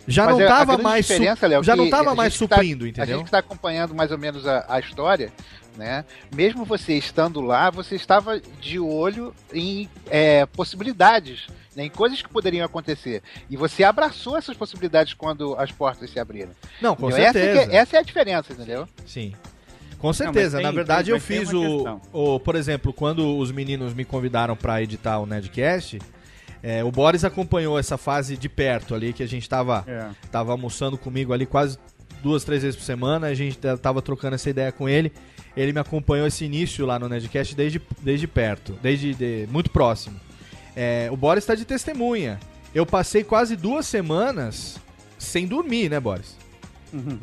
Já 0.08 0.26
Mas 0.26 0.34
não 0.34 0.42
é- 0.42 0.44
a 0.44 0.48
estava 0.48 0.66
grande 0.74 0.84
mais 0.84 1.06
su- 1.06 1.14
Léo, 1.48 1.64
já 1.64 1.76
não 1.76 1.86
estava 1.86 2.12
a 2.12 2.16
mais 2.16 2.34
gente 2.34 2.48
tá- 2.48 2.56
suprindo, 2.56 2.86
A 2.86 2.90
entendeu? 2.90 3.08
gente 3.18 3.24
que 3.24 3.28
está 3.28 3.38
acompanhando 3.38 3.94
mais 3.94 4.12
ou 4.12 4.18
menos 4.18 4.48
a, 4.48 4.66
a 4.68 4.80
história, 4.80 5.32
né? 5.78 6.04
Mesmo 6.36 6.66
você 6.66 6.94
estando 6.98 7.40
lá, 7.40 7.70
você 7.70 7.96
estava 7.96 8.40
de 8.40 8.80
olho 8.80 9.34
em 9.54 9.88
é, 10.10 10.46
possibilidades, 10.48 11.48
né, 11.76 11.86
em 11.86 11.90
coisas 11.90 12.22
que 12.22 12.30
poderiam 12.30 12.66
acontecer. 12.66 13.22
E 13.50 13.56
você 13.58 13.84
abraçou 13.84 14.38
essas 14.38 14.56
possibilidades 14.58 15.14
quando 15.14 15.56
as 15.56 15.72
portas 15.72 16.10
se 16.10 16.20
abriram. 16.20 16.52
Não, 16.82 16.96
com 16.96 17.08
Entendeu? 17.10 17.26
Essa, 17.28 17.40
que 17.40 17.46
certeza. 17.46 17.72
é, 17.72 17.76
essa 17.76 17.98
é 17.98 18.00
a 18.00 18.04
diferença, 18.04 18.54
entendeu? 18.54 18.88
Sim. 19.06 19.34
Com 19.98 20.12
certeza. 20.14 20.58
tem- 20.58 20.66
Na 20.66 20.72
verdade, 20.72 21.06
tem- 21.06 21.14
eu 21.14 21.20
fiz 21.22 21.54
o, 21.54 22.00
o. 22.12 22.40
Por 22.40 22.56
exemplo, 22.56 22.92
quando 22.92 23.38
os 23.38 23.52
meninos 23.52 23.94
me 23.94 24.04
convidaram 24.04 24.56
pra 24.56 24.82
editar 24.82 25.20
o 25.20 25.26
Nedcast, 25.28 26.00
é, 26.64 26.84
o 26.84 26.92
Boris 26.92 27.24
acompanhou 27.24 27.78
essa 27.78 27.98
fase 27.98 28.36
de 28.36 28.50
perto 28.50 28.96
ali, 28.96 29.14
que 29.14 29.22
a 29.22 29.28
gente 29.28 29.48
tava, 29.48 29.84
É. 29.88 30.08
tava 30.32 30.52
almoçando 30.52 30.98
comigo 30.98 31.34
ali 31.34 31.46
quase 31.46 31.78
duas, 32.24 32.44
três 32.44 32.64
vezes 32.64 32.76
por 32.76 32.84
semana. 32.84 33.28
A 33.28 33.34
gente 33.36 33.58
tava 33.82 34.02
trocando 34.02 34.36
essa 34.36 34.50
ideia 34.50 34.72
com 34.72 34.90
ele. 34.90 35.12
Ele 35.56 35.72
me 35.74 35.80
acompanhou 35.80 36.26
esse 36.26 36.46
início 36.46 36.86
lá 36.86 36.98
no 36.98 37.08
Nedcast 37.10 37.54
desde, 37.56 37.80
desde 38.02 38.26
perto, 38.28 38.74
desde 38.82 39.14
de- 39.14 39.48
muito 39.52 39.70
próximo. 39.70 40.20
É, 40.76 41.10
o 41.12 41.18
Boris 41.18 41.46
tá 41.46 41.56
de 41.56 41.66
testemunha. 41.66 42.40
Eu 42.74 42.86
passei 42.86 43.24
quase 43.24 43.56
duas 43.56 43.86
semanas 43.86 44.78
sem 45.18 45.46
dormir, 45.46 45.90
né, 45.90 46.00
Boris? 46.00 46.38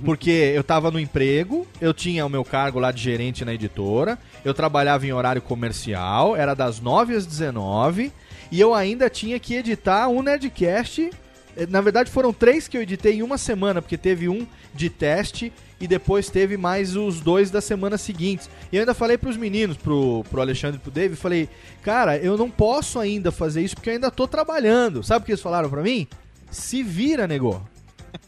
Porque 0.03 0.31
eu 0.31 0.65
tava 0.65 0.91
no 0.91 0.99
emprego, 0.99 1.67
eu 1.79 1.93
tinha 1.93 2.25
o 2.25 2.29
meu 2.31 2.43
cargo 2.43 2.79
lá 2.79 2.91
de 2.91 3.03
gerente 3.03 3.45
na 3.45 3.53
editora, 3.53 4.19
eu 4.43 4.55
trabalhava 4.55 5.07
em 5.07 5.13
horário 5.13 5.43
comercial, 5.43 6.35
era 6.35 6.55
das 6.55 6.81
9 6.81 7.15
às 7.15 7.27
19 7.27 8.11
e 8.51 8.59
eu 8.59 8.75
ainda 8.75 9.11
tinha 9.11 9.39
que 9.39 9.55
editar 9.55 10.09
um 10.09 10.23
Nerdcast. 10.23 11.11
Eh, 11.55 11.67
Na 11.69 11.83
verdade, 11.83 12.11
foram 12.11 12.33
três 12.33 12.67
que 12.67 12.79
eu 12.79 12.83
editei 12.83 13.17
em 13.17 13.23
uma 13.23 13.37
semana, 13.37 13.83
porque 13.83 13.99
teve 13.99 14.27
um 14.27 14.47
de 14.75 14.89
teste 14.89 15.53
e 15.81 15.87
depois 15.87 16.29
teve 16.29 16.57
mais 16.57 16.97
os 16.97 17.21
dois 17.21 17.51
da 17.51 17.61
semana 17.61 17.97
seguintes. 17.97 18.51
E 18.73 18.77
eu 18.77 18.81
ainda 18.81 18.95
falei 18.95 19.17
pros 19.17 19.37
meninos, 19.37 19.77
pro, 19.77 20.25
pro 20.31 20.41
Alexandre 20.41 20.77
e 20.77 20.81
pro 20.81 20.91
Dave, 20.91 21.17
falei, 21.17 21.49
cara, 21.83 22.17
eu 22.17 22.37
não 22.37 22.51
posso 22.51 22.99
ainda 22.99 23.31
fazer 23.31 23.63
isso 23.63 23.75
porque 23.75 23.91
eu 23.91 23.95
ainda 23.95 24.11
tô 24.11 24.27
trabalhando. 24.27 25.03
Sabe 25.03 25.23
o 25.23 25.27
que 25.27 25.33
eles 25.33 25.43
falaram 25.43 25.71
pra 25.71 25.83
mim? 25.83 26.07
Se 26.51 26.83
vira, 26.83 27.27
nego. 27.27 27.63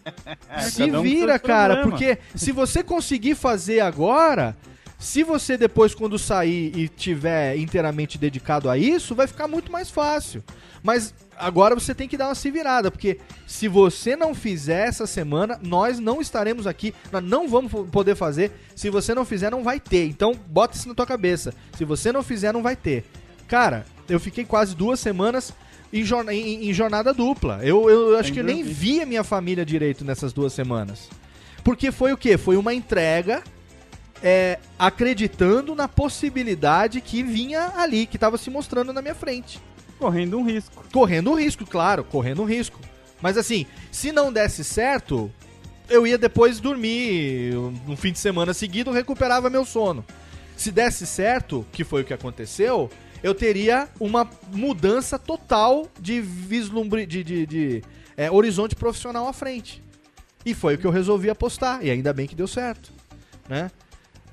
Se 0.61 0.87
cada 0.87 1.01
um 1.01 1.03
vira, 1.03 1.39
cara, 1.39 1.83
porque 1.83 2.19
se 2.35 2.53
você 2.53 2.83
conseguir 2.83 3.35
fazer 3.35 3.81
agora, 3.81 4.55
Se 5.01 5.25
você 5.25 5.57
depois, 5.57 5.95
quando 5.95 6.19
sair 6.19 6.77
e 6.77 6.87
tiver 6.87 7.57
inteiramente 7.57 8.19
dedicado 8.19 8.69
a 8.69 8.77
isso, 8.77 9.15
vai 9.15 9.27
ficar 9.27 9.49
muito 9.49 9.73
mais 9.73 9.89
fácil. 9.89 10.45
Mas 10.83 11.15
agora 11.41 11.75
você 11.75 11.95
tem 11.95 12.07
que 12.07 12.17
dar 12.17 12.29
uma 12.29 12.35
se 12.35 12.51
virada, 12.51 12.91
porque 12.91 13.19
se 13.47 13.67
você 13.67 14.15
não 14.15 14.35
fizer 14.35 14.87
essa 14.89 15.07
semana, 15.07 15.59
nós 15.63 15.99
não 15.99 16.21
estaremos 16.21 16.67
aqui, 16.67 16.95
nós 17.11 17.25
não 17.25 17.49
vamos 17.49 17.73
poder 17.91 18.15
fazer. 18.15 18.53
Se 18.77 18.91
você 18.91 19.15
não 19.15 19.25
fizer, 19.25 19.51
não 19.51 19.63
vai 19.65 19.81
ter. 19.81 20.07
Então, 20.07 20.35
bota 20.47 20.77
isso 20.77 20.89
na 20.89 20.95
tua 20.95 21.07
cabeça. 21.07 21.53
Se 21.77 21.85
você 21.85 22.13
não 22.13 22.23
fizer, 22.23 22.53
não 22.53 22.63
vai 22.63 22.77
ter. 22.77 23.05
Cara, 23.49 23.85
eu 24.09 24.21
fiquei 24.21 24.45
quase 24.45 24.77
duas 24.77 25.01
semanas 25.01 25.53
em, 25.93 26.03
em- 26.31 26.69
em 26.71 26.73
jornada 26.73 27.13
dupla. 27.13 27.59
Eu, 27.63 27.91
eu 27.91 28.17
acho 28.19 28.33
que 28.33 28.39
eu 28.41 28.45
nem 28.45 28.63
vi 28.63 29.01
a 29.01 29.07
minha 29.07 29.25
família 29.25 29.65
direito 29.67 30.05
nessas 30.05 30.33
duas 30.33 30.53
semanas. 30.53 31.09
Porque 31.65 31.91
foi 31.91 32.13
o 32.13 32.17
quê? 32.17 32.39
Foi 32.39 32.57
uma 32.57 32.73
entrega 32.73 33.43
é, 34.23 34.59
acreditando 34.79 35.75
na 35.75 35.89
possibilidade 35.89 37.01
que 37.01 37.23
vinha 37.23 37.73
ali, 37.77 38.07
que 38.07 38.17
estava 38.17 38.37
se 38.39 38.51
mostrando 38.51 38.93
na 38.93 39.03
minha 39.03 39.15
frente. 39.15 39.59
Correndo 40.01 40.39
um 40.39 40.43
risco. 40.43 40.83
Correndo 40.91 41.31
um 41.31 41.35
risco, 41.35 41.67
claro, 41.67 42.03
correndo 42.03 42.41
um 42.41 42.47
risco. 42.47 42.81
Mas 43.21 43.37
assim, 43.37 43.67
se 43.93 44.11
não 44.11 44.33
desse 44.33 44.65
certo, 44.65 45.31
eu 45.91 46.07
ia 46.07 46.17
depois 46.17 46.59
dormir 46.59 47.55
um 47.87 47.95
fim 47.97 48.11
de 48.11 48.19
semana 48.19 48.55
seguido, 48.55 48.91
recuperava 48.91 49.51
meu 49.51 49.65
sono. 49.65 50.03
Se 50.57 50.73
desse 50.73 51.07
certo, 51.07 51.67
que 51.71 51.85
foi 51.85 52.01
o 52.01 52.05
que 52.05 52.15
aconteceu, 52.15 52.91
eu 53.23 53.35
teria 53.35 53.91
uma 54.01 54.29
mudança 54.51 55.19
total 55.19 55.87
de 56.01 56.21
vislumbre, 56.23 57.05
de, 57.05 57.23
de, 57.23 57.47
de, 57.47 57.83
é, 58.17 58.31
horizonte 58.31 58.75
profissional 58.75 59.29
à 59.29 59.35
frente. 59.35 59.83
E 60.47 60.55
foi 60.55 60.77
o 60.77 60.79
que 60.79 60.87
eu 60.87 60.91
resolvi 60.91 61.29
apostar, 61.29 61.85
e 61.85 61.91
ainda 61.91 62.13
bem 62.15 62.27
que 62.27 62.35
deu 62.35 62.49
certo, 62.49 62.91
né? 63.47 63.71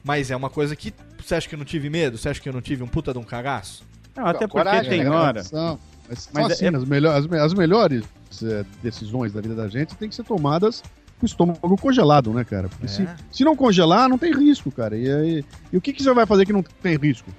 Mas 0.02 0.32
é 0.32 0.36
uma 0.36 0.50
coisa 0.50 0.74
que 0.74 0.94
você 1.22 1.36
acha 1.36 1.50
que 1.50 1.56
eu 1.56 1.60
não 1.60 1.66
tive 1.66 1.90
medo? 1.90 2.18
Você 2.18 2.30
acha 2.30 2.40
que 2.40 2.48
eu 2.48 2.54
não 2.54 2.62
tive 2.62 2.82
um 2.84 2.88
puta 2.88 3.12
de 3.12 3.20
um 3.20 3.24
cagaço? 3.24 3.84
Não, 4.18 4.26
até 4.26 4.48
porque 4.48 4.58
Coragem, 4.58 4.90
tem 4.90 5.04
né, 5.04 5.10
hora. 5.10 5.44
São, 5.44 5.80
mas, 6.10 6.30
Mas 6.34 6.44
são 6.44 6.46
assim, 6.54 6.66
é- 6.66 6.78
as, 6.78 6.86
melhor- 6.86 7.16
as 7.16 7.32
as 7.32 7.54
melhores 7.54 8.04
é, 8.44 8.66
decisões 8.84 9.32
da 9.34 9.42
vida 9.42 9.56
da 9.56 9.68
gente 9.68 9.96
têm 9.96 10.10
que 10.10 10.16
ser 10.16 10.24
tomadas 10.24 10.82
com 11.20 11.26
o 11.26 11.26
estômago 11.26 11.78
congelado, 11.78 12.32
né, 12.32 12.44
cara? 12.44 12.68
Porque 12.70 12.86
É. 12.86 12.90
se, 12.90 13.08
se 13.32 13.44
não 13.44 13.56
congelar, 13.56 14.08
não 14.10 14.18
tem 14.18 14.34
risco, 14.34 14.70
cara. 14.72 14.98
E, 14.98 15.10
aí- 15.12 15.46
e 15.72 15.78
o 15.78 15.82
que, 15.82 15.94
que 15.94 16.04
você 16.04 16.14
vai 16.14 16.26
fazer 16.26 16.46
que 16.46 16.54
não 16.54 16.62
tem 16.64 16.98
risco? 16.98 17.30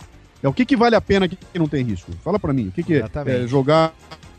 É 0.42 0.48
o 0.48 0.52
que, 0.52 0.64
que 0.64 0.76
vale 0.76 0.94
a 0.94 1.00
pena 1.00 1.28
que 1.28 1.36
que 1.36 1.58
não 1.58 1.68
tem 1.68 1.84
risco? 1.84 2.12
Fala 2.24 2.38
pra 2.38 2.52
mim. 2.52 2.68
O 2.68 2.72
que, 2.72 2.82
que 2.82 2.94
é, 2.94 3.04
é 3.26 3.46
jogar 3.46 3.92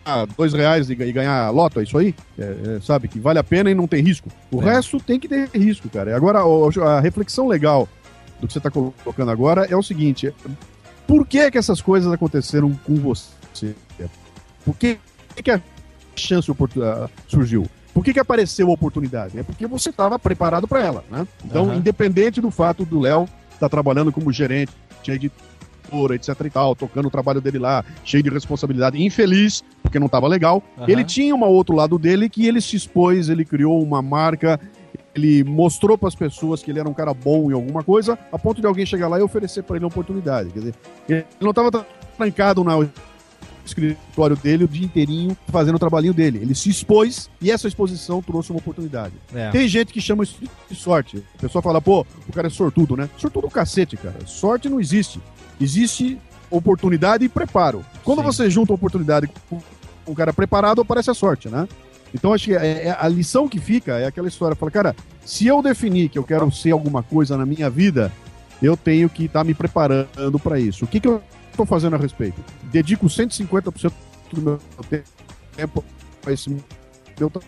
ah, 0.05 0.25
dois 0.37 0.53
reais 0.53 0.89
e, 0.89 0.93
e 0.93 1.11
ganhar 1.11 1.49
loto? 1.51 1.79
É 1.79 1.83
isso 1.83 1.97
aí? 1.97 2.15
É, 2.37 2.77
é, 2.77 2.79
sabe? 2.81 3.07
Que 3.09 3.19
vale 3.19 3.37
a 3.37 3.43
pena 3.43 3.69
e 3.69 3.75
não 3.75 3.85
tem 3.87 4.01
risco. 4.01 4.29
O 4.49 4.61
É. 4.61 4.65
resto 4.75 4.97
tem 4.99 5.19
que 5.19 5.27
ter 5.27 5.49
risco, 5.53 5.89
cara. 5.89 6.15
Agora, 6.15 6.45
o- 6.45 6.69
a 6.83 6.99
reflexão 7.01 7.47
legal 7.47 7.87
do 8.39 8.47
que 8.47 8.53
você 8.53 8.59
tá 8.61 8.71
colocando 8.71 9.29
agora 9.29 9.65
é 9.69 9.75
o 9.75 9.83
seguinte: 9.83 10.33
por 11.09 11.25
que 11.25 11.49
que 11.49 11.57
essas 11.57 11.81
coisas 11.81 12.13
aconteceram 12.13 12.71
com 12.85 12.93
você? 12.97 13.73
Por 14.63 14.77
que, 14.77 14.99
que 15.43 15.49
a 15.49 15.59
chance 16.15 16.51
ah, 16.51 17.09
surgiu? 17.27 17.67
Por 17.91 18.05
que, 18.05 18.13
que 18.13 18.19
apareceu 18.19 18.69
a 18.69 18.73
oportunidade? 18.73 19.39
É 19.39 19.41
porque 19.41 19.65
você 19.65 19.89
estava 19.89 20.19
preparado 20.19 20.67
para 20.67 20.85
ela, 20.85 21.03
né? 21.09 21.27
Então, 21.43 21.65
Aham. 21.65 21.77
independente 21.77 22.39
do 22.39 22.51
fato 22.51 22.85
do 22.85 22.99
Léo 22.99 23.27
estar 23.51 23.67
trabalhando 23.69 24.11
como 24.11 24.31
gerente, 24.31 24.71
editora, 25.07 26.13
etc 26.13 26.29
e 26.45 26.49
tal, 26.51 26.75
tocando 26.75 27.07
o 27.07 27.11
trabalho 27.11 27.41
dele 27.41 27.57
lá, 27.57 27.83
cheio 28.05 28.21
de 28.21 28.29
responsabilidade, 28.29 29.03
infeliz, 29.03 29.63
porque 29.81 29.97
não 29.97 30.05
estava 30.05 30.27
legal, 30.27 30.61
Aham. 30.77 30.85
ele 30.87 31.03
tinha 31.03 31.35
um 31.35 31.43
outro 31.43 31.75
lado 31.75 31.97
dele 31.97 32.29
que 32.29 32.45
ele 32.45 32.61
se 32.61 32.75
expôs, 32.75 33.29
ele 33.29 33.43
criou 33.43 33.81
uma 33.81 33.99
marca, 33.99 34.59
ele 35.15 35.43
mostrou 35.43 35.97
para 35.97 36.07
as 36.07 36.15
pessoas 36.15 36.61
que 36.61 36.71
ele 36.71 36.79
era 36.79 36.89
um 36.89 36.93
cara 36.93 37.13
bom 37.13 37.49
em 37.49 37.53
alguma 37.53 37.83
coisa, 37.83 38.17
a 38.31 38.37
ponto 38.37 38.61
de 38.61 38.67
alguém 38.67 38.85
chegar 38.85 39.07
lá 39.07 39.19
e 39.19 39.21
oferecer 39.21 39.63
para 39.63 39.75
ele 39.75 39.85
uma 39.85 39.89
oportunidade. 39.89 40.49
Quer 40.49 40.59
dizer, 40.59 40.75
ele 41.07 41.25
não 41.39 41.51
estava 41.51 41.85
trancado 42.17 42.63
na 42.63 42.77
escritório 43.69 44.35
dele 44.35 44.63
o 44.63 44.67
dia 44.67 44.85
inteirinho 44.85 45.37
fazendo 45.47 45.75
o 45.75 45.79
trabalhinho 45.79 46.13
dele. 46.13 46.39
Ele 46.41 46.55
se 46.55 46.69
expôs 46.69 47.29
e 47.41 47.51
essa 47.51 47.67
exposição 47.67 48.21
trouxe 48.21 48.51
uma 48.51 48.59
oportunidade. 48.59 49.13
É. 49.33 49.49
Tem 49.51 49.67
gente 49.67 49.93
que 49.93 50.01
chama 50.01 50.23
isso 50.23 50.39
de 50.69 50.75
sorte. 50.75 51.23
A 51.37 51.41
pessoa 51.41 51.61
fala, 51.61 51.81
pô, 51.81 52.05
o 52.27 52.33
cara 52.33 52.47
é 52.47 52.49
sortudo, 52.49 52.97
né? 52.97 53.09
Sortudo 53.17 53.47
o 53.47 53.51
cacete, 53.51 53.95
cara. 53.95 54.17
Sorte 54.25 54.69
não 54.69 54.79
existe. 54.79 55.21
Existe 55.61 56.19
oportunidade 56.49 57.23
e 57.23 57.29
preparo. 57.29 57.85
Quando 58.03 58.19
Sim. 58.19 58.25
você 58.25 58.49
junta 58.49 58.73
oportunidade 58.73 59.29
com 59.49 59.61
um 60.07 60.15
cara 60.15 60.33
preparado, 60.33 60.81
aparece 60.81 61.11
a 61.11 61.13
sorte, 61.13 61.47
né? 61.47 61.67
Então 62.13 62.33
acho 62.33 62.45
que 62.45 62.55
é- 62.55 62.87
é- 62.87 62.97
a 62.99 63.07
lição 63.07 63.47
que 63.47 63.59
fica 63.59 63.99
é 63.99 64.05
aquela 64.07 64.27
história, 64.27 64.55
fala, 64.55 64.71
cara, 64.71 64.95
se 65.25 65.45
eu 65.47 65.61
definir 65.61 66.09
que 66.09 66.17
eu 66.17 66.23
quero 66.23 66.49
ser 66.51 66.71
alguma 66.71 67.03
coisa 67.03 67.37
na 67.37 67.45
minha 67.45 67.69
vida, 67.69 68.11
eu 68.61 68.75
tenho 68.75 69.09
que 69.09 69.25
estar 69.25 69.43
me 69.43 69.53
preparando 69.53 70.39
para 70.39 70.59
isso. 70.59 70.85
O 70.85 70.87
que, 70.87 70.99
que 70.99 71.07
eu 71.07 71.21
estou 71.51 71.65
fazendo 71.65 71.95
a 71.95 71.99
respeito? 71.99 72.43
Dedico 72.71 73.05
150% 73.07 73.91
do 74.33 74.41
meu 74.41 74.59
tempo 75.55 75.83
a 76.25 76.31
esse 76.31 76.49
meu 77.19 77.29
tra- 77.29 77.41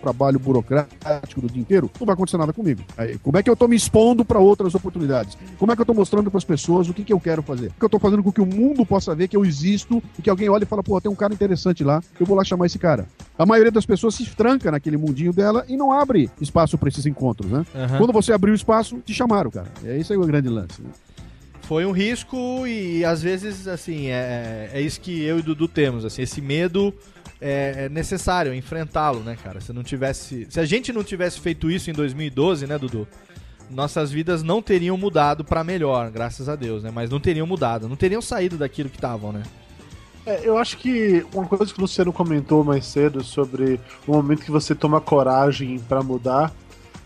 trabalho 0.00 0.38
burocrático 0.38 1.40
do 1.40 1.48
dia 1.48 1.60
inteiro, 1.60 1.90
não 1.98 2.06
vai 2.06 2.14
acontecer 2.14 2.36
nada 2.36 2.52
comigo. 2.52 2.82
Aí, 2.96 3.18
como 3.18 3.36
é 3.38 3.42
que 3.42 3.50
eu 3.50 3.54
estou 3.54 3.68
me 3.68 3.76
expondo 3.76 4.24
para 4.24 4.38
outras 4.38 4.74
oportunidades? 4.74 5.36
Como 5.58 5.72
é 5.72 5.74
que 5.74 5.80
eu 5.80 5.84
estou 5.84 5.94
mostrando 5.96 6.30
para 6.30 6.38
as 6.38 6.44
pessoas 6.44 6.88
o 6.88 6.94
que, 6.94 7.04
que 7.04 7.12
eu 7.12 7.20
quero 7.20 7.42
fazer? 7.42 7.68
O 7.68 7.72
que 7.78 7.84
eu 7.84 7.86
estou 7.86 8.00
fazendo 8.00 8.22
com 8.22 8.32
que 8.32 8.40
o 8.40 8.46
mundo 8.46 8.84
possa 8.84 9.14
ver 9.14 9.28
que 9.28 9.36
eu 9.36 9.44
existo 9.44 10.02
e 10.18 10.22
que 10.22 10.30
alguém 10.30 10.48
olhe 10.48 10.64
e 10.64 10.66
fala, 10.66 10.82
pô, 10.82 11.00
tem 11.00 11.10
um 11.10 11.14
cara 11.16 11.32
interessante 11.34 11.82
lá, 11.84 12.02
eu 12.18 12.26
vou 12.26 12.36
lá 12.36 12.44
chamar 12.44 12.66
esse 12.66 12.78
cara. 12.78 13.06
A 13.38 13.44
maioria 13.46 13.72
das 13.72 13.84
pessoas 13.86 14.14
se 14.14 14.24
tranca 14.34 14.70
naquele 14.70 14.96
mundinho 14.96 15.32
dela 15.32 15.64
e 15.68 15.76
não 15.76 15.92
abre 15.92 16.30
espaço 16.40 16.78
para 16.78 16.88
esses 16.88 17.06
encontros, 17.06 17.50
né? 17.50 17.64
Aham. 17.74 17.98
Quando 17.98 18.12
você 18.12 18.32
abriu 18.32 18.54
espaço, 18.54 18.98
te 19.04 19.12
chamaram, 19.12 19.50
cara. 19.50 19.66
É 19.84 19.96
isso 19.96 20.12
aí 20.12 20.18
o 20.18 20.26
grande 20.26 20.48
lance. 20.48 20.80
né? 20.80 20.88
Foi 21.62 21.84
um 21.84 21.90
risco 21.90 22.64
e 22.66 23.04
às 23.04 23.20
vezes, 23.20 23.66
assim, 23.66 24.06
é, 24.06 24.70
é 24.72 24.80
isso 24.80 25.00
que 25.00 25.22
eu 25.24 25.38
e 25.38 25.40
o 25.40 25.42
Dudu 25.42 25.66
temos, 25.66 26.04
assim, 26.04 26.22
esse 26.22 26.40
medo 26.40 26.94
é, 27.40 27.84
é 27.84 27.88
necessário 27.88 28.54
enfrentá-lo, 28.54 29.20
né, 29.20 29.36
cara? 29.42 29.60
Se 29.60 29.72
não 29.72 29.82
tivesse, 29.82 30.46
se 30.50 30.60
a 30.60 30.64
gente 30.64 30.92
não 30.92 31.04
tivesse 31.04 31.40
feito 31.40 31.70
isso 31.70 31.90
em 31.90 31.92
2012, 31.92 32.66
né, 32.66 32.78
Dudu? 32.78 33.06
Nossas 33.70 34.12
vidas 34.12 34.42
não 34.42 34.62
teriam 34.62 34.96
mudado 34.96 35.44
pra 35.44 35.64
melhor, 35.64 36.10
graças 36.10 36.48
a 36.48 36.54
Deus, 36.54 36.82
né? 36.82 36.90
Mas 36.94 37.10
não 37.10 37.18
teriam 37.18 37.46
mudado, 37.46 37.88
não 37.88 37.96
teriam 37.96 38.22
saído 38.22 38.56
daquilo 38.56 38.88
que 38.88 38.96
estavam, 38.96 39.32
né? 39.32 39.42
É, 40.24 40.40
eu 40.42 40.58
acho 40.58 40.76
que 40.78 41.24
uma 41.32 41.46
coisa 41.46 41.72
que 41.72 41.78
o 41.78 41.82
Luciano 41.82 42.12
comentou 42.12 42.64
mais 42.64 42.84
cedo 42.86 43.22
sobre 43.22 43.80
o 44.06 44.12
momento 44.12 44.44
que 44.44 44.50
você 44.50 44.74
toma 44.74 45.00
coragem 45.00 45.78
pra 45.78 46.02
mudar. 46.02 46.52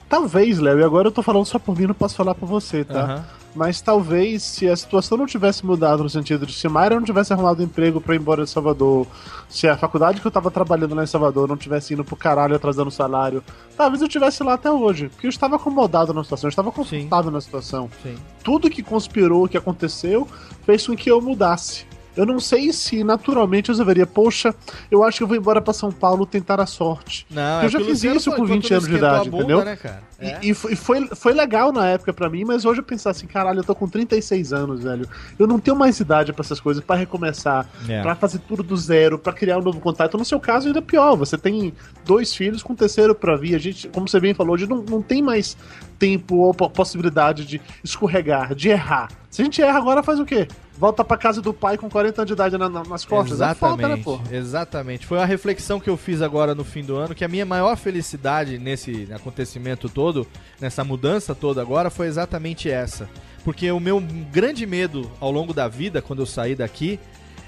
Talvez, 0.08 0.58
Léo, 0.58 0.80
e 0.80 0.84
agora 0.84 1.08
eu 1.08 1.12
tô 1.12 1.22
falando 1.22 1.44
só 1.44 1.58
por 1.58 1.78
mim, 1.78 1.86
não 1.86 1.94
posso 1.94 2.16
falar 2.16 2.34
por 2.34 2.46
você, 2.46 2.84
tá? 2.84 3.02
Aham. 3.02 3.39
Mas 3.54 3.80
talvez 3.80 4.42
se 4.42 4.68
a 4.68 4.76
situação 4.76 5.18
não 5.18 5.26
tivesse 5.26 5.66
mudado 5.66 6.02
no 6.02 6.10
sentido 6.10 6.46
de 6.46 6.52
se 6.52 6.68
Mayra 6.68 6.94
não 6.94 7.04
tivesse 7.04 7.32
arrumado 7.32 7.62
emprego 7.62 8.00
pra 8.00 8.14
ir 8.14 8.18
embora 8.18 8.44
de 8.44 8.50
Salvador, 8.50 9.06
se 9.48 9.66
a 9.66 9.76
faculdade 9.76 10.20
que 10.20 10.26
eu 10.26 10.30
tava 10.30 10.50
trabalhando 10.50 10.94
lá 10.94 11.02
em 11.02 11.06
Salvador 11.06 11.48
não 11.48 11.56
tivesse 11.56 11.92
indo 11.92 12.04
pro 12.04 12.14
caralho 12.14 12.54
atrasando 12.54 12.90
salário, 12.90 13.42
talvez 13.76 14.00
eu 14.00 14.08
tivesse 14.08 14.42
lá 14.44 14.54
até 14.54 14.70
hoje. 14.70 15.08
Porque 15.08 15.26
eu 15.26 15.30
estava 15.30 15.56
acomodado 15.56 16.14
na 16.14 16.22
situação, 16.22 16.46
eu 16.46 16.50
estava 16.50 16.70
confortável 16.70 17.30
na 17.30 17.40
situação. 17.40 17.90
Sim. 18.02 18.14
Tudo 18.44 18.70
que 18.70 18.82
conspirou, 18.82 19.48
que 19.48 19.56
aconteceu, 19.56 20.28
fez 20.64 20.86
com 20.86 20.94
que 20.94 21.10
eu 21.10 21.20
mudasse. 21.20 21.84
Eu 22.16 22.26
não 22.26 22.40
sei 22.40 22.72
se 22.72 23.02
naturalmente 23.04 23.68
eu 23.68 23.72
resolveria, 23.72 24.06
poxa, 24.06 24.54
eu 24.90 25.02
acho 25.04 25.18
que 25.18 25.22
eu 25.22 25.28
vou 25.28 25.36
embora 25.36 25.60
pra 25.60 25.72
São 25.72 25.90
Paulo 25.92 26.26
tentar 26.26 26.60
a 26.60 26.66
sorte. 26.66 27.26
Não, 27.30 27.60
eu 27.60 27.66
é 27.66 27.68
já 27.68 27.78
fiz 27.80 28.02
isso 28.04 28.30
com 28.30 28.36
enquanto 28.44 28.48
20 28.48 28.70
não 28.70 28.76
anos 28.78 28.88
de 28.88 28.94
a 28.94 28.98
idade, 28.98 29.30
bunda, 29.30 29.42
entendeu? 29.44 29.64
né? 29.64 29.78
É. 30.18 30.38
E, 30.42 30.50
e 30.50 30.54
foi, 30.54 30.76
foi, 30.76 31.06
foi 31.14 31.32
legal 31.32 31.72
na 31.72 31.86
época 31.88 32.12
pra 32.12 32.28
mim, 32.28 32.44
mas 32.44 32.64
hoje 32.66 32.80
eu 32.80 32.84
pensar 32.84 33.10
assim, 33.10 33.26
caralho, 33.26 33.60
eu 33.60 33.64
tô 33.64 33.74
com 33.74 33.88
36 33.88 34.52
anos, 34.52 34.82
velho. 34.82 35.08
Eu 35.38 35.46
não 35.46 35.58
tenho 35.58 35.76
mais 35.76 35.98
idade 35.98 36.32
pra 36.32 36.42
essas 36.44 36.60
coisas, 36.60 36.84
pra 36.84 36.94
recomeçar, 36.96 37.66
É. 37.88 38.02
pra 38.02 38.14
fazer 38.14 38.38
tudo 38.40 38.62
do 38.62 38.76
zero, 38.76 39.18
pra 39.18 39.32
criar 39.32 39.56
um 39.58 39.62
novo 39.62 39.80
contato. 39.80 40.18
No 40.18 40.24
seu 40.24 40.38
caso, 40.38 40.66
ainda 40.66 40.80
é 40.80 40.82
pior. 40.82 41.16
Você 41.16 41.38
tem 41.38 41.72
dois 42.04 42.34
filhos 42.34 42.62
com 42.62 42.74
um 42.74 42.76
terceiro 42.76 43.14
pra 43.14 43.34
vir. 43.36 43.54
A 43.54 43.58
gente, 43.58 43.88
como 43.88 44.06
você 44.08 44.20
bem 44.20 44.34
falou, 44.34 44.54
hoje 44.54 44.66
não, 44.66 44.82
não 44.82 45.00
tem 45.00 45.22
mais 45.22 45.56
tempo 45.98 46.36
ou 46.36 46.52
po- 46.52 46.68
possibilidade 46.68 47.46
de 47.46 47.60
escorregar, 47.82 48.54
de 48.54 48.68
errar. 48.68 49.08
Se 49.30 49.40
a 49.40 49.44
gente 49.44 49.62
erra 49.62 49.78
agora, 49.78 50.02
faz 50.02 50.18
o 50.20 50.24
quê? 50.26 50.46
Volta 50.80 51.04
pra 51.04 51.18
casa 51.18 51.42
do 51.42 51.52
pai 51.52 51.76
com 51.76 51.90
40 51.90 52.22
anos 52.22 52.26
de 52.28 52.32
idade 52.32 52.56
na- 52.56 52.66
na- 52.70 52.82
nas 52.82 53.04
costas? 53.04 53.32
É 53.38 53.44
Exatamente, 53.44 54.02
foda, 54.02 54.30
né, 54.30 54.38
exatamente. 54.38 55.06
Foi 55.06 55.18
a 55.18 55.26
reflexão 55.26 55.78
que 55.78 55.90
eu 55.90 55.96
fiz 55.98 56.22
agora 56.22 56.54
no 56.54 56.64
fim 56.64 56.82
do 56.82 56.96
ano, 56.96 57.14
que 57.14 57.22
a 57.22 57.28
minha 57.28 57.44
maior 57.44 57.76
felicidade 57.76 58.56
nesse 58.58 59.06
acontecimento 59.12 59.90
todo, 59.90 60.26
nessa 60.58 60.82
mudança 60.82 61.34
toda 61.34 61.60
agora, 61.60 61.90
foi 61.90 62.06
exatamente 62.06 62.70
essa. 62.70 63.06
Porque 63.44 63.70
o 63.70 63.78
meu 63.78 64.00
grande 64.32 64.64
medo 64.64 65.10
ao 65.20 65.30
longo 65.30 65.52
da 65.52 65.68
vida, 65.68 66.00
quando 66.00 66.20
eu 66.20 66.26
saí 66.26 66.54
daqui, 66.54 66.98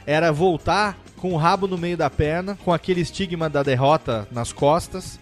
era 0.07 0.31
voltar 0.31 0.99
com 1.17 1.33
o 1.33 1.37
rabo 1.39 1.67
no 1.67 1.79
meio 1.79 1.97
da 1.97 2.11
perna, 2.11 2.59
com 2.63 2.71
aquele 2.71 3.01
estigma 3.01 3.49
da 3.49 3.63
derrota 3.63 4.29
nas 4.31 4.53
costas, 4.53 5.19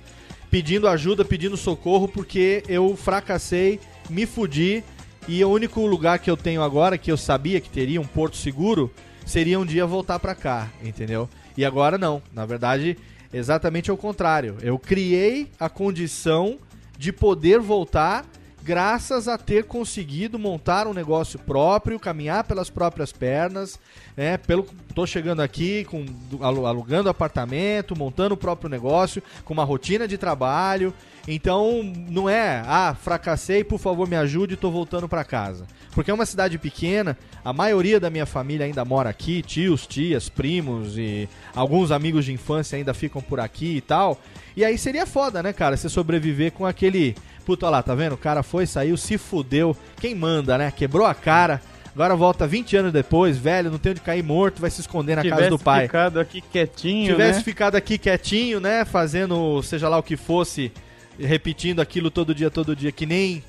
pedindo 0.51 0.89
ajuda, 0.89 1.25
pedindo 1.25 1.57
socorro, 1.57 2.09
porque 2.09 2.65
eu 2.69 2.97
fracassei, 2.97 3.79
me 4.09 4.27
fudi, 4.27 4.83
e 5.29 5.45
o 5.45 5.51
único 5.51 5.87
lugar 5.87 6.19
que 6.19 6.31
eu 6.31 6.37
tenho 6.37 6.63
agora, 6.63 6.99
que 6.99 7.11
eu 7.11 7.17
sabia 7.17 7.61
que 7.61 7.69
teria 7.69 8.01
um 8.01 8.07
porto 8.07 8.37
seguro, 8.37 8.91
seria 9.25 9.59
um 9.59 9.67
dia 9.67 9.87
voltar 9.87 10.19
pra 10.19 10.35
cá, 10.35 10.69
entendeu? 10.83 11.29
E 11.57 11.65
agora 11.65 11.99
não. 11.99 12.23
Na 12.33 12.47
verdade, 12.47 12.97
exatamente 13.33 13.91
ao 13.91 13.97
contrário. 13.97 14.57
Eu 14.61 14.79
criei 14.79 15.49
a 15.59 15.69
condição 15.69 16.59
de 16.99 17.13
poder 17.13 17.61
voltar 17.61 18.27
graças 18.63 19.27
a 19.29 19.39
ter 19.39 19.65
conseguido 19.65 20.39
montar 20.39 20.87
um 20.87 20.93
negócio 20.93 21.39
próprio, 21.39 21.99
caminhar 21.99 22.45
pelas 22.45 22.71
próprias 22.71 23.13
pernas, 23.13 23.79
né? 24.17 24.37
Pelo, 24.37 24.67
tô 24.95 25.07
chegando 25.07 25.41
aqui 25.41 25.85
com 25.85 26.05
alu- 26.41 26.67
alugando 26.67 27.09
apartamento, 27.09 27.97
montando 27.97 28.35
o 28.35 28.39
próprio 28.39 28.69
negócio, 28.69 29.23
com 29.45 29.53
uma 29.53 29.65
rotina 29.65 30.07
de 30.07 30.19
trabalho. 30.19 30.93
Então, 31.29 31.83
não 32.09 32.29
é, 32.29 32.63
ah, 32.67 32.97
fracassei, 33.01 33.63
por 33.63 33.79
favor, 33.79 34.09
me 34.09 34.17
ajude, 34.17 34.57
tô 34.57 34.71
voltando 34.71 35.09
para 35.09 35.23
casa. 35.23 35.67
Porque 35.93 36.11
é 36.11 36.15
uma 36.15 36.25
cidade 36.27 36.57
pequena, 36.59 37.17
a 37.45 37.53
maioria 37.53 38.01
da 38.01 38.09
minha 38.11 38.25
família 38.27 38.65
ainda 38.65 38.85
mora 38.85 39.11
aqui, 39.11 39.43
tios, 39.43 39.87
tias, 39.87 40.29
primos 40.29 40.97
e 40.97 41.29
alguns 41.55 41.91
amigos 41.91 42.25
de 42.25 42.33
infância 42.33 42.77
ainda 42.77 42.95
ficam 42.95 43.21
por 43.21 43.39
aqui 43.39 43.77
e 43.77 43.81
tal. 43.81 44.19
E 44.57 44.65
aí 44.65 44.79
seria 44.79 45.07
foda, 45.07 45.43
né, 45.43 45.53
cara, 45.53 45.77
você 45.77 45.89
sobreviver 45.89 46.53
com 46.53 46.65
aquele. 46.67 47.15
Puta 47.45 47.67
olha 47.67 47.73
lá, 47.73 47.83
tá 47.83 47.95
vendo? 47.95 48.15
O 48.15 48.19
cara 48.19 48.43
foi, 48.43 48.67
saiu, 48.67 48.97
se 48.97 49.19
fudeu. 49.19 49.77
Quem 50.01 50.15
manda, 50.15 50.57
né? 50.59 50.71
Quebrou 50.71 51.07
a 51.07 51.15
cara. 51.15 51.61
Agora 51.95 52.15
volta 52.15 52.47
20 52.47 52.77
anos 52.77 52.93
depois, 52.93 53.37
velho, 53.37 53.71
não 53.71 53.79
tem 53.79 53.91
onde 53.91 54.01
cair 54.01 54.23
morto, 54.23 54.61
vai 54.61 54.71
se 54.71 54.81
esconder 54.81 55.17
na 55.17 55.23
casa 55.23 55.35
Tivesse 55.35 55.51
do 55.51 55.59
pai. 55.59 55.87
ficado 55.87 56.21
aqui 56.21 56.41
quietinho, 56.41 57.13
tivesse 57.13 57.39
né? 57.39 57.45
ficado 57.45 57.75
aqui 57.75 57.99
quietinho, 57.99 58.61
né? 58.61 58.85
Fazendo 58.85 59.61
seja 59.63 59.89
lá 59.89 59.99
o 59.99 60.03
que 60.03 60.17
fosse, 60.17 60.71
repetindo 61.19 61.81
aquilo 61.81 62.11
todo 62.11 62.33
dia, 62.33 62.49
todo 62.49 62.77
dia, 62.77 62.93
que 62.93 63.05
nem 63.05 63.43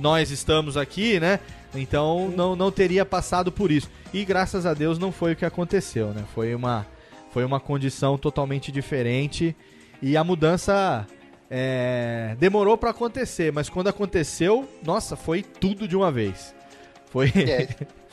nós 0.00 0.30
estamos 0.30 0.76
aqui, 0.76 1.20
né? 1.20 1.38
Então 1.72 2.32
não, 2.36 2.56
não 2.56 2.70
teria 2.70 3.04
passado 3.04 3.52
por 3.52 3.70
isso. 3.70 3.88
E 4.12 4.24
graças 4.24 4.66
a 4.66 4.74
Deus 4.74 4.98
não 4.98 5.12
foi 5.12 5.32
o 5.32 5.36
que 5.36 5.44
aconteceu, 5.44 6.08
né? 6.08 6.24
Foi 6.34 6.52
uma, 6.54 6.84
foi 7.32 7.44
uma 7.44 7.60
condição 7.60 8.18
totalmente 8.18 8.72
diferente. 8.72 9.54
E 10.02 10.16
a 10.16 10.24
mudança 10.24 11.06
é, 11.50 12.36
demorou 12.38 12.76
pra 12.76 12.90
acontecer, 12.90 13.52
mas 13.52 13.68
quando 13.68 13.88
aconteceu, 13.88 14.68
nossa, 14.84 15.16
foi 15.16 15.42
tudo 15.42 15.86
de 15.86 15.96
uma 15.96 16.10
vez. 16.10 16.54
Foi. 17.06 17.28
É. 17.28 17.68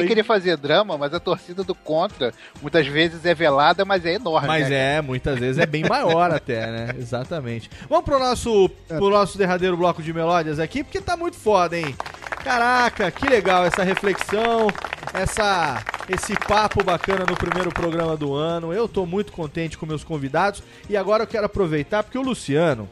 Sem 0.00 0.08
querer 0.08 0.24
fazer 0.24 0.56
drama, 0.56 0.96
mas 0.96 1.12
a 1.14 1.20
torcida 1.20 1.62
do 1.62 1.74
contra 1.74 2.32
muitas 2.60 2.86
vezes 2.86 3.24
é 3.24 3.34
velada, 3.34 3.84
mas 3.84 4.04
é 4.04 4.14
enorme. 4.14 4.48
Mas 4.48 4.68
né? 4.68 4.96
é, 4.96 5.02
muitas 5.02 5.38
vezes 5.38 5.58
é 5.58 5.66
bem 5.66 5.84
maior 5.88 6.30
até, 6.34 6.66
né? 6.66 6.94
Exatamente. 6.98 7.70
Vamos 7.88 8.04
pro 8.04 8.18
nosso, 8.18 8.68
pro 8.88 9.10
nosso 9.10 9.38
derradeiro 9.38 9.76
bloco 9.76 10.02
de 10.02 10.12
melódias 10.12 10.58
aqui, 10.58 10.82
porque 10.82 11.00
tá 11.00 11.16
muito 11.16 11.36
foda, 11.36 11.78
hein? 11.78 11.94
Caraca, 12.42 13.10
que 13.10 13.28
legal 13.28 13.64
essa 13.64 13.82
reflexão, 13.82 14.68
essa 15.12 15.82
esse 16.08 16.36
papo 16.36 16.84
bacana 16.84 17.24
no 17.28 17.36
primeiro 17.36 17.70
programa 17.70 18.16
do 18.16 18.32
ano. 18.34 18.72
Eu 18.72 18.86
tô 18.86 19.04
muito 19.04 19.32
contente 19.32 19.76
com 19.76 19.84
meus 19.86 20.04
convidados 20.04 20.62
e 20.88 20.96
agora 20.96 21.24
eu 21.24 21.26
quero 21.26 21.46
aproveitar 21.46 22.02
porque 22.02 22.18
o 22.18 22.22
Luciano 22.22 22.88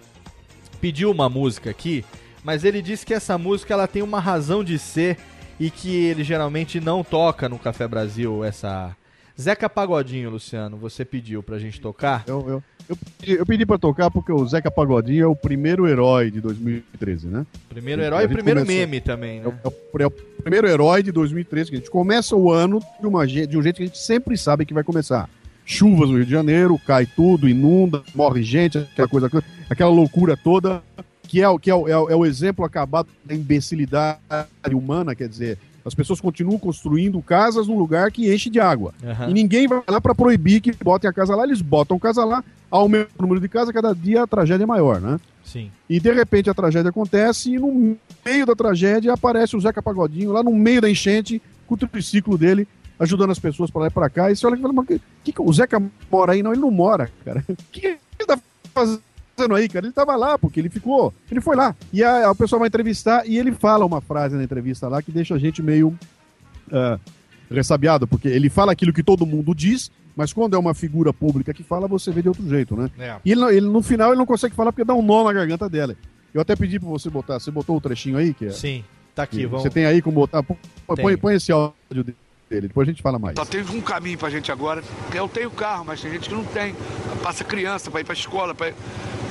pediu 0.80 1.10
uma 1.10 1.28
música 1.28 1.70
aqui, 1.70 2.04
mas 2.42 2.64
ele 2.64 2.82
disse 2.82 3.06
que 3.06 3.14
essa 3.14 3.38
música 3.38 3.72
ela 3.72 3.86
tem 3.86 4.02
uma 4.02 4.20
razão 4.20 4.64
de 4.64 4.78
ser 4.78 5.16
e 5.58 5.70
que 5.70 5.94
ele 6.06 6.24
geralmente 6.24 6.80
não 6.80 7.02
toca 7.04 7.48
no 7.48 7.58
Café 7.58 7.86
Brasil 7.88 8.44
essa 8.44 8.96
Zeca 9.40 9.68
Pagodinho, 9.68 10.30
Luciano, 10.30 10.76
você 10.76 11.04
pediu 11.04 11.42
pra 11.42 11.58
gente 11.58 11.80
tocar? 11.80 12.22
Eu, 12.26 12.44
eu, 12.48 12.62
eu, 12.88 12.96
pedi- 13.18 13.32
eu 13.38 13.44
pedi 13.46 13.66
pra 13.66 13.76
tocar 13.78 14.08
porque 14.10 14.30
o 14.32 14.46
Zeca 14.46 14.70
Pagodinho 14.70 15.24
é 15.24 15.26
o 15.26 15.34
primeiro 15.34 15.88
herói 15.88 16.30
de 16.30 16.40
2013, 16.40 17.26
né? 17.26 17.44
Primeiro 17.68 18.00
herói 18.02 18.24
e 18.24 18.28
primeiro 18.28 18.60
começou- 18.60 18.80
meme 18.80 19.00
também, 19.00 19.40
né? 19.40 19.46
É 19.64 19.68
o, 19.68 19.72
é 20.02 20.06
o 20.06 20.10
primeiro 20.10 20.68
herói 20.68 21.02
de 21.02 21.10
2013, 21.10 21.70
que 21.70 21.76
a 21.76 21.78
gente 21.80 21.90
começa 21.90 22.36
o 22.36 22.50
ano 22.52 22.80
de, 23.00 23.06
uma, 23.06 23.26
de 23.26 23.58
um 23.58 23.62
jeito 23.62 23.76
que 23.76 23.82
a 23.82 23.86
gente 23.86 23.98
sempre 23.98 24.36
sabe 24.36 24.64
que 24.64 24.72
vai 24.74 24.84
começar. 24.84 25.28
Chuvas 25.66 26.10
no 26.10 26.16
Rio 26.16 26.26
de 26.26 26.30
Janeiro, 26.30 26.78
cai 26.86 27.04
tudo, 27.06 27.48
inunda, 27.48 28.02
morre 28.14 28.42
gente, 28.42 28.78
aquela 28.78 29.08
coisa, 29.08 29.30
aquela 29.68 29.90
loucura 29.90 30.36
toda, 30.36 30.80
que 31.28 31.40
é, 31.40 31.48
o- 31.48 31.58
que 31.58 31.70
é, 31.70 31.74
o- 31.74 31.88
é, 31.88 31.98
o- 31.98 32.10
é 32.10 32.16
o 32.16 32.24
exemplo 32.26 32.64
acabado 32.64 33.08
da 33.24 33.34
imbecilidade 33.34 34.18
humana, 34.72 35.14
quer 35.14 35.28
dizer, 35.28 35.58
as 35.84 35.94
pessoas 35.94 36.20
continuam 36.20 36.58
construindo 36.58 37.20
casas 37.20 37.66
num 37.68 37.78
lugar 37.78 38.10
que 38.10 38.32
enche 38.32 38.48
de 38.48 38.58
água. 38.60 38.94
Aham. 39.04 39.28
E 39.30 39.34
ninguém 39.34 39.66
vai 39.68 39.82
lá 39.88 40.00
para 40.00 40.14
proibir 40.14 40.60
que 40.60 40.72
botem 40.72 41.08
a 41.08 41.12
casa 41.12 41.34
lá, 41.36 41.44
eles 41.44 41.60
botam 41.60 41.98
casa 41.98 42.24
lá, 42.24 42.42
aumenta 42.70 43.10
o 43.18 43.22
número 43.22 43.40
de 43.40 43.48
casas, 43.48 43.74
cada 43.74 43.94
dia 43.94 44.22
a 44.22 44.26
tragédia 44.26 44.64
é 44.64 44.66
maior, 44.66 45.00
né? 45.00 45.18
Sim. 45.44 45.70
E 45.88 46.00
de 46.00 46.10
repente 46.12 46.48
a 46.48 46.54
tragédia 46.54 46.88
acontece 46.88 47.52
e 47.54 47.58
no 47.58 47.96
meio 48.24 48.46
da 48.46 48.54
tragédia 48.54 49.12
aparece 49.12 49.54
o 49.56 49.60
Zeca 49.60 49.82
Pagodinho 49.82 50.32
lá 50.32 50.42
no 50.42 50.52
meio 50.54 50.80
da 50.80 50.88
enchente 50.88 51.40
com 51.66 51.74
o 51.74 51.78
triciclo 51.78 52.38
dele 52.38 52.66
ajudando 52.98 53.30
as 53.30 53.38
pessoas 53.38 53.70
para 53.70 53.82
lá 53.82 53.86
e 53.88 53.90
para 53.90 54.08
cá. 54.08 54.30
E 54.30 54.36
você 54.36 54.46
olha 54.46 54.56
e 54.56 54.60
fala, 54.60 54.72
mas 54.72 54.86
que, 55.22 55.32
que 55.32 55.42
o 55.42 55.52
Zeca 55.52 55.82
mora 56.10 56.32
aí? 56.32 56.42
Não, 56.42 56.52
ele 56.52 56.60
não 56.62 56.70
mora, 56.70 57.10
cara. 57.24 57.44
O 57.50 57.56
que, 57.70 57.80
que 57.80 57.86
ele 57.88 58.26
tá 58.26 58.38
fazendo 58.72 59.02
aí, 59.54 59.68
cara? 59.68 59.86
Ele 59.86 59.92
tava 59.92 60.16
lá 60.16 60.38
porque 60.38 60.60
ele 60.60 60.68
ficou, 60.68 61.12
ele 61.30 61.40
foi 61.40 61.56
lá. 61.56 61.74
E 61.92 62.02
a, 62.02 62.30
a 62.30 62.34
pessoa 62.34 62.58
vai 62.58 62.68
entrevistar 62.68 63.26
e 63.26 63.38
ele 63.38 63.52
fala 63.52 63.84
uma 63.84 64.00
frase 64.00 64.36
na 64.36 64.44
entrevista 64.44 64.88
lá 64.88 65.02
que 65.02 65.10
deixa 65.12 65.34
a 65.34 65.38
gente 65.38 65.62
meio 65.62 65.96
ah, 66.72 66.98
ressabiado, 67.50 68.06
porque 68.06 68.28
ele 68.28 68.48
fala 68.48 68.72
aquilo 68.72 68.92
que 68.92 69.02
todo 69.02 69.26
mundo 69.26 69.54
diz, 69.54 69.90
mas 70.16 70.32
quando 70.32 70.54
é 70.54 70.58
uma 70.58 70.74
figura 70.74 71.12
pública 71.12 71.52
que 71.52 71.62
fala, 71.62 71.88
você 71.88 72.10
vê 72.10 72.22
de 72.22 72.28
outro 72.28 72.48
jeito, 72.48 72.76
né? 72.76 72.90
É. 72.98 73.16
E 73.24 73.32
ele, 73.32 73.44
ele, 73.56 73.66
no 73.66 73.82
final 73.82 74.10
ele 74.10 74.18
não 74.18 74.26
consegue 74.26 74.54
falar 74.54 74.72
porque 74.72 74.84
dá 74.84 74.94
um 74.94 75.02
nó 75.02 75.24
na 75.24 75.32
garganta 75.32 75.68
dela. 75.68 75.96
Eu 76.32 76.40
até 76.40 76.56
pedi 76.56 76.80
pra 76.80 76.88
você 76.88 77.08
botar. 77.08 77.38
Você 77.38 77.50
botou 77.50 77.76
o 77.76 77.80
trechinho 77.80 78.16
aí? 78.16 78.34
Que 78.34 78.46
é, 78.46 78.50
Sim, 78.50 78.84
tá 79.14 79.22
aqui, 79.22 79.38
que 79.38 79.46
vamos. 79.46 79.62
Você 79.62 79.70
tem 79.70 79.86
aí 79.86 80.02
como 80.02 80.16
botar. 80.16 80.42
Põe, 80.42 81.16
põe 81.16 81.34
esse 81.34 81.52
áudio 81.52 81.74
dele, 82.04 82.16
depois 82.50 82.88
a 82.88 82.90
gente 82.92 83.02
fala 83.02 83.18
mais. 83.18 83.34
Só 83.38 83.44
tem 83.44 83.62
um 83.62 83.80
caminho 83.80 84.18
pra 84.18 84.30
gente 84.30 84.52
agora. 84.52 84.82
Eu 85.12 85.28
tenho 85.28 85.50
carro, 85.50 85.84
mas 85.86 86.00
tem 86.00 86.12
gente 86.12 86.28
que 86.28 86.34
não 86.34 86.44
tem. 86.44 86.74
Passa 87.22 87.42
criança 87.44 87.90
pra 87.90 88.00
ir 88.00 88.04
pra 88.04 88.14
escola. 88.14 88.54
Pra... 88.54 88.72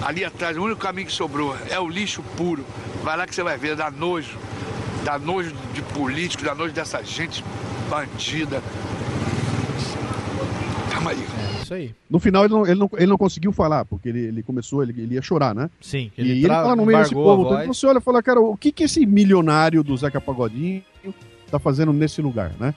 Ali 0.03 0.26
atrás, 0.26 0.57
o 0.57 0.64
único 0.64 0.81
caminho 0.81 1.07
que 1.07 1.14
sobrou 1.14 1.56
é 1.69 1.80
o 1.80 1.88
lixo 1.88 2.22
puro. 2.35 2.65
Vai 3.03 3.15
lá 3.15 3.26
que 3.26 3.34
você 3.34 3.44
vai 3.44 3.57
ver, 3.57 3.76
dá 3.76 3.90
nojo. 3.91 4.38
Dá 5.06 5.18
nojo 5.19 5.53
de 5.73 5.81
político, 5.81 6.44
dá 6.44 6.56
nojo 6.56 6.73
dessa 6.73 7.03
gente 7.03 7.44
bandida. 7.90 8.61
Calma 10.91 11.11
aí. 11.11 11.19
É 11.60 11.61
isso 11.64 11.73
aí. 11.73 11.95
No 12.10 12.19
final 12.19 12.45
ele 12.45 12.53
não, 12.53 12.65
ele 12.65 12.76
não, 12.80 12.90
ele 12.94 13.06
não 13.07 13.18
conseguiu 13.18 13.52
falar, 13.52 13.85
porque 13.85 14.10
ele, 14.10 14.19
ele 14.19 14.44
começou, 14.44 14.84
ele, 14.84 14.94
ele 15.02 15.15
ia 15.15 15.22
chorar, 15.22 15.53
né? 15.56 15.69
Sim, 15.81 16.11
E 16.18 16.22
ele 16.22 16.31
ele, 16.31 16.44
tra- 16.45 16.64
fala 16.64 16.76
no 16.76 16.85
meio 16.85 16.99
desse 16.99 17.14
povo. 17.14 17.44
todo, 17.44 17.56
voz. 17.56 17.68
Você 17.68 17.85
olha 17.88 17.98
e 17.98 18.02
fala, 18.02 18.22
cara, 18.23 18.40
o 18.40 18.56
que 18.57 18.72
que 18.72 18.84
esse 18.84 19.06
milionário 19.06 19.84
do 19.84 19.95
Zeca 19.98 20.19
Pagodinho 20.22 20.84
tá 21.49 21.60
fazendo 21.60 21.91
nesse 21.94 22.22
lugar, 22.22 22.52
né? 22.60 22.73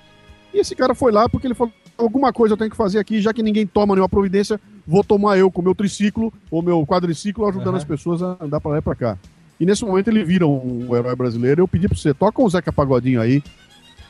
E 0.56 0.60
esse 0.60 0.74
cara 0.74 0.94
foi 0.94 1.12
lá 1.12 1.28
porque 1.28 1.46
ele 1.46 1.52
falou, 1.52 1.70
alguma 1.98 2.32
coisa 2.32 2.54
eu 2.54 2.56
tenho 2.56 2.70
que 2.70 2.76
fazer 2.78 2.98
aqui, 2.98 3.20
já 3.20 3.30
que 3.30 3.42
ninguém 3.42 3.66
toma 3.66 3.94
nenhuma 3.94 4.08
providência, 4.08 4.58
vou 4.86 5.04
tomar 5.04 5.36
eu 5.36 5.50
com 5.50 5.60
o 5.60 5.64
meu 5.64 5.74
triciclo 5.74 6.32
ou 6.50 6.62
meu 6.62 6.86
quadriciclo 6.86 7.46
ajudando 7.46 7.74
Aham. 7.74 7.76
as 7.76 7.84
pessoas 7.84 8.22
a 8.22 8.38
andar 8.40 8.58
pra 8.58 8.70
lá 8.70 8.78
e 8.78 8.80
pra 8.80 8.94
cá. 8.94 9.18
E 9.60 9.66
nesse 9.66 9.84
momento 9.84 10.08
ele 10.08 10.24
vira 10.24 10.46
um, 10.46 10.96
herói 10.96 11.14
brasileiro. 11.14 11.60
Eu 11.60 11.68
pedi 11.68 11.86
pra 11.86 11.98
você, 11.98 12.14
toca 12.14 12.40
o 12.40 12.48
Zeca 12.48 12.72
Pagodinho 12.72 13.20
aí 13.20 13.42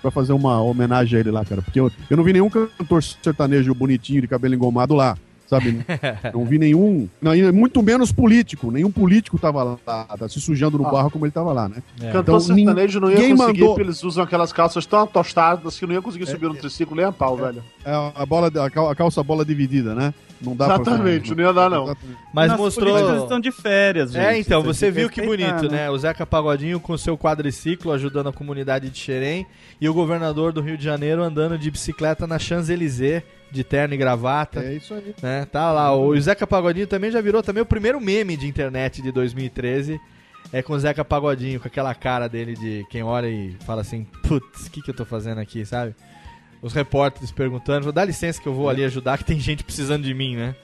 pra 0.00 0.12
fazer 0.12 0.34
uma 0.34 0.62
homenagem 0.62 1.16
a 1.16 1.20
ele 1.20 1.32
lá, 1.32 1.44
cara. 1.44 1.60
Porque 1.62 1.80
eu, 1.80 1.90
eu 2.08 2.16
não 2.16 2.22
vi 2.22 2.32
nenhum 2.32 2.48
cantor 2.48 3.02
sertanejo 3.02 3.74
bonitinho 3.74 4.20
de 4.20 4.28
cabelo 4.28 4.54
engomado 4.54 4.94
lá, 4.94 5.18
sabe? 5.46 5.84
Não 6.34 6.44
vi 6.44 6.58
nenhum, 6.58 7.08
não, 7.20 7.34
e 7.34 7.50
muito 7.52 7.82
menos 7.82 8.10
político. 8.12 8.70
Nenhum 8.70 8.90
político 8.90 9.38
tava 9.38 9.62
lá, 9.62 9.76
tá 10.18 10.28
se 10.28 10.40
sujando 10.40 10.76
no 10.78 10.86
Ah. 10.86 10.90
barro 10.90 11.10
como 11.10 11.24
ele 11.24 11.32
tava 11.32 11.52
lá, 11.52 11.68
né? 11.68 11.76
Cantor 12.12 12.40
sertanejo 12.40 13.00
não 13.00 13.08
ia 13.10 13.16
conseguir, 13.16 13.34
mandou- 13.34 13.68
porque 13.68 13.82
eles 13.82 14.02
usam 14.02 14.24
aquelas 14.24 14.52
calças 14.52 14.84
tão 14.86 15.06
tostadas 15.06 15.78
que 15.78 15.86
não 15.86 15.94
ia 15.94 16.02
conseguir 16.02 16.26
subir 16.26 16.46
no 16.48 16.54
triciclo 16.54 16.96
nem 16.96 17.04
a 17.04 17.12
pau, 17.12 17.36
velho. 17.36 17.62
É 17.84 17.92
a 18.14 18.26
bola, 18.26 18.48
a 18.48 18.70
cal- 18.70 18.90
a 18.90 18.94
calça 18.94 19.22
bola 19.22 19.44
dividida, 19.44 19.94
né? 19.94 20.12
Não 20.40 20.54
dá 20.54 20.66
Exatamente, 20.66 21.34
não 21.34 21.44
ia 21.44 21.52
dar, 21.52 21.70
não. 21.70 21.96
Mas 22.34 22.48
Nas 22.50 22.58
mostrou. 22.60 22.92
políticas 22.92 23.22
estão 23.22 23.40
de 23.40 23.50
férias, 23.50 24.12
gente. 24.12 24.22
É, 24.22 24.38
então, 24.38 24.62
você 24.62 24.90
viu 24.90 25.08
que 25.08 25.22
bonito, 25.22 25.70
né? 25.70 25.88
O 25.90 25.96
Zeca 25.96 26.26
Pagodinho 26.26 26.78
com 26.78 26.96
seu 26.98 27.16
quadriciclo 27.16 27.90
ajudando 27.92 28.28
a 28.28 28.32
comunidade 28.32 28.90
de 28.90 28.98
Xerém 28.98 29.46
e 29.80 29.88
o 29.88 29.94
governador 29.94 30.52
do 30.52 30.60
Rio 30.60 30.76
de 30.76 30.84
Janeiro 30.84 31.22
andando 31.22 31.56
de 31.56 31.70
bicicleta 31.70 32.26
na 32.26 32.38
Champs-Élysées, 32.38 33.22
de 33.56 33.64
terno 33.64 33.94
e 33.94 33.96
gravata. 33.96 34.60
É 34.60 34.74
isso 34.74 34.94
aí. 34.94 35.14
Né? 35.22 35.44
Tá 35.50 35.72
lá, 35.72 35.94
o 35.96 36.18
Zeca 36.20 36.46
Pagodinho 36.46 36.86
também 36.86 37.10
já 37.10 37.20
virou 37.20 37.42
também 37.42 37.62
o 37.62 37.66
primeiro 37.66 38.00
meme 38.00 38.36
de 38.36 38.46
internet 38.46 39.02
de 39.02 39.10
2013. 39.10 40.00
É 40.52 40.62
com 40.62 40.74
o 40.74 40.78
Zeca 40.78 41.04
Pagodinho, 41.04 41.58
com 41.58 41.66
aquela 41.66 41.94
cara 41.94 42.28
dele 42.28 42.54
de 42.54 42.86
quem 42.88 43.02
olha 43.02 43.26
e 43.28 43.56
fala 43.66 43.80
assim, 43.80 44.06
putz, 44.22 44.66
o 44.66 44.70
que, 44.70 44.80
que 44.80 44.90
eu 44.90 44.94
tô 44.94 45.04
fazendo 45.04 45.38
aqui, 45.40 45.64
sabe? 45.64 45.94
Os 46.62 46.72
repórteres 46.72 47.32
perguntando, 47.32 47.90
dá 47.92 48.04
licença 48.04 48.40
que 48.40 48.46
eu 48.46 48.54
vou 48.54 48.68
ali 48.68 48.84
ajudar, 48.84 49.18
que 49.18 49.24
tem 49.24 49.40
gente 49.40 49.64
precisando 49.64 50.04
de 50.04 50.14
mim, 50.14 50.36
né? 50.36 50.54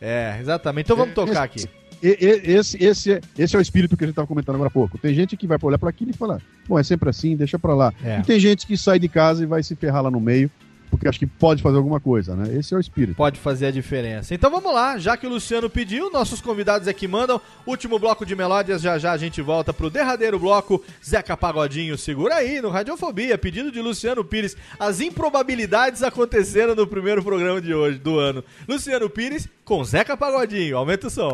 É, 0.00 0.38
exatamente. 0.40 0.86
Então 0.86 0.96
vamos 0.96 1.14
tocar 1.14 1.42
aqui. 1.42 1.66
Esse, 2.00 2.82
esse, 2.82 3.12
é- 3.12 3.20
esse 3.36 3.56
é 3.56 3.58
o 3.58 3.62
espírito 3.62 3.96
que 3.96 4.04
a 4.04 4.06
gente 4.06 4.12
estava 4.12 4.26
comentando 4.28 4.54
agora 4.54 4.68
há 4.68 4.72
pouco. 4.72 4.96
Tem 4.98 5.12
gente 5.12 5.36
que 5.36 5.46
vai 5.46 5.58
olhar 5.60 5.78
para 5.78 5.90
aquilo 5.90 6.10
e 6.10 6.14
falar, 6.14 6.40
bom, 6.66 6.78
é 6.78 6.82
sempre 6.82 7.10
assim, 7.10 7.36
deixa 7.36 7.58
para 7.58 7.74
lá. 7.74 7.92
É. 8.04 8.20
E 8.20 8.22
tem 8.22 8.38
gente 8.38 8.66
que 8.66 8.76
sai 8.76 8.98
de 8.98 9.08
casa 9.08 9.42
e 9.42 9.46
vai 9.46 9.62
se 9.62 9.74
ferrar 9.74 10.02
lá 10.02 10.10
no 10.10 10.20
meio, 10.20 10.50
porque 10.90 11.08
acha 11.08 11.18
que 11.18 11.26
pode 11.26 11.62
fazer 11.62 11.76
alguma 11.76 12.00
coisa, 12.00 12.34
né? 12.34 12.56
Esse 12.56 12.74
é 12.74 12.76
o 12.76 12.80
espírito. 12.80 13.16
Pode 13.16 13.38
fazer 13.38 13.66
a 13.66 13.70
diferença. 13.70 14.34
Então 14.34 14.50
vamos 14.50 14.72
lá, 14.72 14.98
já 14.98 15.16
que 15.16 15.26
o 15.26 15.30
Luciano 15.30 15.68
pediu, 15.68 16.10
nossos 16.10 16.40
convidados 16.40 16.88
aqui 16.88 17.06
mandam. 17.06 17.40
Último 17.66 17.98
bloco 17.98 18.24
de 18.24 18.34
melódias, 18.34 18.82
já 18.82 18.98
já 18.98 19.12
a 19.12 19.16
gente 19.16 19.40
volta 19.42 19.72
pro 19.72 19.90
derradeiro 19.90 20.38
bloco. 20.38 20.82
Zeca 21.04 21.36
Pagodinho, 21.36 21.96
segura 21.96 22.36
aí 22.36 22.60
no 22.60 22.70
Radiofobia, 22.70 23.38
pedido 23.38 23.70
de 23.70 23.80
Luciano 23.80 24.24
Pires. 24.24 24.56
As 24.78 25.00
improbabilidades 25.00 26.02
aconteceram 26.02 26.74
no 26.74 26.86
primeiro 26.86 27.22
programa 27.22 27.60
de 27.60 27.74
hoje, 27.74 27.98
do 27.98 28.18
ano. 28.18 28.42
Luciano 28.68 29.08
Pires 29.08 29.48
com 29.64 29.84
Zeca 29.84 30.16
Pagodinho, 30.16 30.76
aumenta 30.76 31.06
o 31.06 31.10
som. 31.10 31.32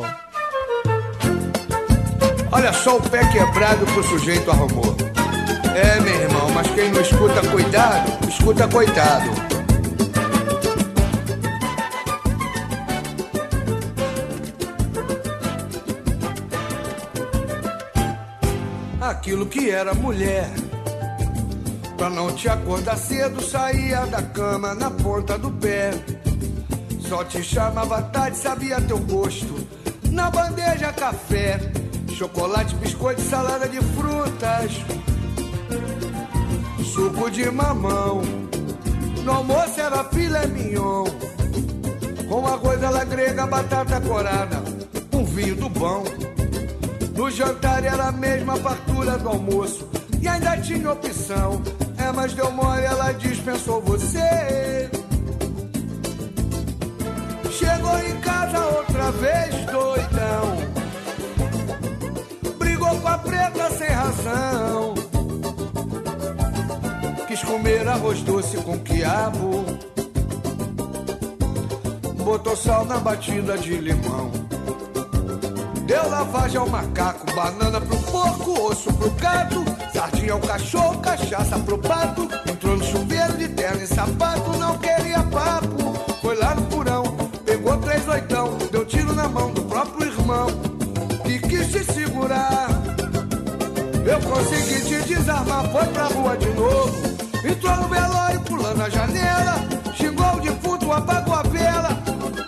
Olha 2.52 2.72
só 2.72 2.98
o 2.98 3.10
pé 3.10 3.20
quebrado 3.32 3.84
que 3.84 3.98
o 3.98 4.02
sujeito 4.02 4.50
arrumou. 4.50 5.13
É, 5.74 6.00
meu 6.00 6.14
irmão, 6.14 6.50
mas 6.50 6.68
quem 6.70 6.90
não 6.92 7.00
escuta 7.00 7.40
cuidado, 7.48 8.28
escuta 8.28 8.68
coitado. 8.68 9.30
Aquilo 19.00 19.46
que 19.46 19.70
era 19.70 19.94
mulher. 19.94 20.50
Pra 21.96 22.10
não 22.10 22.32
te 22.34 22.48
acordar 22.48 22.96
cedo, 22.98 23.40
saía 23.40 24.04
da 24.06 24.20
cama 24.22 24.74
na 24.74 24.90
ponta 24.90 25.38
do 25.38 25.50
pé. 25.50 25.92
Só 27.00 27.24
te 27.24 27.42
chamava 27.42 28.02
tarde, 28.02 28.36
sabia 28.36 28.80
teu 28.80 28.98
gosto. 28.98 29.54
Na 30.10 30.30
bandeja, 30.30 30.92
café, 30.92 31.58
chocolate, 32.16 32.74
biscoito, 32.76 33.20
salada 33.20 33.68
de 33.68 33.80
frutas, 33.80 34.72
suco 36.84 37.30
de 37.30 37.50
mamão. 37.50 38.22
No 39.24 39.32
almoço 39.32 39.80
era 39.80 40.04
filé 40.04 40.46
mignon, 40.46 41.04
com 42.28 42.46
arroz 42.46 42.82
à 42.82 43.04
grega, 43.04 43.46
batata 43.46 44.00
corada, 44.00 44.62
um 45.12 45.24
vinho 45.24 45.56
do 45.56 45.68
bom. 45.68 46.04
No 47.16 47.30
jantar 47.30 47.84
era 47.84 48.08
a 48.08 48.12
mesma 48.12 48.56
fartura 48.56 49.16
do 49.18 49.28
almoço 49.28 49.88
e 50.20 50.28
ainda 50.28 50.56
tinha 50.58 50.92
opção. 50.92 51.62
É, 51.96 52.10
mas 52.12 52.32
deu 52.34 52.50
mole, 52.50 52.82
ela 52.82 53.12
dispensou 53.12 53.80
você. 53.80 54.90
Chegou 57.50 57.98
em 57.98 58.20
casa 58.20 58.58
outra 58.66 59.10
vez, 59.12 59.54
doidão. 59.66 60.58
Brigou 62.58 63.00
com 63.00 63.08
a 63.08 63.18
preta 63.18 63.70
sem 63.70 63.88
razão. 63.88 65.03
Quis 67.34 67.42
comer 67.42 67.88
arroz 67.88 68.22
doce 68.22 68.56
com 68.58 68.78
quiabo. 68.78 69.64
Botou 72.22 72.56
sal 72.56 72.84
na 72.84 72.98
batida 72.98 73.58
de 73.58 73.74
limão. 73.74 74.30
Deu 75.84 76.08
lavagem 76.08 76.58
ao 76.58 76.68
macaco, 76.68 77.26
banana 77.34 77.80
pro 77.80 77.96
porco, 78.02 78.70
osso 78.70 78.92
pro 78.92 79.10
gato, 79.10 79.64
sardinha 79.92 80.34
ao 80.34 80.38
cachorro, 80.38 81.00
cachaça 81.00 81.58
pro 81.58 81.76
pato. 81.76 82.28
Entrou 82.48 82.76
no 82.76 82.84
chuveiro 82.84 83.36
de 83.36 83.48
terno 83.48 83.82
e 83.82 83.86
sapato, 83.88 84.52
não 84.56 84.78
queria 84.78 85.20
papo. 85.24 85.92
Foi 86.22 86.36
lá 86.36 86.54
no 86.54 86.62
porão, 86.66 87.02
pegou 87.44 87.76
três 87.78 88.06
oitão, 88.06 88.56
deu 88.70 88.86
tiro 88.86 89.12
na 89.12 89.28
mão 89.28 89.50
do 89.52 89.62
próprio 89.62 90.06
irmão, 90.06 90.46
que 91.24 91.40
quis 91.40 91.66
te 91.66 91.82
segurar. 91.92 92.68
Eu 94.06 94.20
consegui 94.20 94.84
te 94.84 95.08
desarmar, 95.08 95.68
foi 95.72 95.84
pra 95.86 96.04
rua 96.04 96.36
de 96.36 96.48
novo. 96.50 97.13
Entrou 97.46 97.76
no 97.76 97.88
velório, 97.88 98.40
pulando 98.40 98.82
a 98.82 98.88
janela, 98.88 99.56
xingou 99.94 100.36
o 100.36 100.40
defunto, 100.40 100.90
apagou 100.90 101.34
a 101.34 101.42
vela. 101.42 101.90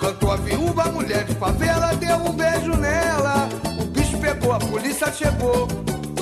Cantou 0.00 0.32
a 0.32 0.36
viúva, 0.36 0.84
a 0.84 0.92
mulher 0.92 1.24
de 1.24 1.34
favela, 1.34 1.94
deu 1.96 2.16
um 2.16 2.32
beijo 2.32 2.74
nela. 2.76 3.48
O 3.78 3.84
bicho 3.86 4.16
pegou, 4.18 4.52
a 4.54 4.58
polícia 4.58 5.12
chegou. 5.12 5.68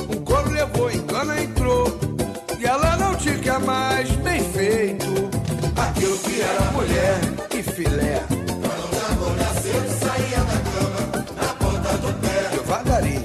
O 0.08 0.20
couro 0.22 0.50
levou, 0.50 0.90
engana 0.90 1.40
entrou. 1.40 1.86
E 2.58 2.66
ela 2.66 2.96
não 2.96 3.14
quer 3.44 3.60
mais, 3.60 4.10
bem 4.16 4.42
feito. 4.52 5.30
Aquilo 5.76 6.18
que 6.18 6.40
era 6.40 6.72
mulher, 6.72 7.20
que 7.50 7.62
filé. 7.62 8.22
saía 10.00 10.38
da 10.38 10.58
cama, 10.70 11.24
na 11.36 11.54
ponta 11.54 11.98
do 11.98 12.12
pé. 12.20 12.56
Devagarinho. 12.56 13.23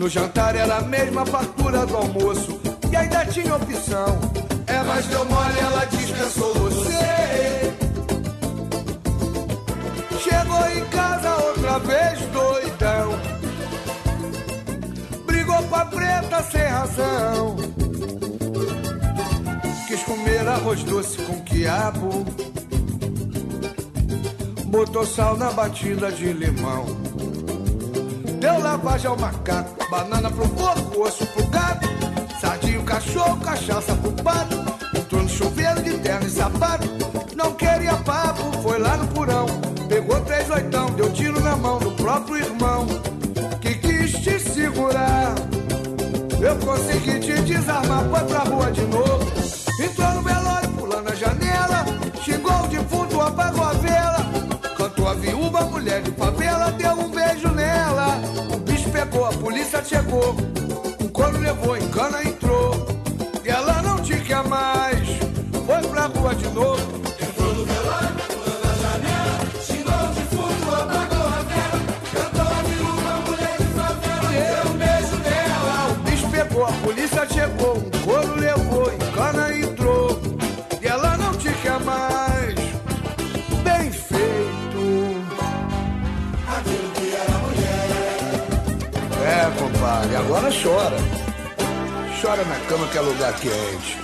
No 0.00 0.08
jantar 0.08 0.56
era 0.56 0.78
a 0.78 0.80
mesma 0.80 1.26
fartura 1.26 1.84
do 1.84 1.94
almoço. 1.94 2.58
E 2.90 2.96
ainda 2.96 3.26
tinha 3.26 3.54
opção. 3.54 4.18
É, 4.66 4.82
mas 4.82 5.04
deu 5.04 5.24
mole, 5.26 5.58
ela 5.58 5.84
dispensou 5.84 6.54
você. 6.54 7.70
Chegou 10.18 10.70
em 10.70 10.84
casa 10.86 11.36
outra 11.44 11.78
vez, 11.80 12.18
doidão. 12.32 13.20
Brigou 15.26 15.62
com 15.64 15.76
a 15.76 15.84
preta 15.84 16.42
sem 16.50 16.62
razão. 16.62 17.56
Quis 19.86 20.02
comer 20.04 20.48
arroz 20.48 20.82
doce 20.84 21.18
com 21.18 21.40
quiabo. 21.42 22.24
Botou 24.64 25.04
sal 25.04 25.36
na 25.36 25.50
batida 25.50 26.10
de 26.10 26.32
limão. 26.32 27.09
Deu 28.40 28.58
lavagem 28.58 29.06
ao 29.06 29.18
macaco, 29.18 29.76
banana 29.90 30.30
pro 30.30 30.48
porco, 30.48 31.02
osso 31.02 31.26
pro 31.26 31.46
gato, 31.48 31.86
sardinho, 32.40 32.82
cachorro, 32.84 33.36
cachaça 33.36 33.94
pro 33.96 34.10
pato. 34.12 34.56
Entrou 34.96 35.22
no 35.22 35.28
chuveiro 35.28 35.82
de 35.82 35.98
terno 35.98 36.26
e 36.26 36.30
sapato, 36.30 36.88
não 37.36 37.52
queria 37.52 37.92
papo, 37.98 38.50
foi 38.62 38.78
lá 38.78 38.96
no 38.96 39.06
porão. 39.08 39.44
Pegou 39.90 40.18
três 40.22 40.48
oitão, 40.48 40.86
deu 40.92 41.12
tiro 41.12 41.38
na 41.40 41.54
mão 41.54 41.78
do 41.80 41.92
próprio 41.92 42.38
irmão, 42.38 42.86
que 43.60 43.74
quis 43.74 44.12
te 44.12 44.40
segurar. 44.40 45.34
Eu 46.40 46.56
consegui 46.64 47.20
te 47.20 47.42
desarmar, 47.42 48.08
foi 48.08 48.24
pra 48.24 48.38
rua 48.38 48.72
de 48.72 48.86
novo. 48.86 49.30
Entrou 49.78 50.14
no 50.14 50.22
velório, 50.22 50.68
pulando 50.70 51.10
a 51.10 51.14
janela, 51.14 51.84
xingou 52.24 52.64
o 52.64 52.68
defunto, 52.68 53.20
apagou 53.20 53.64
a 53.64 53.72
vela. 53.74 54.26
Cantou 54.78 55.08
a 55.08 55.12
viúva, 55.12 55.60
mulher 55.66 56.00
de 56.00 56.10
favela, 56.12 56.72
deu 56.72 56.92
um 56.92 57.09
polícia 59.70 59.84
chegou. 59.84 60.34
O 61.00 61.08
couro 61.10 61.38
levou, 61.38 61.76
engana 61.76 62.22
entrou. 62.24 62.74
E 63.44 63.48
ela 63.48 63.80
não 63.82 64.02
te 64.02 64.16
quer 64.20 64.42
mais. 64.48 65.08
Foi 65.64 65.88
pra 65.88 66.06
rua 66.06 66.34
de 66.34 66.48
novo. 66.48 66.82
Entrou 67.20 67.54
no 67.54 67.64
velório, 67.64 68.08
pulando 68.26 68.64
a 68.64 68.74
janela, 68.82 69.38
xingou 69.62 69.94
o 69.94 70.14
defunto, 70.14 70.74
apagou 70.74 71.26
a 71.26 71.42
vela. 71.50 71.80
Cantou 72.12 72.46
a 72.46 72.62
viúva, 72.62 73.12
mulher 73.26 73.56
de 73.58 73.64
favela, 73.76 74.30
deu 74.32 74.72
um 74.72 74.76
beijo 74.76 75.16
nela. 75.22 75.90
O 75.90 75.94
bicho 76.10 76.30
pegou, 76.30 76.64
a 76.64 76.72
polícia 76.72 77.28
chegou. 77.28 77.89
É, 89.80 89.82
compadre, 89.82 90.16
agora 90.16 90.50
chora. 90.50 90.96
Chora 92.20 92.44
na 92.44 92.60
cama 92.66 92.86
que 92.88 92.98
é 92.98 93.00
lugar 93.00 93.32
quente. 93.40 93.96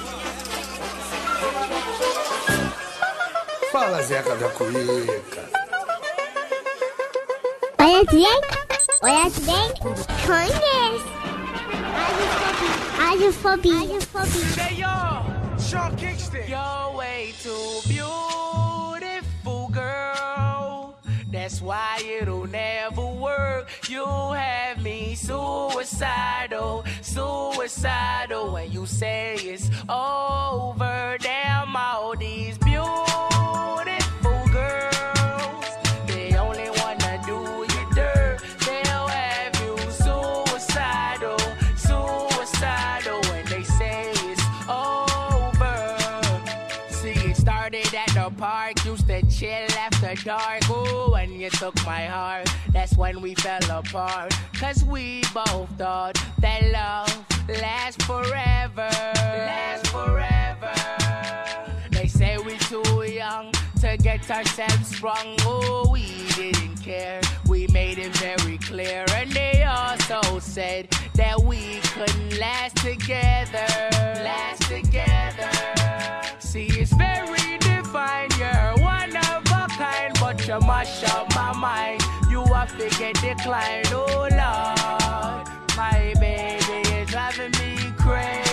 Fala, 3.70 4.02
Zeca 4.02 4.34
da 4.36 4.48
Cuíca. 4.50 5.44
Olha 7.78 8.04
direito, 8.06 8.58
olha 9.02 9.30
direito, 9.30 9.80
conhece. 10.26 11.16
Radiofobia. 12.98 13.74
Radiofobia. 13.74 14.64
Hey, 14.64 14.80
y'all, 14.80 15.26
Sean 15.58 15.94
Kingston. 15.96 16.40
You're 16.48 16.96
way 16.96 17.34
too 17.42 17.82
beautiful, 17.86 19.68
girl. 19.68 20.94
That's 21.30 21.60
why 21.60 21.98
it'll 22.00 22.46
never. 22.46 22.85
You 23.88 24.04
have 24.04 24.82
me 24.82 25.14
suicidal, 25.14 26.84
suicidal. 27.02 28.52
When 28.52 28.72
you 28.72 28.84
say 28.84 29.36
it's 29.36 29.70
over, 29.88 31.16
damn 31.20 31.76
all 31.76 32.16
these 32.16 32.58
beautiful 32.58 32.96
girls. 34.50 35.66
They 36.08 36.34
only 36.36 36.68
wanna 36.80 37.22
do 37.26 37.38
you 37.74 37.94
dirt. 37.94 38.40
They'll 38.66 39.06
have 39.06 39.54
you 39.62 39.78
suicidal, 39.92 41.38
suicidal. 41.76 43.20
When 43.30 43.44
they 43.46 43.62
say 43.62 44.10
it's 44.10 44.42
over. 44.68 45.96
See, 46.88 47.30
it 47.30 47.36
started 47.36 47.94
at 47.94 48.08
the 48.14 48.32
park, 48.36 48.84
used 48.84 49.06
to 49.06 49.22
chill 49.30 49.70
after 49.78 50.16
dark. 50.24 50.68
Ooh, 50.70 51.12
when 51.12 51.38
you 51.38 51.50
took 51.50 51.76
my 51.86 52.06
heart, 52.06 52.48
that's 52.76 52.94
when 52.94 53.22
we 53.22 53.34
fell 53.36 53.70
apart. 53.70 54.34
Cause 54.60 54.84
we 54.84 55.22
both 55.32 55.68
thought 55.78 56.22
that 56.40 56.60
love 56.72 57.24
lasts 57.48 58.04
forever. 58.04 58.90
Lasts 59.16 59.88
forever. 59.88 60.74
They 61.90 62.06
say 62.06 62.36
we 62.36 62.58
too 62.58 63.02
young 63.10 63.50
to 63.80 63.96
get 63.96 64.30
ourselves 64.30 64.96
sprung. 64.96 65.36
Oh, 65.40 65.88
we 65.90 66.06
didn't 66.34 66.76
care. 66.82 67.20
We 67.48 67.66
made 67.68 67.98
it 67.98 68.16
very 68.16 68.58
clear. 68.58 69.04
And 69.14 69.30
they 69.32 69.64
also 69.64 70.38
said 70.38 70.88
that 71.14 71.40
we 71.40 71.80
couldn't 71.94 72.38
last 72.38 72.76
together. 72.76 73.66
Last 74.22 74.62
together. 74.62 75.50
See, 76.38 76.66
it's 76.66 76.92
very 76.92 77.58
divine. 77.58 78.30
You're 78.38 78.74
one 78.82 79.16
of 79.16 79.44
a 79.46 79.66
kind, 79.68 80.16
but 80.20 80.46
you 80.46 80.58
mash 80.60 81.04
up 81.04 81.34
my 81.34 81.52
mind. 81.52 82.02
You 82.30 82.44
have 82.54 82.76
to 82.78 82.88
get 82.98 83.14
declined. 83.20 83.88
Oh, 83.92 84.28
Lord. 84.30 85.48
My 85.76 86.14
baby 86.18 86.88
is 86.94 87.10
driving 87.10 87.52
me 87.60 87.92
crazy. 87.98 88.46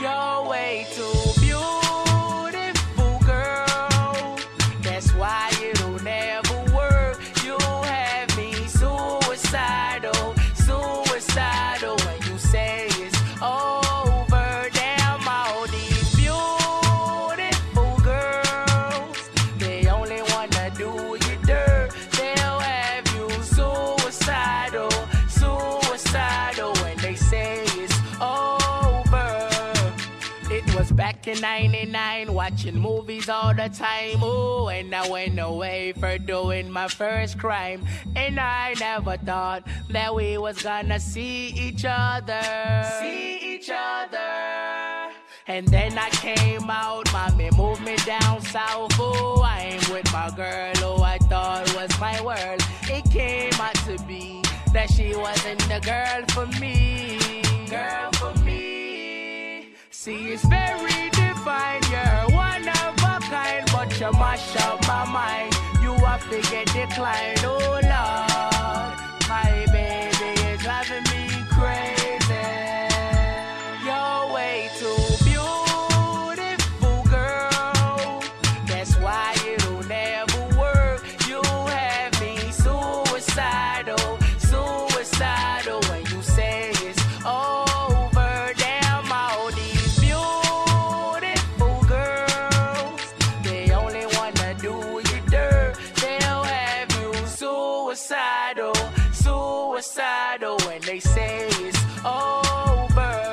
You're 0.00 0.48
way 0.48 0.86
too 0.94 1.33
side. 9.54 9.83
Back 30.94 31.26
in 31.26 31.40
99, 31.40 32.32
watching 32.32 32.78
movies 32.78 33.28
all 33.28 33.54
the 33.54 33.68
time. 33.68 34.18
Oh, 34.22 34.68
and 34.68 34.94
I 34.94 35.08
went 35.08 35.38
away 35.38 35.92
for 35.98 36.18
doing 36.18 36.70
my 36.70 36.88
first 36.88 37.38
crime. 37.38 37.84
And 38.16 38.38
I 38.38 38.74
never 38.78 39.16
thought 39.16 39.66
that 39.90 40.14
we 40.14 40.38
was 40.38 40.62
gonna 40.62 41.00
see 41.00 41.48
each 41.48 41.84
other. 41.86 42.42
See 43.00 43.54
each 43.54 43.70
other. 43.70 45.12
And 45.46 45.68
then 45.68 45.98
I 45.98 46.08
came 46.10 46.70
out, 46.70 47.12
mommy 47.12 47.50
moved 47.56 47.82
me 47.82 47.96
down 48.06 48.40
south. 48.40 48.92
Oh, 48.98 49.42
I 49.44 49.60
ain't 49.72 49.88
with 49.90 50.10
my 50.12 50.30
girl, 50.34 50.74
who 50.76 51.02
I 51.02 51.18
thought 51.18 51.74
was 51.74 51.90
my 52.00 52.20
world. 52.22 52.62
It 52.84 53.04
came 53.10 53.52
out 53.60 53.74
to 53.86 54.02
be 54.06 54.42
that 54.72 54.90
she 54.90 55.14
wasn't 55.14 55.60
the 55.68 55.80
girl 55.80 56.24
for 56.32 56.46
me. 56.58 57.42
Girl 57.68 58.10
for 58.12 58.32
me. 58.44 58.83
See, 60.04 60.34
it's 60.34 60.44
very 60.44 61.08
divine. 61.12 61.80
You're 61.90 62.36
one 62.36 62.68
of 62.68 62.94
a 62.98 63.18
kind, 63.22 63.66
but 63.72 63.98
you 63.98 64.12
mash 64.12 64.54
up 64.56 64.86
my 64.86 65.06
mind. 65.10 65.54
You 65.80 65.94
have 66.04 66.28
to 66.28 66.42
get 66.50 66.66
declined. 66.74 67.40
Oh, 67.42 67.56
Lord. 67.72 67.84
My 69.30 69.64
baby 69.72 70.28
is 70.42 70.60
driving 70.60 71.04
me 71.04 71.24
crazy. 71.48 72.36
You're 73.82 74.34
way 74.34 74.68
too 74.76 75.13
suicidal 99.94 100.56
oh, 100.60 100.66
when 100.66 100.80
they 100.82 100.98
say 100.98 101.46
it's 101.48 101.78
over. 102.04 103.32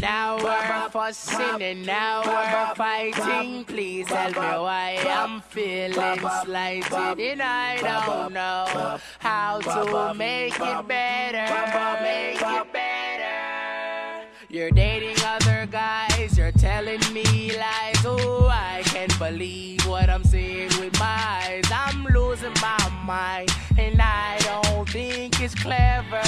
Now 0.00 0.36
we're 0.42 0.90
fussing 0.90 1.62
and 1.62 1.86
now 1.86 2.22
we're 2.26 2.74
fighting. 2.74 3.64
Please 3.64 4.06
tell 4.06 4.30
me 4.30 4.36
why 4.36 4.98
I'm 5.06 5.40
feeling 5.40 6.20
slighted 6.44 7.20
and 7.20 7.42
I 7.42 7.76
don't 7.80 8.32
know 8.32 8.98
how 9.20 9.60
to 9.60 10.14
make 10.14 10.58
it 10.58 10.88
better. 10.88 12.02
Make 12.02 12.42
it 12.42 12.72
better. 12.72 14.26
You're 14.48 14.70
dating 14.70 15.16
other 15.24 15.66
guys, 15.70 16.36
you're 16.36 16.52
telling 16.52 17.00
me 17.12 17.56
Oh, 18.06 18.48
I 18.50 18.82
can't 18.84 19.18
believe 19.18 19.86
what 19.86 20.10
I'm 20.10 20.24
seeing 20.24 20.68
with 20.78 20.98
my 20.98 21.40
eyes. 21.42 21.64
I'm 21.72 22.04
losing 22.04 22.52
my 22.60 22.76
mind, 23.04 23.50
and 23.78 24.00
I 24.00 24.38
don't 24.40 24.88
think 24.88 25.40
it's 25.40 25.54
clever. 25.54 26.22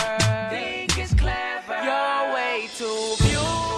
Think 0.48 0.96
it's 0.98 1.14
clever. 1.14 1.76
You're 1.84 2.34
way 2.34 2.68
too. 2.76 3.16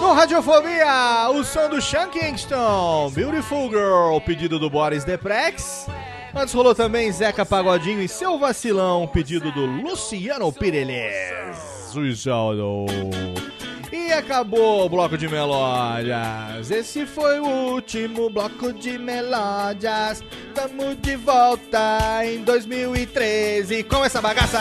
No 0.01 0.13
Radiofobia, 0.13 1.29
o 1.29 1.43
som 1.43 1.69
do 1.69 1.81
Sean 1.81 2.09
Kingston, 2.09 3.11
Beautiful 3.13 3.69
Girl, 3.69 4.21
pedido 4.21 4.57
do 4.57 4.69
Boris 4.69 5.03
Deprex. 5.03 5.87
Antes 6.33 6.53
rolou 6.53 6.73
também 6.73 7.11
Zeca 7.11 7.45
Pagodinho 7.45 8.01
e 8.01 8.07
seu 8.07 8.39
vacilão, 8.39 9.07
pedido 9.07 9.51
do 9.51 9.65
Luciano 9.65 10.53
Pireles. 10.53 11.57
Suicado. 11.91 12.85
E 14.09 14.11
acabou 14.11 14.87
o 14.87 14.89
bloco 14.89 15.15
de 15.15 15.27
melódias. 15.27 16.71
Esse 16.71 17.05
foi 17.05 17.39
o 17.39 17.45
último 17.45 18.27
bloco 18.31 18.73
de 18.73 18.97
melódias. 18.97 20.23
Tamo 20.55 20.95
de 20.95 21.15
volta 21.15 22.25
em 22.25 22.43
2013 22.43 23.83
com 23.83 24.03
essa 24.03 24.19
bagaça. 24.19 24.57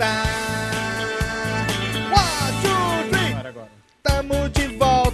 Tá. 0.00 0.24
One, 2.10 2.52
two, 2.60 3.08
three. 3.10 3.54
Tamo 4.02 4.48
de 4.48 4.66
volta. 4.76 5.09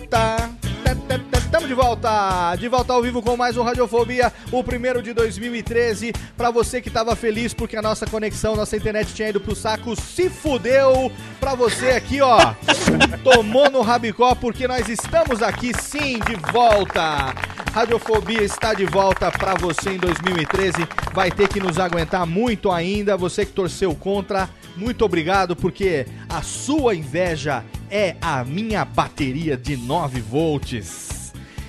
Tamo 1.56 1.68
de 1.68 1.72
volta, 1.72 2.54
de 2.56 2.68
volta 2.68 2.92
ao 2.92 3.00
vivo 3.00 3.22
com 3.22 3.34
mais 3.34 3.56
um 3.56 3.62
Radiofobia, 3.62 4.30
o 4.52 4.62
primeiro 4.62 5.00
de 5.00 5.14
2013. 5.14 6.12
Pra 6.36 6.50
você 6.50 6.82
que 6.82 6.90
tava 6.90 7.16
feliz 7.16 7.54
porque 7.54 7.78
a 7.78 7.80
nossa 7.80 8.04
conexão, 8.04 8.54
nossa 8.54 8.76
internet 8.76 9.14
tinha 9.14 9.30
ido 9.30 9.40
pro 9.40 9.56
saco, 9.56 9.98
se 9.98 10.28
fudeu. 10.28 11.10
Pra 11.40 11.54
você 11.54 11.92
aqui, 11.92 12.20
ó, 12.20 12.52
tomou 13.24 13.70
no 13.70 13.80
rabicó 13.80 14.34
porque 14.34 14.68
nós 14.68 14.86
estamos 14.90 15.40
aqui 15.42 15.72
sim, 15.80 16.18
de 16.18 16.36
volta. 16.52 17.34
Radiofobia 17.72 18.42
está 18.42 18.74
de 18.74 18.84
volta 18.84 19.32
pra 19.32 19.54
você 19.54 19.92
em 19.92 19.98
2013. 19.98 20.86
Vai 21.14 21.30
ter 21.30 21.48
que 21.48 21.58
nos 21.58 21.78
aguentar 21.78 22.26
muito 22.26 22.70
ainda. 22.70 23.16
Você 23.16 23.46
que 23.46 23.52
torceu 23.52 23.94
contra, 23.94 24.46
muito 24.76 25.06
obrigado 25.06 25.56
porque 25.56 26.06
a 26.28 26.42
sua 26.42 26.94
inveja 26.94 27.64
é 27.90 28.14
a 28.20 28.44
minha 28.44 28.84
bateria 28.84 29.56
de 29.56 29.74
9 29.74 30.20
volts 30.20 31.16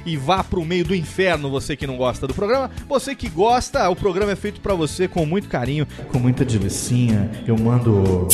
e 0.07 0.15
vá 0.15 0.41
pro 0.41 0.63
meio 0.63 0.85
do 0.85 0.95
inferno, 0.95 1.49
você 1.49 1.75
que 1.75 1.85
não 1.85 1.97
gosta 1.97 2.25
do 2.25 2.34
programa. 2.34 2.71
Você 2.88 3.13
que 3.13 3.27
gosta, 3.27 3.89
o 3.89 3.95
programa 3.95 4.31
é 4.31 4.35
feito 4.38 4.61
pra 4.61 4.73
você 4.73 5.05
com 5.05 5.25
muito 5.25 5.49
carinho, 5.49 5.85
com 6.09 6.17
muita 6.17 6.45
delicinha. 6.45 7.29
Eu 7.45 7.57
mando 7.57 8.25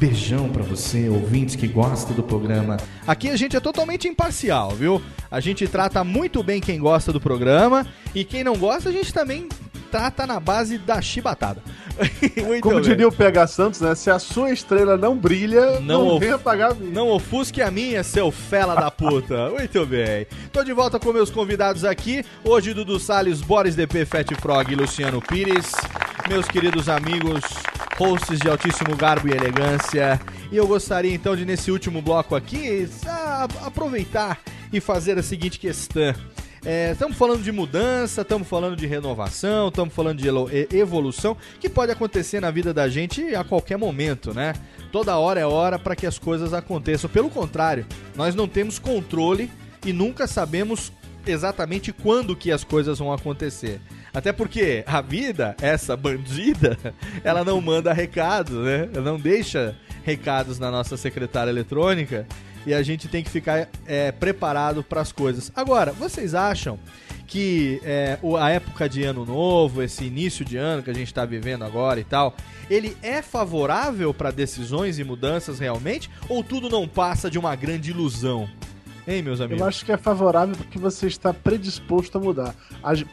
beijão 0.00 0.48
pra 0.48 0.62
você, 0.62 1.08
ouvintes 1.10 1.54
que 1.54 1.68
gostam 1.68 2.16
do 2.16 2.22
programa. 2.22 2.78
Aqui 3.06 3.28
a 3.28 3.36
gente 3.36 3.54
é 3.54 3.60
totalmente 3.60 4.08
imparcial, 4.08 4.70
viu? 4.70 5.02
A 5.30 5.38
gente 5.38 5.68
trata 5.68 6.02
muito 6.02 6.42
bem 6.42 6.60
quem 6.60 6.80
gosta 6.80 7.12
do 7.12 7.20
programa 7.20 7.86
e 8.14 8.24
quem 8.24 8.42
não 8.42 8.56
gosta, 8.56 8.88
a 8.88 8.92
gente 8.92 9.12
também 9.12 9.48
trata 9.96 10.26
na 10.26 10.38
base 10.38 10.76
da 10.76 11.00
chibatada. 11.00 11.62
Muito 12.46 12.60
Como 12.62 12.74
bem. 12.74 12.84
diria 12.84 13.08
o 13.08 13.12
PH 13.12 13.46
Santos, 13.46 13.80
né? 13.80 13.94
Se 13.94 14.10
a 14.10 14.18
sua 14.18 14.50
estrela 14.52 14.98
não 14.98 15.16
brilha, 15.16 15.80
não, 15.80 16.08
Não 16.08 16.18
venha 16.18 16.34
of- 16.34 16.44
pagar 16.44 16.72
a 16.72 16.74
minha. 16.74 16.92
Não 16.92 17.08
ofusque 17.08 17.62
a 17.62 17.70
minha, 17.70 18.04
seu 18.04 18.30
fela 18.30 18.74
da 18.74 18.90
puta. 18.90 19.48
Muito 19.56 19.86
bem. 19.86 20.26
Tô 20.52 20.62
de 20.62 20.74
volta 20.74 20.98
com 21.00 21.12
meus 21.14 21.30
convidados 21.30 21.82
aqui. 21.82 22.22
Hoje, 22.44 22.74
Dudu 22.74 23.00
Salles, 23.00 23.40
Boris 23.40 23.74
DP, 23.74 24.04
Fat 24.04 24.30
Frog 24.38 24.70
e 24.70 24.74
Luciano 24.76 25.22
Pires. 25.22 25.72
Meus 26.28 26.46
queridos 26.46 26.90
amigos, 26.90 27.40
hosts 27.96 28.38
de 28.38 28.50
altíssimo 28.50 28.94
garbo 28.96 29.28
e 29.28 29.32
elegância. 29.32 30.20
E 30.52 30.56
eu 30.58 30.66
gostaria 30.66 31.14
então 31.14 31.34
de, 31.34 31.46
nesse 31.46 31.70
último 31.70 32.02
bloco 32.02 32.36
aqui, 32.36 32.86
aproveitar 33.64 34.38
e 34.70 34.78
fazer 34.78 35.18
a 35.18 35.22
seguinte 35.22 35.58
questão. 35.58 36.12
Estamos 36.90 37.16
falando 37.16 37.44
de 37.44 37.52
mudança, 37.52 38.22
estamos 38.22 38.48
falando 38.48 38.74
de 38.74 38.88
renovação, 38.88 39.68
estamos 39.68 39.94
falando 39.94 40.18
de 40.18 40.28
evolução, 40.76 41.36
que 41.60 41.68
pode 41.68 41.92
acontecer 41.92 42.40
na 42.40 42.50
vida 42.50 42.74
da 42.74 42.88
gente 42.88 43.36
a 43.36 43.44
qualquer 43.44 43.78
momento, 43.78 44.34
né? 44.34 44.52
Toda 44.90 45.16
hora 45.16 45.38
é 45.38 45.46
hora 45.46 45.78
para 45.78 45.94
que 45.94 46.04
as 46.04 46.18
coisas 46.18 46.52
aconteçam. 46.52 47.08
Pelo 47.08 47.30
contrário, 47.30 47.86
nós 48.16 48.34
não 48.34 48.48
temos 48.48 48.80
controle 48.80 49.48
e 49.84 49.92
nunca 49.92 50.26
sabemos 50.26 50.92
exatamente 51.24 51.92
quando 51.92 52.34
que 52.34 52.50
as 52.50 52.64
coisas 52.64 52.98
vão 52.98 53.12
acontecer. 53.12 53.80
Até 54.12 54.32
porque 54.32 54.82
a 54.88 55.00
vida, 55.00 55.54
essa 55.60 55.96
bandida, 55.96 56.76
ela 57.22 57.44
não 57.44 57.60
manda 57.60 57.92
recado, 57.92 58.62
né? 58.62 58.88
Ela 58.92 59.04
não 59.04 59.20
deixa 59.20 59.76
recados 60.02 60.58
na 60.58 60.68
nossa 60.68 60.96
secretária 60.96 61.50
eletrônica. 61.50 62.26
E 62.66 62.74
a 62.74 62.82
gente 62.82 63.06
tem 63.06 63.22
que 63.22 63.30
ficar 63.30 63.68
é, 63.86 64.10
preparado 64.10 64.82
para 64.82 65.00
as 65.00 65.12
coisas. 65.12 65.52
Agora, 65.54 65.92
vocês 65.92 66.34
acham 66.34 66.78
que 67.26 67.80
é, 67.84 68.18
a 68.38 68.50
época 68.50 68.88
de 68.88 69.04
ano 69.04 69.24
novo, 69.24 69.82
esse 69.82 70.04
início 70.04 70.44
de 70.44 70.56
ano 70.56 70.82
que 70.82 70.90
a 70.90 70.94
gente 70.94 71.06
está 71.06 71.24
vivendo 71.24 71.64
agora 71.64 72.00
e 72.00 72.04
tal, 72.04 72.34
ele 72.68 72.96
é 73.02 73.22
favorável 73.22 74.12
para 74.12 74.30
decisões 74.30 74.98
e 74.98 75.04
mudanças 75.04 75.58
realmente? 75.58 76.10
Ou 76.28 76.42
tudo 76.42 76.68
não 76.68 76.86
passa 76.86 77.30
de 77.30 77.38
uma 77.38 77.54
grande 77.54 77.90
ilusão? 77.90 78.48
Hein, 79.08 79.22
meus 79.22 79.40
amigos? 79.40 79.60
Eu 79.60 79.68
acho 79.68 79.84
que 79.84 79.92
é 79.92 79.96
favorável 79.96 80.56
porque 80.56 80.78
você 80.78 81.06
está 81.06 81.32
predisposto 81.32 82.18
a 82.18 82.20
mudar. 82.20 82.54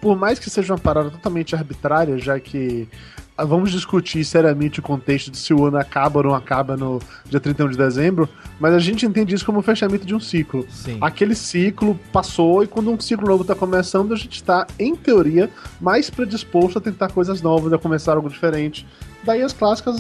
Por 0.02 0.18
mais 0.18 0.40
que 0.40 0.50
seja 0.50 0.74
uma 0.74 0.80
parada 0.80 1.12
totalmente 1.12 1.56
arbitrária, 1.56 2.18
já 2.18 2.40
que 2.40 2.90
vamos 3.38 3.72
discutir 3.72 4.24
seriamente 4.24 4.80
o 4.80 4.84
contexto 4.84 5.32
de 5.32 5.38
se 5.38 5.54
o 5.54 5.66
ano 5.66 5.78
acaba 5.78 6.20
ou 6.20 6.24
não 6.26 6.36
acaba 6.36 6.78
no 6.78 7.02
dia 7.26 7.40
31 7.40 7.70
de 7.70 7.78
dezembro, 7.78 8.30
mas 8.60 8.74
a 8.74 8.80
gente 8.80 9.06
entende 9.06 9.34
isso 9.34 9.46
como 9.46 9.60
o 9.60 9.62
fechamento 9.62 10.06
de 10.06 10.14
um 10.14 10.20
ciclo. 10.20 10.66
Sim. 10.70 10.98
Aquele 11.02 11.36
ciclo 11.36 12.00
passou 12.12 12.64
e 12.64 12.68
quando 12.68 12.92
um 12.92 13.00
ciclo 13.00 13.28
novo 13.28 13.42
está 13.42 13.56
começando, 13.56 14.14
a 14.14 14.18
gente 14.18 14.36
está, 14.36 14.68
em 14.78 14.96
teoria, 14.96 15.50
mais 15.82 16.10
predisposto 16.10 16.78
a 16.78 16.82
tentar 16.82 17.10
coisas 17.10 17.42
novas, 17.42 17.74
a 17.74 17.78
começar 17.78 18.14
algo 18.14 18.30
diferente. 18.30 18.86
Daí 19.24 19.42
as 19.42 19.54
clássicas 19.54 20.00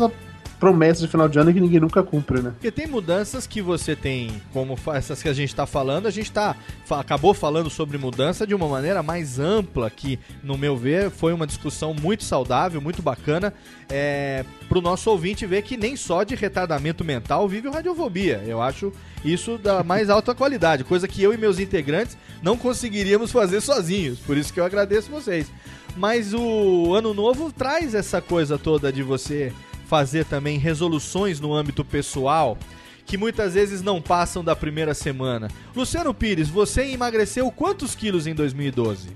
promessas 0.64 1.02
de 1.02 1.10
final 1.10 1.28
de 1.28 1.38
ano 1.38 1.54
que 1.54 1.60
ninguém 1.60 1.82
nunca 1.82 2.02
cumpre, 2.02 2.42
né? 2.42 2.52
Porque 2.52 2.72
tem 2.72 2.88
mudanças 2.88 3.46
que 3.46 3.62
você 3.62 3.98
tem, 3.98 4.42
como 4.54 4.80
essas 4.94 5.22
que 5.22 5.28
a 5.28 5.34
gente 5.34 5.50
está 5.50 5.66
falando, 5.66 6.08
a 6.08 6.10
gente 6.10 6.32
tá, 6.32 6.56
acabou 6.90 7.34
falando 7.34 7.70
sobre 7.70 7.98
mudança 7.98 8.48
de 8.48 8.56
uma 8.56 8.70
maneira 8.70 9.04
mais 9.04 9.40
ampla, 9.40 9.90
que, 9.90 10.18
no 10.42 10.58
meu 10.58 10.78
ver, 10.78 11.10
foi 11.10 11.34
uma 11.34 11.46
discussão 11.46 11.94
muito 11.94 12.24
saudável, 12.24 12.80
muito 12.80 13.02
bacana, 13.02 13.54
é, 13.90 14.46
para 14.70 14.78
o 14.78 14.82
nosso 14.82 15.10
ouvinte 15.10 15.46
ver 15.46 15.64
que 15.64 15.76
nem 15.76 15.98
só 15.98 16.24
de 16.24 16.34
retardamento 16.34 17.04
mental 17.04 17.46
vive 17.46 17.68
o 17.68 17.72
radiofobia. 17.72 18.42
Eu 18.48 18.62
acho 18.62 18.94
isso 19.22 19.58
da 19.58 19.84
mais 19.84 20.10
alta 20.10 20.32
qualidade, 20.34 20.86
coisa 20.86 21.10
que 21.10 21.22
eu 21.22 21.34
e 21.34 21.38
meus 21.38 21.60
integrantes 21.60 22.18
não 22.42 22.58
conseguiríamos 22.58 23.34
fazer 23.34 23.60
sozinhos, 23.60 24.18
por 24.20 24.38
isso 24.38 24.54
que 24.54 24.62
eu 24.62 24.66
agradeço 24.66 25.12
vocês. 25.12 25.52
Mas 25.98 26.34
o 26.34 26.94
ano 26.96 27.14
novo 27.14 27.52
traz 27.52 27.94
essa 27.94 28.22
coisa 28.22 28.58
toda 28.58 28.94
de 28.94 29.04
você 29.04 29.52
fazer 29.94 30.26
também 30.26 30.58
resoluções 30.58 31.40
no 31.40 31.54
âmbito 31.54 31.86
pessoal 31.86 32.58
que 33.06 33.16
muitas 33.16 33.54
vezes 33.54 33.84
não 33.84 34.02
passam 34.02 34.44
da 34.44 34.56
primeira 34.56 34.96
semana. 34.96 35.50
Luciano 35.76 36.12
Pires, 36.16 36.50
você 36.50 36.86
emagreceu 36.88 37.52
quantos 37.52 37.94
quilos 37.94 38.26
em 38.26 38.34
2012? 38.34 39.10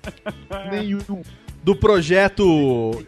Nenhum. 0.72 1.22
Do 1.62 1.76
projeto 1.76 3.04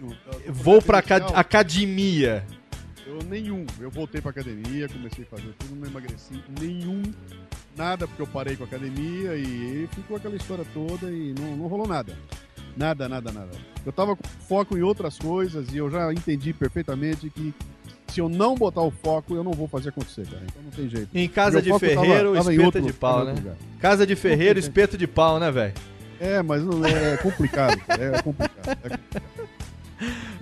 Vou 0.48 0.82
pra 0.82 0.98
Acad- 0.98 1.32
Academia. 1.34 2.44
Eu 3.06 3.20
nenhum. 3.26 3.64
Eu 3.80 3.90
voltei 3.90 4.20
pra 4.20 4.30
academia, 4.30 4.86
comecei 4.86 5.24
a 5.24 5.34
fazer 5.34 5.54
tudo, 5.58 5.76
não 5.76 5.86
emagreci 5.86 6.42
nenhum. 6.60 7.00
Nada, 7.74 8.06
porque 8.06 8.20
eu 8.20 8.26
parei 8.26 8.54
com 8.54 8.64
a 8.64 8.66
academia 8.66 9.34
e 9.34 9.88
ficou 9.94 10.18
aquela 10.18 10.36
história 10.36 10.66
toda 10.74 11.10
e 11.10 11.32
não, 11.40 11.56
não 11.56 11.66
rolou 11.68 11.86
nada. 11.88 12.14
Nada, 12.78 13.08
nada, 13.08 13.32
nada. 13.32 13.48
Eu 13.84 13.92
tava 13.92 14.14
com 14.14 14.22
foco 14.46 14.76
em 14.78 14.82
outras 14.82 15.18
coisas 15.18 15.66
e 15.72 15.78
eu 15.78 15.90
já 15.90 16.12
entendi 16.12 16.52
perfeitamente 16.52 17.28
que 17.30 17.52
se 18.06 18.20
eu 18.20 18.28
não 18.28 18.54
botar 18.54 18.82
o 18.82 18.90
foco, 18.90 19.34
eu 19.34 19.42
não 19.42 19.52
vou 19.52 19.66
fazer 19.68 19.88
acontecer, 19.90 20.26
cara. 20.26 20.42
Então 20.44 20.62
não 20.62 20.70
tem 20.70 20.88
jeito. 20.88 21.08
Em 21.12 21.28
casa 21.28 21.54
Meu 21.54 21.62
de 21.62 21.68
tava- 21.68 21.80
ferreiro, 21.80 22.34
tava 22.34 22.50
espeta 22.52 22.64
outro- 22.66 22.80
de 22.82 22.92
tava 22.92 23.14
pau, 23.14 23.24
né? 23.24 23.32
lugar. 23.32 23.54
Casa 23.80 24.06
de 24.06 24.14
ferreiro, 24.16 24.58
espeto 24.60 24.96
de 24.96 25.06
pau, 25.06 25.38
né, 25.40 25.50
velho? 25.50 25.74
É, 26.20 26.42
mas 26.42 26.62
não 26.64 26.84
é 26.84 27.16
complicado. 27.18 27.80
É 27.88 28.22
complicado. 28.22 28.78
É 28.84 28.88
complicado. 28.88 29.37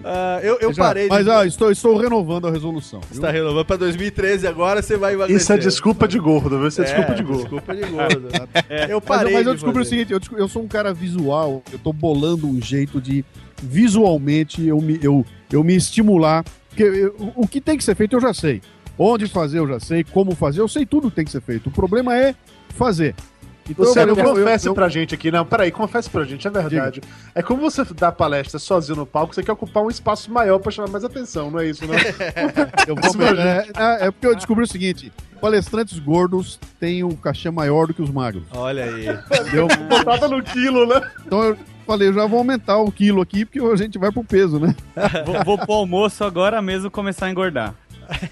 Ah, 0.04 0.38
eu 0.42 0.58
eu 0.60 0.72
Já- 0.72 0.82
parei 0.84 1.04
de- 1.04 1.08
Mas 1.10 1.26
ah, 1.28 1.44
estou, 1.46 1.70
estou 1.70 1.96
renovando 1.96 2.46
a 2.46 2.50
resolução. 2.50 3.00
Você 3.10 3.20
tá 3.20 3.30
renovando 3.30 3.64
pra 3.64 3.76
2013 3.76 4.46
agora, 4.46 4.80
você 4.82 4.96
vai 4.96 5.14
emagrecer. 5.14 5.40
Isso 5.42 5.52
é 5.52 5.58
desculpa 5.58 6.06
de 6.06 6.18
gordo, 6.18 6.58
viu? 6.58 6.68
Isso 6.68 6.80
é, 6.80 6.84
desculpa 6.84 7.14
de 7.14 7.22
gordo. 7.22 7.40
Desculpa 7.40 7.74
de 7.74 7.84
gordo. 7.86 8.28
É, 8.68 8.84
Eu 8.92 8.98
mas, 8.98 9.04
parei 9.04 9.32
mas 9.34 9.46
eu 9.46 9.52
de 9.54 9.56
descobri 9.60 9.84
fazer. 9.84 9.96
o 9.96 9.98
seguinte, 10.06 10.12
eu, 10.32 10.38
eu 10.38 10.48
sou 10.48 10.62
um 10.62 10.68
cara 10.68 10.92
visual, 10.94 11.62
eu 11.72 11.78
tô 11.78 11.92
bolando 11.92 12.46
um 12.46 12.60
jeito 12.60 13.00
de 13.00 13.24
visualmente 13.62 14.66
eu 14.66 14.80
me, 14.80 14.98
eu, 15.02 15.24
eu 15.52 15.62
me 15.64 15.74
estimular, 15.76 16.44
porque 16.68 16.82
eu- 16.82 17.14
o- 17.18 17.42
o 17.44 17.48
que 17.48 17.60
tem 17.60 17.76
que 17.76 17.84
ser 17.84 17.94
feito 17.94 18.14
eu 18.16 18.20
já 18.20 18.34
sei. 18.34 18.60
Onde 18.98 19.26
fazer 19.26 19.58
eu 19.58 19.68
já 19.68 19.78
sei, 19.78 20.02
como 20.04 20.34
fazer, 20.34 20.60
eu 20.60 20.68
sei 20.68 20.86
tudo 20.86 21.10
que 21.10 21.16
tem 21.16 21.24
que 21.24 21.30
ser 21.30 21.42
feito. 21.42 21.68
O 21.68 21.72
problema 21.72 22.16
é 22.16 22.34
fazer. 22.70 23.14
Então, 23.68 23.84
Luciano, 23.84 24.12
eu- 24.12 24.16
eu- 24.16 24.24
confesse 24.34 24.68
eu- 24.68 24.74
pra 24.74 24.88
gente 24.88 25.14
aqui. 25.14 25.30
Não, 25.30 25.44
peraí, 25.44 25.70
confesse 25.70 26.08
pra 26.08 26.24
gente, 26.24 26.46
é 26.46 26.50
verdade. 26.50 27.00
É 27.34 27.42
como 27.42 27.60
você 27.60 27.82
dá 27.94 28.10
palestra 28.12 28.58
sozinho 28.58 28.96
no 28.96 29.06
palco, 29.06 29.34
você 29.34 29.42
quer 29.42 29.52
ocupar 29.52 29.82
um 29.82 29.90
espaço 29.90 30.30
maior 30.30 30.58
pra 30.58 30.70
chamar 30.70 30.88
mais 30.90 31.04
atenção, 31.04 31.50
não 31.50 31.58
é 31.60 31.66
isso, 31.66 31.86
né? 31.86 31.96
Eu 32.86 32.94
vou, 32.94 33.22
é, 33.26 33.66
é, 33.76 34.06
é 34.06 34.10
porque 34.10 34.26
eu 34.26 34.34
descobri 34.34 34.64
o 34.64 34.66
seguinte: 34.66 35.12
palestrantes 35.40 35.98
gordos 35.98 36.58
têm 36.78 37.02
um 37.04 37.10
cachê 37.16 37.50
maior 37.50 37.86
do 37.86 37.94
que 37.94 38.02
os 38.02 38.10
magros. 38.10 38.44
Olha 38.54 38.84
aí. 38.84 39.06
Entendeu? 39.08 39.66
Botada 39.88 40.28
no 40.28 40.42
quilo, 40.42 40.86
né? 40.86 41.00
Então 41.26 41.42
eu 41.42 41.56
falei, 41.86 42.08
eu 42.08 42.12
já 42.14 42.26
vou 42.26 42.38
aumentar 42.38 42.78
o 42.78 42.90
quilo 42.90 43.20
aqui, 43.22 43.44
porque 43.44 43.58
a 43.60 43.76
gente 43.76 43.98
vai 43.98 44.10
pro 44.12 44.24
peso, 44.24 44.58
né? 44.58 44.74
Vou, 45.24 45.44
vou 45.44 45.58
pro 45.58 45.72
almoço 45.74 46.24
agora 46.24 46.60
mesmo 46.62 46.90
começar 46.90 47.26
a 47.26 47.30
engordar. 47.30 47.74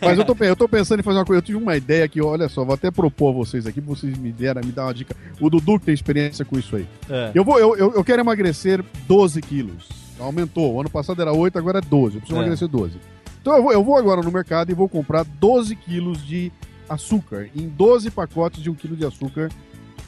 Mas 0.00 0.18
eu 0.18 0.24
tô, 0.24 0.36
eu 0.44 0.56
tô 0.56 0.68
pensando 0.68 1.00
em 1.00 1.02
fazer 1.02 1.18
uma 1.18 1.24
coisa. 1.24 1.38
Eu 1.38 1.42
tive 1.44 1.58
uma 1.58 1.76
ideia 1.76 2.04
aqui, 2.04 2.20
olha 2.20 2.48
só, 2.48 2.64
vou 2.64 2.74
até 2.74 2.90
propor 2.90 3.30
a 3.30 3.32
vocês 3.32 3.66
aqui, 3.66 3.80
vocês 3.80 4.16
me 4.16 4.30
deram, 4.32 4.60
me 4.64 4.72
dar 4.72 4.84
uma 4.86 4.94
dica. 4.94 5.14
O 5.40 5.50
Dudu 5.50 5.78
que 5.78 5.86
tem 5.86 5.94
experiência 5.94 6.44
com 6.44 6.58
isso 6.58 6.76
aí. 6.76 6.86
É. 7.08 7.30
Eu, 7.34 7.44
vou, 7.44 7.58
eu, 7.58 7.76
eu, 7.76 7.92
eu 7.94 8.04
quero 8.04 8.20
emagrecer 8.22 8.84
12 9.06 9.40
quilos. 9.42 9.88
Aumentou. 10.18 10.74
O 10.74 10.80
ano 10.80 10.90
passado 10.90 11.20
era 11.20 11.32
8, 11.32 11.58
agora 11.58 11.78
é 11.78 11.82
12. 11.82 12.14
Eu 12.16 12.20
preciso 12.20 12.38
É. 12.38 12.40
emagrecer 12.40 12.68
12. 12.68 12.94
Então 13.40 13.56
eu 13.56 13.62
vou, 13.62 13.72
eu 13.72 13.84
vou 13.84 13.96
agora 13.96 14.22
no 14.22 14.30
mercado 14.30 14.70
e 14.70 14.74
vou 14.74 14.88
comprar 14.88 15.24
12 15.24 15.74
quilos 15.76 16.24
de 16.26 16.50
açúcar. 16.88 17.48
Em 17.54 17.68
12 17.68 18.10
pacotes 18.10 18.62
de 18.62 18.70
1 18.70 18.74
quilo 18.74 18.96
de 18.96 19.04
açúcar. 19.04 19.50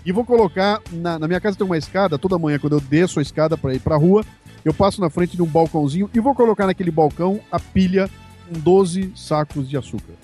E 0.05 0.13
vou 0.13 0.25
colocar. 0.25 0.81
Na, 0.93 1.19
na 1.19 1.27
minha 1.27 1.41
casa 1.41 1.57
tem 1.57 1.67
uma 1.67 1.77
escada, 1.77 2.17
toda 2.17 2.39
manhã, 2.39 2.59
quando 2.59 2.75
eu 2.75 2.81
desço 2.81 3.19
a 3.19 3.23
escada 3.23 3.57
pra 3.59 3.75
ir 3.75 3.81
pra 3.81 3.97
rua, 3.97 4.25
eu 4.65 4.73
passo 4.73 5.01
na 5.01 5.11
frente 5.11 5.37
de 5.37 5.43
um 5.43 5.47
balcãozinho 5.47 6.09
e 6.15 6.21
vou 6.21 6.35
colocar 6.35 6.67
naquele 6.67 6.91
balcão 6.91 7.41
a 7.51 7.59
pilha 7.59 8.09
com 8.47 8.59
12 8.59 9.13
sacos 9.15 9.69
de 9.69 9.77
açúcar. 9.77 10.15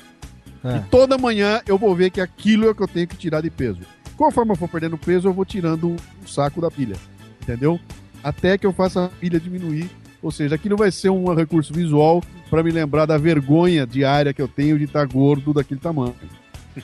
É. 0.64 0.76
E 0.76 0.80
toda 0.90 1.18
manhã 1.18 1.60
eu 1.66 1.76
vou 1.76 1.94
ver 1.94 2.10
que 2.10 2.20
aquilo 2.20 2.66
é 2.66 2.70
o 2.70 2.74
que 2.74 2.82
eu 2.82 2.88
tenho 2.88 3.08
que 3.08 3.16
tirar 3.16 3.40
de 3.40 3.50
peso. 3.50 3.80
Conforme 4.16 4.52
eu 4.52 4.56
for 4.56 4.68
perdendo 4.68 4.96
peso, 4.96 5.28
eu 5.28 5.32
vou 5.32 5.44
tirando 5.44 5.90
um 5.90 6.26
saco 6.26 6.60
da 6.60 6.70
pilha. 6.70 6.96
Entendeu? 7.42 7.80
Até 8.22 8.56
que 8.56 8.66
eu 8.66 8.72
faça 8.72 9.06
a 9.06 9.08
pilha 9.08 9.40
diminuir. 9.40 9.90
Ou 10.22 10.30
seja, 10.30 10.54
aquilo 10.54 10.76
vai 10.76 10.92
ser 10.92 11.10
um 11.10 11.34
recurso 11.34 11.74
visual 11.74 12.22
para 12.48 12.62
me 12.62 12.70
lembrar 12.70 13.06
da 13.06 13.18
vergonha 13.18 13.84
diária 13.84 14.32
que 14.32 14.40
eu 14.40 14.46
tenho 14.46 14.78
de 14.78 14.84
estar 14.84 15.04
gordo 15.06 15.52
daquele 15.52 15.80
tamanho. 15.80 16.14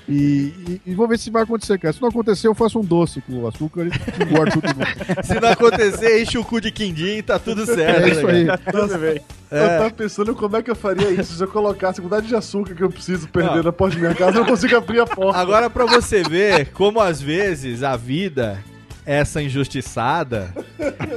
E, 0.09 0.53
e- 0.69 0.81
e 0.87 0.95
vou 0.95 1.09
ver 1.09 1.19
se 1.19 1.31
vai 1.31 1.43
acontecer, 1.45 1.79
cara. 1.79 1.93
Se 1.95 2.03
não 2.03 2.09
acontecer, 2.09 2.47
eu 2.47 2.55
faço 2.55 2.79
um 2.79 2.85
doce 2.85 3.21
com 3.23 3.41
o 3.41 3.49
açúcar 3.49 3.87
e 3.87 4.23
engordo 4.23 4.53
tudo 4.61 4.67
novo. 4.67 5.25
Se 5.25 5.41
não 5.41 5.49
acontecer, 5.49 6.23
enche 6.23 6.37
o 6.37 6.45
cu 6.45 6.61
de 6.61 6.71
quindim 6.71 7.17
e 7.19 7.23
tá 7.23 7.39
tudo 7.39 7.65
certo. 7.65 8.03
É 8.05 8.09
isso 8.11 8.27
né, 8.27 8.33
aí. 8.33 8.47
cara? 8.47 8.61
Nossa, 8.75 8.99
É. 8.99 9.23
Eu 9.51 9.79
tava 9.79 9.91
pensando 9.91 10.35
como 10.35 10.57
é 10.59 10.63
que 10.63 10.71
eu 10.71 10.77
faria 10.77 11.11
isso 11.11 11.35
se 11.35 11.43
eu 11.43 11.49
colocasse 11.49 12.01
a 12.01 12.03
quantidade 12.03 12.27
de 12.29 12.35
açúcar 12.37 12.75
que 12.75 12.83
eu 12.83 12.91
preciso 12.91 13.27
perder 13.29 13.57
Não. 13.57 13.63
na 13.63 13.73
porta 13.73 13.95
de 13.97 14.03
minha 14.03 14.15
casa, 14.15 14.37
eu 14.37 14.43
não 14.43 14.47
consigo 14.51 14.77
abrir 14.77 15.01
a 15.01 15.07
porta. 15.07 15.39
Agora, 15.39 15.71
pra 15.71 15.87
você 15.87 16.23
ver 16.23 16.67
como 16.73 17.01
às 17.01 17.19
vezes 17.23 17.83
a 17.83 17.97
vida, 17.97 18.63
essa 19.07 19.41
injustiçada, 19.41 20.53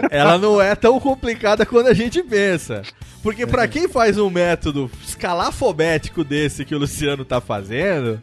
ela 0.10 0.38
não 0.38 0.62
é 0.62 0.76
tão 0.76 0.98
complicada 0.98 1.66
quanto 1.66 1.90
a 1.90 1.94
gente 1.94 2.24
pensa. 2.24 2.84
Porque 3.22 3.46
pra 3.46 3.68
quem 3.68 3.88
faz 3.90 4.18
um 4.18 4.30
método 4.30 4.90
escalafobético 5.06 6.24
desse 6.24 6.64
que 6.66 6.74
o 6.74 6.80
Luciano 6.80 7.24
tá 7.26 7.42
fazendo, 7.42 8.22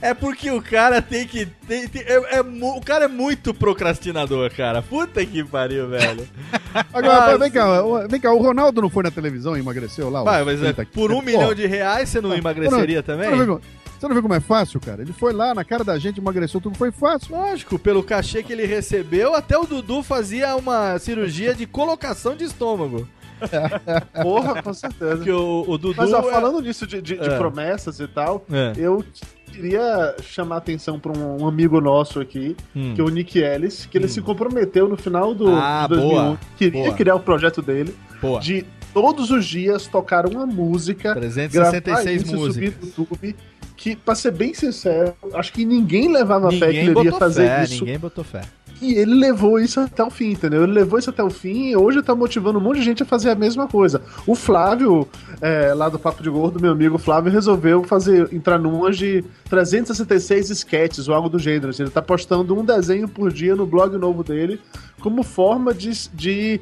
é 0.00 0.12
porque 0.14 0.50
o 0.50 0.60
cara 0.62 1.00
tem 1.02 1.26
que. 1.26 1.46
tem- 1.66 1.88
tem- 1.88 2.02
é- 2.02 2.36
é 2.38 2.40
o 2.40 2.80
cara 2.80 3.06
é 3.06 3.08
muito 3.08 3.52
procrastinador, 3.54 4.50
cara. 4.54 4.82
Puta 4.82 5.24
que 5.24 5.42
pariu, 5.44 5.88
velho. 5.88 6.26
Agora, 6.92 7.26
Mas- 7.32 7.38
vem 7.40 7.50
cá, 7.50 7.82
o- 7.84 8.08
vem 8.08 8.20
cá, 8.20 8.32
o 8.32 8.38
Ronaldo 8.42 8.82
não 8.82 8.90
foi 8.90 9.02
na 9.02 9.10
televisão 9.10 9.56
e 9.56 9.60
emagreceu 9.60 10.08
lá? 10.10 10.22
Vai, 10.22 10.44
mas 10.44 10.60
é, 10.62 10.72
30 10.72 10.86
por 10.92 11.12
um 11.12 11.22
milhão 11.22 11.48
Pô, 11.48 11.54
de 11.54 11.66
reais 11.66 12.08
você 12.08 12.20
não 12.20 12.30
Você 12.30 12.38
emagreceria 12.38 12.96
não- 12.96 13.02
também? 13.02 13.24
Você 13.26 13.30
não, 13.30 13.38
vê, 13.38 13.46
como- 13.46 13.60
você 13.98 14.08
não 14.08 14.14
vê 14.14 14.22
como 14.22 14.34
é 14.34 14.40
fácil, 14.40 14.80
cara? 14.80 15.02
Ele 15.02 15.12
foi 15.12 15.32
lá, 15.32 15.54
na 15.54 15.64
cara 15.64 15.82
da 15.82 15.98
gente, 15.98 16.18
emagreceu 16.20 16.60
tudo, 16.60 16.76
foi 16.78 16.90
fácil. 16.92 17.34
Lógico, 17.36 17.78
pelo 17.78 18.02
cachê 18.02 18.42
que 18.42 18.52
ele 18.52 18.64
recebeu, 18.66 19.34
até 19.34 19.56
o 19.58 19.64
Dudu 19.66 20.02
fazia 20.02 20.54
uma 20.56 20.98
cirurgia 20.98 21.54
de 21.54 21.66
colocação 21.66 22.36
de 22.36 22.44
estômago. 22.44 23.08
Porra, 24.22 24.62
com 24.62 24.72
certeza. 24.74 25.16
Porque 25.16 25.30
o, 25.30 25.64
o 25.66 25.78
Dudu. 25.78 25.94
Mas 25.96 26.12
ó, 26.12 26.20
é- 26.20 26.32
falando 26.32 26.60
nisso 26.60 26.86
de, 26.86 27.00
de- 27.00 27.16
de 27.16 27.28
É. 27.28 27.36
promessas 27.38 28.00
e 28.00 28.08
tal, 28.08 28.44
É. 28.50 28.72
eu 28.76 29.04
queria 29.52 30.14
chamar 30.22 30.56
a 30.56 30.58
atenção 30.58 30.98
pra 30.98 31.12
um, 31.12 31.46
amigo 31.46 31.80
nosso 31.80 32.20
aqui, 32.20 32.56
Hum. 32.74 32.92
que 32.94 33.00
é 33.00 33.04
o 33.04 33.08
Nick 33.08 33.38
Ellis, 33.38 33.86
que 33.86 33.98
ele 33.98 34.08
se 34.08 34.20
comprometeu 34.20 34.88
no 34.88 34.96
final 34.96 35.34
do 35.34 35.48
Ah, 35.50 35.82
de 35.88 35.96
2001, 35.96 36.10
boa, 36.24 36.40
queria 36.56 36.82
boa. 36.84 36.94
criar 36.94 37.14
o 37.14 37.20
projeto 37.20 37.60
dele, 37.62 37.94
Boa. 38.20 38.40
de 38.40 38.64
todos 38.94 39.30
os 39.30 39.44
dias 39.46 39.86
tocar 39.86 40.26
uma 40.26 40.46
música, 40.46 41.14
366 41.14 42.22
gravar 42.22 42.26
isso 42.26 42.36
músicas. 42.36 42.54
subir 42.54 42.76
no 42.80 42.86
YouTube, 43.06 43.36
que, 43.76 43.94
pra 43.96 44.14
ser 44.14 44.32
bem 44.32 44.52
sincero, 44.54 45.14
acho 45.34 45.52
que 45.52 45.64
ninguém 45.64 46.12
levava 46.12 46.50
fé 46.50 46.58
que 46.58 46.66
Ninguém 46.66 46.88
ele 46.88 46.98
iria 47.00 47.12
fazer 47.12 47.46
fé, 47.46 47.64
isso. 47.64 47.84
ninguém 47.84 47.98
botou 47.98 48.24
fé. 48.24 48.40
E 48.80 48.94
ele 48.94 49.14
levou 49.14 49.58
isso 49.58 49.80
até 49.80 50.02
o 50.04 50.10
fim, 50.10 50.30
entendeu? 50.30 50.62
Ele 50.62 50.72
levou 50.72 50.98
isso 50.98 51.10
até 51.10 51.22
o 51.22 51.30
fim 51.30 51.70
e 51.70 51.76
hoje 51.76 52.02
tá 52.02 52.14
motivando 52.14 52.58
um 52.58 52.62
monte 52.62 52.78
de 52.78 52.84
gente 52.84 53.02
a 53.02 53.06
fazer 53.06 53.30
a 53.30 53.34
mesma 53.34 53.66
coisa. 53.66 54.00
O 54.26 54.34
Flávio, 54.34 55.06
é, 55.40 55.74
lá 55.74 55.88
do 55.88 55.98
Papo 55.98 56.22
de 56.22 56.30
Gordo, 56.30 56.60
meu 56.60 56.72
amigo 56.72 56.96
Flávio, 56.96 57.32
resolveu 57.32 57.82
fazer 57.82 58.32
entrar 58.32 58.58
numas 58.58 58.96
de 58.96 59.24
366 59.48 60.50
sketches 60.50 61.08
ou 61.08 61.14
algo 61.14 61.28
do 61.28 61.38
gênero. 61.38 61.70
assim. 61.70 61.82
Ele 61.82 61.90
tá 61.90 62.02
postando 62.02 62.58
um 62.58 62.64
desenho 62.64 63.08
por 63.08 63.32
dia 63.32 63.56
no 63.56 63.66
blog 63.66 63.96
novo 63.96 64.22
dele 64.22 64.60
como 65.00 65.22
forma 65.22 65.72
de, 65.72 65.90
de 66.12 66.60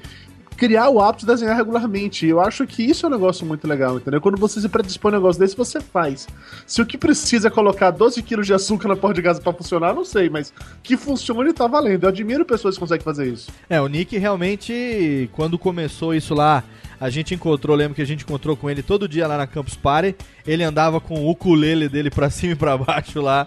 criar 0.57 0.89
o 0.89 1.01
hábito 1.01 1.27
de 1.27 1.33
desenhar 1.33 1.57
regularmente. 1.57 2.27
Eu 2.27 2.41
acho 2.41 2.67
que 2.67 2.83
isso 2.83 3.07
é 3.07 3.09
um 3.09 3.13
negócio 3.13 3.47
muito 3.47 3.67
legal, 3.67 3.97
entendeu? 3.97 4.21
Quando 4.21 4.39
você 4.39 4.61
se 4.61 4.69
predispõe 4.69 5.13
a 5.13 5.15
um 5.15 5.19
negócio 5.19 5.41
desse, 5.41 5.57
você 5.57 5.81
faz. 5.81 6.27
Se 6.67 6.81
o 6.81 6.87
que 6.87 6.97
precisa 6.97 7.49
é 7.49 7.51
colocar 7.51 7.91
12 7.91 8.23
quilos 8.23 8.47
de 8.47 8.55
açúcar 8.55 8.89
na 8.89 8.97
porta 8.97 9.15
de 9.15 9.23
casa 9.23 9.41
pra 9.41 9.53
funcionar, 9.53 9.95
não 9.95 10.05
sei, 10.05 10.29
mas 10.31 10.53
que 10.83 10.97
funcione 10.97 11.53
tá 11.53 11.67
valendo. 11.67 12.05
Eu 12.05 12.09
admiro 12.09 12.45
pessoas 12.45 12.75
que 12.75 12.81
conseguem 12.81 13.05
fazer 13.05 13.27
isso. 13.27 13.51
É, 13.69 13.81
o 13.81 13.87
Nick 13.87 14.17
realmente, 14.17 15.29
quando 15.33 15.59
começou 15.59 16.15
isso 16.15 16.35
lá, 16.35 16.65
a 16.99 17.11
gente 17.11 17.35
encontrou, 17.35 17.77
lembro 17.77 17.95
que 17.95 18.03
a 18.03 18.07
gente 18.07 18.25
encontrou 18.25 18.57
com 18.57 18.71
ele 18.71 18.83
todo 18.83 19.09
dia 19.09 19.27
lá 19.27 19.37
na 19.37 19.47
Campus 19.47 19.77
Party. 19.77 20.17
Ele 20.47 20.65
andava 20.65 21.01
com 21.01 21.15
o 21.21 21.31
ukulele 21.31 21.89
dele 21.89 22.11
pra 22.11 22.31
cima 22.31 22.55
e 22.55 22.57
pra 22.57 22.77
baixo 22.79 23.21
lá, 23.21 23.47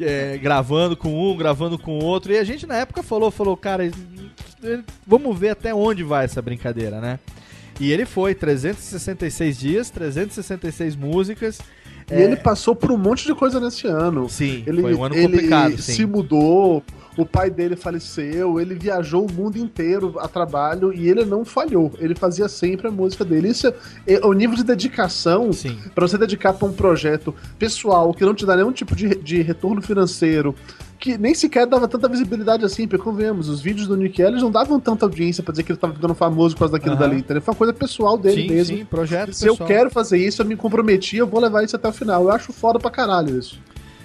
é, 0.00 0.38
gravando 0.38 0.96
com 0.96 1.30
um, 1.30 1.36
gravando 1.36 1.78
com 1.78 1.98
outro. 1.98 2.32
E 2.32 2.38
a 2.38 2.44
gente 2.44 2.66
na 2.66 2.76
época 2.76 3.02
falou, 3.02 3.30
falou, 3.30 3.56
cara, 3.56 3.90
vamos 5.06 5.38
ver 5.38 5.50
até 5.50 5.74
onde 5.74 6.02
vai 6.02 6.24
essa 6.24 6.42
brincadeira, 6.42 7.00
né? 7.00 7.18
E 7.78 7.90
ele 7.90 8.04
foi, 8.04 8.34
366 8.34 9.58
dias, 9.58 9.90
366 9.90 10.94
músicas. 10.96 11.60
E 12.10 12.22
ele 12.22 12.36
passou 12.36 12.74
por 12.74 12.90
um 12.90 12.96
monte 12.96 13.26
de 13.26 13.34
coisa 13.34 13.60
nesse 13.60 13.86
ano. 13.86 14.28
Sim, 14.28 14.64
ele, 14.66 14.82
foi 14.82 14.94
um 14.94 15.04
ano 15.04 15.14
ele 15.14 15.24
complicado, 15.24 15.78
sim. 15.78 15.92
se 15.92 16.06
mudou, 16.06 16.82
o 17.16 17.26
pai 17.26 17.50
dele 17.50 17.76
faleceu, 17.76 18.60
ele 18.60 18.74
viajou 18.74 19.26
o 19.26 19.32
mundo 19.32 19.58
inteiro 19.58 20.14
a 20.18 20.28
trabalho 20.28 20.92
e 20.92 21.08
ele 21.08 21.24
não 21.24 21.44
falhou. 21.44 21.92
Ele 21.98 22.14
fazia 22.14 22.48
sempre 22.48 22.88
a 22.88 22.90
música 22.90 23.24
dele. 23.24 23.48
Isso 23.48 23.68
é, 23.68 23.74
é 24.06 24.26
o 24.26 24.32
nível 24.32 24.56
de 24.56 24.64
dedicação 24.64 25.50
para 25.94 26.06
você 26.06 26.16
dedicar 26.16 26.52
para 26.54 26.66
um 26.66 26.72
projeto 26.72 27.34
pessoal 27.58 28.14
que 28.14 28.24
não 28.24 28.34
te 28.34 28.46
dá 28.46 28.56
nenhum 28.56 28.72
tipo 28.72 28.94
de, 28.94 29.14
de 29.16 29.42
retorno 29.42 29.82
financeiro. 29.82 30.54
Que 31.00 31.16
nem 31.16 31.34
sequer 31.34 31.66
dava 31.66 31.88
tanta 31.88 32.06
visibilidade 32.10 32.62
assim, 32.62 32.86
porque 32.86 33.02
convenhamos, 33.02 33.48
os 33.48 33.62
vídeos 33.62 33.88
do 33.88 33.96
Nick 33.96 34.20
Ellis 34.20 34.42
não 34.42 34.50
davam 34.50 34.78
tanta 34.78 35.06
audiência 35.06 35.42
pra 35.42 35.50
dizer 35.50 35.62
que 35.62 35.72
ele 35.72 35.78
tava 35.78 35.94
ficando 35.94 36.14
famoso 36.14 36.54
por 36.54 36.60
causa 36.60 36.72
daquilo 36.74 36.92
Aham. 36.94 37.00
dali, 37.00 37.16
entendeu? 37.20 37.40
Foi 37.40 37.52
uma 37.52 37.58
coisa 37.58 37.72
pessoal 37.72 38.18
dele 38.18 38.42
Sim, 38.42 38.48
mesmo. 38.48 38.76
sim, 38.76 38.84
projeto 38.84 39.32
Se 39.32 39.46
eu 39.46 39.54
pessoal. 39.54 39.66
quero 39.66 39.90
fazer 39.90 40.18
isso, 40.18 40.42
eu 40.42 40.46
me 40.46 40.56
comprometi, 40.56 41.16
eu 41.16 41.26
vou 41.26 41.40
levar 41.40 41.64
isso 41.64 41.74
até 41.74 41.88
o 41.88 41.92
final. 41.92 42.24
Eu 42.24 42.30
acho 42.30 42.52
foda 42.52 42.78
pra 42.78 42.90
caralho 42.90 43.38
isso. 43.38 43.58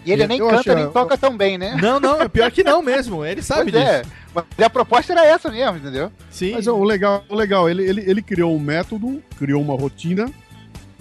E 0.05 0.11
ele 0.13 0.25
nem 0.25 0.39
Eu 0.39 0.45
canta, 0.47 0.59
achei- 0.61 0.75
nem 0.75 0.89
toca 0.89 1.17
tão 1.17 1.35
bem, 1.35 1.57
né? 1.57 1.77
Não, 1.81 1.99
não, 1.99 2.21
é 2.21 2.29
pior 2.29 2.49
que 2.49 2.63
não 2.63 2.81
mesmo. 2.81 3.25
Ele 3.25 3.41
sabe 3.43 3.71
Pois 3.73 3.83
é, 3.83 4.01
disso. 4.03 4.13
mas 4.33 4.45
a 4.65 4.69
proposta 4.69 5.11
era 5.11 5.25
essa 5.25 5.51
mesmo, 5.51 5.75
entendeu? 5.77 6.09
Sim. 6.31 6.53
Mas 6.53 6.65
ó, 6.65 6.75
o 6.75 6.83
legal, 6.85 7.25
o 7.27 7.35
legal 7.35 7.69
ele, 7.69 7.83
ele, 7.83 8.09
ele 8.09 8.21
criou 8.21 8.55
um 8.55 8.59
método, 8.59 9.21
criou 9.37 9.61
uma 9.61 9.75
rotina, 9.75 10.31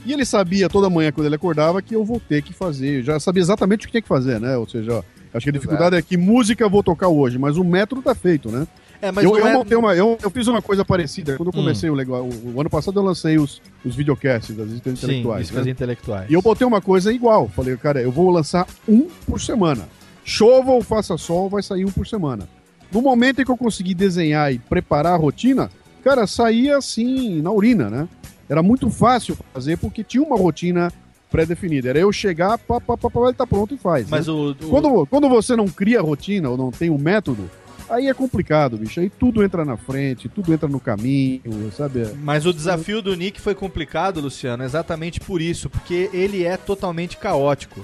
e 0.05 0.13
ele 0.13 0.25
sabia 0.25 0.69
toda 0.69 0.91
manhã 0.91 1.13
quando 1.13 1.27
ele 1.27 1.37
acordava 1.37 1.81
que 1.81 1.95
eu 1.95 2.05
vou 2.05 2.19
ter 2.19 2.43
que 2.43 2.53
fazer. 2.53 2.99
Eu 2.99 3.03
já 3.05 3.21
sabia 3.21 3.43
exatamente 3.43 3.83
o 3.85 3.87
que 3.87 3.93
tinha 3.93 4.03
que 4.03 4.09
fazer, 4.09 4.41
né? 4.41 4.57
Ou 4.57 4.69
seja, 4.69 4.95
ó, 4.95 5.03
acho 5.35 5.45
que 5.45 5.51
a 5.51 5.53
dificuldade 5.53 5.97
é 5.97 6.03
que 6.03 6.17
música 6.17 6.65
eu 6.65 6.71
vou 6.71 6.83
tocar 6.83 7.09
hoje, 7.09 7.39
mas 7.39 7.57
o 7.57 7.65
método 7.65 8.01
tá 8.01 8.15
feito, 8.15 8.51
né? 8.51 8.67
É, 9.03 9.13
mas 9.13 9.23
eu, 9.25 9.37
eu, 9.37 9.47
é- 9.47 9.53
montei 9.53 9.77
uma, 9.77 9.95
eu, 9.95 10.17
eu 10.23 10.31
fiz 10.31 10.47
uma 10.47 10.63
coisa 10.63 10.85
parecida. 10.85 11.37
Quando 11.37 11.49
eu 11.49 11.59
Hum. 11.59 11.63
comecei 11.63 11.91
o 11.91 11.95
legal. 11.95 12.23
O, 12.25 12.55
o 12.55 12.61
ano 12.61 12.71
passado 12.71 12.99
eu 12.99 13.03
lancei 13.05 13.37
os, 13.39 13.61
os 13.85 13.95
videocasts 13.95 14.57
das 14.57 14.71
Sim, 14.71 14.77
intelectuais. 14.77 15.51
né? 15.51 15.71
intelectuais. 15.71 16.31
E 16.31 16.33
eu 16.35 16.41
botei 16.41 16.67
uma 16.67 16.81
coisa 16.81 17.13
igual. 17.13 17.49
Falei, 17.49 17.77
cara, 17.77 18.01
eu 18.01 18.11
vou 18.11 18.31
lançar 18.31 18.67
um 18.89 19.09
por 19.27 19.41
semana. 19.41 19.87
Chova 20.25 20.71
ou 20.71 20.83
faça 20.83 21.19
sol, 21.19 21.51
vai 21.51 21.63
sair 21.63 21.85
um 21.85 21.91
por 21.91 22.07
semana. 22.07 22.49
No 22.91 23.03
momento 23.03 23.43
em 23.43 23.45
que 23.45 23.51
eu 23.51 23.57
consegui 23.59 23.93
desenhar 23.95 24.53
e 24.55 24.59
preparar 24.59 25.13
a 25.13 25.17
rotina, 25.17 25.71
cara, 26.03 26.27
saía 26.27 26.79
assim, 26.79 27.43
na 27.43 27.51
urina, 27.51 27.91
né? 27.91 28.09
Era 28.49 28.63
muito 28.63 28.89
fácil 28.89 29.37
fazer 29.53 29.77
porque 29.77 30.03
tinha 30.05 30.23
uma 30.23 30.37
rotina 30.37 30.91
pré-definida. 31.35 31.89
Era 31.91 31.99
eu 31.99 32.13
chegar, 32.13 32.57
pá, 32.59 32.81
pá, 32.81 32.97
pá, 32.97 33.11
pá, 33.11 33.21
ele 33.25 33.33
tá 33.35 33.45
pronto 33.47 33.75
e 33.75 33.79
faz. 33.79 34.09
Mas 34.09 34.29
né? 34.29 34.33
o- 34.33 34.51
o- 34.51 34.55
Quando, 34.55 35.07
quando 35.07 35.29
você 35.29 35.57
não 35.57 35.67
cria 35.67 36.01
rotina 36.01 36.49
ou 36.49 36.57
não 36.57 36.71
tem 36.71 36.91
um 36.91 36.97
método, 36.99 37.51
aí 37.91 38.07
é 38.07 38.15
complicado, 38.15 38.77
bicho. 38.79 39.01
Aí 39.01 39.11
tudo 39.11 39.43
entra 39.43 39.65
na 39.65 39.77
frente, 39.77 40.29
tudo 40.29 40.53
entra 40.55 40.69
no 40.69 40.79
caminho, 40.79 41.71
sabe? 41.77 42.07
Mas 42.23 42.47
o 42.47 42.53
desafio 42.53 43.03
do 43.03 43.15
Nick 43.17 43.41
foi 43.41 43.55
complicado, 43.55 44.21
Luciano, 44.21 44.63
exatamente 44.63 45.19
por 45.21 45.41
isso, 45.41 45.69
porque 45.69 46.09
ele 46.13 46.45
é 46.45 46.57
totalmente 46.57 47.17
caótico. 47.17 47.81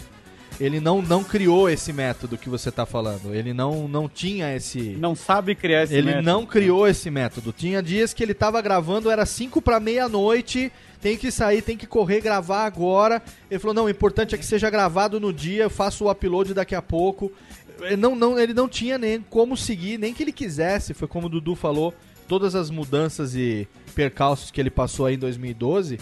Ele 0.61 0.79
não, 0.79 1.01
não 1.01 1.25
criou 1.25 1.71
esse 1.71 1.91
método 1.91 2.37
que 2.37 2.51
você 2.51 2.71
tá 2.71 2.85
falando. 2.85 3.35
Ele 3.35 3.55
não, 3.55 3.89
não 3.89 4.07
tinha 4.09 4.55
esse. 4.55 4.81
Não 4.99 5.15
sabe 5.15 5.55
criar 5.55 5.85
esse 5.85 5.95
Ele 5.95 6.09
método. 6.09 6.27
não 6.27 6.45
criou 6.45 6.87
esse 6.87 7.11
método. 7.11 7.53
Tinha 7.53 7.83
dias 7.83 8.13
que 8.13 8.23
ele 8.23 8.35
tava 8.35 8.61
gravando, 8.61 9.11
era 9.11 9.25
5 9.25 9.63
para 9.63 9.81
meia-noite, 9.81 10.71
tem 11.01 11.17
que 11.17 11.31
sair, 11.31 11.63
tem 11.63 11.79
que 11.79 11.87
correr, 11.87 12.21
gravar 12.21 12.67
agora. 12.67 13.23
Ele 13.51 13.59
falou: 13.59 13.75
não, 13.75 13.85
o 13.87 13.91
importante 13.91 14.35
é 14.35 14.39
que 14.39 14.45
seja 14.45 14.69
gravado 14.69 15.19
no 15.19 15.33
dia, 15.33 15.63
eu 15.63 15.71
faço 15.71 16.05
o 16.05 16.11
upload 16.11 16.53
daqui 16.53 16.75
a 16.75 16.83
pouco. 16.83 17.33
Ele 17.81 17.97
não, 17.97 18.15
não, 18.15 18.39
ele 18.39 18.53
não 18.53 18.69
tinha 18.69 18.99
nem 18.99 19.21
como 19.23 19.57
seguir, 19.57 19.99
nem 19.99 20.13
que 20.13 20.23
ele 20.23 20.33
quisesse. 20.33 20.93
Foi 20.93 21.09
como 21.09 21.27
o 21.27 21.31
Dudu 21.31 21.57
falou, 21.57 21.95
todas 22.29 22.55
as 22.55 22.69
mudanças 22.69 23.35
e 23.35 23.67
percalços 23.95 24.51
que 24.51 24.61
ele 24.61 24.71
passou 24.71 25.07
aí 25.07 25.15
em 25.15 25.19
2012. 25.19 25.99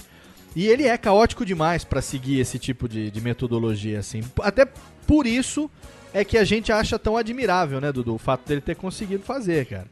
E 0.59 0.67
ele 0.67 0.89
é 0.89 0.99
caótico 0.99 1.47
demais 1.47 1.85
pra 1.85 2.03
seguir 2.03 2.41
esse 2.41 2.59
tipo 2.59 2.89
de, 2.89 3.13
de 3.13 3.21
metodologia, 3.21 4.01
assim. 4.01 4.25
Até 4.41 4.67
por 5.07 5.25
isso 5.25 5.71
é 6.13 6.25
que 6.25 6.37
a 6.37 6.43
gente 6.43 6.73
acha 6.73 6.99
tão 6.99 7.17
admirável, 7.17 7.81
né, 7.81 7.93
Dudu? 7.93 8.17
O 8.17 8.19
fato 8.19 8.49
dele 8.49 8.61
ter 8.61 8.75
conseguido 8.75 9.23
fazer, 9.23 9.67
cara. 9.67 9.87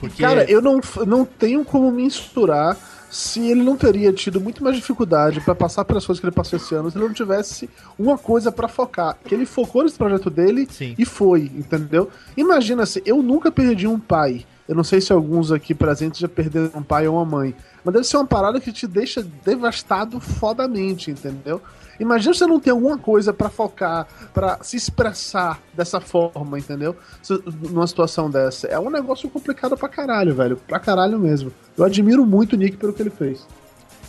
Porque... 0.00 0.22
Cara, 0.22 0.50
eu 0.50 0.62
não, 0.62 0.80
não 1.06 1.26
tenho 1.26 1.62
como 1.62 1.92
mensurar 1.92 2.74
se 3.10 3.50
ele 3.50 3.62
não 3.62 3.76
teria 3.76 4.10
tido 4.10 4.40
muito 4.40 4.64
mais 4.64 4.76
dificuldade 4.76 5.42
pra 5.42 5.54
passar 5.54 5.84
pelas 5.84 6.06
coisas 6.06 6.20
que 6.20 6.26
ele 6.26 6.34
passou 6.34 6.56
esse 6.58 6.74
ano 6.74 6.90
se 6.90 6.96
ele 6.96 7.06
não 7.06 7.12
tivesse 7.12 7.68
uma 7.98 8.16
coisa 8.16 8.50
pra 8.50 8.66
focar. 8.66 9.14
Que 9.22 9.34
ele 9.34 9.44
focou 9.44 9.82
nesse 9.82 9.98
projeto 9.98 10.30
dele 10.30 10.66
e 10.96 11.04
foi, 11.04 11.52
entendeu? 11.54 12.08
Imagina 12.34 12.86
se 12.86 13.02
eu 13.04 13.22
nunca 13.22 13.52
perdi 13.52 13.86
um 13.86 14.00
pai. 14.00 14.46
Eu 14.68 14.74
não 14.74 14.84
sei 14.84 15.00
se 15.00 15.12
alguns 15.12 15.50
aqui 15.50 15.74
presentes 15.74 16.20
já 16.20 16.28
perderam 16.28 16.70
um 16.74 16.82
pai 16.82 17.08
ou 17.08 17.16
uma 17.16 17.24
mãe. 17.24 17.54
Mas 17.82 17.94
deve 17.94 18.06
ser 18.06 18.18
uma 18.18 18.26
parada 18.26 18.60
que 18.60 18.70
te 18.70 18.86
deixa 18.86 19.26
devastado 19.44 20.20
fodamente, 20.20 21.10
entendeu? 21.10 21.62
Imagina 21.98 22.32
se 22.32 22.40
você 22.40 22.46
não 22.46 22.60
tem 22.60 22.70
alguma 22.70 22.98
coisa 22.98 23.32
pra 23.32 23.48
focar, 23.48 24.06
pra 24.32 24.58
se 24.62 24.76
expressar 24.76 25.58
dessa 25.74 26.00
forma, 26.00 26.58
entendeu? 26.58 26.94
Numa 27.70 27.86
situação 27.86 28.30
dessa. 28.30 28.68
É 28.68 28.78
um 28.78 28.90
negócio 28.90 29.28
complicado 29.28 29.76
pra 29.76 29.88
caralho, 29.88 30.34
velho. 30.34 30.56
Pra 30.56 30.78
caralho 30.78 31.18
mesmo. 31.18 31.50
Eu 31.76 31.84
admiro 31.84 32.24
muito 32.26 32.52
o 32.52 32.56
Nick 32.56 32.76
pelo 32.76 32.92
que 32.92 33.02
ele 33.02 33.10
fez. 33.10 33.46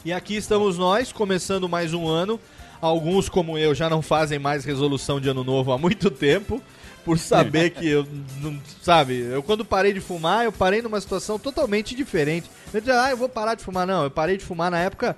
E 0.04 0.14
aqui 0.14 0.36
estamos 0.36 0.78
nós, 0.78 1.12
começando 1.12 1.68
mais 1.68 1.94
um 1.94 2.08
ano. 2.08 2.40
Alguns, 2.82 3.28
como 3.28 3.58
eu, 3.58 3.74
já 3.74 3.90
não 3.90 4.02
fazem 4.02 4.40
mais 4.40 4.64
resolução 4.64 5.20
de 5.20 5.30
ano 5.30 5.44
novo 5.44 5.72
há 5.72 5.78
muito 5.78 6.12
tempo. 6.12 6.62
Por 7.10 7.18
saber 7.18 7.72
que 7.72 7.88
eu 7.88 8.08
não. 8.40 8.62
Sabe, 8.84 9.18
eu 9.18 9.42
quando 9.42 9.66
parei 9.66 9.92
de 9.92 10.00
fumar, 10.00 10.46
eu 10.46 10.52
parei 10.52 10.80
numa 10.80 11.02
situação 11.02 11.40
totalmente 11.40 11.96
diferente. 11.96 12.48
Eu 12.72 12.80
disse, 12.80 12.92
ah, 12.92 13.10
eu 13.10 13.18
vou 13.18 13.28
parar 13.28 13.56
de 13.56 13.64
fumar. 13.64 13.88
Não, 13.88 14.04
eu 14.04 14.12
parei 14.12 14.38
de 14.38 14.46
fumar 14.46 14.70
na 14.70 14.78
época 14.78 15.18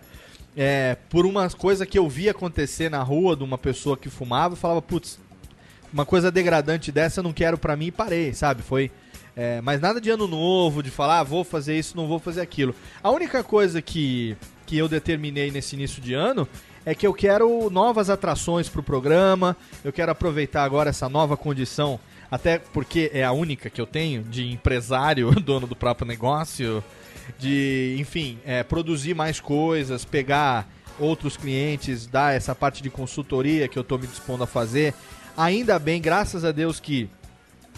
é, 0.56 0.96
por 1.10 1.26
uma 1.26 1.50
coisa 1.50 1.86
que 1.86 2.00
eu 2.00 2.08
vi 2.08 2.30
acontecer 2.30 2.90
na 2.90 3.04
rua 3.04 3.36
de 3.36 3.44
uma 3.44 3.58
pessoa 3.58 3.98
que 3.98 4.10
fumava. 4.10 4.54
Eu 4.54 4.58
falava, 4.58 4.82
putz, 4.82 5.20
uma 5.92 6.06
coisa 6.06 6.32
degradante 6.32 6.94
dessa 6.94 7.20
eu 7.20 7.24
não 7.26 7.34
quero 7.34 7.58
pra 7.58 7.76
mim 7.76 7.88
e 7.88 7.92
parei, 7.92 8.34
sabe? 8.34 8.62
Foi. 8.62 8.90
é, 9.36 9.60
mas 9.60 9.82
nada 9.82 10.00
de 10.00 10.10
ano 10.10 10.28
novo, 10.28 10.82
de 10.82 10.90
falar, 10.90 11.20
ah, 11.20 11.24
vou 11.24 11.44
fazer 11.44 11.78
isso, 11.78 11.98
não 11.98 12.08
vou 12.08 12.20
fazer 12.20 12.40
aquilo. 12.40 12.74
A 13.04 13.12
única 13.12 13.44
coisa 13.44 13.82
que, 13.82 14.38
que 14.66 14.78
eu 14.78 14.88
determinei 14.88 15.52
nesse 15.52 15.76
início 15.76 16.02
de 16.02 16.14
ano 16.14 16.48
é 16.86 16.96
que 16.96 17.06
eu 17.06 17.14
quero 17.14 17.70
novas 17.70 18.10
atrações 18.10 18.68
pro 18.68 18.82
programa, 18.82 19.56
eu 19.84 19.94
quero 19.94 20.12
aproveitar 20.12 20.64
agora 20.64 20.90
essa 20.90 21.08
nova 21.08 21.38
condição, 21.38 22.00
até 22.30 22.58
porque 22.58 23.12
é 23.14 23.24
a 23.24 23.32
única 23.32 23.70
que 23.70 23.80
eu 23.80 23.86
tenho 23.86 24.24
de 24.24 24.52
empresário, 24.52 25.32
dono 25.42 25.68
do 25.68 25.76
próprio 25.76 26.08
negócio, 26.08 26.84
de, 27.38 27.96
enfim, 28.00 28.40
é, 28.46 28.64
produzir 28.64 29.14
mais 29.14 29.40
coisas, 29.40 30.04
pegar 30.04 30.68
outros 31.00 31.38
clientes, 31.38 32.06
dar 32.06 32.36
essa 32.36 32.54
parte 32.54 32.82
de 32.84 32.90
consultoria 32.90 33.68
que 33.68 33.78
eu 33.78 33.84
tô 33.84 33.98
me 33.98 34.08
dispondo 34.08 34.44
a 34.44 34.48
fazer. 34.48 34.94
Ainda 35.38 35.80
bem, 35.80 36.02
graças 36.02 36.44
a 36.44 36.52
Deus 36.52 36.80
que 36.80 37.10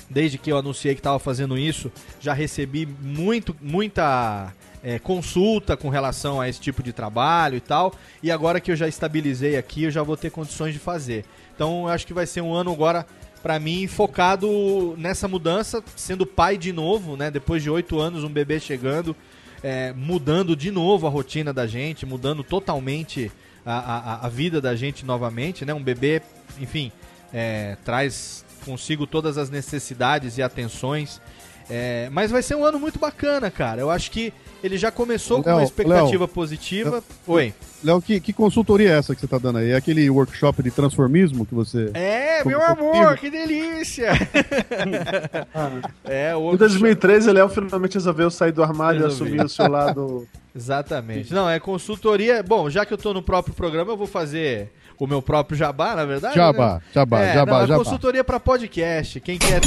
desde 0.09 0.37
que 0.37 0.51
eu 0.51 0.57
anunciei 0.57 0.93
que 0.93 0.99
estava 0.99 1.19
fazendo 1.19 1.57
isso, 1.57 1.91
já 2.19 2.33
recebi 2.33 2.85
muito, 2.85 3.55
muita 3.61 4.53
é, 4.83 4.99
consulta 4.99 5.77
com 5.77 5.87
relação 5.87 6.41
a 6.41 6.49
esse 6.49 6.59
tipo 6.59 6.83
de 6.83 6.91
trabalho 6.91 7.55
e 7.55 7.61
tal. 7.61 7.93
E 8.21 8.29
agora 8.29 8.59
que 8.59 8.71
eu 8.71 8.75
já 8.75 8.87
estabilizei 8.87 9.55
aqui, 9.55 9.83
eu 9.83 9.91
já 9.91 10.03
vou 10.03 10.17
ter 10.17 10.29
condições 10.29 10.73
de 10.73 10.79
fazer. 10.79 11.23
Então 11.55 11.83
eu 11.83 11.87
acho 11.87 12.05
que 12.05 12.13
vai 12.13 12.27
ser 12.27 12.41
um 12.41 12.53
ano 12.53 12.71
agora 12.71 13.05
para 13.41 13.59
mim 13.59 13.87
focado 13.87 14.95
nessa 14.97 15.27
mudança, 15.27 15.83
sendo 15.95 16.25
pai 16.25 16.57
de 16.57 16.71
novo, 16.71 17.17
né? 17.17 17.31
Depois 17.31 17.61
de 17.61 17.69
oito 17.69 17.99
anos, 17.99 18.23
um 18.23 18.29
bebê 18.29 18.59
chegando, 18.59 19.15
é, 19.61 19.93
mudando 19.93 20.55
de 20.55 20.71
novo 20.71 21.07
a 21.07 21.09
rotina 21.09 21.53
da 21.53 21.67
gente, 21.67 22.05
mudando 22.05 22.43
totalmente 22.43 23.31
a, 23.65 23.73
a, 23.73 24.25
a 24.25 24.29
vida 24.29 24.61
da 24.61 24.75
gente 24.75 25.05
novamente, 25.05 25.65
né? 25.65 25.73
Um 25.73 25.83
bebê, 25.83 26.21
enfim, 26.59 26.91
é, 27.33 27.77
traz 27.83 28.45
consigo 28.65 29.05
todas 29.05 29.37
as 29.37 29.49
necessidades 29.49 30.37
e 30.37 30.41
atenções 30.41 31.21
É, 31.69 32.09
mas 32.11 32.29
vai 32.31 32.41
ser 32.41 32.55
um 32.55 32.65
ano 32.65 32.79
muito 32.79 32.99
bacana, 32.99 33.49
cara. 33.49 33.79
Eu 33.79 33.89
acho 33.89 34.11
que 34.11 34.33
ele 34.63 34.77
já 34.77 34.89
começou 34.89 35.43
com 35.43 35.49
Léo, 35.49 35.57
uma 35.57 35.63
expectativa 35.63 36.23
Léo, 36.23 36.27
positiva. 36.27 37.03
Oi. 37.27 37.53
Léo, 37.83 38.01
que, 38.01 38.21
que 38.21 38.31
consultoria 38.31 38.91
é 38.91 38.97
essa 38.97 39.13
que 39.13 39.19
você 39.19 39.27
tá 39.27 39.37
dando 39.37 39.57
aí? 39.57 39.71
É 39.71 39.75
aquele 39.75 40.09
workshop 40.09 40.63
de 40.63 40.71
transformismo 40.71 41.45
que 41.45 41.53
você. 41.53 41.91
É, 41.93 42.41
meu 42.45 42.61
amor, 42.61 43.17
que 43.17 43.29
delícia! 43.29 44.11
é, 46.05 46.33
o 46.33 46.53
Em 46.53 46.57
2013, 46.57 47.29
ele 47.29 47.49
finalmente 47.49 47.95
resolveu 47.95 48.31
sair 48.31 48.53
do 48.53 48.63
armário 48.63 49.01
e 49.01 49.03
Resolvi. 49.03 49.33
assumir 49.33 49.45
o 49.45 49.49
seu 49.49 49.67
lado. 49.67 50.27
Exatamente. 50.55 51.33
Não, 51.33 51.49
é 51.49 51.59
consultoria. 51.59 52.41
Bom, 52.41 52.69
já 52.69 52.85
que 52.85 52.93
eu 52.93 52.97
tô 52.97 53.13
no 53.13 53.21
próprio 53.21 53.53
programa, 53.53 53.91
eu 53.91 53.97
vou 53.97 54.07
fazer 54.07 54.71
o 55.03 55.07
meu 55.07 55.21
próprio 55.21 55.57
jabá, 55.57 55.95
na 55.95 56.05
verdade. 56.05 56.35
Jabá, 56.35 56.75
né? 56.75 56.81
jabá, 56.93 57.21
é, 57.21 57.33
jabá, 57.33 57.51
não, 57.51 57.63
é 57.63 57.67
jabá. 57.67 57.83
consultoria 57.83 58.23
pra 58.23 58.39
podcast. 58.39 59.19
Quem 59.19 59.37
quer. 59.37 59.59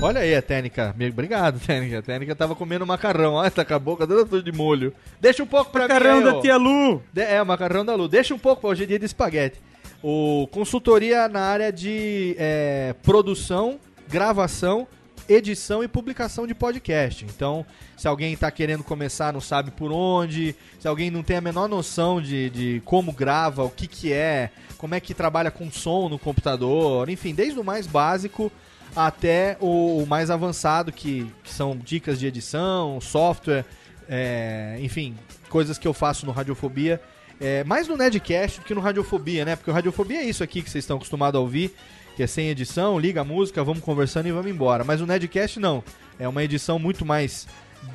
Olha 0.00 0.20
aí 0.20 0.34
a 0.34 0.42
técnica. 0.42 0.94
Obrigado, 1.10 1.58
técnica. 1.64 1.98
A 1.98 2.02
técnica 2.02 2.34
tava 2.36 2.54
comendo 2.54 2.86
macarrão. 2.86 3.34
Olha, 3.34 3.50
tá 3.50 3.64
com 3.64 3.74
a 3.74 3.78
boca 3.78 4.06
toda 4.06 4.24
tudo 4.24 4.42
de 4.42 4.52
molho. 4.52 4.92
Deixa 5.20 5.42
um 5.42 5.46
pouco 5.46 5.70
pra 5.72 5.82
Macarrão 5.82 6.20
mim. 6.20 6.26
aí, 6.28 6.32
da 6.34 6.40
tia 6.40 6.56
Lu. 6.56 7.02
De- 7.12 7.22
É, 7.22 7.42
o 7.42 7.46
macarrão 7.46 7.84
da 7.84 7.94
Lu. 7.94 8.06
Deixa 8.08 8.34
um 8.34 8.38
pouco, 8.38 8.68
hoje 8.68 8.84
é 8.84 8.86
dia 8.86 8.98
de 8.98 9.06
espaguete. 9.06 9.60
O 10.02 10.46
consultoria 10.52 11.28
na 11.28 11.40
área 11.40 11.72
de 11.72 12.36
é, 12.38 12.94
produção, 13.02 13.78
gravação, 14.08 14.86
edição 15.28 15.82
e 15.82 15.88
publicação 15.88 16.46
de 16.46 16.54
podcast. 16.54 17.24
Então, 17.24 17.64
se 17.96 18.06
alguém 18.06 18.32
está 18.32 18.50
querendo 18.50 18.84
começar, 18.84 19.32
não 19.32 19.40
sabe 19.40 19.70
por 19.70 19.90
onde, 19.92 20.54
se 20.78 20.86
alguém 20.86 21.10
não 21.10 21.22
tem 21.22 21.36
a 21.36 21.40
menor 21.40 21.68
noção 21.68 22.20
de, 22.20 22.50
de 22.50 22.82
como 22.84 23.12
grava, 23.12 23.64
o 23.64 23.70
que, 23.70 23.86
que 23.86 24.12
é, 24.12 24.50
como 24.76 24.94
é 24.94 25.00
que 25.00 25.14
trabalha 25.14 25.50
com 25.50 25.70
som 25.70 26.08
no 26.08 26.18
computador, 26.18 27.08
enfim, 27.08 27.34
desde 27.34 27.58
o 27.58 27.64
mais 27.64 27.86
básico 27.86 28.50
até 28.94 29.56
o, 29.60 30.02
o 30.02 30.06
mais 30.06 30.30
avançado, 30.30 30.92
que, 30.92 31.26
que 31.42 31.50
são 31.50 31.76
dicas 31.76 32.18
de 32.18 32.26
edição, 32.26 33.00
software, 33.00 33.64
é, 34.08 34.76
enfim, 34.80 35.16
coisas 35.48 35.78
que 35.78 35.88
eu 35.88 35.94
faço 35.94 36.26
no 36.26 36.32
Radiofobia. 36.32 37.00
É, 37.40 37.64
mais 37.64 37.88
no 37.88 37.96
Nedcast 37.96 38.60
do 38.60 38.64
que 38.64 38.74
no 38.74 38.80
Radiofobia, 38.80 39.44
né? 39.44 39.56
Porque 39.56 39.70
o 39.70 39.74
Radiofobia 39.74 40.18
é 40.18 40.24
isso 40.24 40.44
aqui 40.44 40.62
que 40.62 40.70
vocês 40.70 40.84
estão 40.84 40.96
acostumados 40.96 41.36
a 41.36 41.40
ouvir, 41.40 41.74
que 42.16 42.22
é 42.22 42.26
sem 42.26 42.48
edição, 42.48 42.98
liga 42.98 43.22
a 43.22 43.24
música, 43.24 43.64
vamos 43.64 43.82
conversando 43.82 44.26
e 44.28 44.32
vamos 44.32 44.50
embora. 44.50 44.84
Mas 44.84 45.00
o 45.00 45.06
Nedcast 45.06 45.58
não. 45.58 45.82
É 46.18 46.28
uma 46.28 46.42
edição 46.42 46.78
muito 46.78 47.04
mais 47.04 47.46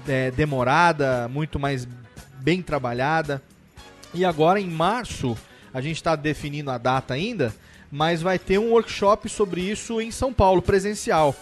é, 0.07 0.29
demorada, 0.31 1.27
muito 1.29 1.57
mais 1.57 1.87
bem 2.41 2.61
trabalhada. 2.61 3.41
E 4.13 4.25
agora 4.25 4.59
em 4.59 4.67
março, 4.67 5.37
a 5.73 5.81
gente 5.81 5.97
está 5.97 6.15
definindo 6.15 6.71
a 6.71 6.77
data 6.77 7.13
ainda, 7.13 7.53
mas 7.91 8.21
vai 8.21 8.37
ter 8.37 8.57
um 8.57 8.71
workshop 8.71 9.29
sobre 9.29 9.61
isso 9.61 10.01
em 10.01 10.11
São 10.11 10.33
Paulo, 10.33 10.61
presencial, 10.61 11.35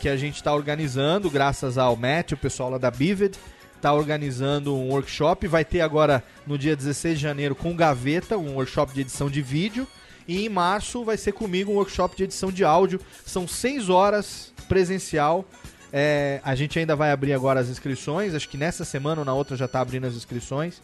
que 0.00 0.08
a 0.08 0.16
gente 0.16 0.36
está 0.36 0.54
organizando, 0.54 1.30
graças 1.30 1.76
ao 1.76 1.96
Matt, 1.96 2.32
o 2.32 2.36
pessoal 2.36 2.70
lá 2.70 2.78
da 2.78 2.90
Bivid, 2.90 3.36
está 3.76 3.92
organizando 3.92 4.74
um 4.74 4.88
workshop. 4.88 5.46
Vai 5.46 5.64
ter 5.64 5.82
agora 5.82 6.22
no 6.46 6.56
dia 6.56 6.74
16 6.74 7.18
de 7.18 7.22
janeiro 7.22 7.54
com 7.54 7.76
Gaveta, 7.76 8.38
um 8.38 8.54
workshop 8.54 8.94
de 8.94 9.02
edição 9.02 9.28
de 9.28 9.42
vídeo. 9.42 9.86
E 10.26 10.44
em 10.44 10.48
março 10.48 11.04
vai 11.04 11.16
ser 11.16 11.32
comigo 11.32 11.72
um 11.72 11.76
workshop 11.76 12.16
de 12.16 12.24
edição 12.24 12.50
de 12.50 12.64
áudio. 12.64 13.00
São 13.24 13.46
seis 13.46 13.88
horas 13.88 14.52
presencial. 14.68 15.44
É, 15.92 16.40
a 16.42 16.54
gente 16.54 16.78
ainda 16.78 16.96
vai 16.96 17.12
abrir 17.12 17.32
agora 17.32 17.60
as 17.60 17.68
inscrições. 17.68 18.34
Acho 18.34 18.48
que 18.48 18.56
nessa 18.56 18.84
semana 18.84 19.20
ou 19.20 19.24
na 19.24 19.34
outra 19.34 19.56
já 19.56 19.68
tá 19.68 19.80
abrindo 19.80 20.06
as 20.06 20.14
inscrições. 20.14 20.80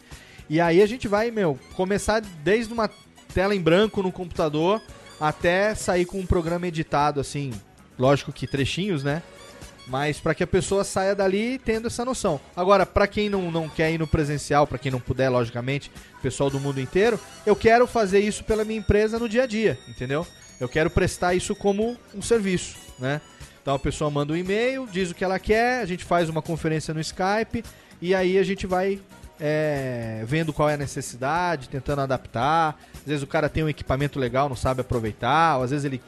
E 0.49 0.59
aí 0.59 0.81
a 0.81 0.85
gente 0.85 1.07
vai, 1.07 1.31
meu, 1.31 1.57
começar 1.73 2.21
desde 2.43 2.73
uma 2.73 2.89
tela 3.33 3.55
em 3.55 3.61
branco 3.61 4.03
no 4.03 4.11
computador 4.11 4.81
até 5.19 5.75
sair 5.75 6.05
com 6.05 6.19
um 6.19 6.25
programa 6.25 6.67
editado, 6.67 7.19
assim. 7.19 7.51
Lógico 7.97 8.33
que 8.33 8.47
trechinhos, 8.47 9.03
né? 9.03 9.21
Mas 9.91 10.21
para 10.21 10.33
que 10.33 10.41
a 10.41 10.47
pessoa 10.47 10.85
saia 10.85 11.13
dali 11.13 11.59
tendo 11.59 11.87
essa 11.87 12.05
noção. 12.05 12.39
Agora, 12.55 12.85
para 12.85 13.05
quem 13.05 13.29
não, 13.29 13.51
não 13.51 13.67
quer 13.67 13.91
ir 13.91 13.97
no 13.97 14.07
presencial, 14.07 14.65
para 14.65 14.77
quem 14.77 14.89
não 14.89 15.01
puder, 15.01 15.27
logicamente, 15.27 15.91
pessoal 16.21 16.49
do 16.49 16.61
mundo 16.61 16.79
inteiro, 16.79 17.19
eu 17.45 17.57
quero 17.57 17.85
fazer 17.85 18.21
isso 18.21 18.41
pela 18.45 18.63
minha 18.63 18.79
empresa 18.79 19.19
no 19.19 19.27
dia 19.27 19.43
a 19.43 19.45
dia, 19.45 19.77
entendeu? 19.89 20.25
Eu 20.61 20.69
quero 20.69 20.89
prestar 20.89 21.33
isso 21.33 21.53
como 21.53 21.97
um 22.15 22.21
serviço, 22.21 22.77
né? 22.97 23.19
Então 23.61 23.75
a 23.75 23.79
pessoa 23.79 24.09
manda 24.09 24.31
um 24.31 24.37
e-mail, 24.37 24.87
diz 24.89 25.11
o 25.11 25.13
que 25.13 25.25
ela 25.25 25.37
quer, 25.37 25.81
a 25.81 25.85
gente 25.85 26.05
faz 26.05 26.29
uma 26.29 26.41
conferência 26.41 26.93
no 26.93 27.01
Skype 27.01 27.61
e 28.01 28.15
aí 28.15 28.37
a 28.37 28.43
gente 28.43 28.65
vai 28.65 28.97
é, 29.41 30.23
vendo 30.25 30.53
qual 30.53 30.69
é 30.69 30.75
a 30.75 30.77
necessidade, 30.77 31.67
tentando 31.67 31.99
adaptar. 31.99 32.79
Às 32.95 33.05
vezes 33.05 33.23
o 33.23 33.27
cara 33.27 33.49
tem 33.49 33.61
um 33.61 33.69
equipamento 33.69 34.17
legal, 34.17 34.47
não 34.47 34.55
sabe 34.55 34.79
aproveitar, 34.79 35.57
ou 35.57 35.63
às 35.63 35.71
vezes 35.71 35.83
ele 35.83 36.01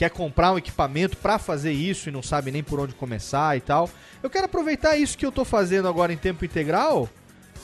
quer 0.00 0.08
comprar 0.08 0.52
um 0.52 0.56
equipamento 0.56 1.14
para 1.18 1.38
fazer 1.38 1.72
isso 1.72 2.08
e 2.08 2.12
não 2.12 2.22
sabe 2.22 2.50
nem 2.50 2.62
por 2.62 2.80
onde 2.80 2.94
começar 2.94 3.54
e 3.58 3.60
tal. 3.60 3.90
Eu 4.22 4.30
quero 4.30 4.46
aproveitar 4.46 4.96
isso 4.96 5.18
que 5.18 5.26
eu 5.26 5.30
tô 5.30 5.44
fazendo 5.44 5.86
agora 5.86 6.10
em 6.10 6.16
tempo 6.16 6.42
integral 6.42 7.06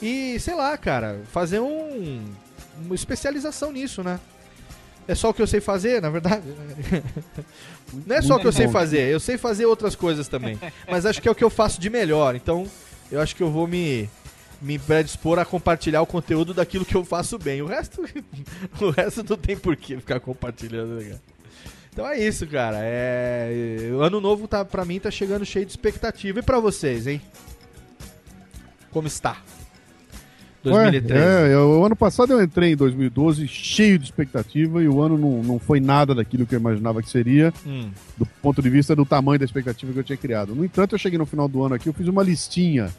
e, 0.02 0.38
sei 0.38 0.54
lá, 0.54 0.76
cara, 0.76 1.22
fazer 1.32 1.60
um 1.60 2.22
uma 2.84 2.94
especialização 2.94 3.72
nisso, 3.72 4.02
né? 4.02 4.20
É 5.08 5.14
só 5.14 5.30
o 5.30 5.34
que 5.34 5.40
eu 5.40 5.46
sei 5.46 5.62
fazer, 5.62 6.02
na 6.02 6.10
verdade. 6.10 6.42
Não 8.06 8.14
é 8.14 8.20
só 8.20 8.36
o 8.36 8.38
que 8.38 8.46
eu 8.46 8.52
sei 8.52 8.68
fazer, 8.68 9.10
eu 9.10 9.18
sei 9.18 9.38
fazer 9.38 9.64
outras 9.64 9.96
coisas 9.96 10.28
também. 10.28 10.60
Mas 10.86 11.06
acho 11.06 11.22
que 11.22 11.28
é 11.28 11.30
o 11.30 11.34
que 11.34 11.44
eu 11.44 11.48
faço 11.48 11.80
de 11.80 11.88
melhor. 11.88 12.36
Então, 12.36 12.66
eu 13.10 13.18
acho 13.18 13.34
que 13.34 13.42
eu 13.42 13.50
vou 13.50 13.66
me 13.66 14.10
me 14.60 14.78
predispor 14.78 15.38
a 15.38 15.44
compartilhar 15.44 16.02
o 16.02 16.06
conteúdo 16.06 16.52
daquilo 16.52 16.84
que 16.84 16.94
eu 16.94 17.04
faço 17.04 17.38
bem. 17.38 17.62
O 17.62 17.66
resto, 17.66 18.02
o 18.80 18.90
resto 18.90 19.24
não 19.26 19.38
tem 19.38 19.56
por 19.56 19.74
que 19.74 19.96
ficar 19.96 20.20
compartilhando, 20.20 21.00
né? 21.00 21.18
Então 21.96 22.06
é 22.06 22.18
isso, 22.20 22.46
cara. 22.46 22.76
É... 22.80 23.88
O 23.94 24.02
ano 24.02 24.20
novo 24.20 24.46
tá, 24.46 24.62
pra 24.66 24.84
mim 24.84 25.00
tá 25.00 25.10
chegando 25.10 25.46
cheio 25.46 25.64
de 25.64 25.72
expectativa. 25.72 26.40
E 26.40 26.42
pra 26.42 26.60
vocês, 26.60 27.06
hein? 27.06 27.22
Como 28.90 29.06
está? 29.08 29.38
2013. 30.62 31.14
Ué, 31.24 31.48
é, 31.50 31.54
eu- 31.54 31.80
o 31.80 31.86
ano 31.86 31.96
passado 31.96 32.34
eu 32.34 32.42
entrei 32.42 32.72
em 32.72 32.76
2012 32.76 33.48
cheio 33.48 33.98
de 33.98 34.04
expectativa 34.04 34.82
e 34.82 34.88
o 34.88 35.00
ano 35.00 35.16
não, 35.16 35.42
não 35.42 35.58
foi 35.58 35.80
nada 35.80 36.14
daquilo 36.14 36.44
que 36.44 36.54
eu 36.54 36.60
imaginava 36.60 37.00
que 37.00 37.08
seria, 37.08 37.50
Hum. 37.66 37.88
do 38.18 38.26
ponto 38.42 38.60
de 38.60 38.68
vista 38.68 38.94
do 38.94 39.06
tamanho 39.06 39.38
da 39.38 39.44
expectativa 39.46 39.90
que 39.92 39.98
eu 40.00 40.04
tinha 40.04 40.18
criado. 40.18 40.54
No 40.54 40.66
entanto, 40.66 40.94
eu 40.94 40.98
cheguei 40.98 41.18
no 41.18 41.24
final 41.24 41.48
do 41.48 41.64
ano 41.64 41.76
aqui, 41.76 41.88
eu 41.88 41.94
fiz 41.94 42.08
uma 42.08 42.22
listinha 42.22 42.90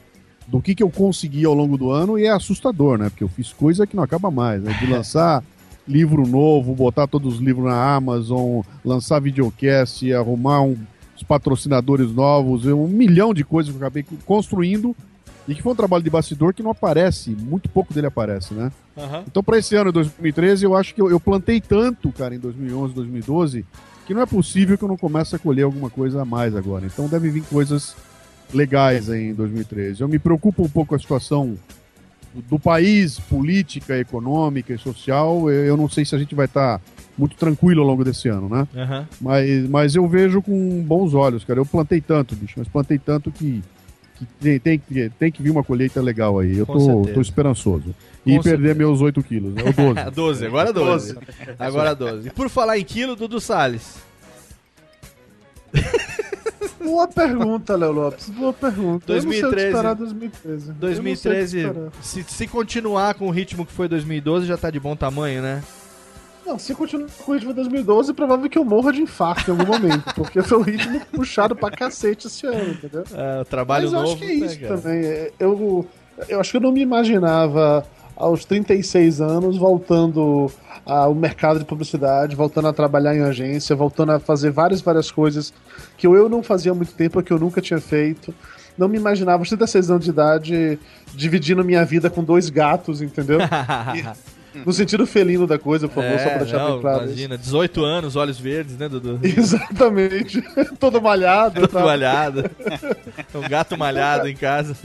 do 0.47 0.59
que, 0.59 0.73
que 0.73 0.81
eu 0.81 0.89
consegui 0.89 1.45
ao 1.45 1.53
longo 1.53 1.77
do 1.77 1.91
ano 1.91 2.17
e 2.17 2.25
é 2.25 2.31
assustador, 2.31 2.97
né? 2.97 3.09
Porque 3.11 3.23
eu 3.23 3.27
fiz 3.29 3.53
coisa 3.53 3.85
que 3.85 3.95
não 3.95 4.01
acaba 4.03 4.31
mais, 4.31 4.59
né? 4.63 4.71
De 4.79 4.87
lançar 4.89 5.43
livro 5.87 6.27
novo, 6.27 6.73
botar 6.75 7.07
todos 7.07 7.35
os 7.35 7.39
livros 7.39 7.65
na 7.65 7.95
Amazon, 7.95 8.61
lançar 8.83 9.19
videocast, 9.21 10.11
arrumar 10.13 10.61
um- 10.61 10.77
uns 11.15 11.23
patrocinadores 11.23 12.11
novos, 12.11 12.65
um 12.65 12.87
milhão 12.87 13.33
de 13.33 13.43
coisas 13.43 13.71
que 13.71 13.77
eu 13.81 13.87
acabei 13.87 14.05
construindo 14.25 14.95
e 15.47 15.55
que 15.55 15.61
foi 15.63 15.71
um 15.71 15.75
trabalho 15.75 16.03
de 16.03 16.09
bastidor 16.09 16.53
que 16.53 16.61
não 16.61 16.71
aparece, 16.71 17.29
muito 17.31 17.69
pouco 17.69 17.93
dele 17.93 18.07
aparece, 18.07 18.53
né? 18.53 18.71
Aham. 18.97 19.23
Então, 19.25 19.41
para 19.41 19.57
esse 19.57 19.75
ano, 19.75 19.91
2013, 19.91 20.65
eu 20.65 20.75
acho 20.75 20.93
que 20.93 21.01
eu, 21.01 21.09
eu 21.09 21.19
plantei 21.19 21.61
tanto, 21.61 22.11
cara, 22.11 22.35
em 22.35 22.39
2011, 22.39 22.93
2012, 22.93 23.65
que 24.05 24.13
não 24.13 24.21
é 24.21 24.25
possível 24.25 24.77
que 24.77 24.83
eu 24.83 24.87
não 24.89 24.97
comece 24.97 25.35
a 25.35 25.39
colher 25.39 25.63
alguma 25.63 25.89
coisa 25.89 26.21
a 26.21 26.25
mais 26.25 26.55
agora. 26.55 26.85
Então, 26.85 27.07
deve 27.07 27.29
vir 27.29 27.43
coisas 27.43 27.95
legais 28.53 29.09
aí 29.09 29.29
em 29.29 29.33
2013. 29.33 30.01
Eu 30.01 30.07
me 30.07 30.19
preocupo 30.19 30.63
um 30.63 30.69
pouco 30.69 30.89
com 30.89 30.95
a 30.95 30.99
situação 30.99 31.55
do, 32.49 32.59
país, 32.59 33.19
política, 33.19 33.97
econômica 33.97 34.73
e 34.73 34.77
social. 34.77 35.49
Eu, 35.49 35.75
não 35.77 35.89
sei 35.89 36.05
se 36.05 36.15
a 36.15 36.19
gente 36.19 36.35
vai 36.35 36.45
estar 36.45 36.81
muito 37.17 37.35
tranquilo 37.35 37.81
ao 37.81 37.87
longo 37.87 38.03
desse 38.03 38.27
ano, 38.27 38.47
né? 38.49 38.67
Aham. 38.75 39.07
Mas, 39.19 39.69
mas 39.69 39.95
eu 39.95 40.07
vejo 40.07 40.41
com 40.41 40.81
bons 40.83 41.13
olhos, 41.13 41.43
cara. 41.43 41.59
Eu 41.59 41.65
plantei 41.65 41.99
tanto, 42.01 42.35
bicho, 42.35 42.53
mas 42.57 42.67
plantei 42.67 42.99
tanto 42.99 43.31
que, 43.31 43.63
que 44.15 44.25
tem, 44.39 44.59
tem, 44.59 44.79
que- 44.79 45.09
tem 45.17 45.31
que 45.31 45.41
vir 45.41 45.49
uma 45.51 45.63
colheita 45.63 46.01
legal 46.01 46.37
aí. 46.39 46.57
Eu 46.57 46.65
Com 46.65 46.73
tô, 46.73 46.79
certeza. 46.79 47.13
tô 47.13 47.21
esperançoso. 47.21 47.95
E 48.25 48.35
Com 48.35 48.43
perder 48.43 48.57
certeza. 48.67 48.75
meus 48.77 49.01
8 49.01 49.23
quilos, 49.23 49.53
né? 49.53 49.63
Ou 49.65 49.73
12. 49.93 50.11
12, 50.11 50.45
agora 50.45 50.73
12. 50.73 51.17
Agora 51.57 51.95
12. 51.95 52.27
E 52.27 52.31
por 52.31 52.49
falar 52.49 52.77
em 52.77 52.83
quilo, 52.83 53.15
Dudu 53.15 53.39
Salles. 53.39 53.95
Boa 56.83 57.07
pergunta, 57.07 57.75
Léo 57.75 57.91
Lopes. 57.91 58.29
Boa 58.29 58.53
pergunta. 58.53 59.11
Eu 59.11 59.23
não 59.23 59.31
sei 59.31 59.43
o 59.43 59.49
que 59.49 59.55
2013. 59.55 59.67
esperar 59.67 59.93
2013. 59.95 60.47
Eu 60.47 60.53
não 60.53 60.55
sei 60.57 60.67
o 60.67 60.79
que 60.79 60.83
2013, 60.83 61.57
esperar. 61.59 61.89
se, 62.01 62.23
se 62.23 62.47
continuar 62.47 63.13
com 63.15 63.27
o 63.27 63.31
ritmo 63.31 63.65
que 63.65 63.71
foi 63.73 63.87
2012, 63.87 64.45
já 64.45 64.57
tá 64.57 64.69
de 64.69 64.79
bom 64.79 64.95
tamanho, 64.95 65.41
né? 65.41 65.63
Não, 66.45 66.57
se 66.57 66.73
continuar 66.73 67.09
com 67.25 67.31
o 67.31 67.35
ritmo 67.35 67.51
de 67.51 67.55
2012, 67.57 68.11
é 68.11 68.13
provável 68.13 68.49
que 68.49 68.57
eu 68.57 68.63
morra 68.63 68.93
de 68.93 69.01
infarto 69.01 69.51
em 69.51 69.59
algum 69.59 69.65
momento, 69.73 70.13
porque 70.15 70.41
foi 70.41 70.57
um 70.57 70.61
ritmo 70.61 71.01
puxado 71.11 71.53
pra 71.55 71.69
cacete 71.69 72.27
esse 72.27 72.47
ano, 72.47 72.71
entendeu? 72.71 73.03
É, 73.13 73.41
o 73.41 73.45
trabalho 73.45 73.83
Mas 73.91 73.93
eu 73.93 73.99
novo. 73.99 74.13
acho 74.13 74.21
que 74.21 74.25
é 74.31 74.33
isso 74.33 74.61
né, 74.61 74.67
também. 74.69 75.05
É, 75.05 75.31
Eu, 75.39 75.85
eu 76.29 76.39
acho 76.39 76.51
que 76.51 76.57
eu 76.57 76.61
não 76.61 76.71
me 76.71 76.79
imaginava 76.81 77.85
aos 78.17 78.43
36 78.45 79.21
anos 79.21 79.57
voltando 79.57 80.51
ao 80.85 81.13
mercado 81.13 81.59
de 81.59 81.65
publicidade, 81.65 82.35
voltando 82.35 82.67
a 82.67 82.73
trabalhar 82.73 83.15
em 83.15 83.21
agência, 83.21 83.75
voltando 83.75 84.13
a 84.13 84.19
fazer 84.19 84.51
várias, 84.51 84.81
várias 84.81 85.11
coisas 85.11 85.53
que 85.97 86.07
eu 86.07 86.27
não 86.27 86.41
fazia 86.41 86.71
há 86.71 86.75
muito 86.75 86.93
tempo, 86.93 87.21
que 87.21 87.31
eu 87.31 87.39
nunca 87.39 87.61
tinha 87.61 87.79
feito. 87.79 88.33
Não 88.77 88.87
me 88.87 88.97
imaginava, 88.97 89.39
aos 89.39 89.49
36 89.49 89.89
anos 89.91 90.03
de 90.05 90.11
idade, 90.11 90.79
dividindo 91.13 91.63
minha 91.63 91.83
vida 91.83 92.09
com 92.09 92.23
dois 92.23 92.49
gatos, 92.49 93.01
entendeu? 93.01 93.39
E- 93.95 94.37
no 94.65 94.73
sentido 94.73 95.05
felino 95.05 95.45
da 95.45 95.59
coisa, 95.59 95.87
por 95.87 96.03
favor, 96.03 96.17
só 96.19 96.29
pra 96.29 96.37
deixar 96.39 96.57
É, 96.57 96.59
não, 96.59 96.71
bem 96.71 96.81
claro. 96.81 96.97
isso. 97.03 97.07
Imagina, 97.09 97.37
18 97.37 97.83
anos, 97.83 98.15
olhos 98.15 98.39
verdes, 98.39 98.75
né, 98.75 98.89
Dudu? 98.89 99.19
Exatamente. 99.21 100.41
Todo 100.79 100.99
malhado. 100.99 101.61
Todo 101.61 101.71
tá? 101.71 101.83
malhado. 101.85 102.49
um 103.35 103.47
gato 103.47 103.77
malhado 103.77 104.27
em 104.27 104.35
casa. 104.35 104.75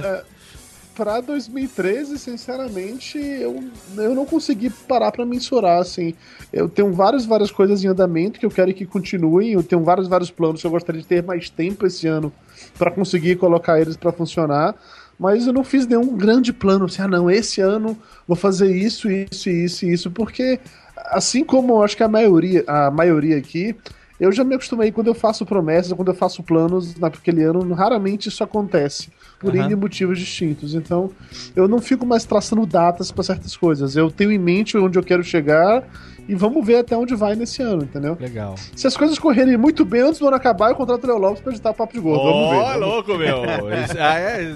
Pra 0.94 1.20
2013, 1.20 2.18
sinceramente, 2.18 3.16
eu, 3.18 3.64
eu 3.96 4.14
não 4.14 4.26
consegui 4.26 4.68
parar 4.68 5.10
pra 5.10 5.24
mensurar, 5.24 5.80
assim. 5.80 6.14
Eu 6.52 6.68
tenho 6.68 6.92
várias, 6.92 7.24
várias 7.24 7.50
coisas 7.50 7.82
em 7.82 7.88
andamento 7.88 8.38
que 8.38 8.44
eu 8.44 8.50
quero 8.50 8.74
que 8.74 8.84
continuem. 8.84 9.52
Eu 9.52 9.62
tenho 9.62 9.82
vários, 9.82 10.06
vários 10.06 10.30
planos 10.30 10.60
que 10.60 10.66
eu 10.66 10.70
gostaria 10.70 11.00
de 11.00 11.06
ter 11.06 11.22
mais 11.22 11.48
tempo 11.48 11.86
esse 11.86 12.06
ano 12.06 12.30
pra 12.76 12.90
conseguir 12.90 13.36
colocar 13.36 13.80
eles 13.80 13.96
pra 13.96 14.12
funcionar. 14.12 14.74
Mas 15.18 15.46
eu 15.46 15.52
não 15.52 15.64
fiz 15.64 15.86
nenhum 15.86 16.16
grande 16.16 16.52
plano, 16.52 16.86
assim, 16.86 17.02
ah 17.02 17.08
não, 17.08 17.30
esse 17.30 17.60
ano 17.60 17.96
vou 18.26 18.36
fazer 18.36 18.74
isso, 18.74 19.10
isso, 19.10 19.48
isso 19.48 19.86
isso, 19.86 20.10
porque 20.10 20.58
assim 20.96 21.44
como 21.44 21.74
eu 21.74 21.82
acho 21.82 21.96
que 21.96 22.02
a 22.02 22.08
maioria, 22.08 22.64
a 22.66 22.90
maioria 22.90 23.36
aqui, 23.36 23.76
eu 24.18 24.32
já 24.32 24.42
me 24.42 24.54
acostumei 24.54 24.90
quando 24.90 25.08
eu 25.08 25.14
faço 25.14 25.44
promessas, 25.46 25.92
quando 25.92 26.08
eu 26.08 26.14
faço 26.14 26.42
planos 26.42 26.96
naquele 26.96 27.42
ano, 27.42 27.72
raramente 27.72 28.28
isso 28.28 28.42
acontece, 28.42 29.10
por 29.42 29.54
Aham. 29.54 29.66
N 29.66 29.74
motivos 29.74 30.18
distintos. 30.18 30.74
Então, 30.74 31.10
eu 31.56 31.66
não 31.66 31.80
fico 31.80 32.06
mais 32.06 32.24
traçando 32.24 32.64
datas 32.64 33.10
para 33.10 33.24
certas 33.24 33.56
coisas. 33.56 33.96
Eu 33.96 34.10
tenho 34.10 34.30
em 34.30 34.38
mente 34.38 34.78
onde 34.78 34.96
eu 34.96 35.02
quero 35.02 35.24
chegar 35.24 35.84
e 36.28 36.34
vamos 36.34 36.64
ver 36.64 36.76
até 36.76 36.96
onde 36.96 37.16
vai 37.16 37.34
nesse 37.34 37.60
ano, 37.62 37.82
entendeu? 37.82 38.16
Legal. 38.20 38.54
Se 38.76 38.86
as 38.86 38.96
coisas 38.96 39.18
correrem 39.18 39.56
muito 39.56 39.84
bem 39.84 40.02
antes 40.02 40.20
do 40.20 40.28
ano 40.28 40.36
acabar, 40.36 40.70
eu 40.70 40.76
contrato 40.76 41.02
o 41.02 41.06
Léo 41.08 41.18
Lopes 41.18 41.40
pra 41.42 41.52
editar 41.52 41.74
Papo 41.74 41.92
de 41.92 41.98
Gordo. 41.98 42.22
vamos 42.24 42.50
ver. 42.50 42.56
Ó, 42.56 42.76
louco, 42.76 43.18
meu. 43.18 43.42
Ah, 43.98 44.18
é, 44.18 44.54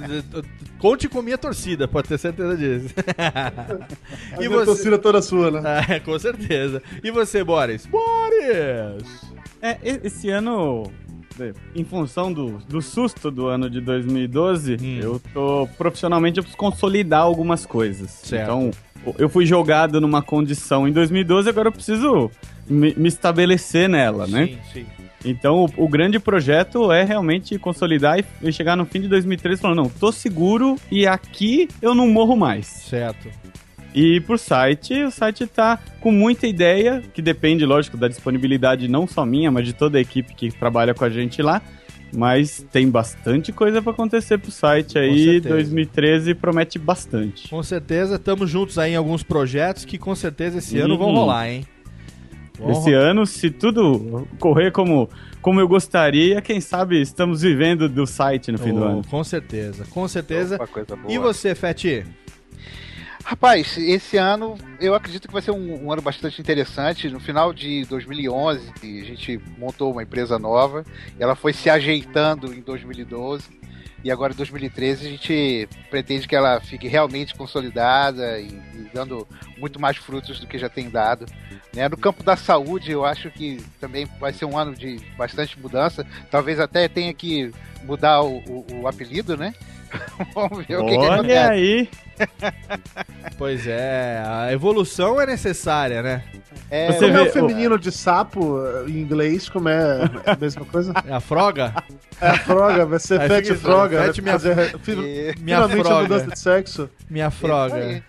conte 0.79 1.09
com 1.09 1.21
minha 1.21 1.37
torcida, 1.37 1.89
pode 1.89 2.09
ter 2.09 2.19
certeza 2.19 2.57
disso. 2.57 2.95
A 3.19 4.39
minha 4.39 4.65
torcida 4.65 4.99
toda 4.99 5.21
sua, 5.21 5.51
né? 5.51 5.61
Ah, 5.65 6.01
com 6.01 6.17
certeza. 6.19 6.81
E 7.03 7.11
você, 7.11 7.43
Boris? 7.43 7.87
Boris! 7.87 9.05
É, 9.61 9.79
esse 10.05 10.31
ano, 10.31 10.85
em 11.75 11.85
função 11.85 12.33
do, 12.33 12.59
do 12.69 12.81
susto 12.83 13.31
do 13.31 13.47
ano 13.47 13.69
de 13.71 13.81
2012, 13.81 14.77
Hum. 14.81 14.99
eu 15.01 15.21
tô 15.33 15.69
profissionalmente 15.79 16.39
eu 16.39 16.43
preciso 16.43 16.59
consolidar 16.59 17.21
algumas 17.23 17.65
coisas. 17.67 18.11
Certo. 18.11 18.43
Então, 18.45 18.71
eu 19.19 19.29
fui 19.29 19.47
jogado 19.47 20.01
numa 20.01 20.23
condição 20.23 20.87
em 20.89 20.93
2012, 20.93 21.49
agora 21.49 21.69
eu 21.69 21.73
preciso 21.73 22.31
me, 22.69 22.95
me 22.97 23.09
estabelecer 23.09 23.89
nela, 23.89 24.27
né? 24.27 24.47
Sim, 24.47 24.59
sim. 24.73 24.87
Então, 25.25 25.65
o, 25.77 25.85
o 25.85 25.89
grande 25.89 26.19
projeto 26.21 26.93
é 26.93 27.03
realmente 27.03 27.59
consolidar 27.59 28.19
e, 28.19 28.25
e 28.43 28.53
chegar 28.53 28.77
no 28.77 28.85
fim 28.87 29.01
de 29.01 29.09
2013 29.09 29.61
falando, 29.61 29.79
não, 29.83 29.89
tô 29.89 30.13
seguro 30.13 30.77
e 30.91 31.07
aqui 31.07 31.69
eu 31.83 31.95
não 31.95 32.09
morro 32.09 32.37
mais. 32.37 32.67
Certo. 32.67 33.29
E 33.97 34.21
pro 34.21 34.37
site, 34.37 34.93
o 35.05 35.11
site 35.11 35.47
tá 35.47 35.79
com 36.03 36.13
muita 36.13 36.47
ideia, 36.47 37.03
que 37.15 37.23
depende, 37.23 37.65
lógico, 37.65 37.97
da 37.97 38.09
disponibilidade 38.09 38.87
não 38.89 39.07
só 39.07 39.25
minha, 39.25 39.51
mas 39.51 39.65
de 39.65 39.73
toda 39.73 39.97
a 39.97 40.01
equipe 40.03 40.35
que 40.35 40.51
trabalha 40.53 40.93
com 40.93 41.03
a 41.03 41.09
gente 41.09 41.41
lá. 41.41 41.63
Mas 42.15 42.65
tem 42.71 42.89
bastante 42.89 43.51
coisa 43.53 43.81
pra 43.83 43.93
acontecer 43.93 44.39
pro 44.39 44.51
site 44.51 44.99
aí. 44.99 45.25
certeza. 45.41 45.49
2013 45.55 46.35
promete 46.35 46.79
bastante. 46.79 47.49
Com 47.49 47.63
certeza, 47.63 48.17
estamos 48.17 48.49
juntos 48.51 48.79
aí 48.79 48.93
em 48.93 48.97
alguns 48.97 49.23
projetos 49.23 49.85
que 49.87 49.97
com 49.99 50.15
certeza 50.15 50.59
esse 50.59 50.79
ano 50.79 50.97
vão 50.99 51.09
Uhum. 51.09 51.15
rolar, 51.15 51.49
hein? 51.49 51.67
Vão 52.59 52.71
Esse 52.73 52.93
ano, 52.93 53.27
se 53.27 53.51
tudo 53.51 54.27
correr 54.39 54.71
como, 54.73 55.09
como 55.43 55.59
eu 55.59 55.67
gostaria, 55.67 56.41
quem 56.41 56.61
sabe 56.61 57.01
estamos 57.01 57.43
vivendo 57.43 57.89
do 57.89 58.07
site 58.07 58.53
no 58.53 58.59
fim 58.59 58.73
do 58.73 58.81
Oh, 58.81 58.85
ano. 58.85 59.03
Com 59.11 59.25
certeza, 59.25 59.85
com 59.91 60.07
certeza. 60.07 60.57
Opa, 60.57 60.67
coisa 60.67 60.97
boa. 60.97 61.13
E 61.13 61.19
você, 61.19 61.55
Feti? 61.55 62.05
Rapaz, 63.29 63.77
esse 63.77 64.17
ano 64.17 64.57
eu 64.81 64.95
acredito 64.95 65.27
que 65.27 65.33
vai 65.33 65.43
ser 65.43 65.51
um, 65.51 65.85
um 65.87 65.91
ano 65.93 66.01
bastante 66.01 66.41
interessante. 66.41 67.11
No 67.11 67.19
final 67.19 67.53
de 67.53 67.85
2011, 67.87 68.73
a 68.81 69.05
gente 69.05 69.41
montou 69.59 69.91
uma 69.91 70.05
empresa 70.05 70.39
nova. 70.39 70.85
Ela 71.19 71.35
foi 71.35 71.53
se 71.53 71.69
ajeitando 71.69 72.55
em 72.55 72.61
2012. 72.61 73.49
E 74.05 74.13
agora 74.13 74.33
em 74.33 74.37
2013 74.37 75.05
a 75.07 75.11
gente 75.11 75.69
pretende 75.91 76.29
que 76.29 76.37
ela 76.37 76.61
fique 76.61 76.87
realmente 76.87 77.35
consolidada 77.35 78.39
e, 78.39 78.47
e 78.47 78.91
dando 78.95 79.27
muito 79.59 79.81
mais 79.81 79.97
frutos 79.97 80.39
do 80.39 80.47
que 80.47 80.57
já 80.57 80.69
tem 80.69 80.89
dado. 80.89 81.27
né? 81.75 81.89
No 81.89 81.97
campo 81.97 82.23
da 82.23 82.37
saúde, 82.37 82.93
eu 82.93 83.05
acho 83.05 83.29
que 83.33 83.61
também 83.81 84.07
vai 84.21 84.33
ser 84.33 84.45
um 84.45 84.57
ano 84.57 84.73
de 84.73 85.01
bastante 85.19 85.59
mudança. 85.59 86.07
Talvez 86.31 86.61
até 86.61 86.87
tenha 86.87 87.13
que 87.13 87.51
mudar 87.83 88.23
o, 88.23 88.37
o- 88.47 88.67
o 88.83 88.87
apelido, 88.87 89.37
né? 89.37 89.53
Vamos 90.35 90.67
ver 90.67 90.77
o 90.79 90.85
que, 90.87 90.93
que 90.93 90.97
Olha 90.99 91.15
acontece. 91.15 91.39
aí. 91.51 91.89
Pois 93.37 93.67
é, 93.67 94.23
a 94.25 94.51
evolução 94.53 95.21
é 95.21 95.27
necessária, 95.27 96.03
né? 96.03 96.25
É, 96.71 96.91
Você 96.91 97.11
vê 97.11 97.19
o 97.21 97.31
feminino 97.31 97.79
de 97.79 97.93
sapo 97.93 98.59
em 98.89 98.99
inglês, 99.01 99.49
como 99.51 99.69
é 99.69 100.05
a 100.25 100.35
mesma 100.41 100.65
coisa? 100.65 100.95
É 101.07 101.13
a 101.13 101.21
froga? 101.21 101.75
É 102.21 102.29
a 102.29 102.39
froga, 102.39 102.87
vai 102.87 102.99
ser 102.99 103.21
Fat 103.29 103.45
Froga. 103.59 104.07
Fat 104.07 104.19
minha- 104.21 104.33
Fazer- 104.33 104.57
minha 104.87 105.35
Finalmente 105.35 105.81
a 105.81 105.85
froga. 105.85 106.03
mudança 106.03 106.27
de 106.31 106.39
sexo. 106.39 106.91
Minha 107.11 107.31
froga. 107.31 108.03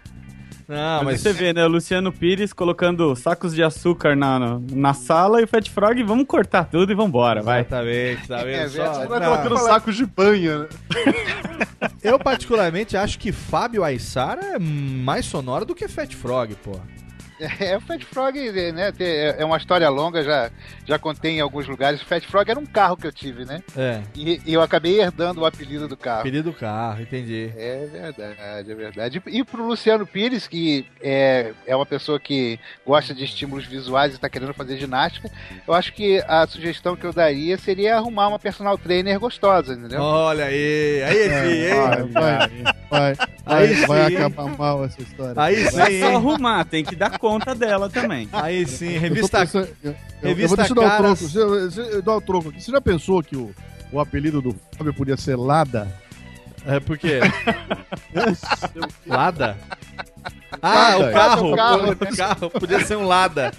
Não, 0.67 0.97
mas, 0.97 1.05
mas 1.05 1.21
você 1.21 1.31
vê, 1.31 1.53
né? 1.53 1.65
O 1.65 1.69
Luciano 1.69 2.11
Pires 2.11 2.51
colocando 2.51 3.15
sacos 3.15 3.55
de 3.55 3.63
açúcar 3.63 4.15
na, 4.15 4.37
na, 4.37 4.61
na 4.71 4.93
sala 4.93 5.39
e 5.39 5.45
o 5.45 5.47
Fat 5.47 5.69
Frog, 5.69 6.03
vamos 6.03 6.25
cortar 6.27 6.65
tudo 6.65 6.91
e 6.91 6.95
vambora, 6.95 7.41
vai. 7.41 7.61
Exatamente, 7.61 8.27
tá 8.27 8.43
vendo 8.43 8.49
É 8.49 8.67
só? 8.69 8.99
Não, 8.99 9.07
colocando 9.07 9.57
sacos 9.59 9.95
de 9.95 10.05
banha, 10.05 10.59
né? 10.59 10.67
Eu 12.03 12.19
particularmente 12.19 12.97
acho 12.97 13.17
que 13.17 13.31
Fábio 13.31 13.83
Aissara 13.83 14.55
é 14.55 14.59
mais 14.59 15.25
sonoro 15.25 15.65
do 15.65 15.73
que 15.73 15.87
Fat 15.87 16.13
Frog, 16.13 16.55
pô. 16.55 16.79
É, 17.59 17.77
o 17.77 17.81
Fat 17.81 18.03
Frog, 18.03 18.35
né, 18.71 18.91
é 18.99 19.35
é 19.39 19.45
uma 19.45 19.57
história 19.57 19.87
longa, 19.89 20.23
já, 20.23 20.49
já 20.85 20.97
contei 20.97 21.33
em 21.33 21.39
alguns 21.41 21.67
lugares. 21.67 22.01
O 22.01 22.05
Fat 22.05 22.23
Frog 22.25 22.49
era 22.49 22.59
um 22.59 22.65
carro 22.65 22.97
que 22.97 23.05
eu 23.05 23.11
tive, 23.11 23.45
né? 23.45 23.61
É, 23.75 24.01
E, 24.15 24.41
e 24.45 24.53
eu 24.53 24.61
acabei 24.61 24.99
herdando 24.99 25.41
o 25.41 25.45
apelido 25.45 25.87
do 25.87 25.95
carro. 25.95 26.21
apelido 26.21 26.51
do 26.51 26.57
carro, 26.57 27.01
entendi. 27.01 27.51
É 27.55 27.85
verdade, 27.91 28.71
é 28.71 28.75
verdade. 28.75 29.21
E, 29.27 29.37
e 29.39 29.43
pro 29.43 29.65
Luciano 29.65 30.05
Pires, 30.07 30.47
que 30.47 30.85
é, 31.01 31.53
é 31.67 31.75
uma 31.75 31.85
pessoa 31.85 32.19
que 32.19 32.59
gosta 32.85 33.13
de 33.13 33.23
estímulos 33.23 33.65
visuais 33.65 34.13
e 34.13 34.15
está 34.15 34.27
querendo 34.29 34.53
fazer 34.53 34.77
ginástica, 34.77 35.29
eu 35.67 35.73
acho 35.73 35.93
que 35.93 36.23
a 36.27 36.47
sugestão 36.47 36.95
que 36.95 37.05
eu 37.05 37.13
daria 37.13 37.57
seria 37.57 37.97
arrumar 37.97 38.29
uma 38.29 38.39
personal 38.39 38.77
trainer 38.77 39.19
gostosa, 39.19 39.73
entendeu? 39.73 40.01
Olha 40.01 40.45
aí, 40.45 41.03
aí 41.03 41.29
sim, 41.29 41.65
hein? 41.67 41.75
Vai, 41.75 42.49
vai, 42.89 43.13
vai, 43.15 43.27
Aí 43.45 43.73
vai, 43.73 43.87
vai 43.87 44.09
sim. 44.09 44.15
acabar 44.17 44.57
mal 44.57 44.85
essa 44.85 45.01
história. 45.01 45.33
Aí 45.41 45.63
Não 45.71 45.81
é 45.81 45.85
sim, 45.85 45.99
só 46.01 46.15
arrumar, 46.15 46.65
tem 46.65 46.83
que 46.83 46.95
dar 46.95 47.11
conta 47.11 47.26
dela 47.57 47.89
também. 47.89 48.27
Aí 48.31 48.65
sim, 48.65 48.93
Eu 48.95 49.01
revista. 49.01 49.39
pensando- 49.39 49.67
eu- 49.83 49.91
eu- 49.91 49.95
eu 50.21 50.29
revista 50.29 50.47
vou 50.47 50.57
deixa 50.57 50.71
eu 50.71 50.75
dar 50.75 50.81
o 50.81 50.85
Caras. 50.89 51.19
troco. 51.31 51.33
Deixa 51.67 51.81
eu- 51.81 51.93
eu 51.95 52.01
dar 52.01 52.15
o 52.15 52.21
troco 52.21 52.49
aqui. 52.49 52.61
Você 52.63 52.71
já 52.71 52.81
pensou 52.81 53.21
que 53.23 53.35
o, 53.35 53.53
o 53.91 53.99
apelido 53.99 54.41
do 54.41 54.55
Fábio 54.77 54.93
podia 54.93 55.17
ser 55.17 55.35
Lada? 55.37 55.87
É 56.65 56.79
por 56.79 56.97
quê? 56.97 57.19
Lada? 59.05 59.57
Ah, 60.61 60.95
Lada. 60.95 60.97
o 61.09 61.13
carro, 61.13 61.51
O 61.51 61.55
carro, 61.55 61.91
o 61.91 62.17
carro, 62.17 62.49
podia 62.49 62.83
ser 62.85 62.97
um 62.97 63.05
Lada. 63.05 63.51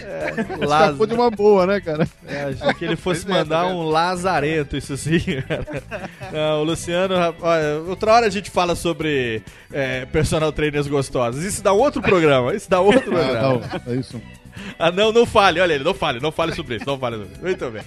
É, 0.00 0.64
Lázaro. 0.66 1.06
de 1.06 1.14
uma 1.14 1.30
boa, 1.30 1.66
né, 1.66 1.80
cara? 1.80 2.08
É, 2.26 2.44
achei 2.44 2.74
que 2.74 2.84
ele 2.84 2.96
fosse 2.96 3.26
Pois 3.26 3.38
mandar 3.38 3.66
um 3.66 3.82
lazarento, 3.88 4.76
isso 4.76 4.96
sim. 4.96 5.18
cara. 5.46 5.66
Não, 6.32 6.60
o 6.60 6.64
Luciano, 6.64 7.14
olha, 7.40 7.80
outra 7.88 8.12
hora 8.12 8.26
a 8.26 8.30
gente 8.30 8.50
fala 8.50 8.74
sobre 8.74 9.42
é, 9.72 10.06
personal 10.06 10.50
trainers 10.52 10.86
gostosos. 10.88 11.44
Isso 11.44 11.62
dá 11.62 11.72
outro 11.72 12.00
programa. 12.00 12.54
Isso 12.54 12.70
dá 12.70 12.80
outro 12.80 13.00
Ah, 13.00 13.24
programa. 13.24 13.42
não, 13.86 13.92
é 13.92 13.96
isso. 13.96 14.20
Ah, 14.78 14.90
não, 14.90 15.12
não 15.12 15.24
fale. 15.26 15.60
Olha 15.60 15.72
ele, 15.74 15.82
não 15.84 15.94
fale, 15.94 16.20
não 16.20 16.30
fale 16.30 16.54
sobre 16.54 16.76
isso, 16.76 16.84
não 16.86 16.98
fale 16.98 17.16
sobre 17.16 17.32
isso. 17.32 17.42
Muito 17.42 17.70
bem. 17.70 17.82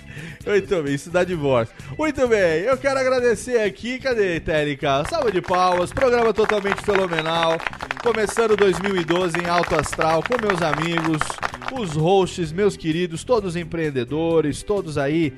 Muito 0.45 0.83
bem, 0.83 0.93
isso 0.95 1.09
dá 1.11 1.23
divórcio. 1.23 1.73
Muito 1.97 2.27
bem, 2.27 2.61
eu 2.63 2.75
quero 2.77 2.99
agradecer 2.99 3.61
aqui, 3.61 3.99
cadê, 3.99 4.39
Técnica? 4.39 5.03
Salva 5.09 5.31
de 5.31 5.41
palmas, 5.41 5.93
programa 5.93 6.33
totalmente 6.33 6.81
fenomenal. 6.83 7.57
Começando 8.03 8.55
2012 8.57 9.37
em 9.39 9.47
Alto 9.47 9.79
Astral 9.79 10.23
com 10.23 10.35
meus 10.45 10.61
amigos, 10.61 11.19
os 11.73 11.93
hosts, 11.93 12.51
meus 12.51 12.77
queridos, 12.77 13.23
todos 13.23 13.55
empreendedores, 13.55 14.63
todos 14.63 14.97
aí, 14.97 15.33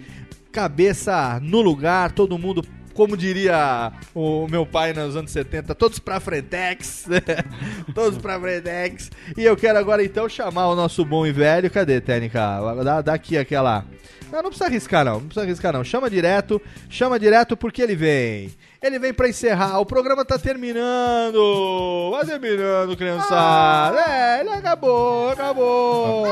cabeça 0.51 1.39
no 1.41 1.61
lugar, 1.61 2.11
todo 2.11 2.37
mundo 2.37 2.63
como 2.93 3.15
diria 3.15 3.91
o 4.15 4.47
meu 4.47 4.65
pai 4.65 4.91
nos 4.91 5.15
anos 5.15 5.29
70, 5.29 5.75
todos 5.75 5.99
pra 5.99 6.19
Frentex, 6.19 7.05
todos 7.93 8.17
pra 8.17 8.39
Frentex. 8.39 9.11
E 9.37 9.45
eu 9.45 9.55
quero 9.55 9.77
agora 9.77 10.03
então 10.03 10.27
chamar 10.27 10.67
o 10.69 10.75
nosso 10.75 11.05
bom 11.05 11.23
e 11.23 11.31
velho, 11.31 11.69
cadê, 11.69 12.01
Técnica? 12.01 12.59
Dá, 12.83 13.01
dá 13.01 13.13
aqui 13.13 13.37
aquela... 13.37 13.85
Não, 14.31 14.41
não 14.41 14.49
precisa 14.49 14.65
arriscar 14.65 15.05
não, 15.05 15.13
não 15.13 15.21
precisa 15.21 15.45
arriscar 15.45 15.73
não. 15.73 15.83
Chama 15.83 16.09
direto, 16.09 16.61
chama 16.89 17.19
direto 17.19 17.55
porque 17.55 17.81
ele 17.81 17.95
vem. 17.95 18.53
Ele 18.81 18.99
vem 18.99 19.13
pra 19.13 19.29
encerrar, 19.29 19.79
o 19.79 19.85
programa 19.85 20.23
tá 20.23 20.37
terminando. 20.37 22.11
Vai 22.11 22.25
terminando, 22.25 22.95
criançada. 22.95 23.99
É, 23.99 24.41
ele 24.41 24.49
acabou, 24.49 25.31
acabou. 25.31 26.25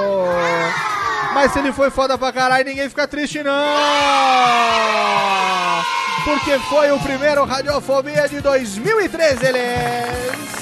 Mas 1.34 1.52
se 1.52 1.60
ele 1.60 1.72
foi 1.74 1.90
foda 1.90 2.18
pra 2.18 2.32
caralho, 2.32 2.66
ninguém 2.66 2.88
fica 2.88 3.08
triste 3.08 3.42
não. 3.44 3.54
Porque 6.24 6.58
foi 6.70 6.92
o 6.92 7.00
primeiro 7.00 7.44
Radiofobia 7.46 8.28
de 8.28 8.42
2013, 8.42 9.46
eles. 9.46 10.56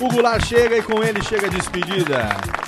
O 0.00 0.08
Goulart 0.08 0.44
chega 0.44 0.76
e 0.76 0.82
com 0.82 1.02
ele 1.02 1.22
chega 1.22 1.46
a 1.46 1.50
despedida. 1.50 2.63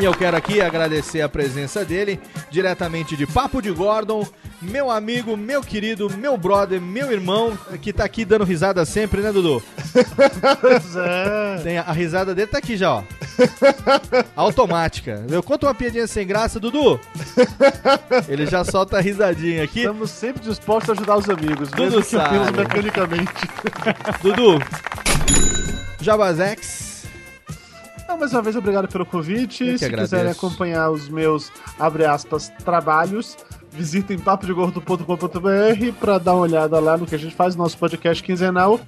E 0.00 0.04
eu 0.04 0.14
quero 0.14 0.36
aqui 0.36 0.60
agradecer 0.60 1.20
a 1.22 1.28
presença 1.28 1.84
dele, 1.84 2.20
diretamente 2.50 3.16
de 3.16 3.26
Papo 3.26 3.60
de 3.60 3.72
Gordon, 3.72 4.24
meu 4.62 4.92
amigo, 4.92 5.36
meu 5.36 5.60
querido, 5.60 6.08
meu 6.16 6.36
brother, 6.36 6.80
meu 6.80 7.10
irmão, 7.10 7.58
que 7.82 7.92
tá 7.92 8.04
aqui 8.04 8.24
dando 8.24 8.44
risada 8.44 8.84
sempre, 8.84 9.20
né, 9.20 9.32
Dudu? 9.32 9.60
Pois 10.60 10.96
é. 10.96 11.60
Tem 11.64 11.78
a, 11.78 11.82
a 11.82 11.92
risada 11.92 12.32
dele 12.32 12.46
tá 12.46 12.58
aqui 12.58 12.76
já, 12.76 12.94
ó. 12.94 13.02
Automática. 14.36 15.24
Eu 15.28 15.42
conto 15.42 15.66
uma 15.66 15.74
piadinha 15.74 16.06
sem 16.06 16.24
graça, 16.24 16.60
Dudu. 16.60 17.00
Ele 18.28 18.46
já 18.46 18.64
solta 18.64 18.98
a 18.98 19.00
risadinha 19.00 19.64
aqui. 19.64 19.80
Estamos 19.80 20.10
sempre 20.10 20.42
dispostos 20.42 20.90
a 20.90 20.92
ajudar 20.92 21.16
os 21.16 21.28
amigos, 21.28 21.70
Dudu 21.70 21.82
mesmo 21.82 22.02
que 22.02 22.56
mecanicamente. 22.56 23.48
Dudu. 24.22 24.58
Jabazex. 26.00 26.87
Não, 28.08 28.16
mais 28.16 28.32
uma 28.32 28.40
vez, 28.42 28.56
obrigado 28.56 28.88
pelo 28.88 29.04
convite. 29.04 29.64
Eu 29.66 29.78
Se 29.78 29.84
agradeço. 29.84 30.10
quiserem 30.14 30.32
acompanhar 30.32 30.90
os 30.90 31.08
meus, 31.08 31.52
abre 31.78 32.06
aspas, 32.06 32.50
trabalhos, 32.64 33.36
visitem 33.70 34.18
papodegordo.com.br 34.18 35.92
para 36.00 36.18
dar 36.18 36.32
uma 36.34 36.42
olhada 36.42 36.78
lá 36.80 36.96
no 36.96 37.06
que 37.06 37.14
a 37.14 37.18
gente 37.18 37.34
faz, 37.34 37.54
nosso 37.54 37.76
podcast 37.76 38.22
quinzenal. 38.22 38.80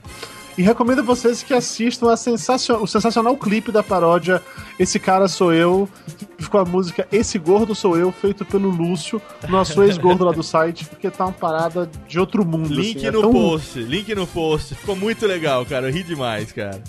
E 0.59 0.63
recomendo 0.63 0.99
a 0.99 1.03
vocês 1.03 1.43
que 1.43 1.55
assistam 1.55 2.11
a 2.11 2.17
sensacion... 2.17 2.83
o 2.83 2.87
sensacional 2.87 3.37
clipe 3.37 3.71
da 3.71 3.83
paródia 3.85 4.43
Esse 4.79 4.99
Cara 4.99 5.29
Sou 5.29 5.55
Eu, 5.55 5.89
que 6.19 6.27
ficou 6.45 6.61
a 6.61 6.65
música 6.65 7.07
Esse 7.13 7.39
Gordo 7.39 7.75
Sou 7.75 7.97
Eu, 7.97 8.11
feito 8.11 8.45
pelo 8.45 8.69
Lúcio, 8.69 9.23
nosso 9.49 9.81
ex-gordo 9.85 10.25
lá 10.25 10.33
do 10.33 10.43
site, 10.43 10.85
porque 10.87 11.09
tá 11.09 11.27
uma 11.27 11.33
parada 11.33 11.89
de 12.09 12.19
outro 12.19 12.45
mundo. 12.45 12.75
Link 12.75 12.97
assim, 12.99 13.07
é 13.07 13.11
no 13.11 13.21
tão- 13.23 13.33
post, 13.33 13.79
link 13.81 14.15
no 14.15 14.27
post. 14.27 14.75
Ficou 14.75 14.97
muito 14.97 15.25
legal, 15.27 15.65
cara. 15.65 15.89
Eu 15.89 15.93
ri 15.93 16.03
demais, 16.03 16.51
cara. 16.53 16.83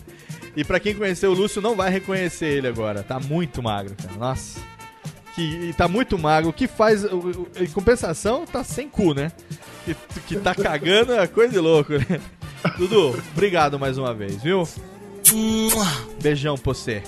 E 0.56 0.64
pra 0.64 0.80
quem 0.80 0.94
conheceu 0.96 1.32
o 1.32 1.34
Lúcio, 1.34 1.62
não 1.62 1.76
vai 1.76 1.90
reconhecer 1.90 2.48
ele 2.48 2.68
agora. 2.68 3.04
Tá 3.04 3.20
muito 3.20 3.64
magro, 3.64 3.96
cara. 3.96 4.18
Nossa. 4.18 4.60
Que, 5.34 5.74
tá 5.78 5.88
muito 5.88 6.18
magro. 6.20 6.50
O 6.50 6.54
que 6.54 6.68
faz. 6.68 7.06
Em 7.06 7.68
compensação, 7.74 8.46
tá 8.46 8.64
sem 8.64 8.90
cu, 8.90 9.14
né? 9.14 9.32
Que, 9.86 9.96
que 10.28 10.36
tá 10.36 10.54
cagando 10.54 11.14
é 11.14 11.26
coisa 11.26 11.54
de 11.54 11.60
louco, 11.60 11.94
né? 11.94 12.20
Dudu, 12.78 13.18
obrigado 13.32 13.80
mais 13.80 13.98
uma 13.98 14.14
vez, 14.14 14.44
viu? 14.44 14.68
Beijão 16.22 16.56
pra 16.58 16.74
você. 16.74 17.02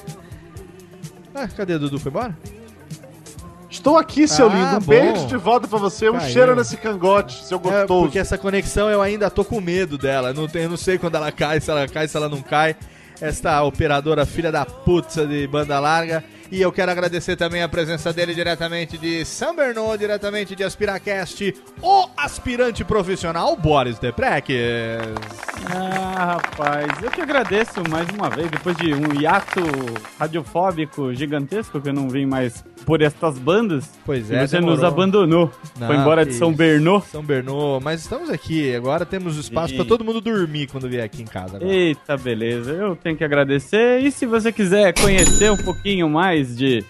Ah, 1.36 1.48
cadê 1.48 1.78
Dudu? 1.78 2.00
Foi 2.00 2.10
embora? 2.10 2.38
Estou 3.70 3.98
aqui, 3.98 4.28
seu 4.28 4.50
Ah, 4.50 4.54
lindo. 4.54 4.76
Um 4.78 4.80
bom. 4.80 4.86
beijo 4.86 5.28
de 5.28 5.36
volta 5.36 5.68
pra 5.68 5.80
você, 5.80 6.10
um 6.10 6.14
Caiu. 6.18 6.32
cheiro 6.32 6.56
nesse 6.56 6.78
cangote, 6.78 7.44
seu 7.44 7.58
É, 7.58 7.62
gostoso. 7.62 8.04
porque 8.04 8.20
essa 8.20 8.38
conexão 8.38 8.90
eu 8.90 9.02
ainda 9.02 9.30
tô 9.30 9.44
com 9.44 9.60
medo 9.60 9.98
dela. 9.98 10.32
Não, 10.32 10.48
tem, 10.48 10.64
eu 10.64 10.70
não 10.70 10.78
sei 10.78 10.98
quando 10.98 11.16
ela 11.16 11.32
cai, 11.32 11.60
se 11.60 11.70
ela 11.72 11.88
cai, 11.88 12.08
se 12.08 12.16
ela 12.16 12.30
não 12.30 12.42
cai. 12.42 12.76
Esta 13.22 13.64
operadora 13.64 14.26
filha 14.26 14.52
da 14.52 14.66
putza 14.66 15.26
de 15.26 15.48
banda 15.48 15.80
larga. 15.80 16.24
E 16.52 16.62
eu 16.62 16.72
quero 16.72 16.92
agradecer 16.92 17.36
também 17.36 17.64
a 17.64 17.68
presença 17.68 18.14
dele 18.14 18.36
diretamente 18.36 18.96
de 18.96 19.26
São 19.26 19.56
Bernardo, 19.56 19.98
diretamente 19.98 20.56
de 20.56 20.64
Aspiracast, 20.64 21.56
o 21.82 22.08
aspirante 22.16 22.84
profissional 22.84 23.56
Boris 23.56 23.98
Depreques. 23.98 24.56
Ah, 25.74 26.38
rapaz, 26.38 27.02
eu 27.02 27.10
que 27.10 27.22
agradeço 27.22 27.82
mais 27.90 28.08
uma 28.10 28.30
vez, 28.30 28.52
depois 28.52 28.78
de 28.78 28.94
um 28.94 29.20
hiato 29.20 29.62
radiofóbico 30.20 31.12
gigantesco 31.16 31.82
que 31.82 31.90
eu 31.90 31.94
não 31.94 32.08
vim 32.08 32.28
mais 32.28 32.64
por 32.86 33.02
estas 33.02 33.38
bandas. 33.40 33.90
Pois 34.06 34.30
e 34.30 34.36
é, 34.36 34.46
você 34.48 34.58
demorou. 34.58 34.76
nos 34.76 34.84
abandonou. 34.84 35.52
Não, 35.80 35.88
Foi 35.88 35.96
embora 35.96 36.26
de 36.26 36.32
que 36.32 36.38
São 36.38 36.50
isso. 36.50 36.58
Bernardo. 36.58 37.06
São 37.06 37.24
Bernardo, 37.24 37.80
mas 37.82 38.02
estamos 38.02 38.30
aqui. 38.30 38.76
Agora 38.76 39.06
temos 39.06 39.38
espaço 39.38 39.74
E- 39.74 39.78
pra 39.78 39.86
todo 39.86 40.04
mundo 40.04 40.20
dormir 40.22 40.68
quando 40.68 40.88
vier 40.90 41.04
aqui 41.04 41.22
em 41.22 41.26
casa. 41.26 41.58
Agora. 41.58 41.72
Eita, 41.74 42.18
beleza. 42.18 42.72
Eu 42.72 42.96
tenho 42.96 43.16
que 43.18 43.24
agradecer. 43.24 44.00
E 44.02 44.12
se 44.12 44.26
você 44.26 44.52
quiser 44.52 44.94
conhecer 45.00 45.52
um 45.52 45.58
pouquinho 45.58 46.10
mais 46.10 46.56
de, 46.56 46.84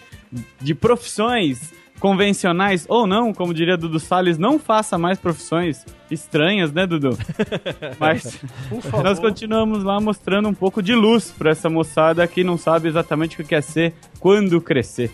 de 0.61 0.73
profissões 0.75 1.71
convencionais 1.99 2.85
ou 2.89 3.07
não, 3.07 3.33
como 3.33 3.53
diria 3.53 3.77
Dudu 3.77 3.97
Salles, 3.97 4.37
não 4.37 4.59
faça 4.59 4.97
mais 4.97 5.17
profissões 5.17 5.85
estranhas, 6.11 6.73
né, 6.73 6.85
Dudu? 6.85 7.17
Mas 7.97 8.39
nós 9.03 9.19
continuamos 9.19 9.83
lá 9.85 10.01
mostrando 10.01 10.49
um 10.49 10.53
pouco 10.53 10.83
de 10.83 10.93
luz 10.93 11.33
pra 11.37 11.51
essa 11.51 11.69
moçada 11.69 12.27
que 12.27 12.43
não 12.43 12.57
sabe 12.57 12.89
exatamente 12.89 13.35
o 13.35 13.37
que 13.37 13.49
quer 13.49 13.63
ser 13.63 13.93
quando 14.19 14.59
crescer. 14.59 15.11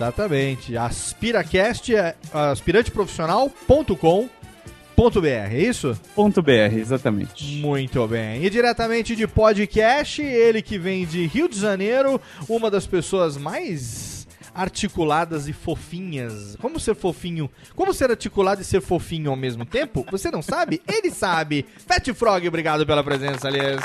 Exatamente. 0.00 0.76
Aspiracast 0.78 1.94
é 1.94 2.16
aspiranteprofissional.com.br, 2.32 5.26
é 5.26 5.60
isso? 5.60 5.94
Ponto 6.14 6.40
.br, 6.40 6.74
exatamente. 6.74 7.56
Muito 7.56 8.08
bem. 8.08 8.42
E 8.42 8.48
diretamente 8.48 9.14
de 9.14 9.26
podcast, 9.26 10.22
ele 10.22 10.62
que 10.62 10.78
vem 10.78 11.04
de 11.04 11.26
Rio 11.26 11.50
de 11.50 11.60
Janeiro, 11.60 12.18
uma 12.48 12.70
das 12.70 12.86
pessoas 12.86 13.36
mais 13.36 14.26
articuladas 14.54 15.48
e 15.48 15.52
fofinhas. 15.52 16.56
Como 16.58 16.80
ser 16.80 16.94
fofinho? 16.94 17.50
Como 17.76 17.92
ser 17.92 18.10
articulado 18.10 18.62
e 18.62 18.64
ser 18.64 18.80
fofinho 18.80 19.30
ao 19.30 19.36
mesmo 19.36 19.66
tempo? 19.66 20.06
Você 20.10 20.30
não 20.30 20.40
sabe? 20.40 20.80
Ele 20.88 21.10
sabe. 21.10 21.66
Fat 21.86 22.08
Frog, 22.14 22.48
obrigado 22.48 22.86
pela 22.86 23.04
presença, 23.04 23.48
aliás. 23.48 23.84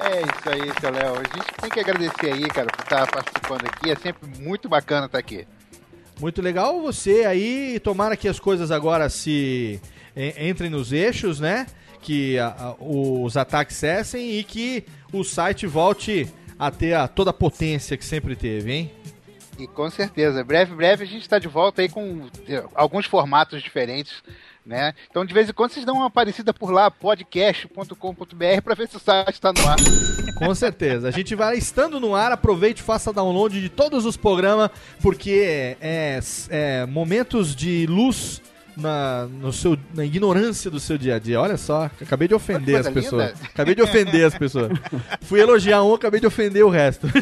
É 0.00 0.20
isso 0.22 0.48
aí, 0.50 0.72
seu 0.80 0.90
Léo. 0.90 1.14
A 1.14 1.36
gente 1.36 1.54
tem 1.60 1.70
que 1.70 1.80
agradecer 1.80 2.32
aí, 2.32 2.48
cara, 2.48 2.68
por 2.68 2.82
estar 2.82 3.06
participando 3.10 3.66
aqui. 3.66 3.90
É 3.90 3.96
sempre 3.96 4.28
muito 4.40 4.68
bacana 4.68 5.06
estar 5.06 5.18
aqui. 5.18 5.46
Muito 6.20 6.40
legal 6.42 6.80
você 6.80 7.24
aí. 7.24 7.78
Tomara 7.80 8.16
que 8.16 8.28
as 8.28 8.38
coisas 8.40 8.70
agora 8.70 9.08
se 9.08 9.80
en- 10.16 10.48
entrem 10.50 10.70
nos 10.70 10.92
eixos, 10.92 11.40
né? 11.40 11.66
Que 12.00 12.38
a- 12.38 12.46
a- 12.58 12.74
os 12.78 13.36
ataques 13.36 13.76
cessem 13.76 14.38
e 14.38 14.44
que 14.44 14.84
o 15.12 15.24
site 15.24 15.66
volte 15.66 16.28
a 16.58 16.70
ter 16.70 16.94
a, 16.94 17.06
toda 17.08 17.30
a 17.30 17.34
potência 17.34 17.96
que 17.96 18.04
sempre 18.04 18.34
teve, 18.36 18.72
hein? 18.72 18.92
E 19.58 19.66
com 19.66 19.90
certeza, 19.90 20.44
breve, 20.44 20.74
breve 20.74 21.02
a 21.02 21.06
gente 21.06 21.22
está 21.22 21.38
de 21.38 21.48
volta 21.48 21.82
aí 21.82 21.88
com 21.88 22.28
eh, 22.48 22.62
alguns 22.74 23.06
formatos 23.06 23.60
diferentes, 23.62 24.22
né? 24.68 24.92
Então 25.10 25.24
de 25.24 25.32
vez 25.32 25.48
em 25.48 25.52
quando 25.52 25.72
vocês 25.72 25.86
dão 25.86 25.96
uma 25.96 26.06
aparecida 26.06 26.52
por 26.52 26.70
lá, 26.70 26.90
podcast.com.br, 26.90 28.62
para 28.62 28.74
ver 28.74 28.86
se 28.86 28.96
o 28.96 29.00
site 29.00 29.32
está 29.32 29.50
no 29.50 29.66
ar. 29.66 29.76
Com 30.36 30.54
certeza. 30.54 31.08
A 31.08 31.10
gente 31.10 31.34
vai 31.34 31.56
estando 31.56 31.98
no 31.98 32.14
ar, 32.14 32.30
aproveite, 32.30 32.82
faça 32.82 33.12
download 33.12 33.60
de 33.60 33.70
todos 33.70 34.04
os 34.04 34.16
programas, 34.16 34.70
porque 35.00 35.76
é, 35.80 36.20
é 36.50 36.86
momentos 36.86 37.56
de 37.56 37.86
luz 37.86 38.42
na, 38.78 39.26
no 39.26 39.52
seu, 39.52 39.76
na 39.94 40.04
ignorância 40.04 40.70
do 40.70 40.78
seu 40.78 40.96
dia 40.96 41.16
a 41.16 41.18
dia. 41.18 41.40
Olha 41.40 41.56
só, 41.56 41.90
acabei 42.00 42.28
de 42.28 42.34
ofender 42.34 42.76
as 42.76 42.88
coisa 42.88 43.00
pessoas. 43.00 43.32
linda. 43.32 43.48
Acabei 43.52 43.74
de 43.74 43.82
ofender 43.82 44.26
as 44.26 44.34
pessoas. 44.34 44.72
Fui 45.22 45.40
elogiar 45.40 45.82
um, 45.82 45.94
acabei 45.94 46.20
de 46.20 46.26
ofender 46.26 46.64
o 46.64 46.68
resto. 46.68 47.06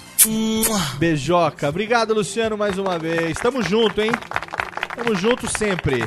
Beijoca. 0.98 1.68
Obrigado, 1.68 2.14
Luciano, 2.14 2.56
mais 2.56 2.78
uma 2.78 2.98
vez. 2.98 3.36
Tamo 3.39 3.60
junto, 3.62 4.01
hein? 4.01 4.12
Tamo 4.94 5.16
junto 5.16 5.51
sempre. 5.59 6.05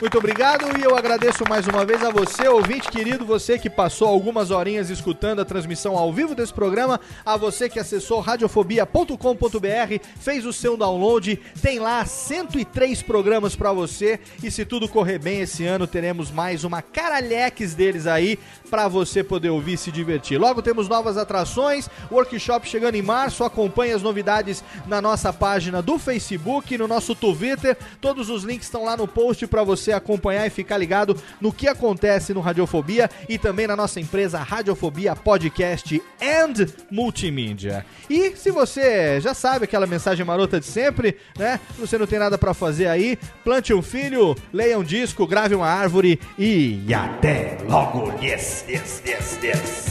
Muito 0.00 0.16
obrigado 0.16 0.64
e 0.78 0.82
eu 0.82 0.96
agradeço 0.96 1.44
mais 1.46 1.68
uma 1.68 1.84
vez 1.84 2.02
a 2.02 2.08
você, 2.08 2.48
ouvinte 2.48 2.88
querido, 2.90 3.22
você 3.22 3.58
que 3.58 3.68
passou 3.68 4.08
algumas 4.08 4.50
horinhas 4.50 4.88
escutando 4.88 5.40
a 5.40 5.44
transmissão 5.44 5.94
ao 5.94 6.10
vivo 6.10 6.34
desse 6.34 6.54
programa, 6.54 6.98
a 7.22 7.36
você 7.36 7.68
que 7.68 7.78
acessou 7.78 8.18
radiofobia.com.br, 8.18 10.06
fez 10.18 10.46
o 10.46 10.54
seu 10.54 10.74
download, 10.74 11.38
tem 11.60 11.78
lá 11.78 12.02
103 12.02 13.02
programas 13.02 13.54
pra 13.54 13.74
você 13.74 14.18
e 14.42 14.50
se 14.50 14.64
tudo 14.64 14.88
correr 14.88 15.18
bem 15.18 15.42
esse 15.42 15.66
ano 15.66 15.86
teremos 15.86 16.30
mais 16.30 16.64
uma 16.64 16.80
caralheques 16.80 17.74
deles 17.74 18.06
aí 18.06 18.38
pra 18.70 18.86
você 18.86 19.24
poder 19.24 19.50
ouvir 19.50 19.72
e 19.74 19.76
se 19.76 19.90
divertir. 19.90 20.38
Logo 20.38 20.62
temos 20.62 20.88
novas 20.88 21.16
atrações, 21.18 21.90
workshop 22.10 22.68
chegando 22.68 22.94
em 22.94 23.02
março, 23.02 23.42
acompanhe 23.42 23.92
as 23.92 24.02
novidades 24.02 24.62
na 24.86 25.02
nossa 25.02 25.32
página 25.32 25.82
do 25.82 25.98
Facebook, 25.98 26.78
no 26.78 26.86
nosso 26.86 27.14
Twitter, 27.14 27.76
todos 28.00 28.30
os 28.30 28.44
links 28.44 28.66
estão 28.66 28.84
lá 28.84 28.96
no 28.96 29.08
post 29.08 29.46
pra 29.46 29.64
você 29.64 29.92
acompanhar 29.92 30.46
e 30.46 30.50
ficar 30.50 30.78
ligado 30.78 31.16
no 31.40 31.52
que 31.52 31.66
acontece 31.66 32.32
no 32.32 32.40
Radiofobia 32.40 33.10
e 33.28 33.36
também 33.36 33.66
na 33.66 33.74
nossa 33.74 34.00
empresa 34.00 34.38
Radiofobia 34.38 35.16
Podcast 35.16 36.00
and 36.22 36.66
Multimídia. 36.90 37.84
E 38.08 38.36
se 38.36 38.50
você 38.50 39.20
já 39.20 39.34
sabe 39.34 39.64
aquela 39.64 39.86
mensagem 39.86 40.24
marota 40.24 40.60
de 40.60 40.66
sempre, 40.66 41.16
né? 41.36 41.58
Você 41.78 41.98
não 41.98 42.06
tem 42.06 42.18
nada 42.18 42.38
pra 42.38 42.54
fazer 42.54 42.86
aí, 42.86 43.18
plante 43.42 43.74
um 43.74 43.82
filho, 43.82 44.36
leia 44.52 44.78
um 44.78 44.84
disco, 44.84 45.26
grave 45.26 45.54
uma 45.54 45.66
árvore 45.66 46.20
e 46.38 46.80
até 46.94 47.58
logo. 47.68 48.12
Yes, 48.22 48.59
yes, 48.68 49.02
yes, 49.04 49.38
yes. 49.42 49.90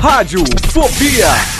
Rádio 0.00 0.42
Fobia. 0.72 1.59